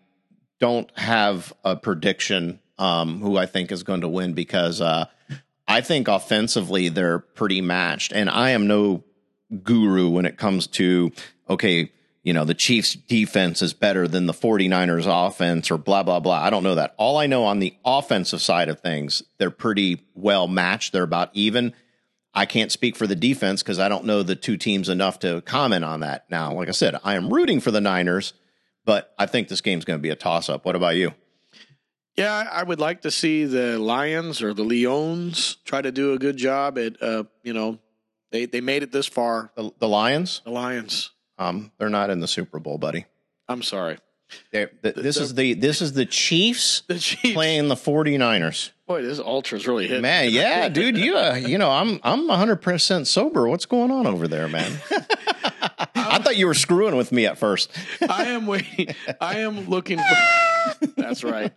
don't 0.59 0.89
have 0.97 1.53
a 1.63 1.75
prediction 1.75 2.59
um 2.79 3.21
who 3.21 3.37
I 3.37 3.45
think 3.45 3.71
is 3.71 3.83
going 3.83 4.01
to 4.01 4.07
win 4.07 4.33
because 4.33 4.81
uh 4.81 5.05
I 5.67 5.81
think 5.81 6.07
offensively 6.07 6.89
they're 6.89 7.19
pretty 7.19 7.61
matched 7.61 8.13
and 8.13 8.29
I 8.29 8.51
am 8.51 8.67
no 8.67 9.03
guru 9.63 10.09
when 10.09 10.25
it 10.25 10.37
comes 10.37 10.67
to 10.67 11.11
okay, 11.49 11.91
you 12.23 12.33
know, 12.33 12.43
the 12.43 12.53
Chiefs 12.53 12.93
defense 12.93 13.61
is 13.61 13.73
better 13.73 14.07
than 14.07 14.25
the 14.25 14.33
49ers 14.33 15.05
offense 15.07 15.71
or 15.71 15.77
blah 15.77 16.03
blah 16.03 16.19
blah. 16.19 16.41
I 16.41 16.49
don't 16.49 16.63
know 16.63 16.75
that. 16.75 16.93
All 16.97 17.17
I 17.17 17.27
know 17.27 17.45
on 17.45 17.59
the 17.59 17.73
offensive 17.85 18.41
side 18.41 18.69
of 18.69 18.79
things, 18.79 19.23
they're 19.37 19.49
pretty 19.49 20.03
well 20.13 20.47
matched. 20.47 20.93
They're 20.93 21.03
about 21.03 21.29
even. 21.33 21.73
I 22.33 22.45
can't 22.45 22.71
speak 22.71 22.95
for 22.95 23.07
the 23.07 23.15
defense 23.15 23.63
because 23.63 23.79
I 23.79 23.89
don't 23.89 24.05
know 24.05 24.21
the 24.21 24.35
two 24.35 24.57
teams 24.57 24.89
enough 24.89 25.19
to 25.19 25.41
comment 25.41 25.83
on 25.83 26.01
that. 26.01 26.29
Now, 26.29 26.53
like 26.53 26.67
I 26.67 26.71
said, 26.71 26.95
I 27.03 27.15
am 27.15 27.33
rooting 27.33 27.59
for 27.59 27.71
the 27.71 27.81
Niners, 27.81 28.33
but 28.85 29.11
I 29.17 29.25
think 29.25 29.47
this 29.47 29.61
game's 29.61 29.85
going 29.85 29.97
to 29.97 30.03
be 30.03 30.11
a 30.11 30.15
toss 30.15 30.47
up. 30.47 30.63
What 30.63 30.75
about 30.75 30.97
you? 30.97 31.13
Yeah, 32.17 32.49
I 32.51 32.63
would 32.63 32.79
like 32.79 33.01
to 33.03 33.11
see 33.11 33.45
the 33.45 33.77
Lions 33.77 34.41
or 34.41 34.53
the 34.53 34.63
Leones 34.63 35.57
try 35.65 35.81
to 35.81 35.91
do 35.91 36.13
a 36.13 36.17
good 36.17 36.35
job 36.35 36.77
at, 36.79 37.01
uh, 37.01 37.25
you 37.43 37.53
know, 37.53 37.77
they, 38.31 38.45
they 38.45 38.59
made 38.59 38.81
it 38.83 38.91
this 38.91 39.05
far. 39.05 39.51
The, 39.55 39.71
the 39.79 39.87
Lions, 39.87 40.41
The 40.43 40.49
Lions. 40.51 41.11
um, 41.37 41.71
they're 41.77 41.89
not 41.89 42.09
in 42.09 42.19
the 42.19 42.27
Super 42.27 42.59
Bowl, 42.59 42.77
buddy. 42.79 43.05
I'm 43.47 43.61
sorry. 43.61 43.99
They're, 44.51 44.67
th- 44.67 44.95
this 44.95 45.15
is 45.15 45.35
the 45.35 45.53
this 45.53 45.81
is 45.81 45.93
the 45.93 46.05
Chiefs 46.05 46.81
The 46.89 46.99
Chiefs. 46.99 47.33
playing 47.33 47.69
the 47.69 47.75
49ers. 47.75 48.71
Boy, 48.85 49.01
this 49.01 49.19
ultra's 49.19 49.65
really 49.67 49.87
hitting. 49.87 50.01
Man, 50.01 50.29
yeah, 50.31 50.67
dude, 50.67 50.97
you 50.97 51.15
uh, 51.17 51.35
you 51.35 51.57
know, 51.57 51.69
I'm 51.71 52.01
I'm 52.03 52.27
100% 52.27 53.07
sober. 53.07 53.47
What's 53.47 53.65
going 53.65 53.89
on 53.89 54.05
over 54.05 54.27
there, 54.27 54.49
man? 54.49 54.81
I 55.95 56.19
thought 56.19 56.35
you 56.35 56.47
were 56.47 56.53
screwing 56.55 56.97
with 56.97 57.13
me 57.13 57.25
at 57.25 57.37
first. 57.37 57.71
I 58.09 58.25
am 58.25 58.47
waiting. 58.47 58.93
I 59.21 59.39
am 59.39 59.69
looking 59.69 59.97
for. 59.99 60.15
That's 60.95 61.23
right. 61.23 61.51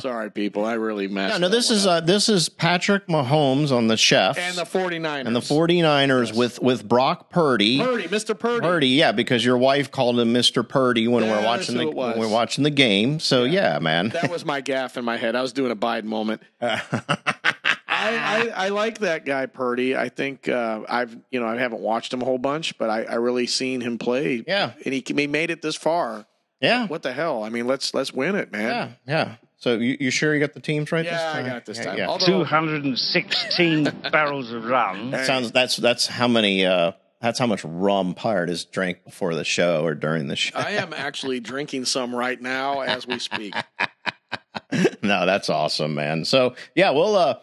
Sorry, 0.00 0.30
people. 0.30 0.64
I 0.64 0.74
really 0.74 1.08
messed. 1.08 1.34
No, 1.40 1.46
no, 1.46 1.48
this 1.48 1.70
is 1.70 1.86
uh, 1.86 2.00
this 2.00 2.28
is 2.28 2.48
Patrick 2.48 3.06
Mahomes 3.06 3.70
on 3.72 3.86
the 3.88 3.96
chef. 3.96 4.38
and 4.38 4.56
the 4.56 4.62
49ers. 4.64 5.26
and 5.26 5.34
the 5.36 5.40
49ers 5.40 6.34
with 6.36 6.60
with 6.60 6.88
Brock 6.88 7.30
Purdy. 7.30 7.78
Purdy, 7.78 8.08
Mr. 8.08 8.38
Purdy. 8.38 8.60
Purdy, 8.66 8.88
yeah, 8.88 9.12
because 9.12 9.44
your 9.44 9.58
wife 9.58 9.90
called 9.90 10.18
him 10.18 10.32
Mr. 10.32 10.66
Purdy 10.68 11.08
when 11.08 11.24
we're 11.28 11.44
watching 11.44 11.76
the 11.76 11.88
when 11.88 12.18
we're 12.18 12.28
watching 12.28 12.64
the 12.64 12.70
game. 12.70 13.20
So 13.20 13.44
yeah, 13.44 13.78
man. 13.78 14.10
That 14.10 14.30
was 14.30 14.44
my 14.44 14.60
gaff 14.60 14.96
in 14.96 15.04
my 15.04 15.16
head. 15.16 15.34
I 15.36 15.42
was 15.42 15.52
doing 15.52 15.70
a 15.72 15.76
Biden 15.76 16.04
moment. 16.04 16.42
I, 16.60 18.52
I, 18.54 18.66
I 18.66 18.68
like 18.68 18.98
that 18.98 19.24
guy 19.24 19.46
Purdy. 19.46 19.96
I 19.96 20.08
think 20.10 20.48
uh, 20.48 20.82
I've 20.88 21.16
you 21.30 21.40
know 21.40 21.46
I 21.46 21.56
haven't 21.56 21.80
watched 21.80 22.12
him 22.12 22.22
a 22.22 22.24
whole 22.24 22.38
bunch, 22.38 22.76
but 22.78 22.90
I, 22.90 23.04
I 23.04 23.14
really 23.14 23.46
seen 23.46 23.80
him 23.80 23.98
play. 23.98 24.44
Yeah. 24.46 24.72
and 24.84 24.92
he, 24.94 25.02
he 25.06 25.26
made 25.26 25.50
it 25.50 25.62
this 25.62 25.76
far. 25.76 26.26
Yeah, 26.60 26.86
What 26.86 27.02
the 27.02 27.12
hell? 27.12 27.42
I 27.42 27.48
mean, 27.50 27.66
let's 27.66 27.92
let's 27.94 28.12
win 28.12 28.34
it, 28.36 28.50
man. 28.52 28.68
yeah, 28.68 28.90
yeah. 29.06 29.34
So 29.58 29.74
you, 29.78 29.96
you 30.00 30.10
sure 30.10 30.34
you 30.34 30.40
got 30.40 30.52
the 30.52 30.60
teams 30.60 30.92
right 30.92 31.02
this 31.02 31.12
Yeah, 31.12 31.30
I 31.30 31.32
time? 31.42 31.46
got 31.46 31.64
this 31.66 31.78
Yeah, 31.78 31.84
time. 31.84 31.98
yeah. 31.98 32.06
Although- 32.08 32.26
216 32.26 33.84
barrels 34.12 34.52
of 34.52 34.64
rum. 34.64 35.10
That 35.12 35.26
sounds 35.26 35.50
that's 35.52 35.76
that's 35.76 36.06
how 36.06 36.28
many 36.28 36.66
uh 36.66 36.92
that's 37.20 37.38
how 37.38 37.46
much 37.46 37.64
rum 37.64 38.14
Pirate 38.14 38.50
has 38.50 38.64
drank 38.66 39.04
before 39.04 39.34
the 39.34 39.44
show 39.44 39.84
or 39.84 39.94
during 39.94 40.28
the 40.28 40.36
show. 40.36 40.58
I 40.58 40.72
am 40.72 40.92
actually 40.92 41.40
drinking 41.40 41.86
some 41.86 42.14
right 42.14 42.40
now 42.40 42.80
as 42.82 43.06
we 43.06 43.18
speak. 43.18 43.54
no, 45.02 45.26
that's 45.26 45.48
awesome, 45.48 45.94
man. 45.94 46.24
So 46.24 46.54
yeah, 46.74 46.90
we'll 46.90 47.16
uh 47.16 47.38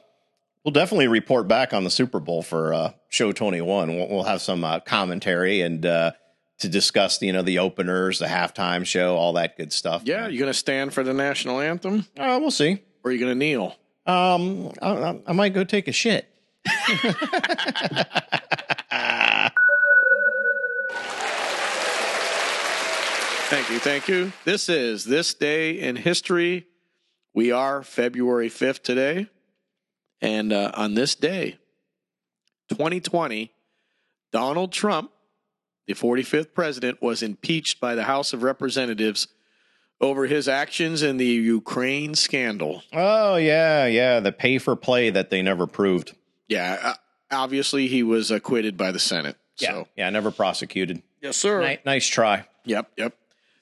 we'll 0.63 0.71
definitely 0.71 1.07
report 1.07 1.47
back 1.47 1.73
on 1.73 1.83
the 1.83 1.89
Super 1.89 2.19
Bowl 2.19 2.43
for 2.43 2.73
uh 2.73 2.91
show 3.09 3.31
twenty 3.31 3.61
one. 3.61 3.95
We'll, 3.95 4.09
we'll 4.09 4.23
have 4.23 4.41
some 4.41 4.63
uh, 4.63 4.79
commentary 4.81 5.61
and 5.61 5.85
uh 5.85 6.11
to 6.63 6.69
discuss 6.69 7.21
you 7.21 7.31
know 7.31 7.41
the 7.43 7.59
openers, 7.59 8.19
the 8.19 8.25
halftime 8.25 8.85
show, 8.85 9.15
all 9.15 9.33
that 9.33 9.55
good 9.57 9.71
stuff. 9.71 10.01
Yeah, 10.05 10.27
you 10.27 10.39
gonna 10.39 10.53
stand 10.53 10.93
for 10.93 11.03
the 11.03 11.13
national 11.13 11.59
anthem, 11.61 12.05
uh, 12.17 12.37
we'll 12.41 12.51
see. 12.51 12.81
or 13.03 13.09
are 13.09 13.13
you 13.13 13.19
gonna 13.19 13.35
kneel? 13.35 13.75
Um, 14.05 14.71
I, 14.81 15.19
I- 15.27 15.31
might 15.33 15.53
go 15.53 15.63
take 15.63 15.87
a 15.87 15.91
shit. 15.93 16.27
Thank 23.49 23.69
you, 23.69 23.77
thank 23.77 24.07
you. 24.07 24.31
This 24.45 24.67
is 24.67 25.05
this 25.05 25.35
day 25.35 25.79
in 25.79 25.95
history. 25.95 26.65
We 27.35 27.51
are 27.51 27.83
February 27.83 28.49
fifth 28.49 28.81
today, 28.81 29.27
and 30.21 30.51
uh, 30.51 30.71
on 30.73 30.95
this 30.95 31.13
day, 31.13 31.59
2020, 32.69 33.51
Donald 34.31 34.71
Trump, 34.71 35.11
the 35.87 35.93
45th 35.93 36.53
president, 36.53 37.01
was 37.01 37.21
impeached 37.21 37.79
by 37.79 37.95
the 37.95 38.03
House 38.03 38.33
of 38.33 38.43
Representatives 38.43 39.27
over 40.01 40.25
his 40.25 40.47
actions 40.47 41.01
in 41.01 41.17
the 41.17 41.25
Ukraine 41.25 42.15
scandal. 42.15 42.83
Oh 42.91 43.35
yeah, 43.37 43.85
yeah, 43.85 44.19
the 44.19 44.31
pay 44.31 44.57
for 44.57 44.75
play 44.75 45.09
that 45.09 45.29
they 45.29 45.41
never 45.41 45.67
proved. 45.67 46.13
Yeah, 46.47 46.79
uh, 46.81 46.93
obviously 47.31 47.87
he 47.87 48.03
was 48.03 48.31
acquitted 48.31 48.77
by 48.77 48.91
the 48.91 48.99
Senate. 48.99 49.37
So, 49.55 49.87
yeah, 49.95 50.09
never 50.09 50.31
prosecuted. 50.31 51.03
yes, 51.21 51.37
sir. 51.37 51.61
Ni- 51.61 51.77
nice 51.85 52.07
try. 52.07 52.47
Yep, 52.65 52.91
yep. 52.97 53.15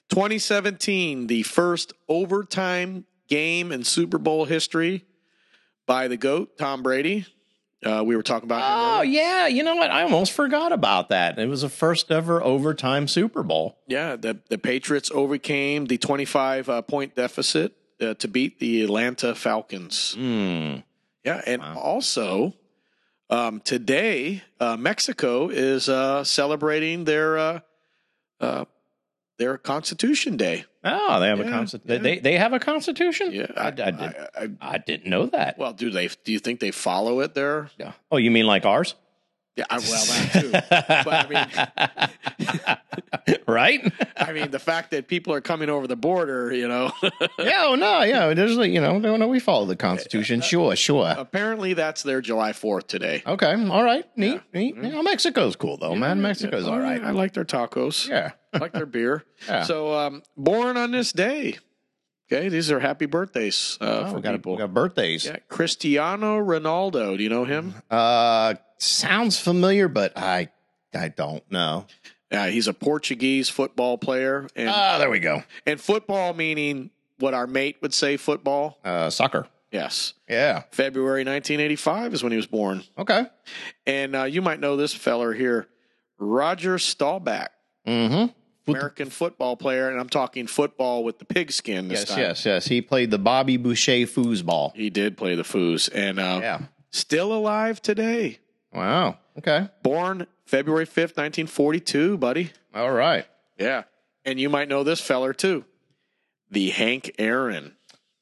2017, 0.08 1.26
the 1.26 1.42
first 1.42 1.92
overtime 2.08 3.04
game 3.28 3.72
in 3.72 3.84
Super 3.84 4.18
Bowl 4.18 4.44
history 4.46 5.04
by 5.86 6.08
the 6.08 6.16
GOAT, 6.16 6.56
Tom 6.58 6.82
Brady. 6.82 7.26
Uh, 7.84 8.02
we 8.04 8.14
were 8.14 8.22
talking 8.22 8.46
about. 8.46 8.62
Oh 8.62 8.98
earlier. 8.98 9.10
yeah, 9.10 9.46
you 9.48 9.62
know 9.62 9.74
what? 9.74 9.90
I 9.90 10.02
almost 10.02 10.32
forgot 10.32 10.72
about 10.72 11.08
that. 11.08 11.38
It 11.38 11.48
was 11.48 11.62
the 11.62 11.68
first 11.68 12.10
ever 12.10 12.42
overtime 12.42 13.08
Super 13.08 13.42
Bowl. 13.42 13.76
Yeah, 13.88 14.16
the, 14.16 14.38
the 14.48 14.58
Patriots 14.58 15.10
overcame 15.12 15.86
the 15.86 15.98
25 15.98 16.68
uh, 16.68 16.82
point 16.82 17.16
deficit 17.16 17.74
uh, 18.00 18.14
to 18.14 18.28
beat 18.28 18.60
the 18.60 18.82
Atlanta 18.82 19.34
Falcons. 19.34 20.14
Hmm. 20.14 20.76
Yeah, 21.24 21.40
and 21.46 21.62
also 21.62 22.54
um, 23.30 23.60
today, 23.60 24.42
uh, 24.60 24.76
Mexico 24.76 25.48
is 25.48 25.88
uh, 25.88 26.22
celebrating 26.22 27.04
their 27.04 27.38
uh, 27.38 27.60
uh, 28.40 28.64
their 29.38 29.56
Constitution 29.56 30.36
Day. 30.36 30.66
Oh, 30.84 31.20
they 31.20 31.28
have 31.28 31.38
a 31.40 31.44
Yeah, 31.44 31.50
constitution. 31.50 31.94
yeah. 31.96 32.02
They 32.02 32.18
they 32.18 32.38
have 32.38 32.52
a 32.52 32.58
constitution. 32.58 33.32
Yeah, 33.32 33.46
I, 33.56 33.68
I, 33.68 33.70
did, 33.70 33.84
I- 34.00 34.28
I- 34.36 34.48
I 34.60 34.78
didn't 34.78 35.08
know 35.08 35.26
that. 35.26 35.56
well, 35.58 35.72
do 35.72 35.90
they? 35.90 36.08
Do 36.24 36.32
you 36.32 36.38
think 36.40 36.58
they 36.60 36.70
follow 36.72 37.20
it 37.20 37.34
there? 37.34 37.70
Yeah. 37.78 37.92
oh, 38.10 38.16
you 38.16 38.30
mean 38.30 38.46
like 38.46 38.64
ours? 38.66 38.94
Yeah, 39.56 39.64
I- 39.68 39.78
well, 39.78 40.06
that 40.06 40.32
too. 40.32 40.50
but 41.04 41.30
I 41.30 42.76
mean, 43.28 43.38
right? 43.46 43.92
I 44.16 44.32
mean, 44.32 44.50
the 44.50 44.58
fact 44.58 44.90
that 44.92 45.08
people 45.08 45.34
are 45.34 45.40
coming 45.42 45.68
over 45.68 45.86
the 45.86 45.96
border, 45.96 46.52
you 46.54 46.66
know, 46.68 46.90
yeah. 47.38 47.64
Oh 47.66 47.74
no. 47.74 48.02
Yeah. 48.02 48.32
There's 48.34 48.56
like 48.56 48.72
you 48.72 48.80
know 48.80 48.98
no, 48.98 49.28
we 49.28 49.40
follow 49.40 49.66
the 49.66 49.76
Constitution. 49.76 50.40
Sure. 50.40 50.74
Sure. 50.74 51.14
apparently 51.16 51.74
that's 51.74 52.02
their 52.02 52.20
July 52.22 52.52
Fourth 52.52 52.86
today. 52.86 53.22
Okay. 53.26 53.52
All 53.68 53.84
right. 53.84 54.04
Neat. 54.16 54.40
Neat. 54.54 54.76
You 54.76 54.82
know, 54.82 55.02
Mexico's 55.02 55.56
cool 55.56 55.76
though, 55.76 55.94
man. 55.94 56.22
Mexico's 56.22 56.66
all 56.66 56.78
right. 56.80 57.02
I 57.02 57.10
like 57.10 57.34
their 57.34 57.44
tacos. 57.44 58.08
Yeah. 58.08 58.32
I 58.54 58.58
like 58.58 58.72
their 58.72 58.86
beer. 58.86 59.24
Yeah. 59.46 59.64
So, 59.64 59.94
um, 59.94 60.22
born 60.36 60.76
on 60.76 60.90
this 60.92 61.12
day. 61.12 61.58
Okay, 62.32 62.48
these 62.48 62.70
are 62.70 62.80
happy 62.80 63.06
birthdays 63.06 63.76
uh, 63.80 63.84
Oh, 64.06 64.10
for 64.10 64.16
we 64.16 64.22
got, 64.22 64.32
people. 64.32 64.52
we 64.52 64.58
got 64.58 64.72
birthdays. 64.72 65.26
yeah, 65.26 65.36
Cristiano 65.48 66.38
Ronaldo. 66.38 67.16
Do 67.16 67.22
you 67.22 67.28
know 67.28 67.44
him? 67.44 67.74
Uh, 67.90 68.54
sounds 68.78 69.38
familiar, 69.38 69.88
but 69.88 70.16
I 70.16 70.48
I 70.94 71.08
don't 71.08 71.42
know. 71.50 71.86
Yeah, 72.30 72.46
he's 72.48 72.68
a 72.68 72.72
Portuguese 72.72 73.50
football 73.50 73.98
player, 73.98 74.48
and 74.56 74.70
Ah, 74.70 74.96
there 74.98 75.10
we 75.10 75.18
go. 75.20 75.42
and 75.66 75.78
football 75.78 76.32
meaning 76.32 76.90
what 77.18 77.34
our 77.34 77.46
mate 77.46 77.76
would 77.82 77.92
say 77.92 78.16
football. 78.16 78.78
Uh, 78.84 79.10
soccer. 79.10 79.46
Yes, 79.70 80.12
Yeah. 80.28 80.64
February 80.70 81.24
1985 81.24 82.12
is 82.14 82.22
when 82.22 82.30
he 82.32 82.36
was 82.36 82.46
born. 82.46 82.82
Okay. 82.98 83.24
And 83.86 84.14
uh, 84.16 84.24
you 84.24 84.42
might 84.42 84.60
know 84.60 84.76
this 84.76 84.92
feller 84.94 85.32
here, 85.32 85.66
Roger 86.18 86.78
Staubach, 86.78 87.48
Mm-hmm. 87.86 88.32
American 88.66 89.10
football 89.10 89.56
player, 89.56 89.88
and 89.90 89.98
I'm 90.00 90.08
talking 90.08 90.46
football 90.46 91.02
with 91.04 91.18
the 91.18 91.24
pigskin 91.24 91.88
this 91.88 92.00
Yes, 92.00 92.08
time. 92.08 92.18
yes, 92.18 92.46
yes. 92.46 92.66
He 92.66 92.80
played 92.80 93.10
the 93.10 93.18
Bobby 93.18 93.56
Boucher 93.56 94.06
foosball. 94.06 94.74
He 94.76 94.90
did 94.90 95.16
play 95.16 95.34
the 95.34 95.42
foos, 95.42 95.88
and 95.92 96.18
uh, 96.20 96.38
Yeah. 96.42 96.58
still 96.90 97.32
alive 97.32 97.82
today. 97.82 98.38
Wow. 98.72 99.18
Okay. 99.38 99.68
Born 99.82 100.26
February 100.46 100.86
5th, 100.86 101.16
1942, 101.16 102.16
buddy. 102.18 102.52
All 102.74 102.92
right. 102.92 103.26
Yeah. 103.58 103.82
And 104.24 104.38
you 104.40 104.48
might 104.48 104.68
know 104.68 104.82
this 104.84 105.00
feller 105.00 105.32
too. 105.32 105.64
The 106.50 106.70
Hank 106.70 107.14
Aaron. 107.18 107.76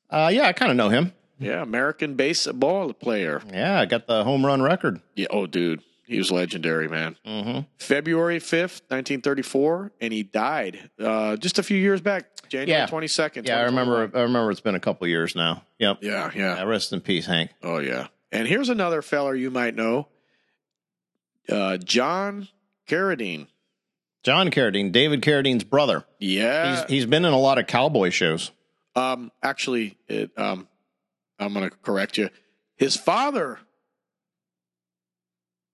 Uh, 0.08 0.30
yeah, 0.32 0.46
I 0.46 0.52
kind 0.52 0.70
of 0.70 0.76
know 0.76 0.88
him. 0.88 1.12
Yeah, 1.38 1.62
American 1.62 2.14
baseball 2.14 2.92
player. 2.92 3.40
Yeah, 3.52 3.84
got 3.86 4.06
the 4.06 4.24
home 4.24 4.44
run 4.44 4.60
record. 4.62 5.00
Yeah, 5.14 5.26
oh 5.30 5.46
dude, 5.46 5.82
he 6.10 6.18
was 6.18 6.30
legendary, 6.30 6.88
man. 6.88 7.16
Mm-hmm. 7.26 7.60
February 7.78 8.38
5th, 8.38 8.82
1934, 8.88 9.92
and 10.00 10.12
he 10.12 10.22
died 10.22 10.90
uh, 10.98 11.36
just 11.36 11.58
a 11.58 11.62
few 11.62 11.76
years 11.78 12.00
back, 12.00 12.24
January 12.48 12.70
Yeah. 12.82 12.86
22nd. 12.86 13.46
Yeah, 13.46 13.58
I 13.58 13.62
remember. 13.62 14.10
I 14.14 14.20
remember. 14.22 14.50
It's 14.50 14.60
been 14.60 14.74
a 14.74 14.80
couple 14.80 15.06
years 15.06 15.34
now. 15.34 15.62
Yep. 15.78 15.98
Yeah, 16.02 16.30
yeah. 16.34 16.56
Yeah, 16.56 16.62
rest 16.64 16.92
in 16.92 17.00
peace, 17.00 17.26
Hank. 17.26 17.50
Oh 17.62 17.78
yeah. 17.78 18.08
And 18.32 18.46
here's 18.46 18.68
another 18.68 19.02
feller 19.02 19.34
you 19.34 19.50
might 19.50 19.74
know. 19.74 20.08
Uh, 21.48 21.76
John 21.78 22.48
Carradine. 22.88 23.46
John 24.22 24.50
Carradine, 24.50 24.92
David 24.92 25.22
Carradine's 25.22 25.64
brother. 25.64 26.04
Yeah. 26.18 26.82
He's 26.82 26.90
he's 26.90 27.06
been 27.06 27.24
in 27.24 27.32
a 27.32 27.38
lot 27.38 27.58
of 27.58 27.66
cowboy 27.66 28.10
shows. 28.10 28.50
Um, 28.94 29.30
actually, 29.42 29.96
it, 30.08 30.30
um, 30.36 30.68
I'm 31.38 31.54
going 31.54 31.70
to 31.70 31.76
correct 31.76 32.18
you. 32.18 32.28
His 32.76 32.96
father, 32.96 33.58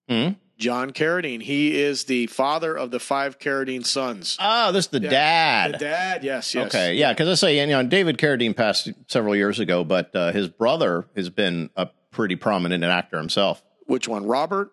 Hmm? 0.08 0.28
John 0.58 0.90
Carradine, 0.92 1.42
he 1.42 1.78
is 1.78 2.04
the 2.04 2.28
father 2.28 2.74
of 2.74 2.90
the 2.90 2.98
five 2.98 3.38
Carradine 3.38 3.84
sons. 3.84 4.38
Oh, 4.40 4.72
this 4.72 4.86
is 4.86 4.90
the 4.90 5.00
Yeah. 5.00 5.10
dad. 5.10 5.72
The 5.74 5.78
dad, 5.78 6.24
yes, 6.24 6.54
yes. 6.54 6.66
Okay, 6.74 6.94
yeah, 6.94 7.12
because 7.12 7.28
I 7.28 7.34
say, 7.34 7.60
you 7.60 7.66
know, 7.66 7.82
David 7.82 8.16
Carradine 8.16 8.56
passed 8.56 8.88
several 9.08 9.36
years 9.36 9.60
ago, 9.60 9.84
but 9.84 10.16
uh, 10.16 10.32
his 10.32 10.48
brother 10.48 11.04
has 11.14 11.28
been 11.28 11.68
a 11.76 11.88
pretty 12.10 12.36
prominent 12.36 12.82
actor 12.84 13.18
himself. 13.18 13.62
Which 13.84 14.08
one? 14.08 14.26
Robert? 14.26 14.72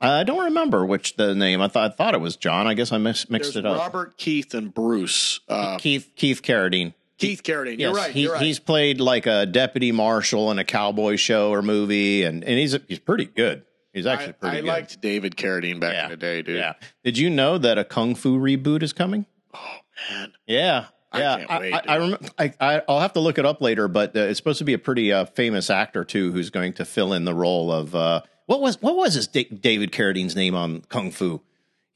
I 0.00 0.24
don't 0.24 0.42
remember 0.44 0.84
which 0.84 1.14
the 1.16 1.34
name. 1.34 1.60
I 1.60 1.68
thought 1.68 1.92
I 1.92 1.94
thought 1.94 2.14
it 2.14 2.20
was 2.20 2.34
John. 2.36 2.66
I 2.66 2.74
guess 2.74 2.90
I 2.90 2.98
mis- 2.98 3.28
mixed 3.30 3.52
There's 3.54 3.64
it 3.64 3.66
up. 3.66 3.78
Robert, 3.78 4.16
Keith, 4.16 4.54
and 4.54 4.72
Bruce. 4.74 5.40
Uh, 5.48 5.76
Keith 5.76 6.10
Keith 6.16 6.42
Carradine. 6.42 6.94
Keith 7.18 7.42
Carradine. 7.42 7.72
Yes, 7.78 7.80
You're 7.80 7.92
right. 7.94 8.10
he, 8.10 8.22
you're 8.22 8.32
right. 8.32 8.42
he's 8.42 8.58
played 8.58 8.98
like 8.98 9.26
a 9.26 9.44
deputy 9.44 9.92
marshal 9.92 10.50
in 10.50 10.58
a 10.58 10.64
cowboy 10.64 11.16
show 11.16 11.50
or 11.50 11.60
movie, 11.62 12.24
and, 12.24 12.42
and 12.42 12.58
he's 12.58 12.76
he's 12.88 12.98
pretty 12.98 13.26
good. 13.26 13.62
He's 13.92 14.06
actually 14.06 14.28
I, 14.28 14.32
pretty 14.32 14.56
I 14.58 14.60
good. 14.60 14.66
liked 14.68 15.00
David 15.00 15.36
Carradine 15.36 15.80
back 15.80 15.94
Yeah. 15.94 16.04
in 16.04 16.10
the 16.10 16.16
day, 16.16 16.42
dude. 16.42 16.56
Yeah. 16.56 16.74
Did 17.04 17.18
you 17.18 17.28
know 17.30 17.58
that 17.58 17.78
a 17.78 17.84
kung 17.84 18.14
fu 18.14 18.38
reboot 18.38 18.82
is 18.82 18.92
coming? 18.92 19.26
Oh 19.54 19.76
man. 20.10 20.32
Yeah. 20.46 20.86
I 21.12 21.18
Yeah, 21.20 21.36
can't 21.44 21.60
wait, 21.60 21.74
I, 21.74 21.80
dude. 21.80 21.90
I, 21.90 21.94
remember. 21.96 22.28
I, 22.38 22.52
I, 22.60 22.82
I'll 22.88 23.00
have 23.00 23.14
to 23.14 23.20
look 23.20 23.38
it 23.38 23.44
up 23.44 23.60
later, 23.60 23.88
but 23.88 24.14
uh, 24.16 24.20
it's 24.20 24.36
supposed 24.38 24.58
to 24.58 24.64
be 24.64 24.74
a 24.74 24.78
pretty 24.78 25.12
uh, 25.12 25.24
famous 25.24 25.68
actor 25.68 26.04
too, 26.04 26.30
who's 26.30 26.50
going 26.50 26.72
to 26.74 26.84
fill 26.84 27.12
in 27.12 27.24
the 27.24 27.34
role 27.34 27.72
of 27.72 27.94
uh, 27.96 28.22
what 28.46 28.60
was 28.60 28.80
what 28.80 28.94
was 28.96 29.14
his 29.14 29.26
Da- 29.26 29.48
David 29.48 29.90
Carradine's 29.90 30.36
name 30.36 30.54
on 30.54 30.82
Kung 30.82 31.10
Fu? 31.10 31.40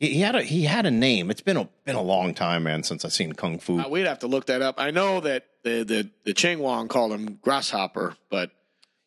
He, 0.00 0.14
he 0.14 0.20
had 0.20 0.34
a 0.34 0.42
he 0.42 0.64
had 0.64 0.84
a 0.84 0.90
name. 0.90 1.30
It's 1.30 1.42
been 1.42 1.56
a 1.56 1.68
been 1.84 1.94
a 1.94 2.02
long 2.02 2.34
time, 2.34 2.64
man, 2.64 2.82
since 2.82 3.04
I've 3.04 3.12
seen 3.12 3.34
Kung 3.34 3.60
Fu. 3.60 3.78
Uh, 3.78 3.88
we'd 3.88 4.06
have 4.06 4.18
to 4.20 4.26
look 4.26 4.46
that 4.46 4.62
up. 4.62 4.74
I 4.78 4.90
know 4.90 5.20
that 5.20 5.44
the 5.62 5.84
the, 5.84 6.10
the 6.24 6.34
Ching 6.34 6.58
Wong 6.58 6.88
called 6.88 7.12
him 7.12 7.38
Grasshopper, 7.40 8.16
but 8.30 8.50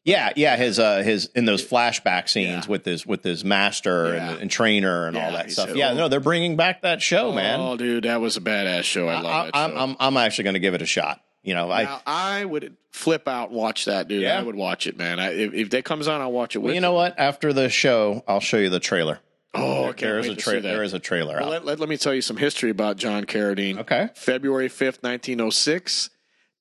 Yeah, 0.08 0.32
yeah, 0.38 0.56
his 0.56 0.80
uh 0.80 1.04
his 1.04 1.30
in 1.36 1.44
those 1.46 1.64
flashback 1.66 2.30
scenes 2.30 2.66
Yeah. 2.66 2.72
with 2.72 2.86
his 2.86 3.06
with 3.06 3.24
his 3.24 3.44
master 3.44 4.14
Yeah. 4.16 4.32
and, 4.32 4.42
and 4.44 4.52
trainer 4.52 5.06
and 5.08 5.16
Yeah, 5.18 5.26
all 5.26 5.32
that 5.34 5.52
stuff. 5.52 5.76
yeah, 5.76 5.92
oh. 5.92 5.96
no, 5.96 6.08
they're 6.08 6.22
bringing 6.22 6.56
back 6.56 6.82
that 6.84 7.02
show, 7.02 7.34
man. 7.34 7.60
oh, 7.60 7.76
dude, 7.76 8.06
that 8.06 8.22
was 8.22 8.38
a 8.38 8.42
badass 8.42 8.84
show. 8.84 9.08
I 9.10 9.20
love 9.20 9.48
it. 9.50 9.52
I'm. 9.54 9.78
I'm 9.78 9.96
I'm 10.00 10.18
actually 10.18 10.46
going 10.46 10.54
to 10.54 10.60
give 10.62 10.74
it 10.76 10.82
a 10.82 10.86
shot. 10.86 11.22
You 11.44 11.54
know, 11.56 11.70
I 11.72 11.84
now, 11.84 12.02
I 12.08 12.46
would 12.46 12.76
flip 12.92 13.28
out 13.28 13.50
and 13.50 13.58
watch 13.58 13.86
that, 13.86 14.08
dude. 14.08 14.26
I 14.26 14.42
would 14.42 14.56
watch 14.56 14.88
it, 14.88 14.98
man. 14.98 15.20
I, 15.20 15.34
if, 15.34 15.54
if 15.54 15.70
that 15.72 15.86
comes 15.86 16.08
on, 16.08 16.20
I'll 16.22 16.32
watch 16.32 16.56
it 16.56 16.60
with 16.60 16.66
well, 16.70 16.76
you 16.76 16.82
know 16.82 16.94
what? 16.94 17.18
After 17.20 17.52
the 17.54 17.70
show, 17.70 18.24
I'll 18.28 18.40
show 18.42 18.58
you 18.58 18.70
the 18.70 18.80
trailer. 18.80 19.20
Oh, 19.54 19.84
I 19.84 19.86
can't 19.88 19.98
there 20.00 20.20
is 20.20 20.28
wait 20.28 20.34
a 20.34 20.36
to 20.36 20.42
trailer. 20.42 20.62
There 20.62 20.84
is 20.84 20.94
a 20.94 21.00
trailer 21.00 21.36
Well, 21.36 21.46
out. 21.46 21.50
let, 21.52 21.66
let, 21.66 21.80
let 21.80 21.90
me 21.90 21.96
tell 21.98 22.14
you 22.14 22.22
some 22.22 22.36
history 22.38 22.70
about 22.70 22.98
John 22.98 23.24
Carradine. 23.26 23.80
Okay. 23.80 24.10
February 24.14 24.68
5th, 24.68 25.02
1906 25.04 26.10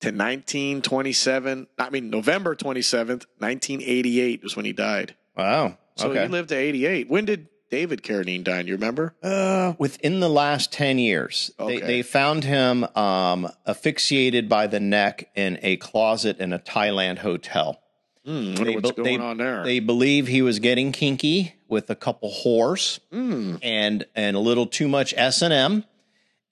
to 0.01 0.07
1927. 0.09 1.67
I 1.77 1.89
mean, 1.89 2.09
November 2.09 2.55
27th, 2.55 3.25
1988 3.39 4.43
was 4.43 4.55
when 4.55 4.65
he 4.65 4.73
died. 4.73 5.15
Wow. 5.35 5.77
So 5.95 6.11
okay. 6.11 6.23
he 6.23 6.27
lived 6.27 6.49
to 6.49 6.55
88. 6.55 7.09
When 7.09 7.25
did 7.25 7.47
David 7.69 8.03
Carradine 8.03 8.43
die? 8.43 8.61
Do 8.61 8.69
you 8.69 8.75
remember? 8.75 9.15
Uh, 9.23 9.73
within 9.77 10.19
the 10.19 10.29
last 10.29 10.71
10 10.71 10.99
years, 10.99 11.51
Okay. 11.59 11.79
they, 11.79 11.87
they 11.87 12.01
found 12.03 12.43
him 12.43 12.83
um, 12.95 13.49
asphyxiated 13.65 14.47
by 14.47 14.67
the 14.67 14.79
neck 14.79 15.29
in 15.35 15.59
a 15.61 15.77
closet 15.77 16.39
in 16.39 16.53
a 16.53 16.59
Thailand 16.59 17.19
hotel. 17.19 17.81
Hmm, 18.25 18.55
They 18.55 18.75
what's 18.75 18.91
going 18.91 19.19
they- 19.19 19.23
on 19.25 19.37
there. 19.37 19.63
They 19.63 19.79
believe 19.79 20.27
he 20.27 20.41
was 20.41 20.59
getting 20.59 20.91
kinky 20.91 21.55
with 21.67 21.89
a 21.89 21.95
couple 21.95 22.29
whores 22.45 22.99
Hmm. 23.11 23.55
and 23.61 24.05
and 24.15 24.35
a 24.37 24.39
little 24.39 24.65
too 24.67 24.87
much 24.87 25.13
S 25.17 25.41
and 25.41 25.53
M, 25.53 25.83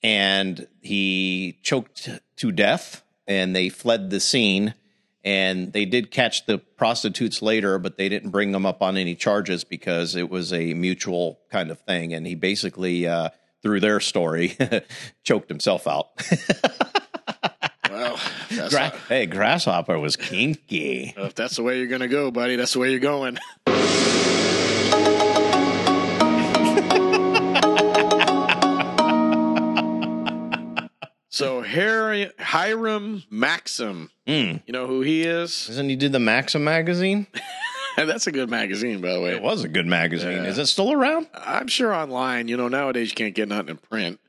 and 0.03 0.67
he 0.81 1.59
choked 1.63 2.09
to 2.37 2.51
death. 2.51 3.03
And 3.27 3.55
they 3.55 3.69
fled 3.69 4.09
the 4.09 4.19
scene. 4.19 4.73
And 5.23 5.73
they 5.73 5.85
did 5.85 6.11
catch 6.11 6.45
the 6.45 6.59
prostitutes 6.59 7.41
later, 7.41 7.79
but 7.79 7.97
they 7.97 8.09
didn't 8.09 8.29
bring 8.29 8.51
them 8.51 8.63
up 8.63 8.83
on 8.83 8.95
any 8.95 9.15
charges 9.15 9.63
because 9.63 10.15
it 10.15 10.29
was 10.29 10.53
a 10.53 10.75
mutual 10.75 11.39
kind 11.49 11.71
of 11.71 11.79
thing. 11.79 12.13
And 12.13 12.27
he 12.27 12.35
basically, 12.35 13.07
uh, 13.07 13.29
through 13.63 13.79
their 13.79 13.99
story, 13.99 14.55
choked 15.23 15.49
himself 15.49 15.87
out. 15.87 16.09
well, 17.89 18.19
Gra- 18.69 18.93
hey, 19.09 19.25
Grasshopper 19.25 19.97
was 19.97 20.15
kinky. 20.15 21.15
if 21.17 21.33
that's 21.33 21.55
the 21.55 21.63
way 21.63 21.79
you're 21.79 21.87
going 21.87 22.01
to 22.01 22.07
go, 22.07 22.29
buddy, 22.29 22.55
that's 22.55 22.73
the 22.73 22.79
way 22.79 22.91
you're 22.91 22.99
going. 22.99 23.39
so 31.35 31.61
Harry 31.61 32.31
Hiram 32.39 33.23
Maxim, 33.29 34.09
Mm. 34.27 34.61
you 34.65 34.73
know 34.73 34.87
who 34.87 35.01
he 35.01 35.21
is? 35.23 35.67
Doesn't 35.67 35.87
he 35.89 35.95
do 35.95 36.09
the 36.09 36.19
Maxim 36.19 36.63
magazine? 36.63 37.27
That's 37.97 38.27
a 38.27 38.31
good 38.31 38.49
magazine, 38.49 38.99
by 39.01 39.13
the 39.13 39.21
way. 39.21 39.31
It 39.35 39.41
was 39.41 39.63
a 39.63 39.67
good 39.69 39.85
magazine. 39.87 40.43
Yeah. 40.43 40.49
Is 40.49 40.57
it 40.57 40.65
still 40.65 40.91
around? 40.91 41.27
I'm 41.33 41.67
sure 41.67 41.93
online, 41.93 42.47
you 42.47 42.57
know, 42.57 42.67
nowadays 42.67 43.09
you 43.09 43.15
can't 43.15 43.33
get 43.35 43.47
nothing 43.47 43.69
in 43.69 43.77
print. 43.77 44.19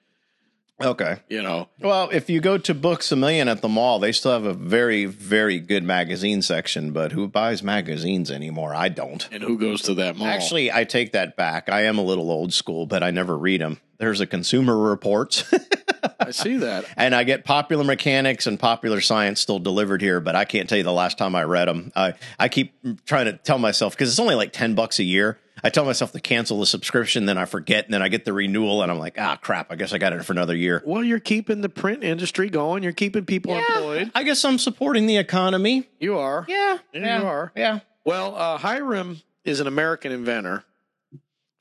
Okay. 0.80 1.16
You 1.30 1.42
know, 1.42 1.68
Well, 1.80 2.10
if 2.12 2.28
you 2.28 2.40
go 2.42 2.58
to 2.58 2.74
Books 2.74 3.10
a 3.10 3.16
Million 3.16 3.48
at 3.48 3.62
the 3.62 3.68
mall, 3.68 3.98
they 3.98 4.12
still 4.12 4.32
have 4.32 4.44
a 4.44 4.52
very, 4.52 5.06
very 5.06 5.58
good 5.58 5.82
magazine 5.82 6.42
section. 6.42 6.92
But 6.92 7.12
who 7.12 7.26
buys 7.28 7.62
magazines 7.62 8.30
anymore? 8.30 8.74
I 8.74 8.90
don't. 8.90 9.26
and 9.32 9.42
who 9.42 9.58
goes 9.58 9.80
to 9.82 9.94
that 9.94 10.16
mall? 10.16 10.28
Actually, 10.28 10.70
I 10.70 10.84
take 10.84 11.12
that 11.12 11.34
back. 11.36 11.70
I 11.70 11.84
am 11.84 11.96
a 11.96 12.02
little 12.02 12.30
old 12.30 12.52
school, 12.52 12.84
but 12.86 13.02
I 13.02 13.10
never 13.10 13.38
read 13.38 13.62
them. 13.62 13.80
There's 13.98 14.20
a 14.20 14.26
Consumer 14.26 14.76
Reports, 14.76 15.44
I 16.20 16.30
see 16.30 16.58
that. 16.58 16.86
and 16.96 17.14
I 17.14 17.24
get 17.24 17.44
Popular 17.44 17.84
Mechanics 17.84 18.46
and 18.46 18.58
Popular 18.58 19.00
Science 19.00 19.40
still 19.40 19.58
delivered 19.58 20.02
here. 20.02 20.20
But 20.20 20.36
I 20.36 20.44
can't 20.44 20.68
tell 20.68 20.78
you 20.78 20.84
the 20.84 20.92
last 20.92 21.18
time 21.18 21.34
I 21.34 21.44
read 21.44 21.68
them. 21.68 21.92
I 21.94 22.14
I 22.38 22.48
keep 22.48 22.74
trying 23.06 23.26
to 23.26 23.34
tell 23.34 23.58
myself 23.58 23.94
because 23.94 24.10
it's 24.10 24.18
only 24.18 24.34
like 24.34 24.52
ten 24.52 24.74
bucks 24.74 24.98
a 24.98 25.04
year. 25.04 25.38
I 25.64 25.70
tell 25.70 25.86
myself 25.86 26.12
to 26.12 26.20
cancel 26.20 26.60
the 26.60 26.66
subscription, 26.66 27.24
then 27.24 27.38
I 27.38 27.46
forget, 27.46 27.86
and 27.86 27.94
then 27.94 28.02
I 28.02 28.08
get 28.08 28.26
the 28.26 28.34
renewal, 28.34 28.82
and 28.82 28.92
I'm 28.92 28.98
like, 28.98 29.16
ah, 29.18 29.36
crap! 29.40 29.72
I 29.72 29.76
guess 29.76 29.94
I 29.94 29.98
got 29.98 30.12
it 30.12 30.22
for 30.22 30.32
another 30.34 30.54
year. 30.54 30.82
Well, 30.84 31.02
you're 31.02 31.18
keeping 31.18 31.62
the 31.62 31.70
print 31.70 32.04
industry 32.04 32.50
going. 32.50 32.82
You're 32.82 32.92
keeping 32.92 33.24
people 33.24 33.56
employed. 33.56 34.10
I 34.14 34.22
guess 34.22 34.44
I'm 34.44 34.58
supporting 34.58 35.06
the 35.06 35.16
economy. 35.16 35.88
You 35.98 36.18
are. 36.18 36.44
Yeah, 36.46 36.78
Yeah, 36.92 37.20
you 37.20 37.26
are. 37.26 37.52
Yeah. 37.56 37.80
Well, 38.04 38.36
uh, 38.36 38.58
Hiram 38.58 39.22
is 39.44 39.60
an 39.60 39.66
American 39.66 40.12
inventor. 40.12 40.64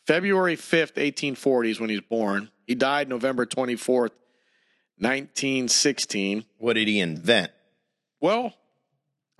February 0.05 0.55
5th, 0.55 0.97
1840 0.97 1.71
is 1.71 1.79
when 1.79 1.89
he's 1.89 2.01
born. 2.01 2.49
He 2.67 2.75
died 2.75 3.09
November 3.09 3.45
24th, 3.45 4.11
1916. 4.99 6.45
What 6.57 6.73
did 6.73 6.87
he 6.87 6.99
invent? 6.99 7.51
Well, 8.21 8.53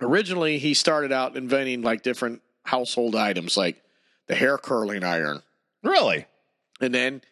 originally 0.00 0.58
he 0.58 0.74
started 0.74 1.12
out 1.12 1.36
inventing 1.36 1.82
like 1.82 2.02
different 2.02 2.42
household 2.64 3.14
items 3.16 3.56
like 3.56 3.82
the 4.26 4.34
hair 4.34 4.58
curling 4.58 5.04
iron. 5.04 5.42
Really? 5.82 6.26
And 6.80 6.94
then 6.94 7.22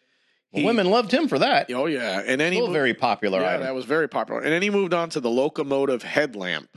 Well, 0.53 0.65
women 0.65 0.91
loved 0.91 1.13
him 1.13 1.29
for 1.29 1.39
that. 1.41 1.71
Oh 1.73 1.87
yeah, 1.87 2.23
and 2.25 2.41
then 2.41 2.53
he 2.53 2.59
Still 2.59 2.69
moved, 2.69 2.75
very 2.77 2.95
popular 2.95 3.41
yeah, 3.41 3.51
item. 3.51 3.63
that 3.63 3.75
was 3.75 3.85
very 3.85 4.09
popular. 4.09 4.41
And 4.41 4.53
then 4.53 4.63
he 4.63 4.71
moved 4.71 4.95
on 4.95 5.11
to 5.11 5.21
the 5.21 5.31
locomotive 5.31 6.03
headlamp. 6.03 6.69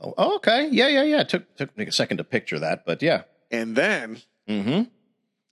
oh, 0.00 0.36
okay. 0.36 0.68
Yeah, 0.70 0.88
yeah, 0.88 1.04
yeah. 1.04 1.22
Took 1.22 1.54
took 1.56 1.76
me 1.76 1.86
a 1.86 1.92
second 1.92 2.18
to 2.18 2.24
picture 2.24 2.58
that, 2.58 2.84
but 2.84 3.02
yeah. 3.02 3.22
And 3.50 3.76
then 3.76 4.20
Mm-hmm. 4.48 4.82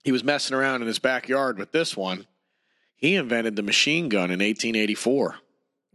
he 0.03 0.11
was 0.11 0.21
messing 0.23 0.55
around 0.55 0.81
in 0.81 0.87
his 0.87 0.99
backyard 0.99 1.57
with 1.57 1.71
this 1.71 1.95
one. 1.95 2.27
He 3.01 3.15
invented 3.15 3.55
the 3.55 3.63
machine 3.63 4.09
gun 4.09 4.25
in 4.31 4.39
1884. 4.39 5.35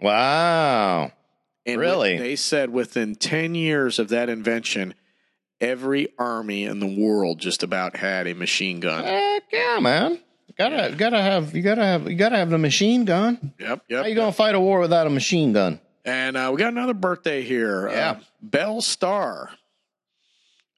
Wow. 0.03 1.13
And 1.65 1.81
Really? 1.81 2.19
they 2.19 2.37
said 2.37 2.71
within 2.71 3.15
10 3.15 3.55
years 3.55 3.99
of 3.99 4.09
that 4.09 4.29
invention, 4.29 4.95
every 5.61 6.09
army 6.19 6.65
in 6.65 6.81
the 6.81 6.87
world 6.87 7.39
just 7.39 7.63
about 7.63 7.97
had 7.97 8.27
a 8.27 8.35
machine 8.35 8.81
gun. 8.81 9.05
Heck 9.05 9.45
yeah, 9.53 9.79
man. 9.81 10.21
Gotta 10.59 10.95
gotta 10.97 11.21
have 11.23 11.55
you 11.55 11.63
gotta 11.63 11.85
have 11.85 12.11
you 12.11 12.17
gotta 12.17 12.37
have 12.37 12.51
the 12.51 12.59
machine 12.59 13.05
gun. 13.05 13.53
Yep, 13.61 13.83
yep. 13.89 13.99
How 13.99 14.03
yep. 14.03 14.07
you 14.09 14.15
gonna 14.15 14.33
fight 14.33 14.55
a 14.55 14.61
war 14.61 14.81
without 14.81 15.07
a 15.07 15.11
machine 15.11 15.53
gun? 15.53 15.81
And 16.05 16.37
uh, 16.37 16.51
we 16.53 16.59
got 16.59 16.73
another 16.73 16.95
birthday 16.95 17.43
here. 17.43 17.89
Yeah. 17.89 18.11
Uh, 18.11 18.21
Belle 18.41 18.81
Starr, 18.81 19.51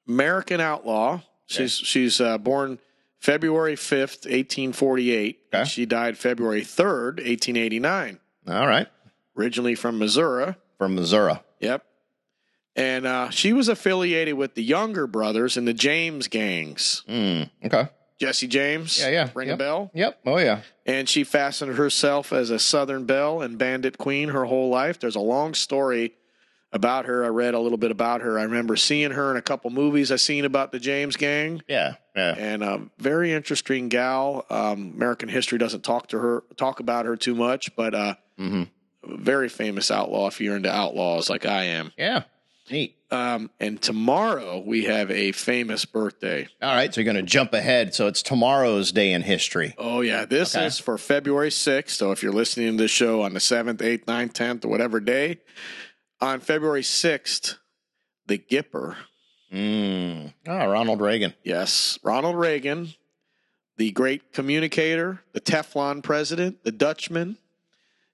American 0.07 0.59
outlaw, 0.59 1.21
She's 1.49 1.73
she's 1.73 2.21
uh, 2.21 2.37
born 2.37 2.77
February 3.19 3.75
fifth, 3.75 4.25
eighteen 4.27 4.73
forty 4.73 5.11
eight. 5.11 5.41
Okay. 5.53 5.65
She 5.65 5.85
died 5.85 6.17
February 6.17 6.63
third, 6.63 7.21
eighteen 7.23 7.57
eighty 7.57 7.79
nine. 7.79 8.19
All 8.47 8.67
right. 8.67 8.87
Originally 9.37 9.75
from 9.75 9.99
Missouri. 9.99 10.55
From 10.77 10.95
Missouri. 10.95 11.35
Yep. 11.59 11.85
And 12.75 13.05
uh, 13.05 13.29
she 13.29 13.51
was 13.51 13.67
affiliated 13.67 14.35
with 14.35 14.55
the 14.55 14.63
younger 14.63 15.05
brothers 15.05 15.57
in 15.57 15.65
the 15.65 15.73
James 15.73 16.27
gangs. 16.29 17.03
Mm, 17.09 17.49
okay. 17.65 17.89
Jesse 18.19 18.47
James. 18.47 18.99
Yeah, 18.99 19.09
yeah. 19.09 19.29
Ring 19.33 19.49
yep. 19.49 19.55
a 19.55 19.57
bell? 19.57 19.91
Yep. 19.93 20.19
Oh, 20.25 20.37
yeah. 20.37 20.61
And 20.85 21.07
she 21.07 21.23
fastened 21.23 21.75
herself 21.75 22.31
as 22.31 22.49
a 22.49 22.59
Southern 22.59 23.05
belle 23.05 23.41
and 23.41 23.57
bandit 23.57 23.97
queen 23.97 24.29
her 24.29 24.45
whole 24.45 24.69
life. 24.69 24.99
There's 24.99 25.15
a 25.15 25.21
long 25.21 25.53
story 25.53 26.13
about 26.71 27.05
her. 27.05 27.25
I 27.25 27.29
read 27.29 27.53
a 27.53 27.59
little 27.59 27.77
bit 27.77 27.91
about 27.91 28.21
her. 28.21 28.37
I 28.37 28.43
remember 28.43 28.75
seeing 28.75 29.11
her 29.11 29.31
in 29.31 29.37
a 29.37 29.41
couple 29.41 29.71
movies 29.71 30.11
I 30.11 30.17
seen 30.17 30.45
about 30.45 30.71
the 30.71 30.79
James 30.79 31.15
gang. 31.15 31.61
Yeah. 31.67 31.95
Yeah. 32.19 32.35
And 32.37 32.63
a 32.63 32.81
very 32.99 33.31
interesting 33.33 33.89
gal. 33.89 34.45
Um, 34.49 34.91
American 34.95 35.29
history 35.29 35.57
doesn't 35.57 35.83
talk 35.83 36.07
to 36.09 36.19
her, 36.19 36.43
talk 36.57 36.79
about 36.79 37.05
her 37.05 37.15
too 37.15 37.35
much, 37.35 37.75
but 37.75 37.93
uh, 37.95 38.15
hmm 38.37 38.63
very 39.05 39.47
famous 39.47 39.89
outlaw 39.91 40.27
if 40.27 40.41
you're 40.41 40.57
into 40.57 40.69
outlaws 40.71 41.29
like 41.29 41.45
I 41.45 41.63
am. 41.63 41.91
Yeah. 41.97 42.23
Neat. 42.69 42.95
Um, 43.09 43.49
and 43.59 43.81
tomorrow 43.81 44.59
we 44.63 44.83
have 44.83 45.09
a 45.09 45.31
famous 45.31 45.85
birthday. 45.85 46.47
All 46.61 46.75
right. 46.75 46.93
So 46.93 46.99
you're 47.01 47.11
going 47.11 47.25
to 47.25 47.31
jump 47.31 47.53
ahead. 47.53 47.95
So 47.95 48.05
it's 48.07 48.21
tomorrow's 48.21 48.91
day 48.91 49.13
in 49.13 49.21
history. 49.23 49.73
Oh 49.77 50.01
yeah, 50.01 50.25
this 50.25 50.53
Okay. 50.55 50.65
is 50.67 50.77
for 50.79 50.97
February 50.99 51.49
6th. 51.49 51.91
So 51.91 52.11
if 52.11 52.21
you're 52.21 52.33
listening 52.33 52.77
to 52.77 52.83
this 52.83 52.91
show 52.91 53.21
on 53.23 53.33
the 53.33 53.39
7th, 53.39 53.77
8th, 53.77 54.05
9th, 54.05 54.33
10th, 54.33 54.65
or 54.65 54.67
whatever 54.67 54.99
day, 54.99 55.39
on 56.21 56.39
February 56.41 56.83
6th, 56.83 57.55
the 58.27 58.37
Gipper, 58.37 58.97
Mm. 59.53 60.33
Oh, 60.47 60.67
Ronald 60.67 61.01
Reagan. 61.01 61.33
yes, 61.43 61.97
Ronald 62.03 62.35
Reagan, 62.35 62.93
the 63.77 63.91
great 63.91 64.31
communicator, 64.33 65.21
the 65.33 65.41
Teflon 65.41 66.03
president, 66.03 66.63
the 66.63 66.71
Dutchman, 66.71 67.37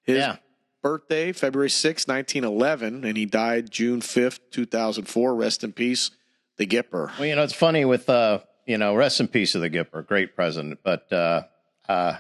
his 0.03 0.18
Yeah. 0.20 0.38
birthday, 0.82 1.32
February 1.32 1.70
6th, 1.70 2.07
1911, 2.07 3.03
and 3.03 3.18
he 3.18 3.26
died 3.26 3.70
June 3.72 3.99
5th, 4.02 4.40
2004. 4.52 5.36
Rest 5.36 5.64
in 5.64 5.74
peace, 5.74 6.12
the 6.57 6.66
Gipper. 6.66 7.12
Well, 7.18 7.26
you 7.28 7.36
know, 7.36 7.44
it's 7.44 7.53
funny 7.53 7.84
with, 7.84 8.10
uh, 8.10 8.40
you 8.66 8.78
know, 8.78 8.95
rest 8.95 9.20
in 9.20 9.28
peace 9.28 9.56
of 9.56 9.62
the 9.62 9.70
Gipper, 9.70 10.06
great 10.07 10.36
president. 10.36 10.80
But 10.84 11.12
uh, 11.12 11.44
uh, 11.90 12.18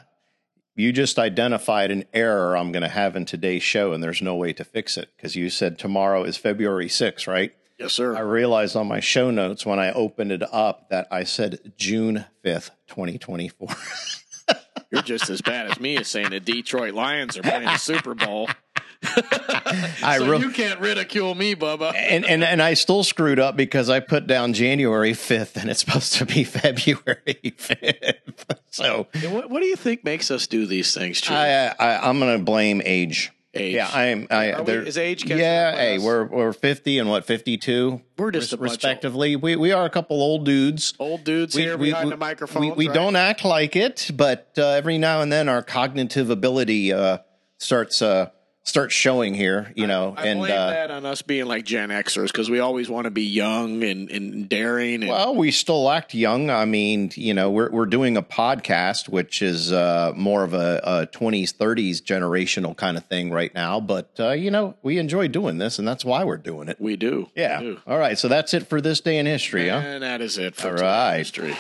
you 0.75 0.91
just 0.91 1.17
identified 1.19 1.89
an 1.91 2.03
error 2.13 2.57
I'm 2.57 2.71
going 2.73 2.83
to 2.83 2.89
have 2.89 3.15
in 3.15 3.23
today's 3.25 3.63
show, 3.63 3.93
and 3.93 4.03
there's 4.03 4.21
no 4.21 4.35
way 4.35 4.51
to 4.53 4.63
fix 4.65 4.97
it 4.97 5.09
because 5.15 5.35
you 5.37 5.49
said 5.49 5.79
tomorrow 5.79 6.23
is 6.23 6.35
February 6.35 6.87
6th, 6.89 7.27
right? 7.27 7.53
Yes, 7.77 7.93
sir. 7.93 8.15
I 8.15 8.21
realized 8.21 8.75
on 8.75 8.87
my 8.87 8.99
show 9.01 9.31
notes 9.31 9.65
when 9.65 9.79
I 9.79 9.91
opened 9.91 10.31
it 10.31 10.41
up 10.53 10.89
that 10.89 11.07
I 11.11 11.23
said 11.25 11.73
June 11.77 12.25
5th, 12.43 12.71
2024. 12.87 13.67
You're 14.91 15.01
just 15.01 15.29
as 15.29 15.41
bad 15.41 15.69
as 15.69 15.79
me 15.79 15.97
as 15.97 16.07
saying 16.07 16.29
the 16.29 16.39
Detroit 16.39 16.93
Lions 16.93 17.37
are 17.37 17.41
playing 17.41 17.63
the 17.65 17.77
Super 17.77 18.13
Bowl. 18.15 18.47
I 19.03 20.17
so 20.19 20.29
real- 20.31 20.41
you 20.41 20.51
can't 20.51 20.79
ridicule 20.79 21.35
me, 21.35 21.53
Bubba. 21.55 21.93
and, 21.95 22.25
and 22.25 22.43
and 22.43 22.61
I 22.61 22.75
still 22.75 23.03
screwed 23.03 23.39
up 23.39 23.55
because 23.55 23.89
I 23.89 23.99
put 23.99 24.25
down 24.25 24.53
January 24.53 25.11
5th 25.11 25.57
and 25.57 25.69
it's 25.69 25.81
supposed 25.81 26.13
to 26.13 26.25
be 26.25 26.43
February 26.45 27.53
5th. 27.57 28.57
So 28.71 29.07
What, 29.29 29.49
what 29.49 29.59
do 29.59 29.65
you 29.65 29.75
think 29.75 30.03
makes 30.03 30.31
us 30.31 30.47
do 30.47 30.65
these 30.65 30.93
things, 30.93 31.19
Chief? 31.21 31.31
I, 31.35 31.67
I 31.79 32.07
I'm 32.09 32.19
going 32.19 32.37
to 32.39 32.43
blame 32.43 32.81
age. 32.85 33.31
Age. 33.55 33.73
Yeah, 33.73 33.89
I'm. 33.91 34.27
I, 34.29 34.59
we- 34.61 34.73
is 34.73 34.97
age 34.97 35.23
Yeah, 35.25 35.75
hey, 35.75 35.95
us? 35.97 36.03
we're 36.03 36.25
we're 36.25 36.51
50 36.53 36.99
and 36.99 37.09
what 37.09 37.25
52. 37.25 38.01
We're 38.17 38.31
just 38.31 38.51
of 38.51 38.59
respectively. 38.59 39.35
We 39.37 39.55
we 39.55 39.71
are 39.71 39.85
a 39.85 39.89
couple 39.89 40.21
old 40.21 40.45
dudes. 40.45 40.93
Old 40.99 41.23
dudes 41.23 41.55
here 41.55 41.77
behind 41.77 42.11
the 42.11 42.17
microphone. 42.17 42.61
We, 42.61 42.71
we 42.71 42.87
don't 42.89 43.15
act 43.15 43.45
like 43.45 43.75
it, 43.75 44.11
but 44.13 44.51
uh, 44.57 44.67
every 44.67 44.97
now 44.97 45.21
and 45.21 45.31
then 45.31 45.47
our 45.47 45.61
cognitive 45.63 46.29
ability 46.29 46.91
uh, 46.91 47.19
starts 47.57 48.01
uh, 48.01 48.29
starts 48.65 48.93
showing 48.93 49.33
here. 49.33 49.71
You 49.75 49.87
know, 49.87 50.13
I 50.17 50.27
and 50.27 50.39
blame 50.39 50.51
uh, 50.51 50.69
that 50.71 50.91
on 50.91 51.05
us 51.05 51.21
being 51.21 51.45
like 51.45 51.63
Gen 51.65 51.89
Xers 51.89 52.27
because 52.27 52.49
we 52.49 52.59
always 52.59 52.89
want 52.89 53.05
to 53.05 53.11
be 53.11 53.23
young 53.23 53.83
and, 53.83 54.09
and 54.11 54.49
daring. 54.49 55.03
And, 55.03 55.09
Well, 55.09 55.35
we 55.35 55.51
still 55.51 55.89
act 55.89 56.13
young. 56.13 56.49
I 56.49 56.65
mean, 56.65 57.11
you 57.15 57.33
know, 57.33 57.51
we're 57.51 57.69
we're 57.69 57.85
doing 57.85 58.17
a 58.17 58.23
podcast, 58.23 59.07
which 59.07 59.41
is 59.41 59.71
uh, 59.71 60.11
more 60.15 60.43
of 60.43 60.53
a, 60.53 61.07
20s, 61.13 61.55
30s 61.55 62.01
generational 62.01 62.75
kind 62.75 62.97
of 62.97 63.05
thing 63.05 63.31
right 63.31 63.53
now. 63.53 63.79
But 63.79 64.09
uh, 64.19 64.31
you 64.31 64.51
know, 64.51 64.75
we 64.81 64.97
enjoy 64.97 65.27
doing 65.27 65.59
this, 65.59 65.79
and 65.79 65.87
that's 65.87 66.03
why 66.03 66.23
we're 66.23 66.37
doing 66.37 66.67
it. 66.67 66.77
we 66.81 66.95
do. 66.95 67.29
Yeah. 67.35 67.59
We 67.59 67.65
do. 67.67 67.81
All 67.87 67.99
right. 67.99 68.17
So 68.17 68.27
that's 68.27 68.53
it 68.53 68.67
for 68.67 68.81
this 68.81 68.99
day 68.99 69.19
in 69.19 69.25
history, 69.25 69.69
huh? 69.69 69.77
And 69.77 70.03
that 70.03 70.21
is 70.21 70.37
it 70.37 70.55
for 70.55 70.69
All 70.69 70.75
today's 70.77 71.17
history. 71.27 71.53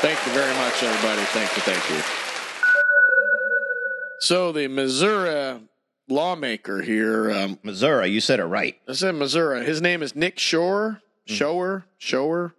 Thank 0.00 0.24
you 0.26 0.32
very 0.32 0.54
much, 0.56 0.82
everybody. 0.82 1.22
Thank 1.26 1.56
you. 1.56 1.62
Thank 1.62 1.90
you. 1.90 2.02
So 4.20 4.52
the 4.52 4.68
Missouri 4.68 5.60
lawmaker 6.12 6.82
here, 6.82 7.30
um, 7.30 7.58
Missouri, 7.62 8.08
you 8.08 8.20
said 8.20 8.40
it 8.40 8.44
right. 8.44 8.76
I 8.88 8.92
said 8.92 9.14
Missouri. 9.14 9.64
His 9.64 9.80
name 9.80 10.02
is 10.02 10.14
Nick 10.14 10.38
Shore. 10.38 11.00
Shower, 11.24 11.84
Shower, 11.98 12.54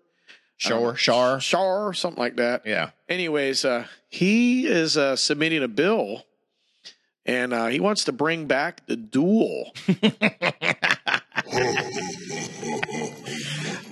Shore, 0.57 0.95
Shar. 0.95 1.39
Shar, 1.39 1.93
something 1.93 2.21
like 2.21 2.37
that. 2.37 2.65
Yeah. 2.65 2.91
Anyways, 3.09 3.65
uh, 3.65 3.85
he 4.09 4.65
is 4.67 4.97
uh, 4.97 5.15
submitting 5.15 5.63
a 5.63 5.67
bill, 5.67 6.25
and 7.25 7.53
uh, 7.53 7.67
he 7.67 7.79
wants 7.81 8.05
to 8.05 8.11
bring 8.13 8.45
back 8.45 8.85
the 8.87 8.95
duel. 8.95 9.73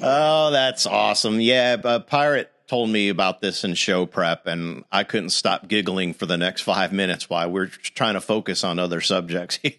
Oh, 0.03 0.49
that's 0.49 0.87
awesome. 0.87 1.39
Yeah, 1.39 1.77
uh, 1.83 1.99
Pirate 1.99 2.51
told 2.71 2.89
me 2.89 3.09
about 3.09 3.41
this 3.41 3.65
in 3.65 3.73
show 3.73 4.05
prep, 4.05 4.47
and 4.47 4.85
I 4.93 5.03
couldn't 5.03 5.31
stop 5.31 5.67
giggling 5.67 6.13
for 6.13 6.25
the 6.25 6.37
next 6.37 6.61
five 6.61 6.93
minutes 6.93 7.29
while 7.29 7.51
we're 7.51 7.67
trying 7.67 8.13
to 8.13 8.21
focus 8.21 8.63
on 8.63 8.79
other 8.79 9.01
subjects 9.01 9.57
here. 9.61 9.73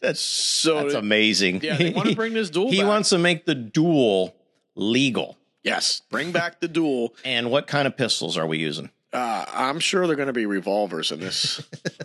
that's 0.00 0.20
So 0.20 0.82
that's 0.82 0.94
amazing. 0.94 1.62
yeah, 1.64 1.76
they 1.76 1.90
want 1.90 2.10
to 2.10 2.14
bring 2.14 2.34
this 2.34 2.48
duel. 2.48 2.66
Back. 2.66 2.74
He 2.74 2.80
back. 2.80 2.88
wants 2.88 3.08
to 3.10 3.18
make 3.18 3.44
the 3.44 3.56
duel 3.56 4.36
legal. 4.76 5.36
yes, 5.64 6.02
bring 6.10 6.30
back 6.30 6.60
the 6.60 6.68
duel. 6.68 7.12
And 7.24 7.50
what 7.50 7.66
kind 7.66 7.88
of 7.88 7.96
pistols 7.96 8.38
are 8.38 8.46
we 8.46 8.58
using? 8.58 8.90
Uh, 9.12 9.44
I'm 9.52 9.80
sure 9.80 10.06
they're 10.06 10.14
going 10.14 10.28
to 10.28 10.32
be 10.32 10.46
revolvers 10.46 11.10
in 11.10 11.18
this 11.18 11.60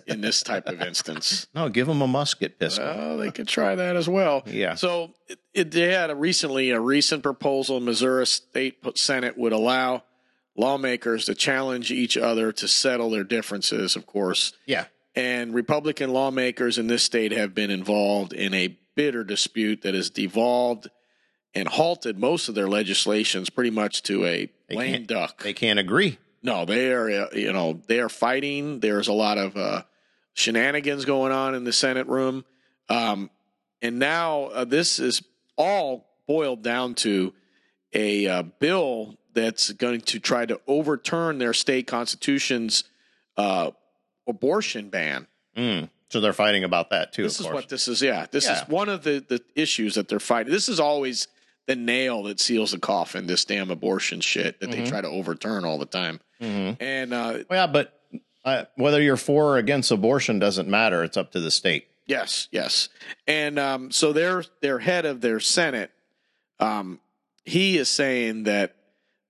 in 0.08 0.22
this 0.22 0.42
type 0.42 0.68
of 0.68 0.82
instance. 0.82 1.46
No, 1.54 1.70
give 1.70 1.86
them 1.86 2.02
a 2.02 2.08
musket 2.08 2.58
pistol. 2.58 2.86
Well, 2.86 3.18
they 3.18 3.30
could 3.30 3.48
try 3.48 3.76
that 3.76 3.96
as 3.96 4.10
well. 4.10 4.42
Yeah. 4.48 4.74
So 4.74 5.14
it, 5.28 5.38
it, 5.54 5.72
they 5.72 5.92
had 5.94 6.10
a 6.10 6.16
recently 6.16 6.72
a 6.72 6.80
recent 6.80 7.22
proposal. 7.22 7.78
in 7.78 7.86
Missouri 7.86 8.26
State 8.26 8.78
Senate 8.98 9.38
would 9.38 9.54
allow 9.54 10.02
lawmakers 10.56 11.26
to 11.26 11.36
challenge 11.36 11.92
each 11.92 12.18
other 12.18 12.52
to 12.52 12.68
settle 12.68 13.10
their 13.10 13.24
differences. 13.24 13.96
Of 13.96 14.06
course, 14.06 14.54
yeah. 14.66 14.86
and 15.16 15.54
Republican 15.54 16.12
lawmakers 16.12 16.78
in 16.78 16.88
this 16.88 17.04
state 17.04 17.32
have 17.32 17.54
been 17.56 17.72
involved 17.72 18.34
in 18.34 18.54
a 18.54 18.78
bitter 18.96 19.24
dispute 19.24 19.82
that 19.82 19.96
has 19.96 20.10
devolved 20.10 20.90
and 21.56 21.68
halted 21.68 22.18
most 22.18 22.50
of 22.50 22.56
their 22.56 22.68
legislations 22.68 23.50
pretty 23.50 23.70
much 23.72 24.04
to 24.04 24.26
a 24.26 24.50
They 24.70 24.76
lame 24.76 25.06
duck. 25.06 25.42
They 25.44 25.54
can't 25.54 25.80
agree. 25.80 26.18
No, 26.42 26.66
they 26.66 26.92
are. 26.92 27.10
uh, 27.10 27.28
You 27.34 27.54
know, 27.54 27.82
they 27.88 28.00
are 28.00 28.10
fighting. 28.10 28.80
There's 28.80 29.08
a 29.08 29.14
lot 29.14 29.38
of 29.38 29.56
uh, 29.56 29.84
shenanigans 30.34 31.06
going 31.06 31.32
on 31.32 31.56
in 31.56 31.64
the 31.64 31.74
Senate 31.74 32.08
room, 32.08 32.44
um, 32.90 33.30
and 33.82 33.98
now 34.00 34.46
uh, 34.46 34.66
this 34.66 35.00
is 35.00 35.24
all 35.58 36.10
boiled 36.28 36.62
down 36.64 36.96
to 36.96 37.34
a 37.94 38.28
uh, 38.28 38.44
bill 38.44 39.16
that's 39.34 39.72
going 39.74 40.02
to 40.02 40.20
try 40.20 40.46
to 40.46 40.60
overturn 40.68 41.38
their 41.38 41.54
state 41.54 41.88
constitution's 41.88 42.84
uh, 43.38 43.72
abortion 44.28 44.90
ban. 44.90 45.28
Mm. 45.58 45.90
So 46.10 46.22
they're 46.22 46.34
fighting 46.34 46.64
about 46.64 46.92
that 46.92 47.14
too. 47.14 47.24
This 47.24 47.40
is 47.40 47.46
course. 47.48 47.56
what 47.56 47.70
this 47.70 47.88
is. 47.88 48.02
Yeah, 48.02 48.28
this 48.30 48.46
Yeah. 48.46 48.62
is 48.62 48.70
one 48.70 48.90
of 48.90 49.04
the 49.04 49.24
the 49.28 49.42
issues 49.56 49.96
that 49.96 50.08
they're 50.08 50.20
fighting. 50.20 50.52
This 50.52 50.70
is 50.70 50.80
always 50.80 51.28
the 51.66 51.76
nail 51.76 52.24
that 52.24 52.40
seals 52.40 52.72
the 52.72 52.78
coffin. 52.80 53.26
This 53.26 53.46
damn 53.46 53.72
abortion 53.72 54.22
shit 54.22 54.60
that 54.60 54.70
they 54.70 54.86
try 54.86 55.02
to 55.02 55.08
overturn 55.08 55.66
all 55.66 55.78
the 55.78 55.86
time. 55.86 56.20
Mhm. 56.42 56.78
And 56.80 57.14
uh, 57.14 57.40
Well, 57.50 57.60
yeah, 57.62 57.68
but 57.68 58.00
uh, 58.46 58.66
whether 58.76 59.02
you're 59.02 59.16
for 59.18 59.54
or 59.54 59.58
against 59.58 59.90
abortion 59.90 60.38
doesn't 60.40 60.68
matter. 60.68 61.04
It's 61.04 61.16
up 61.18 61.32
to 61.32 61.40
the 61.40 61.50
state. 61.50 61.88
Yes, 62.06 62.50
yes. 62.52 62.90
And 63.26 63.58
um, 63.58 63.92
so 63.92 64.12
their 64.14 64.44
their 64.62 64.80
head 64.80 65.06
of 65.06 65.22
their 65.22 65.40
Senate, 65.40 65.90
um, 66.60 67.00
he 67.46 67.78
is 67.78 67.88
saying 67.90 68.44
that 68.44 68.76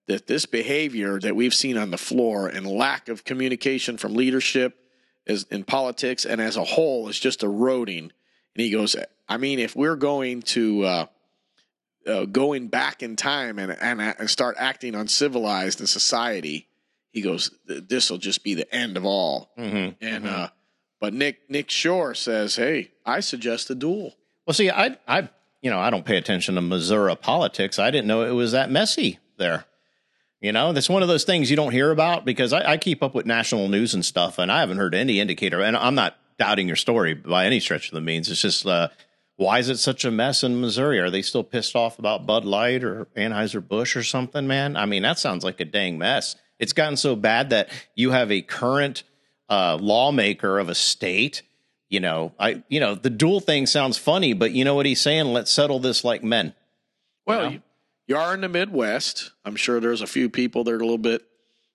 that 0.07 0.27
this 0.27 0.45
behavior 0.45 1.19
that 1.19 1.35
we've 1.35 1.53
seen 1.53 1.77
on 1.77 1.91
the 1.91 1.97
floor 1.97 2.47
and 2.47 2.67
lack 2.67 3.09
of 3.09 3.23
communication 3.23 3.97
from 3.97 4.13
leadership 4.13 4.77
is 5.25 5.45
in 5.49 5.63
politics 5.63 6.25
and 6.25 6.41
as 6.41 6.57
a 6.57 6.63
whole 6.63 7.07
is 7.07 7.19
just 7.19 7.43
eroding. 7.43 8.11
And 8.55 8.63
he 8.63 8.69
goes, 8.69 8.95
I 9.27 9.37
mean, 9.37 9.59
if 9.59 9.75
we're 9.75 9.95
going 9.95 10.41
to 10.41 10.83
uh, 10.83 11.05
uh, 12.05 12.25
going 12.25 12.67
back 12.67 13.01
in 13.01 13.15
time 13.15 13.59
and, 13.59 13.71
and 13.71 14.01
and 14.01 14.29
start 14.29 14.55
acting 14.59 14.95
uncivilized 14.95 15.79
in 15.79 15.87
society, 15.87 16.67
he 17.11 17.21
goes, 17.21 17.51
this 17.65 18.09
will 18.09 18.17
just 18.17 18.43
be 18.43 18.53
the 18.55 18.73
end 18.75 18.97
of 18.97 19.05
all. 19.05 19.51
Mm-hmm. 19.57 20.03
And 20.03 20.27
uh, 20.27 20.49
but 20.99 21.13
Nick 21.13 21.49
Nick 21.49 21.69
Shore 21.69 22.13
says, 22.15 22.55
"Hey, 22.55 22.91
I 23.05 23.21
suggest 23.21 23.69
a 23.69 23.75
duel." 23.75 24.13
Well, 24.45 24.53
see, 24.53 24.69
I, 24.69 24.97
I, 25.07 25.29
you 25.61 25.69
know, 25.69 25.79
I 25.79 25.89
don't 25.89 26.05
pay 26.05 26.17
attention 26.17 26.55
to 26.55 26.61
Missouri 26.61 27.15
politics. 27.15 27.79
I 27.79 27.91
didn't 27.91 28.07
know 28.07 28.23
it 28.23 28.31
was 28.31 28.51
that 28.51 28.69
messy 28.69 29.19
there. 29.37 29.65
You 30.43 30.51
know, 30.51 30.73
that's 30.73 30.89
one 30.89 31.01
of 31.01 31.07
those 31.07 31.23
things 31.23 31.49
you 31.49 31.55
don't 31.55 31.71
hear 31.71 31.89
about 31.89 32.25
because 32.25 32.51
I, 32.51 32.73
I 32.73 32.77
keep 32.77 33.01
up 33.01 33.15
with 33.15 33.25
national 33.25 33.69
news 33.69 33.93
and 33.93 34.03
stuff, 34.03 34.37
and 34.37 34.51
I 34.51 34.59
haven't 34.59 34.75
heard 34.75 34.93
any 34.93 35.21
indicator. 35.21 35.61
And 35.61 35.77
I'm 35.77 35.95
not 35.95 36.17
doubting 36.37 36.67
your 36.67 36.75
story 36.75 37.13
by 37.13 37.45
any 37.45 37.61
stretch 37.61 37.87
of 37.87 37.93
the 37.93 38.01
means. 38.01 38.29
It's 38.29 38.41
just 38.41 38.65
uh, 38.65 38.89
why 39.37 39.59
is 39.59 39.69
it 39.69 39.77
such 39.77 40.03
a 40.03 40.11
mess 40.11 40.43
in 40.43 40.59
Missouri? 40.59 40.99
Are 40.99 41.09
they 41.09 41.21
still 41.21 41.45
pissed 41.45 41.77
off 41.77 41.97
about 41.97 42.25
Bud 42.25 42.43
Light 42.43 42.83
or 42.83 43.05
Anheuser 43.15 43.65
Busch 43.65 43.95
or 43.95 44.03
something, 44.03 44.45
man? 44.45 44.75
I 44.75 44.85
mean, 44.85 45.03
that 45.03 45.17
sounds 45.17 45.45
like 45.45 45.61
a 45.61 45.65
dang 45.65 45.97
mess. 45.97 46.35
It's 46.59 46.73
gotten 46.73 46.97
so 46.97 47.15
bad 47.15 47.51
that 47.51 47.69
you 47.95 48.11
have 48.11 48.29
a 48.29 48.41
current 48.41 49.03
uh, 49.47 49.77
lawmaker 49.79 50.59
of 50.59 50.67
a 50.67 50.75
state. 50.75 51.41
You 51.87 52.01
know, 52.01 52.33
I 52.37 52.63
you 52.67 52.81
know 52.81 52.95
the 52.95 53.09
dual 53.09 53.39
thing 53.39 53.65
sounds 53.65 53.97
funny, 53.97 54.33
but 54.33 54.51
you 54.51 54.65
know 54.65 54.75
what 54.75 54.87
he's 54.87 54.99
saying? 54.99 55.27
Let's 55.27 55.51
settle 55.51 55.79
this 55.79 56.03
like 56.03 56.21
men. 56.21 56.53
Well, 57.25 57.51
know? 57.51 57.59
You, 58.07 58.17
are 58.17 58.33
in 58.33 58.41
the 58.41 58.49
Midwest. 58.49 59.31
I'm 59.45 59.55
sure 59.55 59.79
there's 59.79 60.01
a 60.01 60.07
few 60.07 60.29
people 60.29 60.63
that 60.65 60.71
are 60.71 60.77
a 60.77 60.79
little 60.79 60.97
bit, 60.97 61.23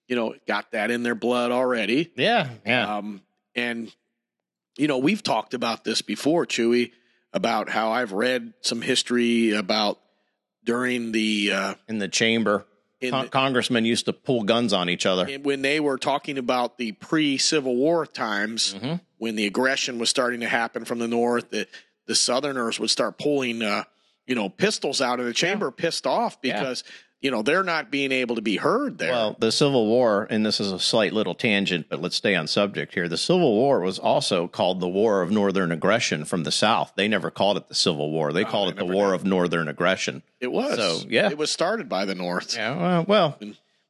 you 0.07 0.17
know, 0.17 0.35
got 0.47 0.73
that 0.73 0.91
in 0.91 1.03
their 1.03 1.15
blood 1.15 1.51
already. 1.51 2.11
Yeah, 2.17 2.51
yeah. 2.67 2.97
Um, 2.97 3.23
and 3.55 3.95
you 4.77 4.87
know, 4.87 4.99
we've 4.99 5.23
talked 5.23 5.55
about 5.55 5.85
this 5.85 6.03
before, 6.03 6.47
Chewy, 6.47 6.93
about 7.33 7.69
how 7.69 7.91
I've 7.93 8.13
read 8.13 8.53
some 8.61 8.81
history 8.81 9.53
about 9.53 9.99
during 10.65 11.13
the 11.13 11.51
uh, 11.53 11.75
in 11.89 11.99
the 11.99 12.09
chamber, 12.09 12.65
in 13.01 13.11
con- 13.11 13.25
the- 13.25 13.31
congressmen 13.31 13.85
used 13.85 14.05
to 14.07 14.13
pull 14.13 14.45
guns 14.45 14.73
on 14.73 14.89
each 14.89 15.07
other. 15.07 15.27
when 15.43 15.63
they 15.63 15.81
were 15.81 15.99
talking 15.99 16.39
about 16.39 16.79
the 16.79 16.93
pre-Civil 16.93 17.75
War 17.77 18.07
times, 18.07 18.75
Mm-hmm. 18.75 18.95
when 19.19 19.35
the 19.37 19.47
aggression 19.47 19.99
was 19.99 20.11
starting 20.11 20.41
to 20.41 20.49
happen 20.49 20.85
from 20.85 20.99
the 21.01 21.09
north, 21.09 21.51
the 21.51 21.67
the 22.07 22.15
Southerners 22.15 22.79
would 22.81 22.91
start 22.91 23.19
pulling, 23.19 23.61
uh, 23.63 23.85
you 24.29 24.35
know, 24.37 24.49
pistols 24.49 25.01
out 25.01 25.19
of 25.19 25.27
the 25.27 25.33
chamber, 25.33 25.71
pissed 25.73 26.07
off 26.07 26.39
Yeah. 26.43 26.61
because 26.61 26.85
you 27.21 27.33
know 27.33 27.43
they're 27.43 27.65
not 27.65 27.91
being 27.91 28.13
able 28.13 28.37
to 28.37 28.43
be 28.43 28.57
heard 28.57 28.99
there. 28.99 29.11
Well, 29.11 29.37
the 29.41 29.51
Civil 29.51 29.87
War, 29.89 30.29
and 30.31 30.47
this 30.47 30.61
is 30.61 30.71
a 30.71 30.79
slight 30.79 31.13
little 31.13 31.35
tangent, 31.35 31.87
but 31.89 32.01
let's 32.01 32.15
stay 32.15 32.37
on 32.37 32.47
subject 32.47 32.95
here. 32.95 33.09
The 33.09 33.17
Civil 33.17 33.57
War 33.57 33.81
was 33.81 33.99
also 33.99 34.47
called 34.47 34.79
the 34.79 34.87
War 34.89 35.21
of 35.23 35.33
Northern 35.33 35.73
Aggression 35.73 36.25
from 36.25 36.45
the 36.45 36.53
South. 36.53 36.93
They 36.95 37.09
never 37.09 37.33
called 37.33 37.57
it 37.57 37.67
the 37.67 37.75
Civil 37.75 38.13
War. 38.13 38.33
They 38.33 38.45
called 38.45 38.69
they 38.69 38.83
it 38.83 38.87
the 38.87 38.93
War 38.95 39.09
did. 39.09 39.15
of 39.17 39.25
Northern 39.25 39.67
Aggression. 39.67 40.23
it 40.39 40.53
was, 40.53 40.77
so, 40.77 41.09
yeah. 41.09 41.29
it 41.29 41.39
was 41.39 41.51
started 41.51 41.89
by 41.89 42.05
the 42.05 42.15
North. 42.15 42.55
Yeah, 42.55 42.77
well, 42.77 43.05
well, 43.09 43.39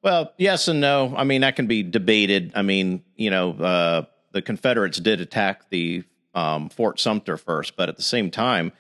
well, 0.03 0.33
yes 0.39 0.67
and 0.69 0.81
no. 0.81 1.13
I 1.15 1.25
mean, 1.25 1.43
that 1.43 1.55
can 1.57 1.67
be 1.67 1.83
debated. 1.83 2.53
I 2.55 2.63
mean, 2.63 3.03
you 3.17 3.29
know, 3.31 3.51
uh, 3.53 4.03
the 4.33 4.41
Confederates 4.41 4.99
did 5.01 5.21
attack 5.21 5.69
the 5.69 6.03
um, 6.35 6.71
Fort 6.71 6.99
Sumter 6.99 7.37
first, 7.37 7.77
but 7.77 7.91
at 7.91 7.97
the 7.97 8.03
same 8.03 8.31
time, 8.31 8.73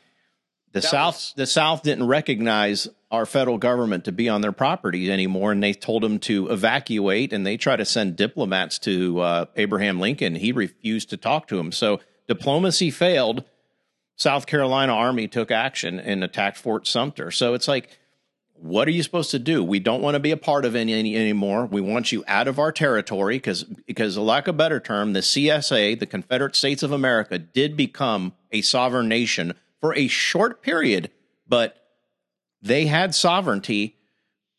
the 0.80 0.88
South 0.88 1.14
was- 1.14 1.32
the 1.36 1.46
South 1.46 1.82
didn't 1.82 2.06
recognize 2.06 2.88
our 3.10 3.24
federal 3.24 3.58
government 3.58 4.04
to 4.04 4.12
be 4.12 4.28
on 4.28 4.40
their 4.42 4.52
property 4.52 5.10
anymore, 5.10 5.52
and 5.52 5.62
they 5.62 5.72
told 5.72 6.02
them 6.02 6.18
to 6.18 6.48
evacuate. 6.48 7.32
And 7.32 7.46
they 7.46 7.56
tried 7.56 7.76
to 7.76 7.84
send 7.84 8.16
diplomats 8.16 8.78
to 8.80 9.20
uh, 9.20 9.44
Abraham 9.56 9.98
Lincoln. 9.98 10.34
He 10.34 10.52
refused 10.52 11.10
to 11.10 11.16
talk 11.16 11.48
to 11.48 11.58
him. 11.58 11.72
So 11.72 12.00
diplomacy 12.26 12.90
failed. 12.90 13.44
South 14.16 14.46
Carolina 14.46 14.92
Army 14.92 15.28
took 15.28 15.50
action 15.50 15.98
and 15.98 16.22
attacked 16.22 16.58
Fort 16.58 16.86
Sumter. 16.86 17.30
So 17.30 17.54
it's 17.54 17.68
like 17.68 17.98
what 18.60 18.88
are 18.88 18.90
you 18.92 19.02
supposed 19.02 19.30
to 19.30 19.38
do? 19.38 19.62
We 19.62 19.78
don't 19.78 20.02
want 20.02 20.14
to 20.14 20.20
be 20.20 20.30
a 20.30 20.36
part 20.36 20.64
of 20.64 20.74
any, 20.74 20.92
any 20.92 21.16
anymore. 21.16 21.66
We 21.66 21.80
want 21.80 22.12
you 22.12 22.24
out 22.26 22.48
of 22.48 22.58
our 22.58 22.72
territory 22.72 23.36
because 23.36 23.64
because 23.64 24.16
a 24.16 24.22
lack 24.22 24.48
of 24.48 24.56
better 24.56 24.80
term, 24.80 25.12
the 25.12 25.20
CSA, 25.20 25.98
the 25.98 26.06
Confederate 26.06 26.56
States 26.56 26.82
of 26.82 26.92
America, 26.92 27.38
did 27.38 27.76
become 27.76 28.34
a 28.50 28.62
sovereign 28.62 29.08
nation 29.08 29.54
for 29.80 29.94
a 29.94 30.08
short 30.08 30.62
period, 30.62 31.10
but 31.46 31.76
they 32.62 32.86
had 32.86 33.14
sovereignty, 33.14 33.96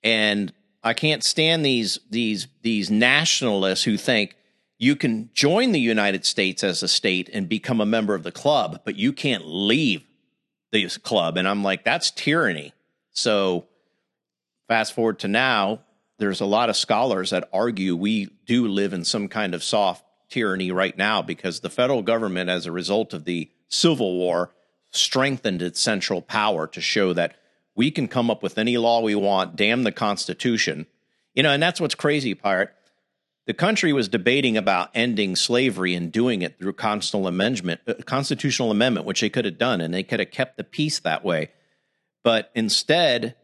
and 0.04 0.54
I 0.84 0.94
can't 0.94 1.24
stand 1.24 1.66
these 1.66 2.00
these 2.10 2.48
these 2.62 2.90
nationalists 2.90 3.84
who 3.84 3.98
think 3.98 4.36
you 4.78 4.96
can 4.96 5.30
join 5.34 5.74
the 5.74 5.80
United 5.80 6.26
States 6.26 6.64
as 6.64 6.82
a 6.82 6.88
state 6.88 7.30
and 7.34 7.50
become 7.50 7.82
a 7.82 7.86
member 7.86 8.16
of 8.16 8.24
the 8.24 8.32
club, 8.32 8.82
but 8.86 8.96
you 8.96 9.12
can't 9.12 9.46
leave 9.46 10.04
this 10.72 10.98
club. 10.98 11.38
And 11.38 11.48
I'm 11.48 11.64
like, 11.64 11.84
that's 11.84 12.12
tyranny. 12.12 12.74
So 13.12 13.68
fast 14.70 14.94
forward 14.94 15.20
to 15.20 15.28
now, 15.28 15.82
there's 16.18 16.40
a 16.40 16.46
lot 16.46 16.70
of 16.70 16.78
scholars 16.78 17.32
that 17.32 17.50
argue 17.52 17.96
we 17.96 18.28
do 18.46 18.68
live 18.68 18.94
in 18.94 19.04
some 19.04 19.28
kind 19.28 19.54
of 19.54 19.64
soft 19.64 20.06
tyranny 20.30 20.72
right 20.72 20.98
now 20.98 21.22
because 21.22 21.60
the 21.60 21.70
federal 21.70 22.02
government, 22.02 22.50
as 22.50 22.66
a 22.66 22.72
result 22.72 23.14
of 23.14 23.26
the 23.26 23.50
Civil 23.68 24.18
War, 24.18 24.52
strengthened 24.92 25.62
its 25.62 25.80
central 25.80 26.22
power 26.22 26.68
to 26.68 26.82
show 26.82 27.14
that 27.14 27.36
we 27.76 27.92
can 27.92 28.08
come 28.08 28.30
up 28.30 28.44
with 28.44 28.58
any 28.58 28.78
law 28.78 29.02
we 29.02 29.16
want, 29.16 29.56
damn 29.56 29.84
the 29.84 29.92
Constitution. 29.92 30.86
You 31.34 31.44
know, 31.44 31.52
and 31.52 31.62
that's 31.62 31.80
what's 31.80 31.96
crazy, 31.96 32.34
Pirate. 32.34 32.74
The 33.46 33.54
country 33.54 33.94
was 33.94 34.08
debating 34.08 34.58
about 34.58 34.90
ending 34.94 35.36
slavery 35.36 35.96
and 35.96 36.12
doing 36.12 36.42
it 36.42 36.60
through 36.60 36.74
constitutional 36.74 37.28
amendment, 37.28 37.82
uh, 37.88 37.94
constitutional 38.06 38.70
amendment, 38.70 39.06
which 39.06 39.22
they 39.22 39.30
could 39.30 39.46
have 39.46 39.58
done, 39.58 39.82
and 39.82 39.94
they 39.94 40.04
could 40.04 40.20
have 40.20 40.32
kept 40.32 40.58
the 40.58 40.64
peace 40.64 41.00
that 41.00 41.24
way. 41.24 41.52
But 42.24 42.52
instead, 42.54 43.36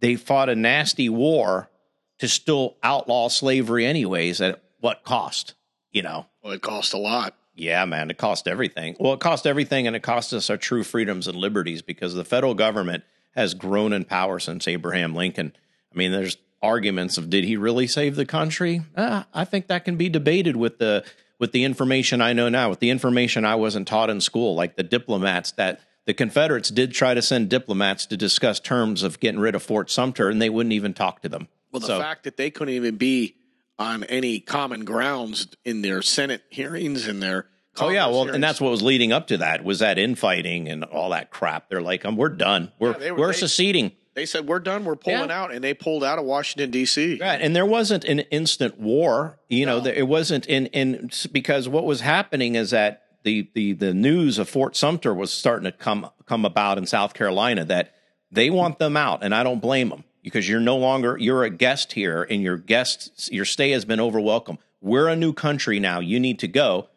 they 0.00 0.16
fought 0.16 0.48
a 0.48 0.54
nasty 0.54 1.08
war 1.08 1.70
to 2.18 2.28
still 2.28 2.76
outlaw 2.82 3.28
slavery 3.28 3.86
anyways 3.86 4.40
at 4.40 4.62
what 4.78 5.04
cost 5.04 5.54
you 5.90 6.02
know 6.02 6.26
Well, 6.42 6.52
it 6.52 6.62
cost 6.62 6.92
a 6.92 6.98
lot. 6.98 7.34
Yeah 7.60 7.84
man 7.84 8.10
it 8.10 8.18
cost 8.18 8.48
everything. 8.48 8.96
Well 8.98 9.12
it 9.14 9.20
cost 9.20 9.46
everything 9.46 9.86
and 9.86 9.94
it 9.94 10.02
cost 10.02 10.32
us 10.32 10.50
our 10.50 10.56
true 10.56 10.82
freedoms 10.82 11.28
and 11.28 11.36
liberties 11.36 11.82
because 11.82 12.14
the 12.14 12.24
federal 12.24 12.54
government 12.54 13.04
has 13.36 13.54
grown 13.54 13.92
in 13.92 14.04
power 14.04 14.38
since 14.38 14.66
abraham 14.66 15.14
lincoln. 15.14 15.52
I 15.94 15.98
mean 15.98 16.12
there's 16.12 16.36
arguments 16.62 17.16
of 17.18 17.30
did 17.30 17.44
he 17.44 17.56
really 17.56 17.86
save 17.86 18.16
the 18.16 18.26
country? 18.26 18.82
Uh, 18.96 19.22
i 19.34 19.44
think 19.44 19.68
that 19.68 19.84
can 19.84 19.96
be 19.96 20.08
debated 20.08 20.56
with 20.56 20.78
the 20.78 21.04
with 21.38 21.52
the 21.52 21.64
information 21.64 22.20
i 22.20 22.32
know 22.32 22.48
now 22.48 22.68
with 22.68 22.80
the 22.80 22.90
information 22.90 23.44
i 23.44 23.54
wasn't 23.54 23.88
taught 23.88 24.10
in 24.10 24.20
school 24.20 24.54
like 24.54 24.76
the 24.76 24.82
diplomats 24.82 25.52
that 25.52 25.80
the 26.06 26.12
confederates 26.14 26.70
did 26.70 26.92
try 26.92 27.14
to 27.14 27.22
send 27.22 27.48
diplomats 27.48 28.04
to 28.06 28.16
discuss 28.16 28.58
terms 28.60 29.02
of 29.02 29.20
getting 29.20 29.40
rid 29.40 29.54
of 29.54 29.62
fort 29.62 29.90
sumter 29.90 30.28
and 30.28 30.40
they 30.42 30.50
wouldn't 30.50 30.72
even 30.72 30.92
talk 30.94 31.22
to 31.22 31.28
them. 31.28 31.46
Well, 31.72 31.80
the 31.80 31.86
So- 31.86 32.00
fact 32.00 32.24
that 32.24 32.36
they 32.36 32.50
couldn't 32.50 32.74
even 32.74 32.96
be 32.96 33.36
on 33.80 34.04
any 34.04 34.38
common 34.38 34.84
grounds 34.84 35.48
in 35.64 35.80
their 35.82 36.02
Senate 36.02 36.42
hearings 36.50 37.08
and 37.08 37.20
their 37.22 37.46
Oh 37.78 37.88
yeah, 37.88 38.06
well, 38.06 38.24
hearings. 38.24 38.34
and 38.34 38.44
that's 38.44 38.60
what 38.60 38.70
was 38.70 38.82
leading 38.82 39.10
up 39.10 39.28
to 39.28 39.38
that 39.38 39.64
was 39.64 39.78
that 39.78 39.98
infighting 39.98 40.68
and 40.68 40.84
all 40.84 41.10
that 41.10 41.30
crap. 41.30 41.70
They're 41.70 41.80
like, 41.80 42.04
um, 42.04 42.16
we're 42.16 42.28
done. 42.28 42.70
We're 42.78 42.92
Yeah, 42.92 42.98
they 42.98 43.12
were- 43.12 43.26
they- 43.28 43.38
seceding. 43.38 43.92
they 44.14 44.26
said 44.26 44.46
we're 44.46 44.58
done, 44.58 44.84
we're 44.84 44.96
pulling 44.96 45.30
Yeah. 45.30 45.40
out, 45.42 45.52
and 45.54 45.64
they 45.64 45.72
pulled 45.72 46.04
out 46.04 46.18
of 46.18 46.26
Washington 46.26 46.70
D.C. 46.70 47.18
Right, 47.20 47.40
and 47.40 47.56
there 47.56 47.64
wasn't 47.64 48.04
an 48.04 48.20
instant 48.30 48.78
war. 48.78 49.38
You 49.48 49.64
know, 49.64 49.78
it 49.86 50.06
wasn't 50.08 50.46
in 50.46 50.66
in 50.66 51.10
because 51.32 51.68
what 51.68 51.86
was 51.86 52.02
happening 52.02 52.56
is 52.56 52.70
that 52.70 53.02
the 53.22 53.48
the 53.54 53.72
the 53.72 53.94
news 53.94 54.38
of 54.38 54.48
Fort 54.48 54.76
Sumter 54.76 55.14
was 55.14 55.32
starting 55.32 55.64
to 55.64 55.72
come 55.72 56.10
come 56.26 56.44
about 56.44 56.76
in 56.76 56.84
South 56.86 57.14
Carolina 57.14 57.64
that 57.64 57.94
they 58.30 58.50
want 58.50 58.78
them 58.78 58.96
out, 58.96 59.22
and 59.22 59.34
I 59.34 59.42
don't 59.42 59.60
blame 59.60 59.88
them 59.88 60.04
because 60.22 60.48
you're 60.48 60.60
no 60.60 60.76
longer 60.76 61.16
you're 61.18 61.44
a 61.44 61.50
guest 61.50 61.92
here, 61.92 62.26
and 62.28 62.42
your 62.42 62.56
guests 62.56 63.30
your 63.32 63.44
stay 63.44 63.70
has 63.70 63.84
been 63.84 64.00
over 64.00 64.20
welcome. 64.20 64.58
We're 64.80 65.08
a 65.08 65.16
new 65.16 65.32
country 65.32 65.80
now. 65.80 66.00
You 66.00 66.20
need 66.20 66.38
to 66.40 66.48
go. 66.48 66.88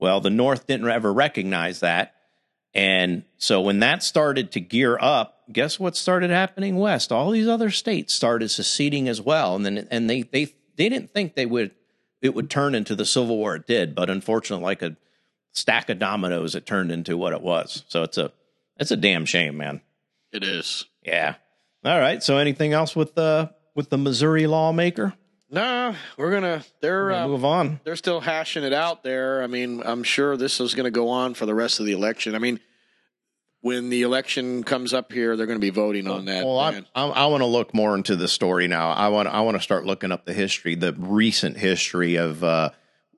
Well, 0.00 0.20
the 0.20 0.30
North 0.30 0.66
didn't 0.66 0.88
ever 0.88 1.12
recognize 1.12 1.80
that. 1.80 2.14
And 2.74 3.24
so 3.38 3.60
when 3.60 3.80
that 3.80 4.02
started 4.02 4.52
to 4.52 4.60
gear 4.60 4.98
up, 5.00 5.42
guess 5.52 5.80
what 5.80 5.96
started 5.96 6.30
happening 6.30 6.76
west? 6.76 7.10
All 7.10 7.30
these 7.30 7.48
other 7.48 7.70
states 7.70 8.14
started 8.14 8.50
seceding 8.50 9.08
as 9.08 9.20
well. 9.20 9.56
And 9.56 9.64
then 9.64 9.88
and 9.90 10.08
they 10.08 10.22
they 10.22 10.44
they 10.76 10.88
didn't 10.88 11.10
think 11.10 11.34
they 11.34 11.46
would 11.46 11.72
it 12.20 12.34
would 12.34 12.50
turn 12.50 12.74
into 12.74 12.94
the 12.94 13.04
Civil 13.04 13.36
War 13.36 13.56
it 13.56 13.66
did, 13.66 13.94
but 13.94 14.10
unfortunately 14.10 14.64
like 14.64 14.82
a 14.82 14.96
stack 15.52 15.88
of 15.88 15.98
dominoes 15.98 16.54
it 16.54 16.66
turned 16.66 16.92
into 16.92 17.16
what 17.16 17.32
it 17.32 17.40
was. 17.40 17.84
So 17.88 18.02
it's 18.02 18.18
a 18.18 18.32
it's 18.78 18.90
a 18.90 18.96
damn 18.96 19.24
shame, 19.24 19.56
man. 19.56 19.80
It 20.32 20.44
is. 20.44 20.84
Yeah. 21.02 21.36
All 21.88 21.98
right. 21.98 22.22
So 22.22 22.36
anything 22.36 22.74
else 22.74 22.94
with 22.94 23.14
the 23.14 23.50
with 23.74 23.88
the 23.88 23.96
Missouri 23.96 24.46
lawmaker? 24.46 25.14
Nah, 25.50 25.94
we're 26.18 26.30
gonna. 26.30 26.62
They're 26.82 27.06
We'll 27.06 27.16
uh, 27.16 27.28
move 27.28 27.44
on. 27.46 27.80
they're 27.84 27.96
still 27.96 28.20
hashing 28.20 28.62
it 28.62 28.74
out 28.74 29.02
there. 29.02 29.42
I 29.42 29.46
mean, 29.46 29.82
I'm 29.82 30.02
sure 30.02 30.36
this 30.36 30.60
is 30.60 30.74
going 30.74 30.84
to 30.84 30.90
go 30.90 31.08
on 31.08 31.32
for 31.32 31.46
the 31.46 31.54
rest 31.54 31.80
of 31.80 31.86
the 31.86 31.92
election. 31.92 32.34
I 32.34 32.38
mean, 32.38 32.60
when 33.62 33.88
the 33.88 34.02
election 34.02 34.62
comes 34.64 34.92
up 34.92 35.10
here, 35.10 35.34
they're 35.34 35.46
going 35.46 35.58
to 35.58 35.64
be 35.64 35.70
voting 35.70 36.06
on 36.06 36.26
that. 36.26 36.44
Well, 36.44 36.58
I. 36.58 36.82
I, 36.94 37.06
I 37.06 37.26
want 37.26 37.40
to 37.40 37.46
look 37.46 37.72
more 37.72 37.94
into 37.94 38.16
the 38.16 38.28
story 38.28 38.68
now. 38.68 38.90
I 38.90 39.08
want 39.08 39.28
I 39.28 39.40
want 39.40 39.56
to 39.56 39.62
start 39.62 39.86
looking 39.86 40.12
up 40.12 40.26
the 40.26 40.34
history, 40.34 40.74
the 40.74 40.92
recent 40.92 41.56
history 41.56 42.16
of 42.16 42.44
uh, 42.44 42.70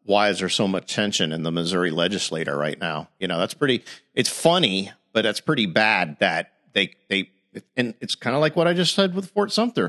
why 0.04 0.28
is 0.28 0.38
there 0.38 0.48
so 0.48 0.68
much 0.68 0.94
tension 0.94 1.32
in 1.32 1.42
the 1.42 1.50
Missouri 1.50 1.90
legislature 1.90 2.56
right 2.56 2.78
now. 2.78 3.08
You 3.18 3.26
know, 3.26 3.38
that's 3.40 3.54
pretty. 3.54 3.82
It's 4.14 4.30
funny, 4.30 4.92
but 5.12 5.22
that's 5.22 5.40
pretty 5.40 5.66
bad 5.66 6.18
that 6.20 6.52
they 6.72 6.94
they 7.08 7.30
and 7.76 7.94
it's 8.00 8.14
kind 8.14 8.34
of 8.34 8.40
like 8.40 8.56
what 8.56 8.66
I 8.68 8.74
just 8.74 8.94
said 8.94 9.14
with 9.14 9.30
Fort 9.30 9.52
Sumter. 9.52 9.86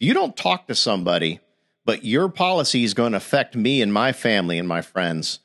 If 0.00 0.06
you 0.06 0.14
don't 0.14 0.36
talk 0.36 0.66
to 0.68 0.74
somebody, 0.74 1.40
but 1.84 2.04
your 2.04 2.28
policy 2.28 2.84
is 2.84 2.94
going 2.94 3.12
to 3.12 3.18
affect 3.18 3.54
me 3.54 3.82
and 3.82 3.92
my 3.92 4.12
family 4.12 4.58
and 4.58 4.66
my 4.66 4.80
friends. 4.82 5.40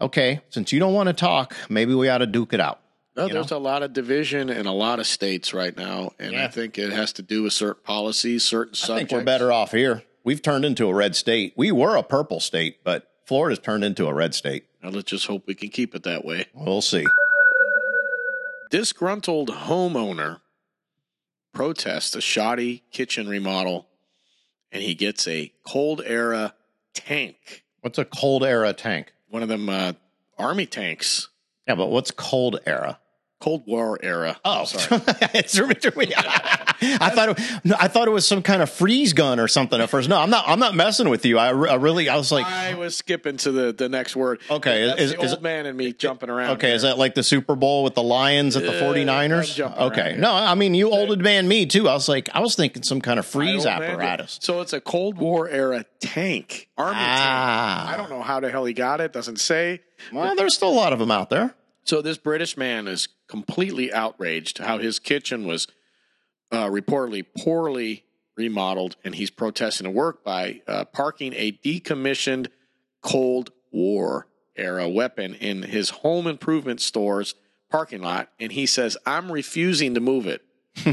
Okay, 0.00 0.40
since 0.50 0.72
you 0.72 0.78
don't 0.78 0.92
want 0.92 1.08
to 1.08 1.12
talk, 1.12 1.56
maybe 1.68 1.94
we 1.94 2.08
ought 2.08 2.18
to 2.18 2.26
duke 2.26 2.52
it 2.52 2.60
out. 2.60 2.80
No, 3.16 3.28
there's 3.28 3.50
a 3.50 3.56
lot 3.58 3.82
of 3.82 3.94
division 3.94 4.50
in 4.50 4.66
a 4.66 4.74
lot 4.74 4.98
of 5.00 5.06
states 5.06 5.54
right 5.54 5.74
now, 5.74 6.12
and 6.18 6.36
I 6.36 6.48
think 6.48 6.76
it 6.76 6.92
has 6.92 7.14
to 7.14 7.22
do 7.22 7.44
with 7.44 7.54
certain 7.54 7.82
policies, 7.82 8.44
certain 8.44 8.74
I 8.74 8.76
subjects. 8.76 9.10
think 9.10 9.18
we're 9.18 9.24
better 9.24 9.50
off 9.50 9.72
here. 9.72 10.02
We've 10.22 10.42
turned 10.42 10.66
into 10.66 10.86
a 10.86 10.92
red 10.94 11.16
state. 11.16 11.54
We 11.56 11.72
were 11.72 11.96
a 11.96 12.02
purple 12.02 12.40
state, 12.40 12.84
but 12.84 13.08
Florida's 13.24 13.58
turned 13.58 13.84
into 13.84 14.06
a 14.06 14.12
red 14.12 14.34
state. 14.34 14.66
Now 14.82 14.90
let's 14.90 15.10
just 15.10 15.26
hope 15.26 15.44
we 15.46 15.54
can 15.54 15.70
keep 15.70 15.94
it 15.94 16.02
that 16.02 16.26
way. 16.26 16.44
We'll 16.52 16.82
see. 16.82 17.06
Disgruntled 18.70 19.48
homeowner 19.48 20.40
protests 21.56 22.14
a 22.14 22.20
shoddy 22.20 22.82
kitchen 22.92 23.26
remodel, 23.26 23.86
and 24.70 24.82
he 24.82 24.94
gets 24.94 25.26
a 25.26 25.50
cold 25.66 26.02
era 26.04 26.54
tank, 26.94 27.64
What's 27.80 27.98
a 27.98 28.04
cold 28.04 28.44
era 28.44 28.72
tank? 28.74 29.12
one 29.30 29.42
of 29.42 29.48
them 29.48 29.68
uh, 29.70 29.94
army 30.38 30.66
tanks, 30.66 31.28
Yeah, 31.66 31.74
but 31.76 31.86
what's 31.88 32.10
cold 32.10 32.60
era? 32.66 32.98
Cold 33.38 33.64
War 33.66 33.98
era. 34.02 34.38
Oh, 34.44 34.64
sorry. 34.64 35.00
I 36.78 37.10
thought 37.10 37.28
it, 37.30 37.40
no, 37.64 37.76
I 37.78 37.88
thought 37.88 38.08
it 38.08 38.10
was 38.10 38.26
some 38.26 38.42
kind 38.42 38.62
of 38.62 38.70
freeze 38.70 39.12
gun 39.12 39.38
or 39.40 39.48
something 39.48 39.80
at 39.80 39.90
first. 39.90 40.08
No, 40.08 40.18
I'm 40.18 40.30
not. 40.30 40.44
I'm 40.48 40.58
not 40.58 40.74
messing 40.74 41.08
with 41.08 41.24
you. 41.26 41.38
I, 41.38 41.48
I 41.48 41.74
really. 41.74 42.08
I 42.08 42.16
was 42.16 42.32
like, 42.32 42.46
I 42.46 42.74
was 42.74 42.96
skipping 42.96 43.36
to 43.38 43.52
the, 43.52 43.72
the 43.72 43.88
next 43.88 44.16
word. 44.16 44.40
Okay, 44.50 44.86
That's 44.86 45.00
is- 45.00 45.10
the 45.12 45.20
is 45.22 45.30
old 45.32 45.38
it- 45.40 45.42
man 45.42 45.66
and 45.66 45.76
me 45.76 45.92
jumping 45.92 46.30
around. 46.30 46.52
okay, 46.52 46.68
here. 46.68 46.76
is 46.76 46.82
that 46.82 46.98
like 46.98 47.14
the 47.14 47.22
Super 47.22 47.56
Bowl 47.56 47.84
with 47.84 47.94
the 47.94 48.02
Lions 48.02 48.56
at 48.56 48.62
the 48.62 48.78
Uh, 48.78 48.82
49ers? 48.82 49.38
I'm 49.50 49.54
jumping 49.54 49.78
around 49.80 49.92
Okay, 49.92 50.16
no, 50.18 50.32
I 50.34 50.54
mean 50.54 50.74
you 50.74 50.90
old 50.90 51.20
man 51.20 51.46
me 51.48 51.66
too. 51.66 51.88
I 51.88 51.92
was 51.94 52.08
like, 52.08 52.28
I 52.34 52.40
was 52.40 52.56
thinking 52.56 52.82
some 52.82 53.00
kind 53.00 53.18
of 53.18 53.26
freeze 53.26 53.64
My 53.64 53.72
old 53.72 53.80
man- 53.82 53.90
apparatus. 53.92 54.38
So 54.42 54.60
it's 54.60 54.72
a 54.72 54.80
Cold 54.80 55.18
War 55.18 55.48
era 55.48 55.84
tank, 56.00 56.68
army 56.78 56.94
tank. 56.94 57.06
Ah, 57.20 57.92
I 57.92 57.96
don't 57.96 58.10
know 58.10 58.22
how 58.22 58.40
the 58.40 58.50
hell 58.50 58.64
he 58.64 58.72
got 58.74 59.00
it. 59.00 59.12
Doesn't 59.12 59.40
say. 59.40 59.82
Well, 60.12 60.34
there's 60.36 60.54
still 60.54 60.68
a 60.70 60.74
lot 60.74 60.92
of 60.92 60.98
them 60.98 61.10
out 61.10 61.30
there. 61.30 61.54
So 61.84 62.02
this 62.02 62.18
British 62.18 62.56
man 62.56 62.88
is 62.88 63.08
completely 63.28 63.92
outraged 63.92 64.58
how 64.58 64.78
his 64.78 64.98
kitchen 64.98 65.46
was 65.46 65.66
uh, 66.52 66.66
reportedly 66.66 67.24
poorly 67.38 68.04
remodeled, 68.36 68.96
and 69.04 69.14
he's 69.14 69.30
protesting 69.30 69.84
the 69.84 69.90
work 69.90 70.22
by 70.22 70.60
uh, 70.66 70.84
parking 70.84 71.32
a 71.34 71.52
decommissioned 71.52 72.48
Cold 73.02 73.50
War 73.72 74.26
era 74.56 74.88
weapon 74.88 75.34
in 75.34 75.62
his 75.62 75.90
home 75.90 76.26
improvement 76.26 76.80
store's 76.80 77.34
parking 77.70 78.02
lot, 78.02 78.30
and 78.38 78.52
he 78.52 78.66
says, 78.66 78.96
"I'm 79.06 79.32
refusing 79.32 79.94
to 79.94 80.00
move 80.00 80.26
it." 80.26 80.42
Do 80.84 80.92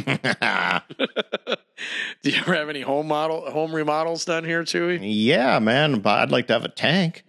you 2.29 2.37
ever 2.37 2.53
have 2.53 2.69
any 2.69 2.81
home 2.81 3.07
model 3.07 3.49
home 3.51 3.75
remodels 3.75 4.25
done 4.25 4.45
here, 4.45 4.63
Chewy? 4.63 4.99
yeah, 5.01 5.59
man, 5.59 5.99
but 5.99 6.19
I'd 6.19 6.31
like 6.31 6.47
to 6.47 6.53
have 6.53 6.63
a 6.63 6.69
tank. 6.69 7.23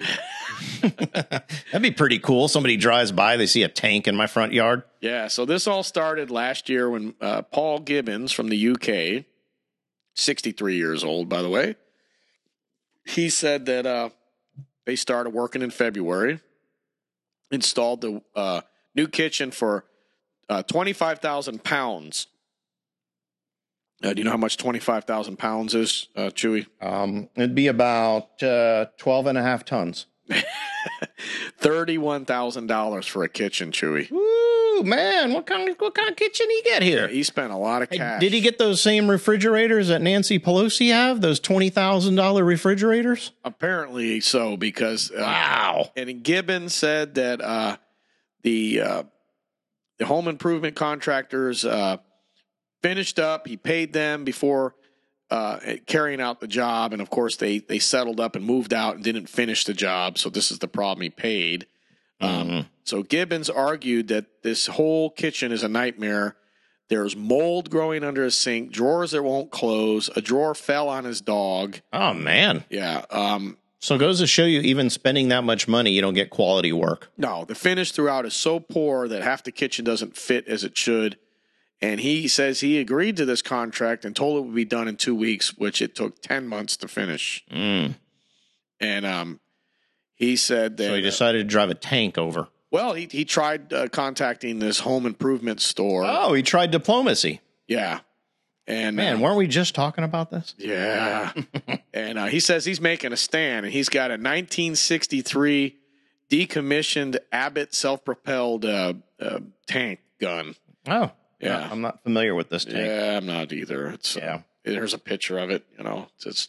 That'd 0.81 1.83
be 1.83 1.91
pretty 1.91 2.19
cool. 2.19 2.49
Somebody 2.49 2.77
drives 2.77 3.11
by, 3.11 3.37
they 3.37 3.47
see 3.47 3.65
a 3.65 3.69
tank 3.69 4.07
in 4.07 4.15
my 4.15 4.27
front 4.27 4.53
yard. 4.53 4.85
Yeah, 5.01 5.29
so 5.29 5.45
this 5.45 5.67
all 5.67 5.83
started 5.83 6.31
last 6.31 6.69
year 6.69 6.89
when 6.89 7.15
uh, 7.21 7.43
Paul 7.43 7.81
Gibbons 7.81 8.33
from 8.33 8.49
the 8.49 8.69
UK, 8.69 9.25
63 10.15 10.77
years 10.77 11.03
old, 11.03 11.29
by 11.29 11.43
the 11.43 11.51
way, 11.51 11.75
he 13.05 13.29
said 13.29 13.67
that 13.67 13.85
uh, 13.85 14.11
they 14.87 14.97
started 14.97 15.31
working 15.31 15.63
in 15.63 15.71
February, 15.71 16.41
installed 17.51 18.01
the 18.01 18.23
uh, 18.37 18.61
new 18.95 19.09
kitchen 19.09 19.51
for 19.51 19.85
uh, 20.49 20.63
25,000 20.63 21.65
pounds. 21.65 22.29
Uh, 24.05 24.13
do 24.13 24.21
you 24.21 24.25
know 24.25 24.31
how 24.33 24.37
much 24.37 24.59
25,000 24.59 25.39
pounds 25.39 25.75
is, 25.75 26.09
uh, 26.15 26.29
Chewy? 26.31 26.67
Um, 26.81 27.31
it'd 27.37 27.55
be 27.55 27.69
about 27.69 28.43
uh, 28.43 28.87
12 28.99 29.27
and 29.29 29.39
a 29.39 29.43
half 29.43 29.65
tons. 29.65 30.07
$31,000 31.61 33.09
for 33.09 33.25
a 33.25 33.29
kitchen, 33.29 33.71
Chewy. 33.73 34.11
Ooh, 34.13 34.83
man, 34.85 35.33
what 35.33 35.47
kind 35.47 35.69
of 35.69 35.77
what 35.79 35.95
kind 35.95 36.11
of 36.11 36.17
kitchen 36.17 36.49
he 36.51 36.63
get 36.63 36.83
here? 36.83 37.09
He 37.09 37.23
spent 37.23 37.53
a 37.53 37.57
lot 37.57 37.83
of 37.83 37.89
Hey, 37.91 37.99
cash. 37.99 38.21
Did 38.21 38.33
he 38.33 38.41
get 38.41 38.59
those 38.59 38.81
same 38.81 39.09
refrigerators 39.09 39.89
that 39.89 40.03
Nancy 40.03 40.39
Pelosi 40.39 40.91
have? 40.93 41.21
Those 41.21 41.41
twenty 41.41 41.71
thousand 41.71 42.17
dollar 42.17 42.45
refrigerators? 42.45 43.33
Apparently 43.45 44.21
so, 44.21 44.57
because 44.57 45.11
uh, 45.11 45.17
Wow. 45.21 45.91
and 45.97 46.23
Gibbons 46.23 46.75
said 46.75 47.15
that 47.15 47.41
uh, 47.41 47.77
the 48.43 48.81
uh, 48.81 49.03
the 49.99 50.07
home 50.07 50.27
improvement 50.29 50.75
contractors 50.75 51.65
uh, 51.65 51.99
finished 52.85 53.19
up. 53.19 53.49
He 53.49 53.57
paid 53.57 53.93
them 53.95 54.25
before 54.25 54.75
uh, 55.31 55.59
carrying 55.87 56.21
out 56.21 56.41
the 56.41 56.47
job, 56.47 56.93
and 56.93 57.01
of 57.01 57.09
course 57.09 57.37
they 57.37 57.59
they 57.59 57.79
settled 57.79 58.21
up 58.21 58.37
and 58.37 58.45
moved 58.45 58.73
out 58.75 58.95
and 58.97 59.03
didn't 59.03 59.29
finish 59.29 59.65
the 59.65 59.73
job. 59.75 60.19
So 60.19 60.29
this 60.31 60.51
is 60.51 60.59
the 60.59 60.69
problem. 60.69 61.03
He 61.03 61.11
paid. 61.11 61.67
Um, 62.21 62.49
Mhm. 62.49 62.67
So 62.85 63.03
Gibbons 63.03 63.49
argued 63.49 64.09
that 64.09 64.27
this 64.43 64.67
whole 64.67 65.09
kitchen 65.11 65.51
is 65.53 65.63
a 65.63 65.69
nightmare. 65.69 66.37
There's 66.91 67.17
mold 67.17 67.71
growing 67.71 68.05
under 68.05 68.25
a 68.27 68.31
sink, 68.31 68.71
drawers 68.71 69.13
that 69.13 69.23
won't 69.23 69.51
close. 69.51 70.11
A 70.15 70.21
drawer 70.21 70.55
fell 70.55 70.89
on 70.91 71.05
his 71.05 71.23
dog. 71.23 71.81
Oh 71.95 72.13
man. 72.13 72.65
Yeah. 72.69 73.07
Um, 73.11 73.57
So 73.81 73.95
it 73.97 73.99
goes 73.99 74.19
to 74.21 74.27
show 74.27 74.45
you, 74.45 74.61
even 74.61 74.91
spending 74.91 75.29
that 75.29 75.45
much 75.45 75.67
money, 75.67 75.91
you 75.93 76.03
don't 76.03 76.15
get 76.15 76.29
quality 76.31 76.73
work. 76.73 77.11
No, 77.17 77.45
the 77.47 77.55
finish 77.55 77.91
throughout 77.93 78.25
is 78.27 78.35
so 78.35 78.61
poor 78.61 79.09
that 79.09 79.23
half 79.23 79.43
the 79.43 79.53
kitchen 79.53 79.85
doesn't 79.85 80.17
fit 80.17 80.47
as 80.47 80.63
it 80.65 80.77
should. 80.77 81.17
And 81.85 82.01
he 82.01 82.29
says 82.29 82.61
he 82.61 82.79
agreed 82.79 83.17
to 83.19 83.27
this 83.27 83.43
contract 83.43 84.07
and 84.07 84.17
told 84.17 84.39
it 84.39 84.47
would 84.47 84.55
be 84.55 84.65
done 84.65 84.89
in 84.89 84.97
two 84.97 85.15
weeks, 85.15 85.55
which 85.59 85.83
it 85.83 85.95
took 85.95 86.23
10 86.23 86.49
months 86.49 86.79
to 86.79 86.89
finish. 86.89 87.45
Mm. 87.51 87.97
And 88.81 89.05
um, 89.05 89.41
he 90.15 90.37
said 90.37 90.79
that, 90.79 90.85
So 90.87 90.95
he 90.95 91.01
uh, 91.01 91.03
decided 91.03 91.39
to 91.39 91.45
drive 91.45 91.69
a 91.69 91.75
tank 91.75 92.17
over. 92.17 92.49
well, 92.71 92.95
he, 92.95 93.07
he 93.11 93.27
tried 93.27 93.71
uh, 93.73 93.89
contacting 93.89 94.61
this 94.61 94.79
home 94.81 95.05
improvement 95.05 95.61
store. 95.61 96.05
Oh, 96.07 96.33
he 96.33 96.43
tried 96.43 96.71
diplomacy. 96.71 97.43
Yeah. 97.69 98.01
And 98.67 98.97
Man, 98.97 99.17
uh, 99.17 99.21
weren't 99.21 99.37
we 99.37 99.47
just 99.47 99.75
talking 99.75 100.05
about 100.05 100.31
this? 100.31 100.55
yeah. 100.57 101.33
and 101.93 102.19
uh, 102.19 102.27
he 102.27 102.41
says 102.41 102.65
he's 102.65 102.81
making 102.81 103.13
a 103.13 103.17
stand, 103.17 103.67
and 103.67 103.75
he's 103.75 103.91
got 103.91 104.11
a 104.11 104.15
1963 104.15 105.77
decommissioned 106.31 107.19
Abbot 107.31 107.75
self 107.75 108.05
propelled 108.07 108.65
uh, 108.65 108.95
uh, 109.21 109.41
tank 109.67 110.01
gun. 110.19 110.55
Oh, 110.89 111.11
Yeah. 111.45 111.69
I'm 111.71 111.81
not 111.81 112.03
familiar 112.03 112.35
with 112.35 112.49
this 112.51 112.65
tank. 112.65 112.77
Yeah, 112.79 113.17
I'm 113.19 113.27
not 113.27 113.53
either. 113.53 113.89
It's 113.89 114.17
uh, 114.17 114.21
Yeah. 114.21 114.73
there's 114.73 114.95
a 114.95 114.99
picture 114.99 115.39
of 115.39 115.51
it. 115.51 115.65
You 115.79 115.85
know, 115.85 116.09
it's, 116.17 116.27
it's 116.27 116.49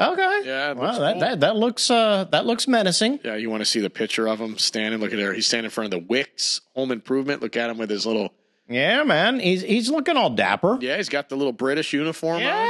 Okay. 0.00 0.42
Yeah, 0.44 0.72
Well, 0.74 1.00
that, 1.00 1.12
cool. 1.14 1.20
that 1.20 1.40
that 1.40 1.56
looks 1.56 1.90
uh 1.90 2.24
that 2.30 2.46
looks 2.46 2.68
menacing. 2.68 3.18
yeah. 3.24 3.34
You 3.34 3.50
want 3.50 3.62
to 3.62 3.64
see 3.66 3.80
the 3.80 3.90
picture 3.90 4.28
of 4.28 4.40
him 4.40 4.56
standing? 4.58 5.00
Look 5.00 5.12
at 5.12 5.16
there. 5.16 5.32
He's 5.34 5.46
standing 5.48 5.64
in 5.64 5.70
front 5.70 5.92
of 5.92 6.00
the 6.00 6.06
Wickes 6.06 6.60
Home 6.76 6.92
Improvement. 6.92 7.42
Look 7.42 7.56
at 7.56 7.68
him 7.68 7.78
with 7.78 7.90
his 7.90 8.06
little. 8.06 8.32
Yeah, 8.68 9.02
man. 9.02 9.40
He's 9.40 9.62
he's 9.62 9.88
looking 9.90 10.16
all 10.16 10.30
dapper. 10.30 10.78
Yeah, 10.80 10.98
he's 10.98 11.08
got 11.08 11.28
the 11.30 11.36
little 11.36 11.52
British 11.54 11.92
uniform 11.92 12.40
Yeah, 12.42 12.54
on. 12.56 12.66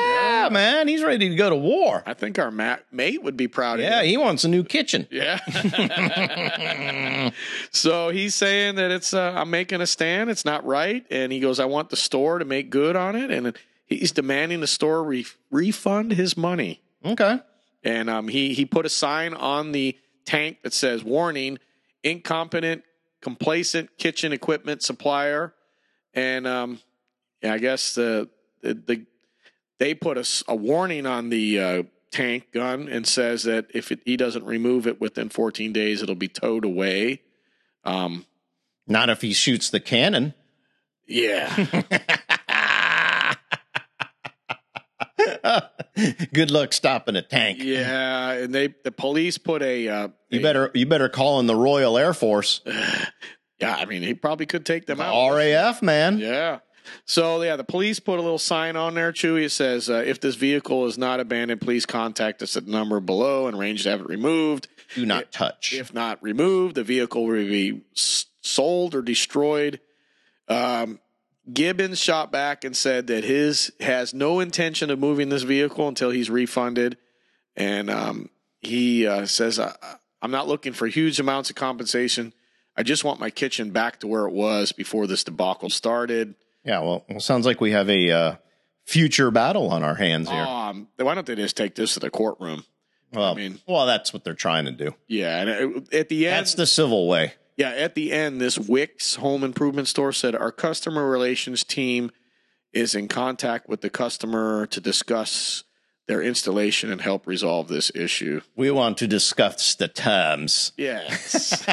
Man. 0.53 0.89
He's 0.89 1.03
ready 1.03 1.29
to 1.29 1.35
go 1.35 1.51
to 1.51 1.57
war. 1.57 2.03
I 2.07 2.15
think 2.15 2.39
our 2.39 2.51
ma- 2.51 2.77
mate 2.93 3.23
would 3.23 3.37
be 3.37 3.49
proud 3.49 3.79
of 3.81 3.85
Yeah, 3.85 4.01
him. 4.01 4.07
he 4.07 4.17
wants 4.17 4.45
a 4.45 4.49
new 4.49 4.65
kitchen. 4.65 5.07
Yeah. 5.13 5.39
so 7.73 8.11
he's 8.11 8.35
saying 8.35 8.77
that 8.77 8.91
it's 8.91 9.15
uh, 9.15 9.33
I'm 9.37 9.51
making 9.51 9.81
a 9.81 9.87
stand. 9.87 10.31
It's 10.31 10.45
not 10.45 10.65
right, 10.65 11.05
and 11.11 11.33
he 11.33 11.41
goes, 11.41 11.61
I 11.61 11.65
want 11.65 11.91
the 11.91 11.97
store 11.97 12.39
to 12.39 12.45
make 12.45 12.71
good 12.71 12.97
on 12.97 13.17
it, 13.17 13.31
and 13.31 13.57
he's 13.87 14.13
demanding 14.13 14.61
the 14.61 14.67
store 14.67 15.03
re- 15.05 15.27
refund 15.51 16.13
his 16.13 16.37
money. 16.37 16.81
Okay. 17.05 17.39
and 17.85 18.11
um, 18.11 18.29
he 18.29 18.55
he 18.55 18.65
put 18.65 18.85
a 18.87 18.89
sign 18.89 19.35
on 19.35 19.73
the 19.73 19.97
tank 20.25 20.59
that 20.63 20.73
says 20.73 21.05
"Warning: 21.05 21.59
Incompetent, 22.03 22.83
complacent 23.21 23.97
kitchen 23.99 24.33
equipment 24.33 24.83
supplier." 24.83 25.55
And 26.15 26.47
um, 26.47 26.81
yeah, 27.43 27.55
I 27.55 27.59
guess 27.59 27.95
the 27.95 28.29
the, 28.63 28.75
the 28.75 29.07
they 29.79 29.95
put 29.95 30.19
a 30.49 30.55
warning 30.55 31.07
on 31.07 31.29
the 31.31 31.61
uh, 31.61 31.83
tank 32.11 32.53
gun 32.53 32.89
and 32.89 33.07
says 33.07 33.45
that 33.45 33.67
if 33.75 33.93
it, 33.93 34.01
he 34.05 34.17
doesn't 34.17 34.45
remove 34.45 34.87
it 34.87 35.01
within 35.01 35.29
14 35.29 35.73
days, 35.73 36.03
it'll 36.03 36.15
be 36.15 36.29
towed 36.29 36.65
away. 36.65 37.23
Um, 37.85 38.27
Not 38.87 39.09
if 39.11 39.21
he 39.23 39.33
shoots 39.33 39.71
the 39.71 39.81
cannon. 39.81 40.35
yeah, 41.07 41.49
Good 46.33 46.51
luck 46.53 46.73
stopping 46.73 47.17
a 47.17 47.23
tank. 47.23 47.59
yeah, 47.63 48.31
and 48.33 48.55
they 48.55 48.75
the 48.85 48.93
police 48.93 49.37
put 49.39 49.63
a 49.63 49.89
uh, 49.89 50.09
You 50.31 50.39
a- 50.41 50.43
better 50.43 50.71
you 50.75 50.87
better 50.87 51.09
call 51.09 51.41
in 51.41 51.47
the 51.47 51.57
Royal 51.57 51.99
Air 51.99 52.15
Force. 52.15 52.61
yeah. 53.61 53.75
I 53.77 53.85
mean, 53.87 54.03
he 54.03 54.15
probably 54.15 54.47
could 54.47 54.65
take 54.65 54.87
them 54.87 54.99
The 54.99 55.05
out. 55.05 55.35
RAF, 55.35 55.83
man. 55.83 56.19
Yeah. 56.19 56.59
So 57.05 57.43
yeah, 57.43 57.57
the 57.57 57.65
police 57.65 58.01
put 58.01 58.19
a 58.19 58.23
little 58.23 58.39
sign 58.39 58.77
on 58.77 58.95
there. 58.95 59.13
Chewy 59.13 59.45
it 59.45 59.51
says, 59.51 59.89
uh, 59.89 60.03
"If 60.07 60.21
this 60.21 60.35
vehicle 60.35 60.87
is 60.87 60.99
not 60.99 61.21
abandoned, 61.21 61.61
please 61.61 61.87
contact 61.87 62.43
us 62.43 62.57
at 62.57 62.67
the 62.67 62.73
number 62.73 63.01
below 63.01 63.47
and 63.47 63.57
arrange 63.57 63.85
to 63.85 63.91
have 63.91 64.01
it 64.01 64.09
removed. 64.09 64.69
Do 64.95 65.07
not 65.07 65.33
touch. 65.33 65.75
If 65.75 65.93
not 65.93 66.23
removed, 66.23 66.75
the 66.75 66.85
vehicle 66.85 67.27
will 67.27 67.35
be 67.37 67.83
sold 67.95 68.95
or 68.95 69.03
destroyed." 69.03 69.81
Um, 70.49 71.01
Gibbons 71.53 71.99
shot 71.99 72.31
back 72.31 72.65
and 72.65 72.77
said 72.77 73.07
that 73.07 73.25
his 73.25 73.73
has 73.81 74.13
no 74.13 74.41
intention 74.41 74.91
of 74.91 74.99
moving 74.99 75.31
this 75.31 75.45
vehicle 75.45 75.89
until 75.89 76.11
he's 76.11 76.29
refunded, 76.29 76.99
and 77.57 77.89
um, 77.89 78.31
he 78.61 79.07
uh, 79.07 79.25
says, 79.25 79.59
"I'm 79.59 80.31
not 80.31 80.49
looking 80.49 80.75
for 80.75 80.87
huge 80.87 81.19
amounts 81.19 81.49
of 81.49 81.57
compensation. 81.57 82.35
I 82.77 82.83
just 82.83 83.03
want 83.03 83.19
my 83.19 83.31
kitchen 83.31 83.71
back 83.71 84.01
to 84.01 84.07
where 84.07 84.27
it 84.27 84.33
was 84.33 84.73
before 84.73 85.07
this 85.07 85.25
debacle 85.25 85.71
started." 85.71 86.35
Yeah, 86.65 86.81
well, 86.81 87.05
well 87.09 87.21
sounds 87.21 87.47
like 87.47 87.61
we 87.61 87.71
have 87.73 87.89
a 87.89 88.11
uh, 88.11 88.35
future 88.85 89.31
battle 89.31 89.71
on 89.71 89.83
our 89.83 89.95
hands 89.95 90.29
here. 90.29 90.43
Um, 90.43 90.89
why 90.97 91.15
don't 91.15 91.27
they 91.27 91.35
just 91.37 91.57
take 91.57 91.75
this 91.75 91.95
to 91.95 92.01
the 92.01 92.11
courtroom? 92.11 92.65
well, 93.13 93.33
I 93.33 93.35
mean- 93.35 93.59
well, 93.67 93.87
that's 93.87 94.13
what 94.13 94.25
they're 94.25 94.35
trying 94.35 94.67
to 94.67 94.73
do. 94.73 94.95
Yeah, 95.07 95.41
and 95.41 95.89
at 95.95 96.09
the 96.09 96.27
end, 96.27 96.37
That's 96.37 96.55
the 96.55 96.67
civil 96.67 97.09
way. 97.09 97.35
yeah, 97.57 97.71
at 97.71 97.95
the 97.95 98.13
end, 98.13 98.41
this 98.41 98.59
Wickes 98.59 99.17
home 99.17 99.43
improvement 99.45 99.89
store 99.89 100.13
said 100.13 100.35
our 100.35 100.53
customer 100.53 101.09
relations 101.09 101.65
team 101.65 102.11
is 102.73 102.95
in 102.95 103.09
contact 103.09 103.67
with 103.69 103.81
the 103.81 103.89
customer 103.89 104.67
to 104.67 104.81
discuss 104.81 105.65
their 106.07 106.23
installation 106.23 106.91
and 106.91 107.01
help 107.03 107.27
resolve 107.27 107.69
this 107.69 107.91
issue. 107.95 108.41
We 108.57 108.71
want 108.71 108.99
to 108.99 109.07
discuss 109.07 109.75
the 109.75 109.89
terms. 109.89 110.73
Yes. 110.77 111.65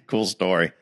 cool 0.06 0.26
story. 0.26 0.72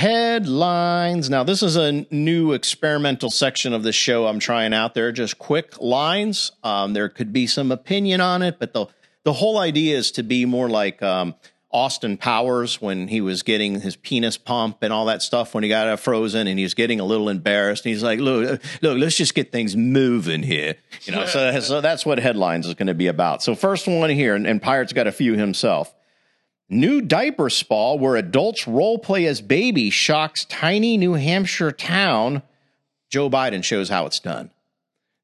Headlines. 0.00 1.28
Now, 1.28 1.44
this 1.44 1.62
is 1.62 1.76
a 1.76 2.06
new 2.10 2.52
experimental 2.52 3.28
section 3.28 3.74
of 3.74 3.82
the 3.82 3.92
show 3.92 4.26
I'm 4.26 4.38
trying 4.38 4.72
out 4.72 4.94
there. 4.94 5.12
Just 5.12 5.38
quick 5.38 5.78
lines. 5.78 6.52
Um, 6.64 6.94
there 6.94 7.10
could 7.10 7.34
be 7.34 7.46
some 7.46 7.70
opinion 7.70 8.22
on 8.22 8.40
it, 8.40 8.58
but 8.58 8.72
the 8.72 8.86
the 9.24 9.34
whole 9.34 9.58
idea 9.58 9.98
is 9.98 10.10
to 10.12 10.22
be 10.22 10.46
more 10.46 10.70
like 10.70 11.02
um, 11.02 11.34
Austin 11.70 12.16
Powers 12.16 12.80
when 12.80 13.08
he 13.08 13.20
was 13.20 13.42
getting 13.42 13.82
his 13.82 13.94
penis 13.94 14.38
pump 14.38 14.78
and 14.80 14.90
all 14.90 15.04
that 15.04 15.20
stuff 15.20 15.52
when 15.52 15.64
he 15.64 15.68
got 15.68 16.00
frozen 16.00 16.46
and 16.46 16.58
he 16.58 16.64
was 16.64 16.72
getting 16.72 16.98
a 16.98 17.04
little 17.04 17.28
embarrassed. 17.28 17.84
And 17.84 17.92
he's 17.92 18.02
like, 18.02 18.20
"Look, 18.20 18.62
look, 18.80 18.98
let's 18.98 19.18
just 19.18 19.34
get 19.34 19.52
things 19.52 19.76
moving 19.76 20.42
here." 20.42 20.76
You 21.02 21.12
know, 21.12 21.26
so 21.26 21.60
so 21.60 21.82
that's 21.82 22.06
what 22.06 22.18
headlines 22.18 22.66
is 22.66 22.72
going 22.72 22.86
to 22.86 22.94
be 22.94 23.08
about. 23.08 23.42
So 23.42 23.54
first 23.54 23.86
one 23.86 24.08
here, 24.08 24.34
and, 24.34 24.46
and 24.46 24.62
Pirate's 24.62 24.94
got 24.94 25.06
a 25.06 25.12
few 25.12 25.34
himself. 25.34 25.94
New 26.72 27.00
diaper 27.02 27.50
spa 27.50 27.94
where 27.94 28.14
adults 28.14 28.68
role 28.68 28.96
play 28.96 29.26
as 29.26 29.40
baby 29.40 29.90
shocks 29.90 30.44
tiny 30.44 30.96
New 30.96 31.14
Hampshire 31.14 31.72
town. 31.72 32.42
Joe 33.08 33.28
Biden 33.28 33.64
shows 33.64 33.88
how 33.88 34.06
it's 34.06 34.20
done. 34.20 34.52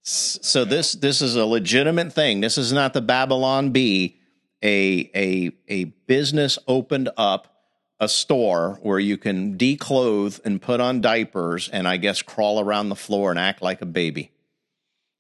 So 0.02 0.64
this 0.64 0.92
this 0.92 1.22
is 1.22 1.36
a 1.36 1.46
legitimate 1.46 2.12
thing. 2.12 2.40
This 2.40 2.58
is 2.58 2.72
not 2.72 2.94
the 2.94 3.00
Babylon 3.00 3.70
Bee. 3.70 4.18
A 4.62 5.10
a 5.14 5.52
a 5.68 5.84
business 5.84 6.58
opened 6.66 7.10
up 7.16 7.56
a 8.00 8.08
store 8.08 8.78
where 8.82 8.98
you 8.98 9.16
can 9.16 9.56
declothe 9.56 10.38
and 10.44 10.60
put 10.60 10.80
on 10.80 11.00
diapers 11.00 11.68
and 11.68 11.86
I 11.86 11.96
guess 11.96 12.22
crawl 12.22 12.60
around 12.60 12.88
the 12.88 12.96
floor 12.96 13.30
and 13.30 13.38
act 13.38 13.62
like 13.62 13.80
a 13.80 13.86
baby. 13.86 14.32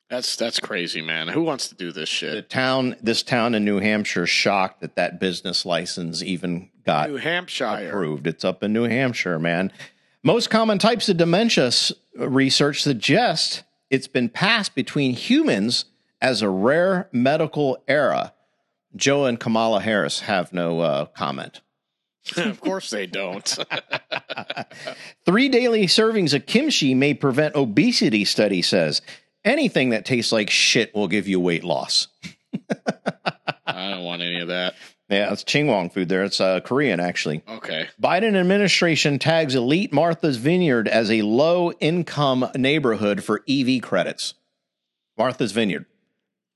That's 0.08 0.36
that's 0.36 0.60
crazy, 0.60 1.02
man. 1.02 1.28
Who 1.28 1.42
wants 1.42 1.68
to 1.68 1.74
do 1.74 1.92
this 1.92 2.08
shit? 2.08 2.34
The 2.34 2.42
town, 2.42 2.96
this 3.02 3.22
town 3.22 3.54
in 3.54 3.64
New 3.64 3.80
Hampshire, 3.80 4.26
shocked 4.26 4.80
that 4.80 4.96
that 4.96 5.18
business 5.18 5.66
license 5.66 6.22
even 6.22 6.70
got 6.84 7.10
New 7.10 7.16
Hampshire. 7.16 7.88
approved. 7.88 8.26
It's 8.26 8.44
up 8.44 8.62
in 8.62 8.72
New 8.72 8.84
Hampshire, 8.84 9.38
man. 9.38 9.72
Most 10.22 10.50
common 10.50 10.78
types 10.78 11.08
of 11.08 11.16
dementia 11.16 11.70
research 12.16 12.82
suggest 12.82 13.64
it's 13.90 14.08
been 14.08 14.28
passed 14.28 14.74
between 14.74 15.12
humans 15.12 15.86
as 16.20 16.42
a 16.42 16.50
rare 16.50 17.08
medical 17.12 17.82
era. 17.86 18.32
Joe 18.94 19.26
and 19.26 19.38
Kamala 19.38 19.80
Harris 19.80 20.20
have 20.20 20.52
no 20.52 20.80
uh, 20.80 21.04
comment. 21.06 21.60
of 22.36 22.60
course 22.60 22.90
they 22.90 23.06
don't. 23.06 23.58
Three 25.24 25.48
daily 25.48 25.86
servings 25.86 26.34
of 26.34 26.46
kimchi 26.46 26.94
may 26.94 27.14
prevent 27.14 27.54
obesity, 27.54 28.24
study 28.24 28.62
says. 28.62 29.02
Anything 29.46 29.90
that 29.90 30.04
tastes 30.04 30.32
like 30.32 30.50
shit 30.50 30.94
will 30.94 31.08
give 31.08 31.28
you 31.28 31.38
weight 31.40 31.64
loss. 31.64 32.08
I 33.66 33.90
don't 33.90 34.04
want 34.04 34.20
any 34.20 34.40
of 34.40 34.48
that. 34.48 34.74
Yeah, 35.08 35.32
it's 35.32 35.44
Chingwong 35.44 35.92
food 35.92 36.08
there. 36.08 36.24
It's 36.24 36.40
uh, 36.40 36.58
Korean, 36.60 36.98
actually. 36.98 37.42
Okay. 37.48 37.86
Biden 38.02 38.34
administration 38.34 39.20
tags 39.20 39.54
elite 39.54 39.92
Martha's 39.92 40.36
Vineyard 40.36 40.88
as 40.88 41.12
a 41.12 41.22
low 41.22 41.70
income 41.74 42.50
neighborhood 42.56 43.22
for 43.22 43.42
EV 43.48 43.80
credits. 43.82 44.34
Martha's 45.16 45.52
Vineyard, 45.52 45.86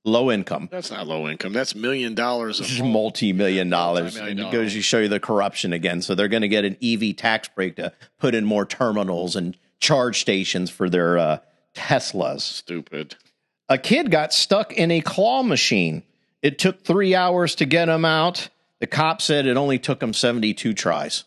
low 0.05 0.33
income, 0.33 0.69
That's 0.71 0.91
not 0.91 1.07
low 1.07 1.29
income. 1.29 1.53
That's 1.53 1.77
million 1.77 2.17
dollars 2.17 2.81
multi 2.83 3.33
million 3.33 3.71
dollars. 3.71 4.17
It 4.17 4.51
goes 4.51 4.73
to 4.73 4.83
show 4.83 4.99
you 4.99 5.09
the 5.09 5.21
corruption 5.21 5.73
again. 5.73 6.03
So 6.03 6.17
they're 6.17 6.29
going 6.29 6.43
to 6.43 6.49
get 6.49 6.65
an 6.65 6.77
EV 6.83 7.17
tax 7.17 7.49
break 7.49 7.77
to 7.77 7.93
put 8.19 8.35
in 8.35 8.45
more 8.45 8.67
terminals 8.67 9.37
and 9.37 9.57
charge 9.79 10.21
stations 10.21 10.71
for 10.71 10.91
their 10.91 11.17
uh, 11.19 11.39
Teslas. 11.75 12.41
Stupid. 12.41 13.17
A 13.69 13.79
kid 13.79 14.11
got 14.11 14.33
stuck 14.33 14.73
in 14.73 14.91
a 14.91 15.01
claw 15.01 15.43
machine. 15.43 16.03
It 16.43 16.59
took 16.59 16.83
three 16.85 17.15
hours 17.15 17.55
to 17.57 17.67
get 17.67 17.89
him 17.89 18.05
out. 18.05 18.49
The 18.81 18.87
cop 18.87 19.21
said 19.23 19.47
it 19.47 19.57
only 19.57 19.79
took 19.79 20.03
him 20.03 20.13
72 20.13 20.73
tries. 20.75 21.25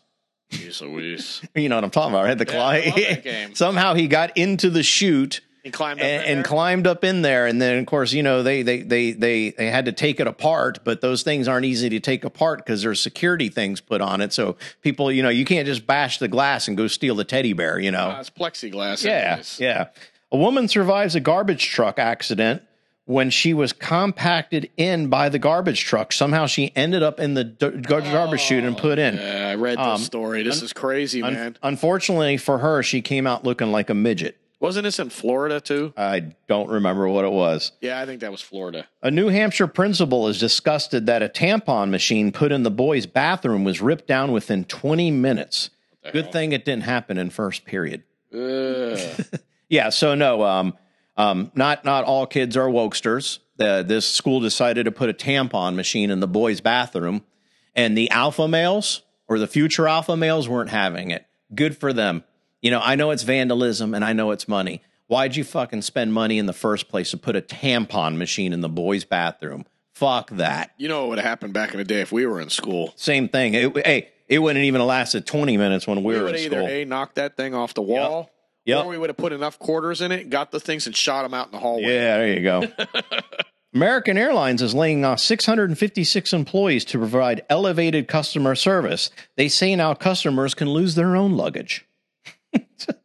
Jeez 0.50 0.80
Louise. 0.82 1.40
You 1.54 1.68
know 1.68 1.76
what 1.76 1.84
I'm 1.84 1.90
talking 1.90 2.12
about, 2.12 2.24
right? 2.24 2.36
The 2.36 2.44
claw. 2.46 2.70
I 2.70 2.84
love 2.86 2.94
that 2.96 3.24
game. 3.24 3.54
Somehow 3.54 3.94
he 3.94 4.08
got 4.08 4.36
into 4.36 4.68
the 4.70 4.82
chute 4.82 5.40
He 5.62 5.70
climbed 5.70 6.00
up 6.00 6.06
and, 6.06 6.24
and 6.24 6.44
climbed 6.44 6.86
up 6.86 7.02
in 7.04 7.22
there, 7.22 7.46
and 7.46 7.62
then 7.62 7.78
of 7.78 7.86
course 7.86 8.12
you 8.12 8.22
know 8.22 8.42
they 8.42 8.62
they 8.62 8.82
they 8.82 9.12
they 9.12 9.50
they 9.50 9.70
had 9.70 9.86
to 9.86 9.92
take 9.92 10.20
it 10.20 10.26
apart, 10.26 10.80
but 10.84 11.00
those 11.00 11.22
things 11.22 11.48
aren't 11.48 11.64
easy 11.64 11.88
to 11.90 12.00
take 12.00 12.24
apart 12.24 12.58
because 12.58 12.82
there's 12.82 13.00
security 13.00 13.48
things 13.48 13.80
put 13.80 14.00
on 14.02 14.20
it. 14.20 14.32
So 14.32 14.56
people, 14.82 15.10
you 15.10 15.22
know, 15.22 15.28
you 15.30 15.44
can't 15.46 15.66
just 15.66 15.86
bash 15.86 16.18
the 16.18 16.28
glass 16.28 16.68
and 16.68 16.76
go 16.76 16.86
steal 16.88 17.14
the 17.14 17.24
teddy 17.24 17.52
bear. 17.54 17.78
You 17.78 17.92
know, 17.92 18.12
Ah, 18.14 18.20
it's 18.20 18.30
plexiglass. 18.30 19.02
yeah, 19.04 19.12
anyways. 19.30 19.58
yeah. 19.60 19.86
A 20.34 20.36
woman 20.36 20.66
survives 20.66 21.14
a 21.14 21.20
garbage 21.20 21.70
truck 21.70 21.96
accident 21.96 22.62
when 23.04 23.30
she 23.30 23.54
was 23.54 23.72
compacted 23.72 24.68
in 24.76 25.06
by 25.06 25.28
the 25.28 25.38
garbage 25.38 25.84
truck. 25.84 26.12
Somehow 26.12 26.46
she 26.46 26.72
ended 26.74 27.04
up 27.04 27.20
in 27.20 27.34
the 27.34 27.44
d- 27.44 27.70
garbage 27.82 28.40
chute 28.40 28.64
and 28.64 28.76
put 28.76 28.98
in. 28.98 29.14
Yeah, 29.14 29.50
I 29.50 29.54
read 29.54 29.78
this 29.78 29.86
Um, 29.86 30.00
story. 30.00 30.42
This 30.42 30.60
is 30.60 30.72
crazy, 30.72 31.22
Un- 31.22 31.34
man. 31.34 31.56
unfortunately 31.62 32.36
for 32.36 32.58
her, 32.58 32.82
she 32.82 33.00
came 33.00 33.28
out 33.28 33.44
looking 33.44 33.70
like 33.70 33.90
a 33.90 33.94
midget. 33.94 34.36
Wasn't 34.58 34.82
this 34.82 34.98
in 34.98 35.08
Florida 35.10 35.60
too? 35.60 35.92
I 35.96 36.32
don't 36.48 36.68
remember 36.68 37.06
what 37.08 37.24
it 37.24 37.30
was. 37.30 37.70
Yeah, 37.80 38.00
I 38.00 38.04
think 38.06 38.20
that 38.22 38.32
was 38.32 38.40
Florida. 38.40 38.86
A 39.02 39.12
New 39.12 39.28
Hampshire 39.28 39.68
principal 39.68 40.26
is 40.26 40.40
disgusted 40.40 41.06
that 41.06 41.22
a 41.22 41.28
tampon 41.28 41.90
machine 41.90 42.32
put 42.32 42.50
in 42.50 42.64
the 42.64 42.72
boys' 42.72 43.06
bathroom 43.06 43.62
was 43.62 43.80
ripped 43.80 44.08
down 44.08 44.32
within 44.32 44.64
20 44.64 45.12
minutes. 45.12 45.70
Good 46.12 46.32
thing 46.32 46.50
it 46.50 46.64
didn't 46.64 46.82
happen 46.82 47.18
in 47.18 47.30
first 47.30 47.64
period. 47.64 48.02
Yeah, 49.68 49.88
so 49.90 50.14
no, 50.14 50.42
um, 50.44 50.74
um, 51.16 51.50
not 51.54 51.84
not 51.84 52.04
all 52.04 52.26
kids 52.26 52.56
are 52.56 52.68
wokesters. 52.68 53.38
The, 53.56 53.84
this 53.86 54.06
school 54.06 54.40
decided 54.40 54.84
to 54.84 54.92
put 54.92 55.08
a 55.08 55.12
tampon 55.14 55.74
machine 55.76 56.10
in 56.10 56.20
the 56.20 56.26
boys' 56.26 56.60
bathroom, 56.60 57.22
and 57.74 57.96
the 57.96 58.10
alpha 58.10 58.48
males 58.48 59.02
or 59.28 59.38
the 59.38 59.46
future 59.46 59.86
alpha 59.88 60.16
males 60.16 60.48
weren't 60.48 60.70
having 60.70 61.10
it. 61.10 61.24
Good 61.54 61.76
for 61.78 61.92
them. 61.92 62.24
You 62.60 62.70
know, 62.70 62.80
I 62.82 62.94
know 62.96 63.10
it's 63.10 63.22
vandalism 63.22 63.94
and 63.94 64.04
I 64.04 64.12
know 64.12 64.30
it's 64.32 64.48
money. 64.48 64.82
Why'd 65.06 65.36
you 65.36 65.44
fucking 65.44 65.82
spend 65.82 66.12
money 66.12 66.38
in 66.38 66.46
the 66.46 66.52
first 66.52 66.88
place 66.88 67.10
to 67.12 67.16
put 67.16 67.36
a 67.36 67.42
tampon 67.42 68.16
machine 68.16 68.52
in 68.52 68.60
the 68.60 68.68
boys' 68.68 69.04
bathroom? 69.04 69.66
Fuck 69.92 70.30
that. 70.30 70.72
you 70.76 70.88
know 70.88 71.02
what 71.02 71.10
would 71.10 71.18
have 71.18 71.26
happened 71.26 71.52
back 71.52 71.72
in 71.72 71.78
the 71.78 71.84
day 71.84 72.00
if 72.00 72.10
we 72.10 72.26
were 72.26 72.40
in 72.40 72.50
school? 72.50 72.92
Same 72.96 73.28
thing. 73.28 73.54
It, 73.54 73.86
hey, 73.86 74.08
it 74.28 74.40
wouldn't 74.40 74.64
even 74.64 74.80
have 74.80 74.88
lasted 74.88 75.26
20 75.26 75.56
minutes 75.56 75.86
when 75.86 76.02
we, 76.02 76.14
We 76.14 76.20
were 76.20 76.28
in 76.30 76.36
either 76.36 76.56
school. 76.56 76.66
a 76.68 76.84
knock 76.84 77.14
that 77.14 77.36
thing 77.36 77.54
off 77.54 77.74
the 77.74 77.82
wall, 77.82 78.30
Yep. 78.66 78.84
or 78.84 78.88
we 78.88 78.98
would 78.98 79.10
have 79.10 79.16
put 79.16 79.32
enough 79.32 79.58
quarters 79.58 80.00
in 80.00 80.10
it, 80.10 80.30
got 80.30 80.50
the 80.50 80.60
things, 80.60 80.86
and 80.86 80.96
shot 80.96 81.22
them 81.22 81.34
out 81.34 81.46
in 81.46 81.52
the 81.52 81.58
hallway. 81.58 81.82
Yeah, 81.82 82.16
there 82.16 82.32
you 82.34 82.42
go. 82.42 82.62
American 83.74 84.16
Airlines 84.16 84.62
is 84.62 84.74
laying 84.74 85.04
off 85.04 85.18
656 85.20 86.32
employees 86.32 86.84
to 86.86 86.98
provide 86.98 87.44
elevated 87.50 88.06
customer 88.08 88.54
service. 88.54 89.10
They 89.36 89.48
say 89.48 89.74
now 89.74 89.94
customers 89.94 90.54
can 90.54 90.70
lose 90.70 90.94
their 90.94 91.16
own 91.16 91.36
luggage. 91.36 91.86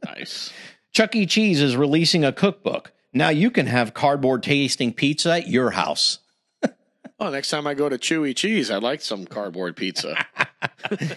Nice. 0.05 0.51
Chuck 0.91 1.15
E. 1.15 1.25
Cheese 1.25 1.61
is 1.61 1.75
releasing 1.77 2.25
a 2.25 2.31
cookbook. 2.33 2.91
Now 3.13 3.29
you 3.29 3.49
can 3.51 3.67
have 3.67 3.93
cardboard 3.93 4.43
tasting 4.43 4.91
pizza 4.93 5.31
at 5.33 5.47
your 5.47 5.71
house. 5.71 6.19
well, 7.19 7.31
next 7.31 7.49
time 7.49 7.65
I 7.65 7.73
go 7.73 7.87
to 7.89 7.97
Chewy 7.97 8.35
Cheese, 8.35 8.69
I'd 8.69 8.83
like 8.83 9.01
some 9.01 9.25
cardboard 9.25 9.75
pizza. 9.75 10.25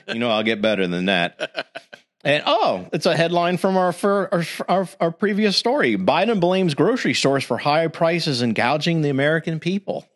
You 0.09 0.19
know, 0.19 0.31
I'll 0.31 0.43
get 0.43 0.63
better 0.63 0.87
than 0.87 1.07
that. 1.07 1.67
And 2.25 2.43
oh, 2.47 2.89
it's 2.93 3.07
a 3.07 3.17
headline 3.17 3.57
from 3.57 3.77
our, 3.77 3.95
our, 4.05 4.45
our 4.69 4.89
our 5.01 5.11
previous 5.11 5.57
story. 5.57 5.97
Biden 5.97 6.39
blames 6.39 6.75
grocery 6.75 7.15
stores 7.15 7.43
for 7.43 7.59
high 7.59 7.89
prices 7.89 8.43
and 8.43 8.55
gouging 8.55 9.03
the 9.03 9.09
American 9.09 9.59
people. 9.59 10.07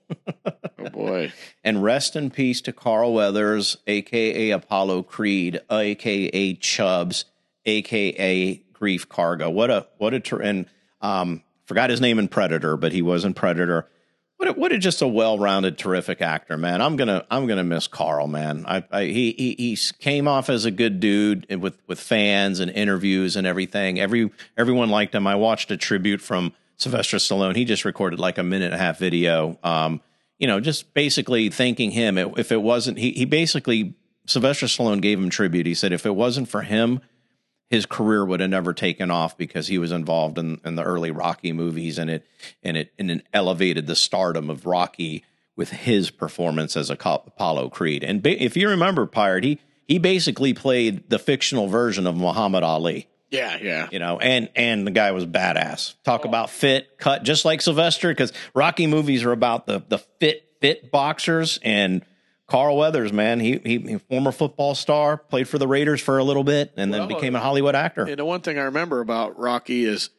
oh 0.79 0.91
boy. 0.91 1.33
And 1.65 1.83
rest 1.83 2.15
in 2.15 2.31
peace 2.31 2.61
to 2.63 2.73
Carl 2.73 3.13
Weathers, 3.13 3.77
aka 3.89 4.51
Apollo 4.51 5.03
Creed, 5.03 5.61
aka 5.69 6.55
Chubbs, 6.55 7.25
aka 7.65 8.63
Greef 8.73 9.07
Karga. 9.09 9.53
What 9.53 9.71
a 9.71 9.89
what 9.99 10.15
a 10.15 10.21
ter- 10.21 10.41
and 10.41 10.67
um 11.01 11.43
forgot 11.65 11.91
his 11.91 12.01
name 12.01 12.21
in 12.21 12.29
Predator, 12.29 12.77
but 12.77 12.93
he 12.93 13.03
was 13.03 13.25
in 13.25 13.35
Predator. 13.35 13.89
What 14.37 14.49
a, 14.51 14.53
what 14.53 14.73
a 14.73 14.79
just 14.79 15.01
a 15.01 15.09
well-rounded, 15.09 15.79
terrific 15.79 16.21
actor, 16.21 16.59
man. 16.59 16.83
I'm 16.83 16.97
gonna 16.97 17.25
I'm 17.31 17.47
gonna 17.47 17.65
miss 17.65 17.87
Carl, 17.87 18.27
man. 18.27 18.65
I, 18.69 18.85
I 18.91 19.05
he 19.05 19.33
he 19.33 19.55
he 19.59 19.79
came 19.99 20.29
off 20.29 20.51
as 20.51 20.67
a 20.67 20.71
good 20.71 21.01
dude 21.01 21.47
with 21.61 21.79
with 21.87 21.99
fans 21.99 22.61
and 22.61 22.71
interviews 22.71 23.37
and 23.37 23.47
everything. 23.47 23.99
Every 23.99 24.31
everyone 24.57 24.91
liked 24.91 25.15
him. 25.15 25.27
I 25.27 25.37
watched 25.37 25.71
a 25.71 25.77
tribute 25.79 26.21
from 26.21 26.53
Sylvester 26.77 27.17
Stallone. 27.17 27.57
He 27.57 27.65
just 27.65 27.87
recorded 27.87 28.21
like 28.21 28.37
a 28.37 28.43
minute 28.43 28.67
and 28.67 28.75
a 28.75 28.79
half 28.79 28.99
video. 28.99 29.59
Um, 29.63 30.03
you 30.39 30.47
know, 30.47 30.61
just 30.61 30.93
basically 30.93 31.49
thanking 31.49 31.91
him. 31.91 32.19
If 32.19 32.53
it 32.53 32.61
wasn't, 32.61 32.99
he 32.99 33.13
he 33.13 33.25
basically 33.25 33.95
Sylvester 34.27 34.67
Stallone 34.67 35.01
gave 35.01 35.19
him 35.19 35.31
tribute. 35.31 35.65
He 35.65 35.75
said 35.75 35.93
if 35.93 36.05
it 36.05 36.15
wasn't 36.15 36.49
for 36.49 36.61
him 36.61 37.01
his 37.69 37.87
career 37.87 38.25
would 38.25 38.41
have 38.41 38.51
never 38.51 38.73
taken 38.73 39.11
off 39.11 39.37
because 39.37 39.67
he 39.67 39.79
was 39.79 39.93
involved 39.93 40.39
in, 40.39 40.61
in 40.65 40.77
the 40.77 40.85
early 40.85 41.11
Rocky 41.11 41.53
movies 41.53 41.99
and 41.99 42.11
it 42.11 42.27
and 42.63 42.77
it 42.77 42.93
and 42.99 43.11
it 43.11 43.27
elevated 43.33 43.87
the 43.87 43.97
stardom 43.97 44.51
of 44.51 44.67
Rocky 44.67 45.25
with 45.57 45.71
his 45.71 46.11
performance 46.11 46.77
as 46.77 46.91
a 46.91 46.97
cop, 46.97 47.27
Apollo 47.27 47.71
Creed. 47.71 48.05
And 48.05 48.23
ba- 48.23 48.43
if 48.43 48.57
you 48.57 48.69
remember, 48.69 49.07
Pirate, 49.07 49.45
he 49.45 49.59
he 49.89 49.99
basically 49.99 50.55
played 50.55 51.09
the 51.11 51.19
fictional 51.19 51.67
version 51.67 52.07
of 52.07 52.17
Muhammad 52.17 52.63
Ali. 52.63 53.09
Yeah, 53.31 53.59
yeah. 53.61 53.89
You 53.91 53.99
know, 53.99 54.19
and 54.19 54.49
and 54.55 54.87
the 54.87 54.93
guy 54.93 55.11
was 55.13 55.27
badass. 55.27 55.95
Talk 56.05 56.23
oh. 56.25 56.29
about 56.29 56.51
fit, 56.51 56.99
cut, 56.99 57.25
just 57.25 57.45
like 57.45 57.61
Sylvester, 57.61 58.09
because 58.11 58.33
Rocky 58.55 58.87
movies 58.87 59.25
are 59.25 59.33
about 59.33 59.67
the 59.67 59.83
the 59.89 59.99
fit 59.99 60.49
fit 60.61 60.91
boxers 60.91 61.59
and. 61.63 62.05
Carl 62.47 62.77
Weathers, 62.77 63.13
man, 63.13 63.41
he, 63.41 63.59
he 63.65 63.79
he 63.79 63.99
former 63.99 64.31
football 64.31 64.75
star, 64.75 65.17
played 65.17 65.49
for 65.49 65.59
the 65.59 65.67
Raiders 65.67 66.01
for 66.01 66.19
a 66.19 66.25
little 66.25 66.45
bit, 66.45 66.73
and 66.77 66.95
then 66.95 67.09
became 67.09 67.35
a 67.35 67.39
uh, 67.39 67.43
Hollywood 67.43 67.75
actor. 67.75 68.05
And 68.05 68.19
the 68.19 68.25
one 68.25 68.41
thing 68.41 68.59
I 68.59 68.63
remember 68.63 69.01
about 69.01 69.37
Rocky 69.39 69.85
is 69.85 70.11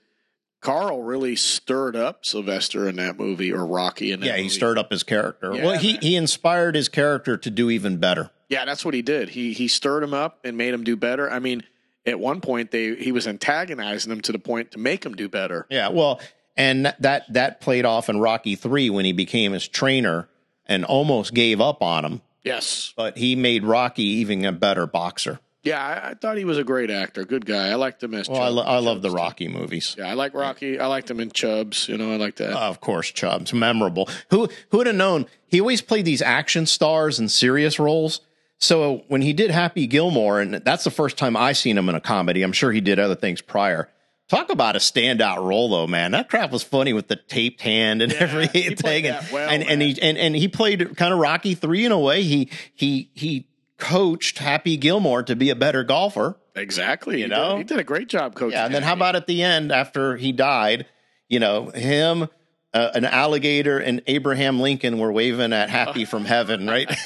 Carl 0.59 1.03
really 1.03 1.37
stirred 1.37 1.95
up 1.95 2.25
Sylvester 2.25 2.89
in 2.89 2.97
that 2.97 3.17
movie 3.17 3.53
or 3.53 3.65
Rocky 3.65 4.11
in 4.11 4.19
that 4.19 4.25
Yeah, 4.25 4.37
he 4.37 4.49
stirred 4.49 4.77
up 4.77 4.91
his 4.91 5.03
character. 5.03 5.53
Yeah, 5.55 5.65
well, 5.65 5.79
he 5.79 5.93
man. 5.93 6.01
he 6.01 6.15
inspired 6.17 6.75
his 6.75 6.89
character 6.89 7.37
to 7.37 7.49
do 7.49 7.69
even 7.69 7.97
better. 7.97 8.31
Yeah, 8.49 8.65
that's 8.65 8.83
what 8.83 8.93
he 8.93 9.01
did. 9.01 9.29
He 9.29 9.53
he 9.53 9.69
stirred 9.69 10.03
him 10.03 10.13
up 10.13 10.39
and 10.43 10.57
made 10.57 10.73
him 10.73 10.83
do 10.83 10.97
better. 10.97 11.31
I 11.31 11.39
mean, 11.39 11.63
at 12.05 12.19
one 12.19 12.41
point 12.41 12.71
they 12.71 12.95
he 12.95 13.13
was 13.13 13.25
antagonizing 13.25 14.11
him 14.11 14.19
to 14.21 14.33
the 14.33 14.39
point 14.39 14.71
to 14.71 14.79
make 14.79 15.05
him 15.05 15.15
do 15.15 15.29
better. 15.29 15.65
Yeah, 15.69 15.89
well, 15.89 16.19
and 16.57 16.93
that 16.99 17.31
that 17.31 17.61
played 17.61 17.85
off 17.85 18.09
in 18.09 18.19
Rocky 18.19 18.55
3 18.55 18.89
when 18.89 19.05
he 19.05 19.13
became 19.13 19.53
his 19.53 19.65
trainer 19.65 20.27
and 20.67 20.85
almost 20.85 21.33
gave 21.33 21.59
up 21.61 21.81
on 21.81 22.05
him, 22.05 22.21
Yes. 22.43 22.93
but 22.95 23.17
he 23.17 23.35
made 23.35 23.63
Rocky 23.63 24.03
even 24.03 24.45
a 24.45 24.51
better 24.51 24.85
boxer. 24.87 25.39
Yeah, 25.63 25.83
I, 25.83 26.11
I 26.11 26.13
thought 26.13 26.37
he 26.37 26.45
was 26.45 26.57
a 26.57 26.63
great 26.63 26.89
actor, 26.89 27.25
good 27.25 27.45
guy. 27.45 27.69
I 27.69 27.75
liked 27.75 28.01
him 28.01 28.13
as. 28.13 28.29
Well, 28.29 28.41
I, 28.41 28.47
lo- 28.47 28.63
I 28.63 28.79
love 28.79 29.01
the 29.01 29.09
Rocky 29.11 29.49
movies. 29.49 29.95
Yeah, 29.97 30.07
I 30.09 30.13
like 30.13 30.33
Rocky. 30.33 30.79
I 30.79 30.85
liked 30.87 31.09
him 31.11 31.19
in 31.19 31.29
Chubbs. 31.31 31.89
You 31.89 31.97
know, 31.97 32.13
I 32.13 32.15
like 32.15 32.35
that. 32.37 32.51
Of 32.53 32.79
course, 32.79 33.11
Chubb's 33.11 33.53
memorable. 33.53 34.07
Who 34.29 34.47
who 34.69 34.77
would 34.77 34.87
have 34.87 34.95
known? 34.95 35.25
He 35.47 35.59
always 35.59 35.81
played 35.81 36.05
these 36.05 36.21
action 36.21 36.67
stars 36.67 37.19
and 37.19 37.29
serious 37.29 37.79
roles. 37.79 38.21
So 38.59 39.03
when 39.09 39.21
he 39.21 39.33
did 39.33 39.51
Happy 39.51 39.87
Gilmore, 39.87 40.39
and 40.39 40.53
that's 40.55 40.83
the 40.85 40.89
first 40.91 41.17
time 41.17 41.35
I 41.35 41.51
seen 41.51 41.77
him 41.77 41.89
in 41.89 41.95
a 41.95 42.01
comedy. 42.01 42.43
I'm 42.43 42.53
sure 42.53 42.71
he 42.71 42.79
did 42.81 42.97
other 42.97 43.15
things 43.15 43.41
prior. 43.41 43.89
Talk 44.27 44.49
about 44.51 44.75
a 44.75 44.79
standout 44.79 45.41
role, 45.41 45.69
though, 45.69 45.87
man. 45.87 46.11
That 46.11 46.29
crap 46.29 46.51
was 46.51 46.61
funny 46.61 46.91
with 46.91 47.07
the 47.07 47.15
taped 47.15 47.61
hand 47.61 48.01
and 48.01 48.11
he 48.11 48.17
everything. 48.17 49.07
and, 49.07 49.27
well, 49.31 49.49
and, 49.49 49.63
and 49.63 49.81
he 49.81 50.01
and, 50.01 50.17
and 50.17 50.35
he 50.35 50.49
played 50.49 50.97
kind 50.97 51.13
of 51.13 51.19
Rocky 51.19 51.53
three 51.53 51.85
in 51.85 51.93
a 51.93 51.99
way. 51.99 52.23
He 52.23 52.49
he 52.73 53.09
he 53.13 53.47
coached 53.77 54.39
Happy 54.39 54.75
Gilmore 54.75 55.23
to 55.23 55.35
be 55.35 55.49
a 55.49 55.55
better 55.55 55.83
golfer. 55.83 56.37
exactly. 56.55 57.21
You 57.21 57.27
know? 57.29 57.57
he 57.57 57.63
did 57.63 57.79
a 57.79 57.83
great 57.83 58.09
job 58.09 58.35
coaching. 58.35 58.57
Yeah, 58.57 58.65
and 58.65 58.73
then 58.75 58.83
how 58.83 58.93
about 58.93 59.15
at 59.15 59.27
the 59.27 59.43
end 59.43 59.71
after 59.71 60.17
he 60.17 60.31
died? 60.33 60.87
You 61.29 61.39
know, 61.39 61.69
him, 61.69 62.27
uh, 62.73 62.89
an 62.95 63.05
alligator, 63.05 63.79
and 63.79 64.01
Abraham 64.07 64.59
Lincoln 64.59 64.97
were 64.99 65.11
waving 65.11 65.53
at 65.53 65.69
"Happy 65.69 66.03
from 66.13 66.25
Heaven," 66.25 66.67
right? 66.67 66.89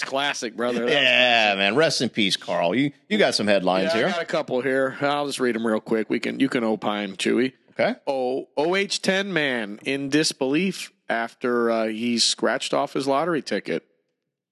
that 0.00 0.04
was, 0.06 0.10
classic, 0.10 0.56
brother. 0.56 0.86
That 0.86 0.92
yeah, 0.92 1.54
man. 1.56 1.74
Rest 1.76 2.00
in 2.02 2.08
peace, 2.08 2.36
Carl. 2.36 2.74
You 2.74 2.92
you 3.08 3.18
got 3.18 3.34
some 3.34 3.46
headlines 3.46 3.86
Yeah, 3.86 3.92
I 3.92 3.96
here. 3.98 4.08
got 4.08 4.22
a 4.22 4.26
couple 4.26 4.60
here. 4.60 4.96
I'll 5.00 5.26
just 5.26 5.40
read 5.40 5.54
them 5.54 5.66
real 5.66 5.80
quick. 5.80 6.10
We 6.10 6.20
can 6.20 6.40
you 6.40 6.48
can 6.48 6.64
opine, 6.64 7.16
Chewy. 7.16 7.52
Okay. 7.72 7.94
Oh, 8.06 8.48
Ohio 8.56 9.24
man 9.24 9.80
in 9.84 10.08
disbelief 10.08 10.92
after 11.08 11.70
uh, 11.70 11.84
he 11.86 12.18
scratched 12.18 12.72
off 12.72 12.92
his 12.92 13.06
lottery 13.06 13.42
ticket. 13.42 13.84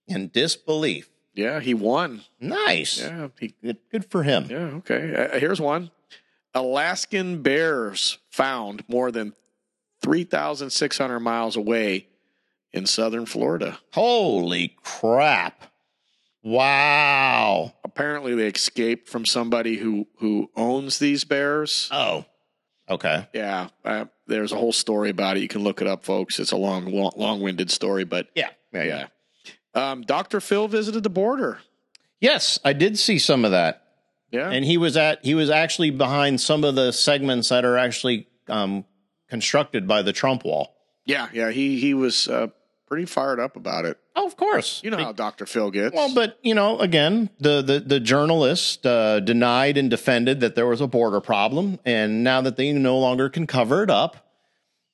In 0.09 0.29
disbelief. 0.29 1.09
Yeah, 1.35 1.61
he 1.61 1.73
won. 1.73 2.23
Nice. 2.41 3.01
Yeah, 3.01 3.29
he, 3.41 3.55
Good, 3.63 3.79
good 3.91 4.05
for 4.05 4.23
him. 4.23 4.49
yeah. 4.51 4.57
Okay, 4.79 5.15
uh, 5.33 5.39
here's 5.39 5.61
one. 5.61 5.91
Alaskan 6.55 7.43
bears 7.43 8.19
found 8.31 8.85
more 8.89 9.11
than 9.11 9.33
three 10.03 10.25
thousand 10.25 10.71
six 10.71 10.99
hundred 10.99 11.21
miles 11.21 11.57
away 11.57 12.09
in 12.73 12.87
southern 12.87 13.27
Florida. 13.27 13.79
Holy 13.93 14.77
crap! 14.83 15.65
Wow. 16.63 17.73
Apparently, 17.85 18.35
they 18.35 18.47
escaped 18.49 19.09
from 19.09 19.25
somebody 19.25 19.77
who 19.77 20.07
who 20.19 20.51
owns 20.57 20.99
these 20.99 21.25
bears. 21.25 21.89
Oh. 21.93 22.25
Okay. 22.91 23.27
Yeah, 23.33 23.69
uh, 23.85 24.07
there's 24.27 24.53
a 24.53 24.57
whole 24.57 24.73
story 24.73 25.09
about 25.09 25.37
it. 25.37 25.41
You 25.41 25.49
can 25.49 25.63
look 25.63 25.81
it 25.81 25.87
up, 25.87 26.05
folks. 26.05 26.39
It's 26.41 26.53
a 26.53 26.57
long, 26.57 26.87
long 26.87 27.13
long-winded 27.17 27.71
story, 27.71 28.05
but 28.05 28.29
Yeah. 28.35 28.51
Yeah. 28.73 28.85
yeah. 28.85 29.07
Um, 29.75 30.03
Dr. 30.03 30.41
Phil 30.41 30.69
visited 30.69 31.03
the 31.03 31.09
border. 31.09 31.61
Yes, 32.21 32.59
I 32.65 32.73
did 32.73 32.99
see 32.99 33.19
some 33.19 33.45
of 33.45 33.53
that. 33.53 33.79
Yeah, 34.31 34.51
and 34.51 34.65
he 34.65 34.79
was 34.79 34.97
at 34.97 35.25
he 35.25 35.35
was 35.35 35.49
actually 35.49 35.91
behind 35.91 36.41
some 36.41 36.65
of 36.65 36.75
the 36.75 36.93
segments 36.93 37.51
that 37.51 37.65
are 37.65 37.79
actually 37.79 38.27
um, 38.49 38.85
constructed 39.29 39.87
by 39.87 40.03
the 40.03 40.13
Trump 40.13 40.45
wall. 40.45 40.75
yeah, 41.07 41.29
yeah. 41.33 41.51
He 41.51 41.79
he 41.79 41.95
was 41.95 42.29
uh, 42.29 42.49
pretty 42.93 43.07
fired 43.07 43.41
up 43.41 43.57
about 43.57 43.87
it. 43.87 43.97
Oh, 44.15 44.27
of 44.27 44.37
course, 44.37 44.83
You 44.85 44.91
know 44.91 44.99
how 44.99 45.13
Dr. 45.13 45.47
Phil 45.47 45.71
gets. 45.71 45.95
Well, 45.97 46.15
but 46.15 46.39
you 46.43 46.55
know, 46.55 46.79
again, 46.79 47.31
the 47.41 47.63
the 47.63 47.81
the 47.81 47.99
journalist 48.01 48.85
uh, 48.85 49.21
denied 49.21 49.79
and 49.79 49.89
defended 49.89 50.41
that 50.41 50.55
there 50.57 50.67
was 50.67 50.83
a 50.83 50.87
border 50.87 51.23
problem, 51.23 51.79
and 51.87 52.23
now 52.23 52.43
that 52.43 52.57
they 52.59 52.71
no 52.75 52.99
longer 52.99 53.31
can 53.31 53.47
cover 53.47 53.83
it 53.83 53.89
up, 53.89 54.29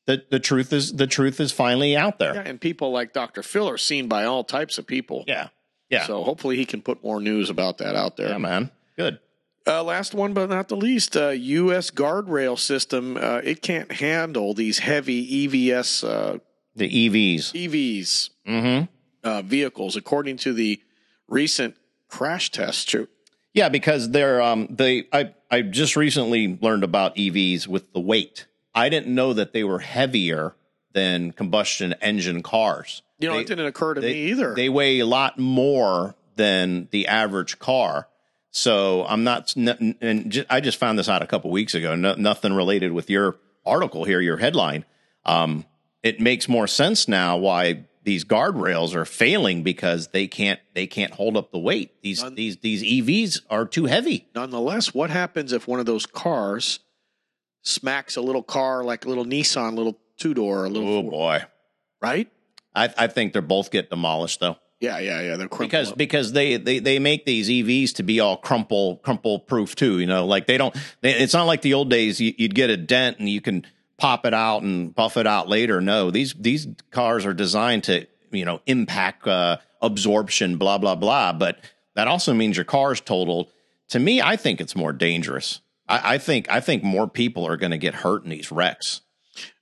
the 0.07 0.23
the 0.31 0.39
truth 0.39 0.73
is 0.73 0.93
the 0.93 1.09
truth 1.09 1.41
is 1.41 1.51
finally 1.51 1.97
out 1.97 2.21
there. 2.21 2.35
yeah, 2.35 2.43
and 2.47 2.61
people 2.61 2.93
like 2.93 3.13
Dr. 3.13 3.43
Phil 3.43 3.69
are 3.69 3.79
seen 3.79 4.07
by 4.07 4.25
all 4.25 4.45
types 4.45 4.79
of 4.79 4.87
people. 4.87 5.25
Yeah, 5.27 5.49
yeah, 5.91 6.07
So 6.07 6.23
hopefully 6.23 6.55
he 6.57 6.65
can 6.65 6.81
put 6.81 7.03
more 7.03 7.21
news 7.21 7.51
about 7.51 7.79
that 7.79 7.97
out 7.97 8.17
there. 8.17 8.29
yeah, 8.29 8.39
man, 8.39 8.71
good. 8.97 9.19
Uh, 9.67 9.83
last 9.83 10.15
one, 10.15 10.33
but 10.33 10.49
not 10.49 10.69
the 10.69 10.77
least, 10.77 11.17
uh, 11.17 11.29
U.S. 11.31 11.91
guardrail 11.91 12.57
system. 12.57 13.17
Uh, 13.19 13.41
it 13.45 13.61
can't 13.61 13.91
handle 13.93 14.55
these 14.55 14.79
heavy 14.79 15.47
EVS 15.49 16.05
uh, 16.09 16.39
The 16.79 17.09
EVs. 17.09 17.53
EVs 17.53 18.31
Mm-hmm. 18.47 18.85
uh, 19.25 19.43
vehicles, 19.43 19.97
according 19.97 20.37
to 20.39 20.53
the 20.53 20.81
recent 21.29 21.77
crash 22.09 22.51
test. 22.51 22.95
Yeah, 23.53 23.69
because 23.69 24.11
they're 24.11 24.41
um 24.41 24.67
they 24.71 25.07
I 25.13 25.35
I 25.51 25.63
just 25.63 25.97
recently 25.97 26.59
learned 26.61 26.85
about 26.85 27.17
EVs 27.17 27.67
with 27.67 27.93
the 27.93 28.01
weight. 28.01 28.47
I 28.75 28.89
didn't 28.89 29.15
know 29.15 29.33
that 29.33 29.53
they 29.53 29.65
were 29.65 29.81
heavier 29.81 30.55
than 30.93 31.33
combustion 31.33 31.95
engine 32.01 32.43
cars. 32.43 33.03
You 33.19 33.29
know, 33.29 33.35
They- 33.35 33.41
it 33.43 33.47
didn't 33.49 33.67
occur 33.67 33.95
to 33.95 34.01
they, 34.01 34.13
me 34.13 34.19
either. 34.31 34.55
They 34.55 34.69
weigh 34.69 35.01
a 35.01 35.07
lot 35.07 35.39
more 35.39 36.15
than 36.37 36.89
the 36.93 37.09
average 37.09 37.59
car. 37.59 38.09
So 38.51 39.05
I'm 39.07 39.25
not, 39.25 39.55
and 39.57 40.47
I 40.49 40.61
just 40.61 40.79
found 40.79 40.99
this 40.99 41.09
out 41.09 41.21
a 41.23 41.27
couple 41.27 41.51
weeks 41.51 41.75
ago. 41.75 41.95
No, 41.97 42.15
nothing 42.15 42.53
related 42.55 42.93
with 42.93 43.11
your 43.11 43.37
article 43.67 44.05
here, 44.05 44.21
your 44.21 44.39
headline. 44.39 44.85
Um, 45.27 45.65
it 46.09 46.21
makes 46.21 46.49
more 46.49 46.67
sense 46.67 47.07
now 47.09 47.37
why 47.37 47.85
these 48.03 48.25
guardrails 48.25 48.95
are 48.95 49.05
failing 49.05 49.63
because 49.63 50.09
they 50.09 50.27
can't 50.27 50.59
they 50.75 50.87
can't 50.87 51.13
hold 51.13 51.37
up 51.37 51.53
the 51.53 51.59
weight. 51.59 52.01
These 52.03 52.23
None- 52.23 52.35
these 52.35 52.57
these 52.59 52.83
EVs 52.83 53.43
are 53.51 53.67
too 53.67 53.85
heavy. 53.85 54.27
Nonetheless, 54.35 54.95
what 54.95 55.11
happens 55.11 55.53
if 55.53 55.69
one 55.69 55.79
of 55.79 55.87
those 55.87 56.07
cars 56.07 56.81
smacks 57.63 58.17
a 58.17 58.21
little 58.23 58.43
car 58.43 58.83
like 58.85 59.05
a 59.05 59.09
little 59.09 59.27
Nissan, 59.27 59.77
little 59.77 59.99
two 60.17 60.33
door, 60.35 60.65
a 60.65 60.69
little 60.69 60.89
Oh 60.99 61.03
boy, 61.03 61.43
right? 62.01 62.31
I, 62.75 62.93
I 62.97 63.07
think 63.09 63.33
they're 63.33 63.43
both 63.43 63.71
get 63.71 63.91
demolished 63.91 64.41
though. 64.41 64.57
Yeah, 64.81 65.01
yeah, 65.01 65.21
yeah. 65.21 65.37
They're 65.37 65.49
crumpled 65.49 65.71
because 65.71 65.93
up. 65.93 65.99
because 65.99 66.33
they, 66.33 66.57
they 66.57 66.79
they 66.79 66.99
make 67.01 67.27
these 67.27 67.49
EVs 67.49 67.95
to 67.97 68.05
be 68.05 68.21
all 68.21 68.37
crumple 68.37 68.97
crumple 68.99 69.41
proof 69.41 69.75
too. 69.75 69.99
You 69.99 70.07
know, 70.07 70.25
like 70.25 70.47
they 70.47 70.57
don't. 70.57 70.75
They, 71.01 71.15
it's 71.15 71.35
not 71.35 71.45
like 71.45 71.63
the 71.63 71.75
old 71.75 71.91
days. 71.91 72.21
You, 72.21 72.33
you'd 72.39 72.55
get 72.55 72.71
a 72.71 72.77
dent 72.77 73.19
and 73.19 73.29
you 73.29 73.41
can 73.41 73.67
pop 73.99 74.25
it 74.25 74.33
out 74.33 74.63
and 74.63 74.95
buff 74.95 75.17
it 75.17 75.27
out 75.27 75.49
later. 75.49 75.81
No, 75.81 76.11
these 76.11 76.35
these 76.39 76.67
cars 76.91 77.27
are 77.27 77.35
designed 77.35 77.85
to 77.85 78.07
you 78.31 78.45
know 78.45 78.61
impact 78.67 79.27
uh, 79.27 79.59
absorption, 79.83 80.57
blah 80.57 80.79
blah 80.79 80.95
blah. 80.95 81.33
But 81.33 81.59
that 81.95 82.09
also 82.09 82.33
means 82.33 82.57
your 82.57 82.65
car's 82.65 83.01
totaled. 83.01 83.51
To 83.91 83.99
me, 83.99 84.21
I 84.21 84.37
think 84.37 84.61
it's 84.61 84.77
more 84.77 84.93
dangerous. 84.93 85.61
I, 85.89 86.15
I 86.15 86.19
think 86.19 86.51
I 86.51 86.61
think 86.61 86.83
more 86.83 87.09
people 87.09 87.47
are 87.47 87.57
going 87.57 87.73
to 87.73 87.79
get 87.79 87.95
hurt 87.95 88.25
in 88.25 88.31
these 88.31 88.51
wrecks. 88.53 89.03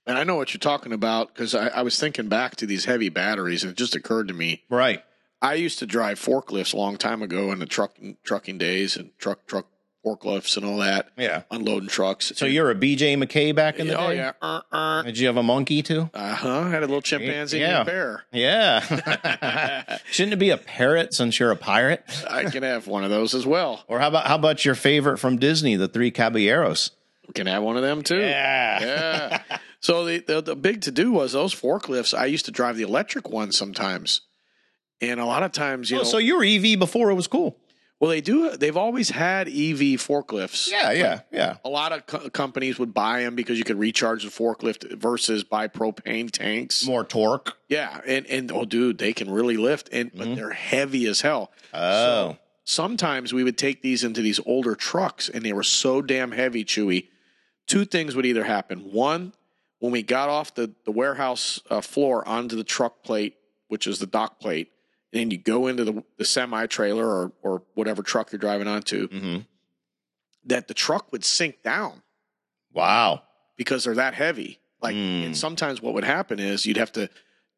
and 0.05 0.17
I 0.17 0.23
know 0.23 0.35
what 0.35 0.53
you're 0.53 0.59
talking 0.59 0.93
about 0.93 1.33
because 1.33 1.55
I, 1.55 1.67
I 1.67 1.81
was 1.81 1.99
thinking 1.99 2.29
back 2.29 2.55
to 2.57 2.65
these 2.65 2.85
heavy 2.85 3.09
batteries, 3.09 3.63
and 3.63 3.71
it 3.71 3.77
just 3.77 3.95
occurred 3.95 4.27
to 4.29 4.33
me. 4.33 4.63
Right. 4.69 5.03
I 5.41 5.53
used 5.53 5.79
to 5.79 5.85
drive 5.85 6.19
forklifts 6.19 6.73
a 6.73 6.77
long 6.77 6.97
time 6.97 7.21
ago 7.21 7.51
in 7.51 7.59
the 7.59 7.65
trucking 7.65 8.17
trucking 8.23 8.57
days 8.57 8.97
and 8.97 9.11
truck 9.17 9.45
truck 9.45 9.67
forklifts 10.15 10.57
and 10.57 10.65
all 10.65 10.77
that, 10.77 11.09
Yeah. 11.17 11.43
unloading 11.51 11.89
trucks. 11.89 12.31
So 12.35 12.45
you're 12.45 12.69
a 12.71 12.75
BJ 12.75 13.15
McKay 13.15 13.53
back 13.55 13.79
in 13.79 13.87
the 13.87 13.99
oh 13.99 14.09
day. 14.09 14.17
yeah, 14.17 14.31
uh, 14.41 14.61
uh, 14.71 15.01
Did 15.03 15.17
you 15.17 15.27
have 15.27 15.37
a 15.37 15.43
monkey 15.43 15.81
too? 15.83 16.09
Uh 16.13 16.33
huh. 16.33 16.63
Had 16.69 16.83
a 16.83 16.87
little 16.87 17.01
chimpanzee 17.01 17.59
Yeah. 17.59 17.79
and 17.81 17.89
a 17.89 17.91
bear. 17.91 18.23
Yeah. 18.31 19.97
Shouldn't 20.11 20.33
it 20.33 20.37
be 20.39 20.49
a 20.51 20.57
parrot 20.57 21.13
since 21.13 21.39
you're 21.39 21.51
a 21.51 21.55
pirate? 21.55 22.03
I 22.29 22.45
can 22.45 22.63
have 22.63 22.87
one 22.87 23.03
of 23.03 23.09
those 23.09 23.33
as 23.33 23.45
well. 23.45 23.83
Or 23.87 23.99
how 23.99 24.07
about 24.07 24.27
how 24.27 24.35
about 24.35 24.65
your 24.65 24.75
favorite 24.75 25.17
from 25.17 25.37
Disney, 25.37 25.75
the 25.75 25.87
Three 25.87 26.11
Caballeros? 26.11 26.91
We 27.27 27.33
Can 27.33 27.47
have 27.47 27.63
one 27.63 27.75
of 27.75 27.83
them 27.83 28.03
too. 28.03 28.19
Yeah. 28.19 28.79
yeah. 29.49 29.57
So 29.79 30.05
the, 30.05 30.17
the 30.25 30.41
the 30.41 30.55
big 30.55 30.81
to 30.81 30.91
do 30.91 31.11
was 31.11 31.33
those 31.33 31.53
forklifts. 31.53 32.17
I 32.17 32.25
used 32.25 32.45
to 32.45 32.51
drive 32.51 32.77
the 32.77 32.83
electric 32.83 33.29
ones 33.29 33.55
sometimes, 33.55 34.21
And 35.01 35.19
a 35.19 35.25
lot 35.25 35.43
of 35.43 35.51
times, 35.51 35.91
you 35.91 35.97
Oh, 35.97 35.99
know, 35.99 36.03
so 36.03 36.17
you 36.17 36.35
were 36.35 36.43
EV 36.43 36.79
before 36.79 37.11
it 37.11 37.13
was 37.13 37.27
cool. 37.27 37.55
Well, 37.99 38.11
they 38.11 38.21
do. 38.21 38.55
They've 38.55 38.77
always 38.77 39.09
had 39.09 39.47
EV 39.47 39.97
forklifts. 39.97 40.69
Yeah, 40.69 40.91
yeah, 40.91 41.21
yeah. 41.31 41.57
A 41.65 41.69
lot 41.69 41.91
of 41.91 42.05
co- 42.05 42.29
companies 42.29 42.77
would 42.77 42.93
buy 42.93 43.21
them 43.21 43.35
because 43.35 43.57
you 43.57 43.63
could 43.63 43.79
recharge 43.79 44.23
the 44.23 44.29
forklift 44.29 44.97
versus 44.97 45.43
buy 45.43 45.67
propane 45.67 46.29
tanks. 46.29 46.85
More 46.85 47.03
torque. 47.03 47.57
Yeah, 47.69 47.99
and 48.05 48.27
and 48.27 48.51
oh, 48.51 48.65
dude, 48.65 48.99
they 48.99 49.13
can 49.13 49.31
really 49.31 49.57
lift, 49.57 49.89
and 49.91 50.11
but 50.13 50.35
they're 50.35 50.51
heavy 50.51 51.07
as 51.07 51.21
hell. 51.21 51.51
Oh. 51.73 52.37
Sometimes 52.63 53.33
we 53.33 53.43
would 53.43 53.57
take 53.57 53.81
these 53.81 54.03
into 54.03 54.21
these 54.21 54.41
older 54.45 54.75
trucks, 54.75 55.29
and 55.29 55.43
they 55.43 55.53
were 55.53 55.63
so 55.63 56.01
damn 56.01 56.33
heavy, 56.33 56.63
Chewy. 56.63 57.07
Two 57.65 57.85
things 57.85 58.15
would 58.15 58.25
either 58.25 58.43
happen. 58.43 58.91
One, 58.91 59.33
when 59.79 59.91
we 59.91 60.03
got 60.03 60.29
off 60.29 60.53
the 60.53 60.71
the 60.85 60.91
warehouse 60.91 61.59
uh, 61.71 61.81
floor 61.81 62.27
onto 62.27 62.55
the 62.55 62.63
truck 62.63 63.01
plate, 63.01 63.37
which 63.69 63.87
is 63.87 63.97
the 63.97 64.05
dock 64.05 64.39
plate, 64.39 64.71
and 65.17 65.31
you 65.31 65.37
go 65.37 65.67
into 65.67 65.83
the, 65.83 66.03
the 66.17 66.25
semi 66.25 66.65
trailer 66.67 67.05
or 67.05 67.31
or 67.41 67.63
whatever 67.73 68.03
truck 68.03 68.31
you're 68.31 68.39
driving 68.39 68.67
onto, 68.67 69.07
hmm 69.07 69.37
that 70.45 70.67
the 70.69 70.73
truck 70.73 71.11
would 71.11 71.25
sink 71.25 71.61
down 71.61 72.01
Wow. 72.73 73.23
because 73.57 73.83
they're 73.83 73.95
that 73.95 74.13
heavy. 74.13 74.59
Like, 74.81 74.95
Mm. 74.95 75.25
and 75.25 75.37
sometimes 75.37 75.81
what 75.81 75.93
would 75.93 76.03
happen 76.05 76.39
is 76.39 76.65
you'd 76.65 76.77
have 76.77 76.91
to, 76.93 77.09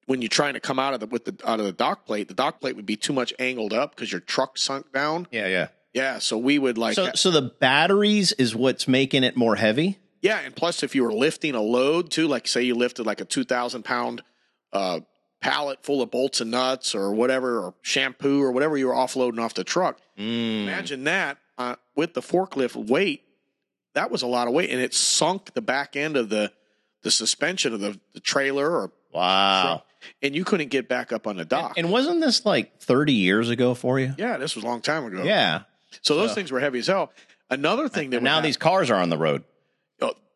when 0.06 0.22
you're 0.23 0.30
trying 0.30 0.53
to 0.56 0.60
come 0.60 0.80
out 0.80 0.94
of 0.95 0.99
the 0.99 1.06
with 1.06 1.26
the 1.26 1.36
out 1.45 1.60
of 1.60 1.65
the 1.68 1.72
dock 1.72 2.06
plate, 2.06 2.30
the 2.30 2.34
dock 2.34 2.60
plate 2.61 2.76
would 2.76 2.86
be 2.88 2.95
too 2.95 3.14
much 3.14 3.31
angled 3.38 3.73
up 3.73 3.94
because 3.95 4.11
your 4.11 4.22
truck 4.22 4.57
sunk 4.57 4.91
down. 4.91 5.27
Yeah, 5.31 5.48
yeah. 5.48 5.68
Yeah, 5.94 6.19
so 6.19 6.38
we 6.38 6.57
would 6.60 6.77
like, 6.77 6.95
So, 6.95 7.11
so 7.15 7.30
the 7.31 7.41
batteries 7.60 8.31
is 8.34 8.56
what's 8.56 8.88
making 8.88 9.23
it 9.23 9.36
more 9.36 9.56
heavy. 9.56 9.98
yeah, 10.22 10.40
and 10.40 10.56
plus 10.56 10.81
if 10.81 10.95
you 10.95 11.03
were 11.03 11.14
lifting 11.14 11.53
a 11.56 11.61
load 11.61 12.10
too, 12.11 12.27
like 12.27 12.48
say 12.48 12.64
you 12.64 12.73
lifted 12.76 13.06
like 13.06 13.22
a 13.22 13.26
two 13.26 13.44
thousand 13.44 13.84
pound 13.84 14.23
uh, 14.72 15.02
pallet 15.41 15.80
full 15.84 16.02
of 16.02 16.11
bolts 16.11 16.41
and 16.41 16.52
nuts 16.52 16.94
or 16.95 17.14
whatever, 17.14 17.60
or 17.60 17.74
shampoo 17.82 18.41
or 18.41 18.52
whatever 18.52 18.78
you 18.78 18.88
were 18.88 18.94
offloading 18.94 19.40
off 19.40 19.53
the 19.53 19.64
truck. 19.64 19.99
Mm. 20.18 20.64
Imagine 20.64 21.03
that 21.06 21.38
uh, 21.57 21.76
with 21.95 22.14
the 22.14 22.22
forklift 22.22 22.76
weight. 22.76 23.24
That 23.95 24.11
was 24.11 24.22
a 24.22 24.28
lot 24.28 24.48
of 24.48 24.53
weight, 24.53 24.70
and 24.70 24.80
it 24.80 24.94
sunk 24.94 25.53
the 25.53 25.61
back 25.61 25.95
end 25.95 26.16
of 26.18 26.30
the 26.30 26.52
the 27.02 27.11
suspension 27.11 27.74
of 27.74 27.80
the, 27.80 27.99
the 28.14 28.20
trailer, 28.20 28.70
or 28.70 28.91
Wow. 29.14 29.84
and 30.22 30.36
you 30.36 30.44
couldn't 30.45 30.68
get 30.70 30.88
back 30.88 31.11
up 31.11 31.26
on 31.26 31.38
the 31.38 31.45
dock. 31.45 31.74
And 31.78 31.91
wasn't 31.91 32.22
this 32.22 32.45
like 32.45 32.80
30 32.80 33.14
years 33.14 33.49
ago 33.49 33.74
for 33.74 33.99
you? 33.99 34.14
yeah, 34.18 34.38
this 34.38 34.53
was 34.56 34.64
a 34.64 34.68
long 34.68 34.82
time 34.82 35.06
ago. 35.06 35.24
Yeah. 35.24 35.61
so 36.03 36.16
those 36.16 36.30
So- 36.32 36.36
things 36.36 36.52
were 36.52 36.60
heavy 36.60 36.80
as 36.80 36.88
hell. 36.88 37.11
Another 37.49 37.90
thing 37.90 38.11
that 38.11 38.18
And 38.18 38.24
now 38.26 38.36
hap- 38.36 38.44
these 38.44 38.57
cars 38.57 38.91
are 38.91 39.02
on 39.02 39.10
the 39.10 39.18
road. 39.18 39.44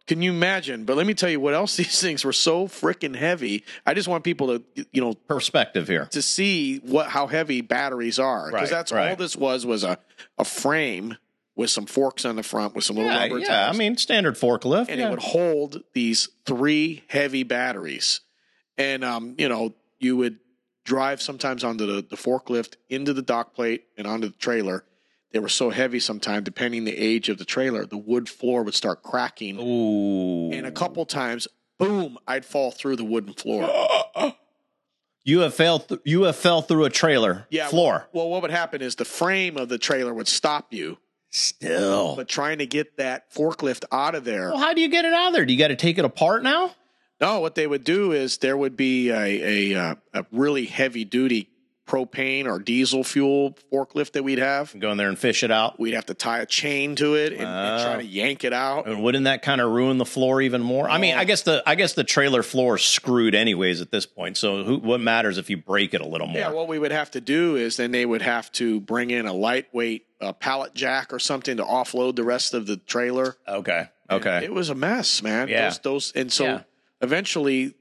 Can 0.05 0.21
you 0.21 0.31
imagine? 0.31 0.83
But 0.83 0.97
let 0.97 1.07
me 1.07 1.13
tell 1.13 1.29
you 1.29 1.39
what 1.39 1.53
else 1.53 1.75
these 1.77 2.01
things 2.01 2.25
were 2.25 2.33
so 2.33 2.67
freaking 2.67 3.15
heavy. 3.15 3.63
I 3.85 3.93
just 3.93 4.07
want 4.07 4.23
people 4.23 4.47
to 4.59 4.85
you 4.91 5.01
know 5.01 5.13
Perspective 5.13 5.87
here. 5.87 6.05
to 6.11 6.21
see 6.21 6.77
what 6.79 7.07
how 7.07 7.27
heavy 7.27 7.61
batteries 7.61 8.19
are 8.19 8.47
because 8.51 8.61
Right, 8.63 8.69
that's 8.69 8.91
all 8.91 9.15
this 9.15 9.35
was 9.35 9.65
was 9.65 9.83
a 9.83 9.97
a 10.37 10.45
frame 10.45 11.17
with 11.55 11.69
some 11.69 11.85
forks 11.85 12.25
on 12.25 12.35
the 12.35 12.43
front 12.43 12.73
with 12.75 12.83
some 12.83 12.95
little 12.95 13.11
Yeah, 13.11 13.21
rubber 13.23 13.37
yeah. 13.39 13.69
I 13.69 13.77
mean, 13.77 13.95
standard 13.97 14.35
forklift. 14.35 14.87
and 14.89 14.99
yeah. 14.99 15.07
it 15.07 15.09
would 15.11 15.19
hold 15.19 15.83
these 15.93 16.29
three 16.45 17.03
heavy 17.07 17.43
batteries. 17.43 18.21
And 18.77 19.03
um, 19.03 19.35
you 19.37 19.47
know, 19.47 19.73
you 19.99 20.17
would 20.17 20.39
drive 20.83 21.21
sometimes 21.21 21.63
onto 21.63 21.85
the, 21.85 22.01
the 22.01 22.15
forklift 22.17 22.73
into 22.89 23.13
the 23.13 23.21
dock 23.21 23.53
plate 23.53 23.85
and 23.97 24.05
onto 24.07 24.27
the 24.27 24.33
trailer. 24.37 24.83
They 25.33 25.39
were 25.39 25.49
so 25.49 25.71
heavy 25.71 25.99
sometimes, 25.99 26.45
depending 26.45 26.85
the 26.85 26.95
age 26.95 27.27
of 27.27 27.39
the 27.39 27.45
trailer, 27.45 27.85
the 27.85 27.97
wood 27.97 28.29
floor 28.29 28.61
would 28.63 28.75
start 28.75 29.01
cracking. 29.01 29.57
Ooh. 29.59 30.51
And 30.51 30.65
a 30.67 30.71
couple 30.71 31.05
times, 31.07 31.47
boom, 31.79 32.19
I'd 32.27 32.45
fall 32.45 32.69
through 32.71 32.97
the 32.97 33.03
wooden 33.03 33.33
floor. 33.33 33.67
you 35.23 35.39
have 35.39 35.55
fell. 35.55 35.79
Th- 35.79 35.99
you 36.05 36.23
have 36.23 36.35
fell 36.35 36.61
through 36.61 36.85
a 36.85 36.89
trailer 36.89 37.47
Yeah. 37.49 37.67
floor. 37.67 38.07
Well, 38.13 38.29
what 38.29 38.43
would 38.43 38.51
happen 38.51 38.81
is 38.83 38.95
the 38.95 39.05
frame 39.05 39.57
of 39.57 39.69
the 39.69 39.79
trailer 39.79 40.13
would 40.13 40.27
stop 40.27 40.71
you, 40.71 40.99
Still. 41.31 42.15
but 42.15 42.27
trying 42.27 42.59
to 42.59 42.67
get 42.67 42.97
that 42.97 43.33
forklift 43.33 43.85
out 43.91 44.13
of 44.13 44.25
there. 44.25 44.49
well, 44.51 44.59
how 44.59 44.73
do 44.73 44.81
you 44.81 44.87
get 44.89 45.03
it 45.03 45.13
out 45.13 45.27
of 45.29 45.33
there? 45.33 45.45
Do 45.45 45.53
you 45.53 45.59
got 45.59 45.69
to 45.69 45.75
take 45.75 45.97
it 45.97 46.05
apart 46.05 46.43
now? 46.43 46.75
No, 47.19 47.39
what 47.39 47.55
they 47.55 47.65
would 47.65 47.83
do 47.83 48.11
is 48.11 48.37
there 48.37 48.57
would 48.57 48.75
be 48.75 49.09
a 49.09 49.73
a, 49.73 49.79
uh, 49.79 49.95
a 50.13 50.25
really 50.31 50.65
heavy 50.65 51.05
duty 51.05 51.49
propane 51.85 52.45
or 52.45 52.59
diesel 52.59 53.03
fuel 53.03 53.57
forklift 53.71 54.13
that 54.13 54.23
we'd 54.23 54.39
have. 54.39 54.73
Go 54.79 54.91
in 54.91 54.97
there 54.97 55.09
and 55.09 55.19
fish 55.19 55.43
it 55.43 55.51
out. 55.51 55.79
We'd 55.79 55.93
have 55.95 56.05
to 56.05 56.13
tie 56.13 56.39
a 56.39 56.45
chain 56.45 56.95
to 56.95 57.15
it 57.15 57.33
and, 57.33 57.41
and 57.41 57.81
try 57.83 57.95
Oh. 57.95 57.97
to 57.97 58.05
yank 58.05 58.43
it 58.45 58.53
out. 58.53 58.87
And 58.87 59.03
wouldn't 59.03 59.25
that 59.25 59.41
kind 59.41 59.59
of 59.59 59.69
ruin 59.71 59.97
the 59.97 60.05
floor 60.05 60.41
even 60.41 60.61
more? 60.61 60.89
I 60.89 60.97
mean, 60.97 61.15
I 61.15 61.25
guess 61.25 61.41
the 61.41 61.61
I 61.65 61.75
guess 61.75 61.93
the 61.93 62.03
trailer 62.05 62.41
floor 62.41 62.77
is 62.77 62.83
screwed 62.83 63.35
anyways 63.35 63.81
at 63.81 63.91
this 63.91 64.05
point. 64.05 64.37
So 64.37 64.63
who, 64.63 64.77
what 64.77 65.01
matters 65.01 65.37
if 65.37 65.49
you 65.49 65.57
break 65.57 65.93
it 65.93 65.99
a 66.01 66.07
little 66.07 66.27
more? 66.27 66.37
Yeah, 66.37 66.51
what 66.51 66.67
we 66.69 66.79
would 66.79 66.91
have 66.93 67.11
to 67.11 67.21
do 67.21 67.57
is 67.57 67.75
then 67.77 67.91
they 67.91 68.05
would 68.05 68.21
have 68.21 68.51
to 68.53 68.79
bring 68.79 69.11
in 69.11 69.25
a 69.25 69.33
lightweight 69.33 70.05
uh, 70.21 70.31
pallet 70.33 70.73
jack 70.73 71.11
or 71.11 71.19
something 71.19 71.57
to 71.57 71.63
offload 71.63 72.15
the 72.15 72.23
rest 72.23 72.53
of 72.53 72.65
the 72.65 72.77
trailer. 72.77 73.35
okay. 73.47 73.89
Okay. 74.09 74.43
It 74.43 74.53
was 74.53 74.69
a 74.69 74.75
mess, 74.75 75.23
man. 75.23 75.47
Yeah. 75.47 75.65
Those, 75.69 75.79
those 75.79 76.11
and 76.13 76.31
so 76.31 76.43
Yeah. 76.45 76.61
eventually 77.01 77.73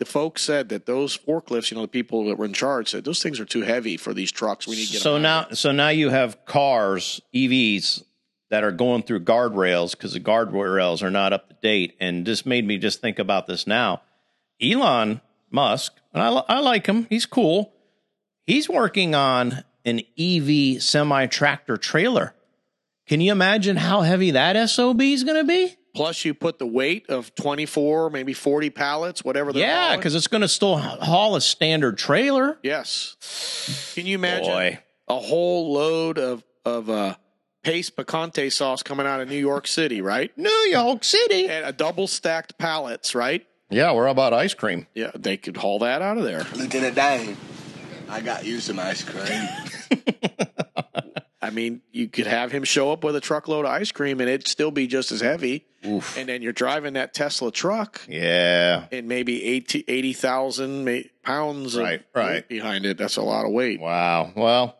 the 0.00 0.06
folks 0.06 0.40
said 0.42 0.70
that 0.70 0.86
those 0.86 1.16
forklifts, 1.16 1.70
you 1.70 1.76
know, 1.76 1.82
the 1.82 1.88
people 1.88 2.24
that 2.24 2.38
were 2.38 2.46
in 2.46 2.54
charge 2.54 2.88
said 2.88 3.04
those 3.04 3.22
things 3.22 3.38
are 3.38 3.44
too 3.44 3.60
heavy 3.60 3.98
for 3.98 4.14
these 4.14 4.32
trucks. 4.32 4.66
We 4.66 4.76
need 4.76 4.86
to 4.86 4.92
get 4.94 5.02
so 5.02 5.16
out 5.16 5.20
now 5.20 5.46
so 5.52 5.72
now 5.72 5.90
you 5.90 6.08
have 6.08 6.46
cars 6.46 7.20
EVs 7.34 8.02
that 8.48 8.64
are 8.64 8.72
going 8.72 9.02
through 9.02 9.20
guardrails 9.20 9.92
because 9.92 10.14
the 10.14 10.20
guardrails 10.20 11.02
are 11.02 11.10
not 11.10 11.34
up 11.34 11.50
to 11.50 11.56
date. 11.62 11.96
And 12.00 12.26
this 12.26 12.46
made 12.46 12.66
me 12.66 12.78
just 12.78 13.02
think 13.02 13.18
about 13.18 13.46
this 13.46 13.66
now. 13.66 14.00
Elon 14.60 15.20
musk 15.50 15.92
and 16.14 16.22
i, 16.22 16.28
I 16.48 16.60
like 16.60 16.86
him. 16.86 17.06
He's 17.10 17.26
cool. 17.26 17.74
He's 18.46 18.70
working 18.70 19.14
on 19.14 19.64
an 19.84 20.00
ev 20.18 20.82
semi 20.82 21.26
tractor 21.26 21.76
trailer. 21.76 22.34
Can 23.06 23.20
you 23.20 23.32
imagine 23.32 23.76
how 23.76 24.00
heavy 24.00 24.30
that 24.30 24.70
sob 24.70 25.02
is 25.02 25.24
going 25.24 25.36
to 25.36 25.44
be 25.44 25.76
Plus, 25.94 26.24
you 26.24 26.34
put 26.34 26.58
the 26.58 26.66
weight 26.66 27.08
of 27.10 27.34
24, 27.34 28.10
maybe 28.10 28.32
40 28.32 28.70
pallets, 28.70 29.24
whatever 29.24 29.52
they're 29.52 29.62
yeah 29.66 29.96
because 29.96 30.14
it's 30.14 30.26
going 30.28 30.40
to 30.42 30.48
still 30.48 30.76
haul 30.78 31.36
a 31.36 31.40
standard 31.40 31.98
trailer 31.98 32.58
Yes. 32.62 33.92
Can 33.94 34.06
you 34.06 34.14
imagine 34.14 34.52
Boy. 34.52 34.78
a 35.08 35.18
whole 35.18 35.72
load 35.72 36.18
of, 36.18 36.42
of 36.64 36.88
uh, 36.90 37.14
Pace 37.62 37.90
picante 37.90 38.50
sauce 38.50 38.82
coming 38.82 39.06
out 39.06 39.20
of 39.20 39.28
New 39.28 39.36
York 39.36 39.66
City, 39.66 40.00
right? 40.00 40.30
new 40.38 40.48
york 40.70 41.04
city 41.04 41.46
And 41.48 41.66
a 41.66 41.72
double 41.72 42.06
stacked 42.06 42.56
pallets, 42.58 43.14
right? 43.14 43.46
yeah 43.68 43.92
we're 43.92 44.06
about 44.06 44.32
ice 44.32 44.54
cream 44.54 44.86
Yeah, 44.94 45.10
they 45.14 45.36
could 45.36 45.56
haul 45.56 45.78
that 45.80 46.00
out 46.02 46.16
of 46.18 46.24
there. 46.24 46.44
Lieutenant 46.56 46.94
Dan, 46.94 47.36
I 48.08 48.20
got 48.20 48.44
you 48.44 48.60
some 48.60 48.78
ice 48.78 49.02
cream. 49.04 49.48
I 51.42 51.50
mean, 51.50 51.80
you 51.90 52.08
could 52.08 52.26
have 52.26 52.52
him 52.52 52.64
show 52.64 52.92
up 52.92 53.02
with 53.02 53.16
a 53.16 53.20
truckload 53.20 53.64
of 53.64 53.70
ice 53.70 53.92
cream 53.92 54.20
and 54.20 54.28
it'd 54.28 54.46
still 54.46 54.70
be 54.70 54.86
just 54.86 55.10
as 55.10 55.20
heavy. 55.22 55.64
And 55.82 56.28
then 56.28 56.42
you're 56.42 56.52
driving 56.52 56.92
that 56.92 57.14
Tesla 57.14 57.50
truck 57.50 58.02
yeah 58.06 58.84
and 58.92 59.08
maybe 59.08 59.42
80 59.44 59.84
80,000 59.88 60.84
ma- 60.84 60.98
pounds 61.22 61.74
of 61.74 61.82
Right, 61.84 62.02
right. 62.14 62.46
behind 62.46 62.84
it. 62.84 62.98
That's 62.98 63.16
a 63.16 63.22
lot 63.22 63.46
of 63.46 63.52
weight. 63.52 63.80
Wow. 63.80 64.30
Well, 64.36 64.76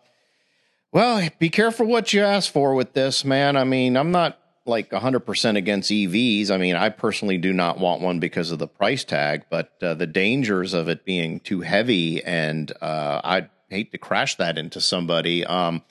well, 0.93 1.27
be 1.39 1.49
careful 1.49 1.87
what 1.87 2.13
you 2.13 2.23
ask 2.23 2.53
for 2.53 2.75
with 2.75 2.93
this, 2.93 3.25
man. 3.25 3.57
I 3.57 3.65
mean, 3.65 3.97
I'm 3.97 4.11
not 4.11 4.39
like 4.67 4.91
100% 4.91 5.57
against 5.57 5.91
EVs. 5.91 6.51
I 6.51 6.59
mean, 6.59 6.77
I 6.77 6.91
personally 6.91 7.39
do 7.39 7.53
not 7.55 7.79
want 7.79 8.03
one 8.03 8.19
because 8.21 8.51
of 8.51 8.59
the 8.59 8.69
price 8.69 9.05
tag, 9.05 9.45
but 9.51 9.73
uh, 9.83 9.95
the 9.95 10.07
dangers 10.07 10.75
of 10.75 10.89
it 10.91 11.05
being 11.07 11.41
too 11.41 11.63
heavy 11.63 12.23
and 12.23 12.71
uh, 12.83 13.21
I'd 13.25 13.49
hate 13.71 13.93
to 13.93 13.99
crash 13.99 14.37
that 14.37 14.59
into 14.59 14.81
somebody. 14.83 15.47
Um, 15.47 15.83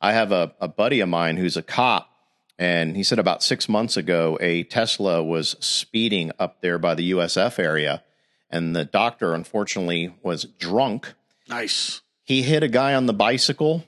I 0.00 0.12
have 0.12 0.32
a, 0.32 0.54
a 0.60 0.68
buddy 0.68 1.00
of 1.00 1.08
mine 1.08 1.36
who's 1.36 1.56
a 1.56 1.62
cop, 1.62 2.10
and 2.58 2.96
he 2.96 3.02
said 3.02 3.18
about 3.18 3.42
six 3.42 3.68
months 3.68 3.96
ago, 3.96 4.38
a 4.40 4.62
Tesla 4.64 5.22
was 5.22 5.56
speeding 5.60 6.32
up 6.38 6.60
there 6.60 6.78
by 6.78 6.94
the 6.94 7.10
USF 7.12 7.58
area, 7.58 8.02
and 8.50 8.74
the 8.76 8.84
doctor, 8.84 9.34
unfortunately, 9.34 10.14
was 10.22 10.44
drunk 10.44 11.14
Nice. 11.48 12.00
he 12.22 12.42
hit 12.42 12.62
a 12.62 12.68
guy 12.68 12.94
on 12.94 13.06
the 13.06 13.12
bicycle 13.14 13.84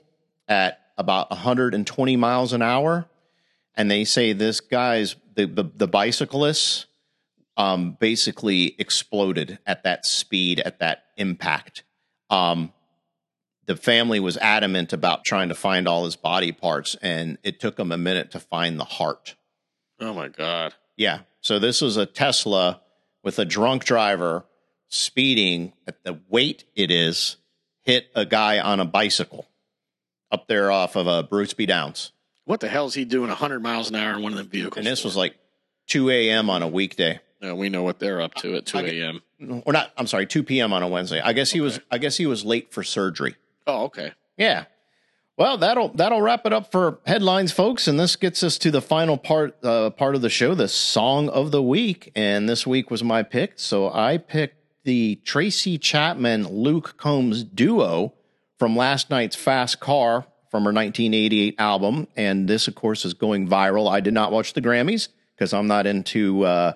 at 0.47 0.79
about 0.97 1.29
120 1.29 2.15
miles 2.17 2.53
an 2.53 2.61
hour 2.61 3.05
and 3.75 3.89
they 3.89 4.03
say 4.03 4.33
this 4.33 4.59
guy's 4.59 5.15
the 5.35 5.45
the, 5.45 5.63
the 5.75 5.87
bicyclist 5.87 6.87
um 7.55 7.97
basically 7.99 8.75
exploded 8.79 9.59
at 9.65 9.83
that 9.83 10.05
speed 10.05 10.59
at 10.59 10.79
that 10.79 11.03
impact 11.17 11.83
um 12.29 12.73
the 13.69 13.75
family 13.75 14.19
was 14.19 14.35
adamant 14.37 14.93
about 14.93 15.23
trying 15.23 15.49
to 15.49 15.53
find 15.55 15.87
all 15.87 16.03
his 16.03 16.15
body 16.15 16.51
parts 16.51 16.95
and 17.03 17.37
it 17.43 17.59
took 17.59 17.75
them 17.75 17.91
a 17.91 17.97
minute 17.99 18.31
to 18.31 18.39
find 18.39 18.79
the 18.79 18.83
heart 18.83 19.35
Oh 20.01 20.11
my 20.11 20.27
God. 20.27 20.73
yeah. 20.97 21.19
So 21.41 21.59
this 21.59 21.79
was 21.79 21.95
a 21.95 22.07
Tesla 22.07 22.81
with 23.23 23.37
a 23.37 23.45
drunk 23.45 23.85
driver 23.85 24.43
speeding 24.87 25.73
at 25.87 26.03
the 26.03 26.19
weight 26.29 26.63
it 26.75 26.89
is, 26.89 27.37
hit 27.83 28.07
a 28.15 28.25
guy 28.25 28.59
on 28.59 28.79
a 28.79 28.85
bicycle 28.85 29.45
up 30.31 30.47
there 30.47 30.71
off 30.71 30.95
of 30.95 31.05
a 31.05 31.21
Bruce 31.21 31.53
B. 31.53 31.65
Downs. 31.67 32.11
What 32.45 32.61
the 32.61 32.69
hell 32.69 32.87
is 32.87 32.95
he 32.95 33.05
doing 33.05 33.27
100 33.29 33.61
miles 33.61 33.89
an 33.89 33.95
hour 33.97 34.15
in 34.15 34.23
one 34.23 34.31
of 34.31 34.37
them 34.39 34.47
vehicles? 34.49 34.77
And 34.77 34.87
this 34.87 35.03
was 35.03 35.15
like 35.15 35.35
2 35.89 36.09
a.m. 36.09 36.49
on 36.49 36.63
a 36.63 36.67
weekday. 36.67 37.19
Uh, 37.45 37.55
we 37.55 37.69
know 37.69 37.83
what 37.83 37.99
they're 37.99 38.19
up 38.21 38.33
to 38.35 38.55
at 38.55 38.65
2 38.65 38.79
a.m. 38.79 39.21
Or 39.65 39.71
not, 39.73 39.91
I'm 39.95 40.07
sorry, 40.07 40.25
2 40.25 40.41
p.m. 40.43 40.73
on 40.73 40.81
a 40.81 40.87
Wednesday. 40.87 41.21
I 41.21 41.33
guess 41.33 41.51
he 41.51 41.61
was, 41.61 41.79
I 41.91 41.99
guess 41.99 42.17
he 42.17 42.25
was 42.25 42.43
late 42.43 42.73
for 42.73 42.83
surgery. 42.83 43.35
Oh, 43.69 43.83
okay. 43.83 44.13
Yeah. 44.35 44.65
Well, 45.37 45.57
that'll 45.57 45.89
that'll 45.89 46.21
wrap 46.21 46.45
it 46.45 46.53
up 46.53 46.71
for 46.71 46.99
headlines, 47.05 47.51
folks, 47.51 47.87
and 47.87 47.99
this 47.99 48.15
gets 48.15 48.43
us 48.43 48.57
to 48.57 48.71
the 48.71 48.81
final 48.81 49.15
part 49.15 49.63
uh, 49.63 49.91
part 49.91 50.15
of 50.15 50.21
the 50.21 50.29
show, 50.29 50.55
the 50.55 50.67
song 50.67 51.29
of 51.29 51.51
the 51.51 51.61
week. 51.63 52.11
And 52.15 52.49
this 52.49 52.65
week 52.65 52.89
was 52.91 53.03
my 53.03 53.23
pick, 53.23 53.53
so 53.57 53.89
I 53.89 54.17
picked 54.17 54.57
the 54.83 55.15
Tracy 55.23 55.77
Chapman 55.77 56.47
Luke 56.47 56.95
Combs 56.97 57.43
duo 57.43 58.13
from 58.57 58.75
last 58.75 59.09
night's 59.09 59.35
Fast 59.35 59.79
Car 59.79 60.25
from 60.49 60.63
her 60.63 60.73
1988 60.73 61.55
album, 61.59 62.07
and 62.17 62.47
this, 62.47 62.67
of 62.67 62.75
course, 62.75 63.05
is 63.05 63.13
going 63.13 63.47
viral. 63.47 63.89
I 63.89 63.99
did 63.99 64.13
not 64.13 64.31
watch 64.31 64.53
the 64.53 64.61
Grammys 64.61 65.09
because 65.35 65.53
I'm 65.53 65.67
not 65.67 65.85
into 65.85 66.43
uh, 66.43 66.73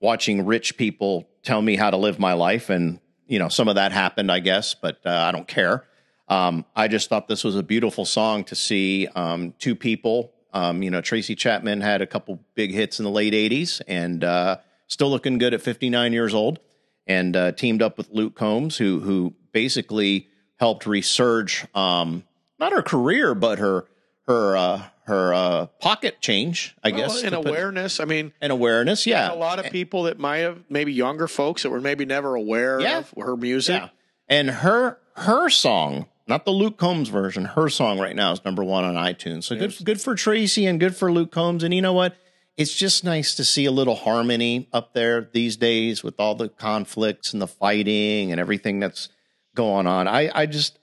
watching 0.00 0.46
rich 0.46 0.76
people 0.76 1.28
tell 1.42 1.60
me 1.60 1.76
how 1.76 1.90
to 1.90 1.96
live 1.96 2.18
my 2.18 2.34
life, 2.34 2.70
and 2.70 3.00
you 3.26 3.38
know 3.38 3.48
some 3.48 3.68
of 3.68 3.74
that 3.74 3.92
happened, 3.92 4.30
I 4.30 4.38
guess, 4.38 4.74
but 4.74 5.00
uh, 5.04 5.10
I 5.10 5.32
don't 5.32 5.48
care. 5.48 5.84
Um, 6.28 6.64
I 6.76 6.88
just 6.88 7.08
thought 7.08 7.26
this 7.28 7.44
was 7.44 7.56
a 7.56 7.62
beautiful 7.62 8.04
song 8.04 8.44
to 8.44 8.54
see 8.54 9.06
um, 9.14 9.54
two 9.58 9.74
people. 9.74 10.32
Um, 10.52 10.82
you 10.82 10.90
know, 10.90 11.00
Tracy 11.00 11.34
Chapman 11.34 11.80
had 11.80 12.02
a 12.02 12.06
couple 12.06 12.40
big 12.54 12.70
hits 12.72 12.98
in 12.98 13.04
the 13.04 13.10
late 13.10 13.32
80s 13.32 13.80
and 13.88 14.22
uh, 14.24 14.56
still 14.86 15.10
looking 15.10 15.38
good 15.38 15.54
at 15.54 15.60
59 15.62 16.12
years 16.12 16.34
old. 16.34 16.58
And 17.06 17.34
uh, 17.36 17.52
teamed 17.52 17.80
up 17.80 17.96
with 17.96 18.10
Luke 18.10 18.34
Combs, 18.34 18.76
who 18.76 19.00
who 19.00 19.32
basically 19.52 20.28
helped 20.56 20.84
resurge 20.84 21.64
um, 21.74 22.22
not 22.58 22.72
her 22.72 22.82
career, 22.82 23.34
but 23.34 23.58
her 23.58 23.86
her 24.26 24.54
uh, 24.58 24.82
her 25.06 25.32
uh, 25.32 25.66
pocket 25.80 26.20
change, 26.20 26.76
I 26.84 26.90
Well, 26.90 27.00
guess, 27.08 27.22
put- 27.22 27.32
awareness, 27.32 27.98
I 27.98 28.04
mean, 28.04 28.32
and 28.42 28.52
awareness. 28.52 29.06
Yeah, 29.06 29.32
a 29.32 29.36
lot 29.36 29.58
of 29.58 29.72
people 29.72 30.02
that 30.02 30.18
might 30.18 30.38
have 30.40 30.58
maybe 30.68 30.92
younger 30.92 31.28
folks 31.28 31.62
that 31.62 31.70
were 31.70 31.80
maybe 31.80 32.04
never 32.04 32.34
aware 32.34 32.78
Yeah. 32.78 32.98
of 32.98 33.14
her 33.16 33.38
music. 33.38 33.80
Yeah. 33.80 33.88
And 34.28 34.50
her 34.50 34.98
her 35.16 35.48
song, 35.48 36.04
not 36.28 36.44
the 36.44 36.50
Luke 36.50 36.76
Combs 36.76 37.08
version, 37.08 37.44
her 37.44 37.68
song 37.68 37.98
right 37.98 38.14
now 38.14 38.32
is 38.32 38.44
number 38.44 38.62
one 38.62 38.84
on 38.84 38.94
iTunes. 38.94 39.44
So 39.44 39.56
good 39.56 39.74
good 39.84 40.00
for 40.00 40.14
Tracy 40.14 40.66
and 40.66 40.78
good 40.78 40.94
for 40.96 41.10
Luke 41.10 41.32
Combs. 41.32 41.62
And 41.64 41.72
you 41.74 41.82
know 41.82 41.92
what? 41.94 42.14
It's 42.56 42.74
just 42.74 43.04
nice 43.04 43.36
to 43.36 43.44
see 43.44 43.66
a 43.66 43.70
little 43.70 43.94
harmony 43.94 44.68
up 44.72 44.92
there 44.92 45.28
these 45.32 45.56
days 45.56 46.02
with 46.02 46.18
all 46.18 46.34
the 46.34 46.48
conflicts 46.48 47.32
and 47.32 47.40
the 47.40 47.46
fighting 47.46 48.32
and 48.32 48.40
everything 48.40 48.80
that's 48.80 49.08
going 49.54 49.86
on. 49.86 50.08
I, 50.08 50.28
I 50.34 50.46
just 50.46 50.78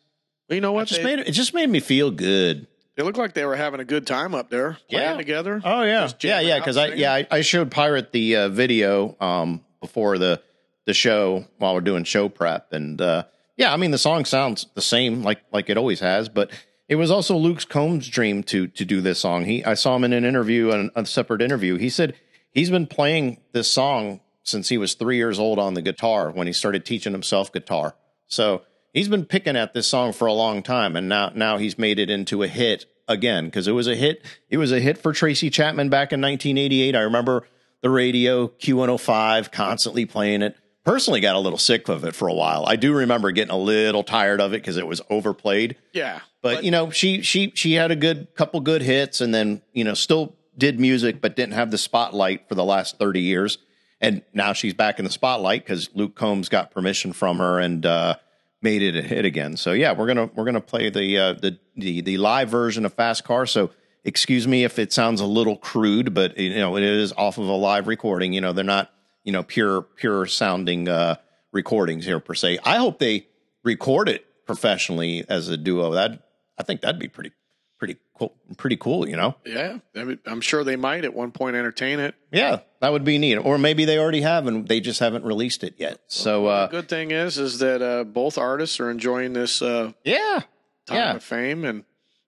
You 0.50 0.62
know 0.62 0.72
what? 0.72 0.88
just 0.88 1.04
They, 1.04 1.16
made 1.18 1.28
it 1.28 1.32
just 1.32 1.54
made 1.54 1.70
me 1.70 1.82
feel 1.82 2.12
good. 2.12 2.68
they 2.96 3.04
looked 3.04 3.18
like 3.18 3.34
they 3.34 3.44
were 3.46 3.58
having 3.58 3.82
a 3.82 3.86
good 3.86 4.08
time 4.08 4.34
up 4.34 4.50
there 4.50 4.78
playing 4.90 5.06
Yeah. 5.12 5.18
together. 5.18 5.62
Oh 5.66 5.82
yeah, 5.84 6.10
yeah, 6.22 6.40
yeah. 6.40 6.60
Because 6.60 6.78
I 6.78 6.88
yeah 6.94 7.14
I, 7.14 7.28
I 7.30 7.42
showed 7.42 7.72
Pirate 7.72 8.12
the 8.14 8.36
uh, 8.38 8.50
video 8.50 9.16
um, 9.20 9.62
before 9.82 10.18
the 10.18 10.42
the 10.86 10.94
show 10.94 11.46
while 11.58 11.74
we're 11.74 11.82
doing 11.82 12.04
show 12.06 12.30
prep, 12.30 12.72
and 12.72 13.02
uh, 13.02 13.24
yeah, 13.58 13.74
I 13.74 13.78
mean 13.78 13.92
the 13.92 13.98
song 13.98 14.26
sounds 14.26 14.68
the 14.74 14.82
same 14.82 15.24
like 15.24 15.42
like 15.52 15.70
it 15.70 15.78
always 15.78 16.00
has, 16.00 16.30
but 16.30 16.52
it 16.88 16.96
was 16.96 17.10
also 17.10 17.36
Luke 17.36 17.68
Combs' 17.70 18.08
dream 18.08 18.44
to 18.44 18.68
to 18.68 18.86
do 18.86 19.02
this 19.02 19.20
song. 19.20 19.46
He 19.46 19.64
I 19.64 19.74
saw 19.74 19.96
him 19.96 20.04
in 20.04 20.14
an 20.14 20.26
interview, 20.26 20.90
a 20.96 21.06
separate 21.06 21.42
interview. 21.42 21.78
He 21.78 21.90
said 21.90 22.16
he's 22.52 22.70
been 22.70 22.88
playing 22.88 23.42
this 23.54 23.72
song 23.72 24.22
since 24.44 24.70
he 24.70 24.78
was 24.78 24.94
three 24.94 25.18
years 25.18 25.40
old 25.40 25.58
on 25.58 25.74
the 25.74 25.82
guitar 25.82 26.30
when 26.32 26.48
he 26.48 26.54
started 26.54 26.86
teaching 26.86 27.14
himself 27.14 27.52
guitar. 27.52 27.96
So 28.28 28.62
he's 28.94 29.10
been 29.10 29.26
picking 29.26 29.56
at 29.56 29.74
this 29.74 29.88
song 29.88 30.14
for 30.14 30.28
a 30.28 30.34
long 30.34 30.62
time, 30.62 30.96
and 30.96 31.10
now 31.10 31.32
now 31.34 31.58
he's 31.58 31.78
made 31.78 32.00
it 32.00 32.10
into 32.10 32.44
a 32.44 32.48
hit 32.48 32.86
again 33.08 33.46
because 33.46 33.68
it 33.68 33.74
was 33.74 33.88
a 33.88 33.96
hit. 33.96 34.24
It 34.50 34.58
was 34.58 34.72
a 34.72 34.80
hit 34.80 34.98
for 34.98 35.14
Tracy 35.14 35.50
Chapman 35.50 35.90
back 35.90 36.12
in 36.12 36.22
1988. 36.22 36.96
I 36.96 37.02
remember 37.02 37.48
the 37.82 37.90
radio 37.90 38.48
Q105 38.48 39.52
constantly 39.52 40.06
playing 40.06 40.42
it. 40.42 40.56
Personally, 40.86 41.20
got 41.20 41.36
a 41.36 41.40
little 41.40 41.58
sick 41.58 41.90
of 41.90 42.06
it 42.06 42.16
for 42.16 42.28
a 42.28 42.34
while. 42.34 42.66
I 42.68 42.76
do 42.76 42.94
remember 42.94 43.32
getting 43.32 43.52
a 43.52 43.58
little 43.58 44.04
tired 44.04 44.40
of 44.40 44.54
it 44.54 44.62
because 44.62 44.78
it 44.78 44.88
was 44.88 45.02
overplayed. 45.10 45.76
yeah. 45.92 46.20
But, 46.42 46.64
you 46.64 46.70
know, 46.70 46.92
she 46.92 47.24
she 47.24 47.52
she 47.56 47.74
had 47.74 47.90
a 47.90 47.96
good 47.96 48.28
couple 48.36 48.60
good 48.60 48.84
hits, 48.84 49.20
and 49.20 49.34
then 49.34 49.64
you 49.74 49.84
know 49.84 49.96
still 49.96 50.36
did 50.56 50.80
music, 50.80 51.20
but 51.20 51.36
didn't 51.36 51.54
have 51.54 51.72
the 51.72 51.78
spotlight 51.80 52.48
for 52.48 52.54
the 52.54 52.64
last 52.64 53.00
thirty 53.00 53.22
years. 53.22 53.58
And 54.00 54.22
now 54.32 54.54
she's 54.54 54.76
back 54.76 55.00
in 55.00 55.06
the 55.06 55.12
spotlight 55.12 55.64
because 55.66 55.90
Luke 55.96 56.14
Combs 56.14 56.48
got 56.48 56.70
permission 56.70 57.14
from 57.14 57.40
her 57.40 57.60
and 57.60 57.84
uh, 57.84 58.18
made 58.62 58.84
it 58.84 58.96
a 58.96 59.02
hit 59.02 59.26
again. 59.26 59.58
So 59.58 59.72
yeah, 59.72 59.94
we're 59.94 60.06
gonna 60.06 60.30
we're 60.36 60.46
gonna 60.46 60.62
play 60.62 60.92
the 60.92 61.18
uh, 61.18 61.34
the 61.34 61.58
the 61.76 62.02
the 62.02 62.18
live 62.20 62.50
version 62.50 62.86
of 62.86 62.94
Fast 62.94 63.24
Car. 63.24 63.48
So 63.48 63.72
excuse 64.04 64.48
me 64.48 64.64
if 64.64 64.78
it 64.78 64.94
sounds 64.94 65.22
a 65.22 65.26
little 65.26 65.58
crude, 65.58 66.14
but 66.14 66.38
you 66.38 66.54
know 66.54 66.78
it 66.78 66.84
is 66.84 67.12
off 67.14 67.40
of 67.40 67.48
a 67.48 67.54
live 67.54 67.88
recording. 67.88 68.34
You 68.34 68.42
know 68.42 68.54
they're 68.54 68.64
not 68.64 68.92
you 69.26 69.34
know 69.34 69.44
pure 69.44 69.82
pure 69.82 70.26
sounding 70.26 70.88
uh, 70.88 71.16
recordings 71.52 72.06
here 72.06 72.22
per 72.22 72.34
se. 72.34 72.60
I 72.64 72.78
hope 72.78 73.00
they 73.00 73.28
record 73.64 74.08
it 74.08 74.26
professionally 74.46 75.26
as 75.28 75.50
a 75.50 75.58
duo. 75.58 75.92
That 75.92 76.24
I 76.58 76.64
think 76.64 76.80
that'd 76.80 77.00
be 77.00 77.10
pretty 77.10 77.32
pretty 77.78 77.98
cool. 78.18 78.34
Pretty 78.58 78.78
cool, 78.78 79.08
you 79.08 79.16
know. 79.18 79.36
Yeah. 79.46 79.80
I 79.96 80.04
mean, 80.04 80.20
I'm 80.26 80.42
sure 80.42 80.64
they 80.64 80.76
might 80.76 81.06
at 81.06 81.14
one 81.14 81.32
point 81.32 81.56
entertain 81.56 82.00
it. 82.00 82.16
Yeah, 82.32 82.60
that 82.80 82.92
would 82.92 83.04
be 83.04 83.18
neat. 83.18 83.36
Or 83.36 83.58
maybe 83.58 83.86
they 83.86 84.00
already 84.00 84.22
have 84.22 84.48
and 84.48 84.68
they 84.68 84.80
just 84.80 85.00
haven't 85.00 85.26
released 85.26 85.64
it 85.64 85.76
yet. 85.78 86.00
So 86.08 86.46
uh, 86.46 86.68
the 86.68 86.82
good 86.82 86.90
thing 86.90 87.12
is, 87.12 87.38
is 87.38 87.60
that 87.60 87.82
uh, 87.82 88.04
both 88.04 88.38
artists 88.38 88.80
are 88.80 88.90
enjoying 88.90 89.34
this 89.34 89.62
uh, 89.62 89.92
yeah, 90.04 90.42
time 90.86 90.98
yeah, 90.98 91.16
of 91.16 91.24
fame, 91.24 91.66
and, 91.66 91.84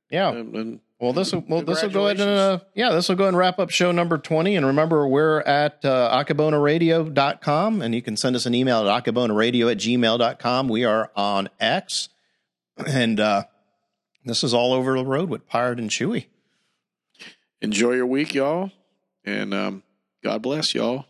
yeah. 0.10 0.32
and, 0.32 0.56
and 0.56 0.80
Well, 1.00 1.14
this 1.14 1.32
will 1.32 1.44
well, 1.48 1.62
this 1.62 1.84
will 1.84 1.92
go 1.92 2.08
ahead 2.08 2.20
and 2.20 2.30
uh, 2.30 2.60
yeah, 2.74 2.90
this 2.92 3.08
will 3.08 3.16
go 3.18 3.28
and 3.28 3.38
wrap 3.38 3.60
up 3.60 3.70
show 3.70 3.92
number 3.92 4.18
twenty. 4.18 4.56
And 4.56 4.66
remember, 4.66 5.08
we're 5.08 5.42
at 5.42 5.86
uh, 5.86 6.24
akebonoradio.com, 6.24 7.82
and 7.84 7.94
you 7.94 8.02
can 8.02 8.18
send 8.18 8.36
us 8.36 8.48
an 8.48 8.56
email 8.56 8.88
at 8.88 9.04
akebonoradio 9.04 9.72
at 9.72 9.78
gmail.com. 9.78 10.68
We 10.70 10.86
are 10.86 11.12
on 11.16 11.50
X, 11.60 12.10
and 12.88 13.20
uh, 13.20 13.44
this 14.26 14.44
is 14.44 14.56
all 14.56 14.74
over 14.74 14.98
the 14.98 15.06
road 15.06 15.30
with 15.30 15.48
Pirate 15.48 15.80
and 15.80 15.92
Chewy. 15.92 16.26
enjoy 17.62 17.94
your 17.94 18.08
week, 18.08 18.34
y'all, 18.34 18.72
and 19.24 19.54
um, 19.54 19.84
God 20.24 20.42
bless 20.42 20.74
y'all. 20.74 21.06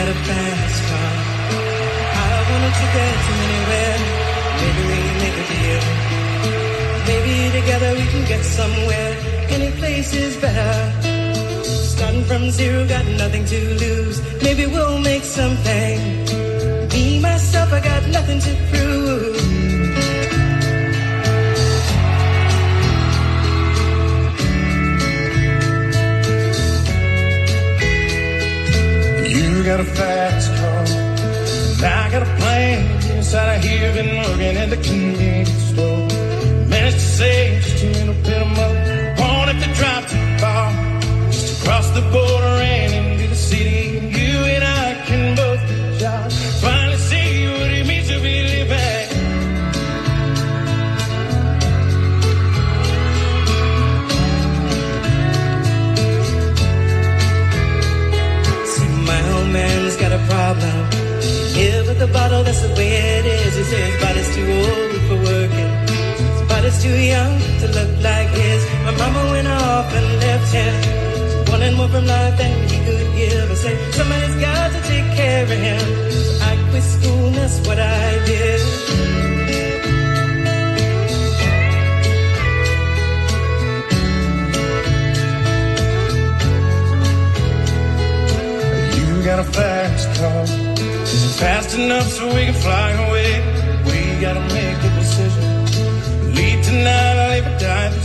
Got 0.00 0.08
a 0.08 0.18
fast 0.28 0.80
car. 0.88 1.12
I 2.24 2.36
wanted 2.48 2.74
to 2.80 2.86
get 2.96 3.16
anywhere. 3.44 3.98
Maybe 4.60 4.82
we 4.90 4.98
make 5.22 5.36
a 5.42 5.46
deal. 5.52 5.84
Maybe 7.10 7.34
together 7.58 7.90
we 8.00 8.04
can 8.12 8.24
get 8.32 8.42
somewhere. 8.58 9.12
Any 9.56 9.70
place 9.80 10.10
is 10.14 10.36
better. 10.44 10.74
Starting 11.92 12.24
from 12.24 12.50
zero, 12.50 12.86
got 12.88 13.06
nothing 13.22 13.44
to 13.52 13.60
lose. 13.84 14.16
Maybe 14.42 14.64
we'll 14.66 15.00
make 15.00 15.24
something. 15.24 15.96
Me, 16.92 17.20
myself, 17.20 17.70
I 17.72 17.80
got 17.80 18.02
nothing 18.08 18.40
to 18.46 18.52
prove. 18.70 19.59
Got 29.70 29.78
a 29.78 29.84
fast 29.84 30.48
car, 30.56 30.84
and 31.78 31.84
I 31.84 32.10
got 32.10 32.22
a 32.22 32.30
plane. 32.40 33.16
Inside 33.16 33.54
of 33.54 33.62
here, 33.62 33.92
been 33.92 34.16
working 34.16 34.56
at 34.56 34.68
the 34.68 34.76
convenience 34.78 35.50
store. 35.70 36.08
Managed 36.66 36.96
to 36.96 37.10
save 37.20 37.62
just 37.62 37.84
a 37.84 37.86
little 37.86 38.14
bit 38.14 38.42
of 38.42 38.48
money. 38.48 38.80
Won't 39.20 39.48
have 39.50 39.62
to 39.62 39.70
drive 39.78 40.10
too 40.10 40.38
far, 40.42 40.72
just 41.30 41.62
across 41.62 41.88
the 41.90 42.00
border 42.10 42.56
and 42.74 43.12
into 43.12 43.28
the 43.28 43.36
city. 43.36 43.89
Problem. 60.30 60.78
Here 61.58 61.82
with 61.88 61.98
the 61.98 62.10
bottle, 62.18 62.42
that's 62.46 62.62
the 62.62 62.72
way 62.78 62.90
it 63.18 63.26
is. 63.26 63.52
He 63.56 63.64
says 63.70 63.84
his 63.90 63.98
body's 64.02 64.30
too 64.36 64.48
old 64.62 64.92
for 65.08 65.18
working. 65.30 65.70
His 66.34 66.42
body's 66.48 66.78
too 66.84 66.98
young 67.14 67.34
to 67.60 67.66
look 67.78 67.92
like 68.08 68.30
his. 68.42 68.60
My 68.86 68.94
mama 69.02 69.22
went 69.34 69.48
off 69.48 69.88
and 69.98 70.06
left 70.24 70.48
him. 70.58 70.74
She 71.30 71.38
wanted 71.50 71.74
more 71.76 71.90
from 71.94 72.06
life 72.06 72.36
than 72.38 72.52
he 72.70 72.78
could 72.86 73.08
give. 73.18 73.46
I 73.54 73.56
said, 73.64 73.76
somebody's 73.98 74.36
got 74.46 74.68
to 74.74 74.80
take 74.92 75.08
care 75.20 75.42
of 75.44 75.50
him. 75.50 75.84
So 76.10 76.44
I 76.50 76.52
quit 76.70 76.84
school, 76.94 77.30
that's 77.36 77.58
what 77.66 77.78
I 77.78 78.24
did. 78.30 78.99
got 89.24 89.38
a 89.38 89.44
fast 89.44 90.08
car. 90.18 90.44
Is 90.44 91.24
it 91.24 91.40
fast 91.40 91.76
enough 91.76 92.08
so 92.08 92.26
we 92.28 92.46
can 92.46 92.54
fly 92.54 92.90
away? 92.92 93.30
We 93.84 94.20
gotta 94.20 94.40
make 94.54 94.78
a 94.78 94.90
decision. 94.98 96.34
Leave 96.34 96.64
tonight 96.64 97.16
or 97.16 97.28
live 97.28 97.46
or 97.46 97.58
die 97.58 97.99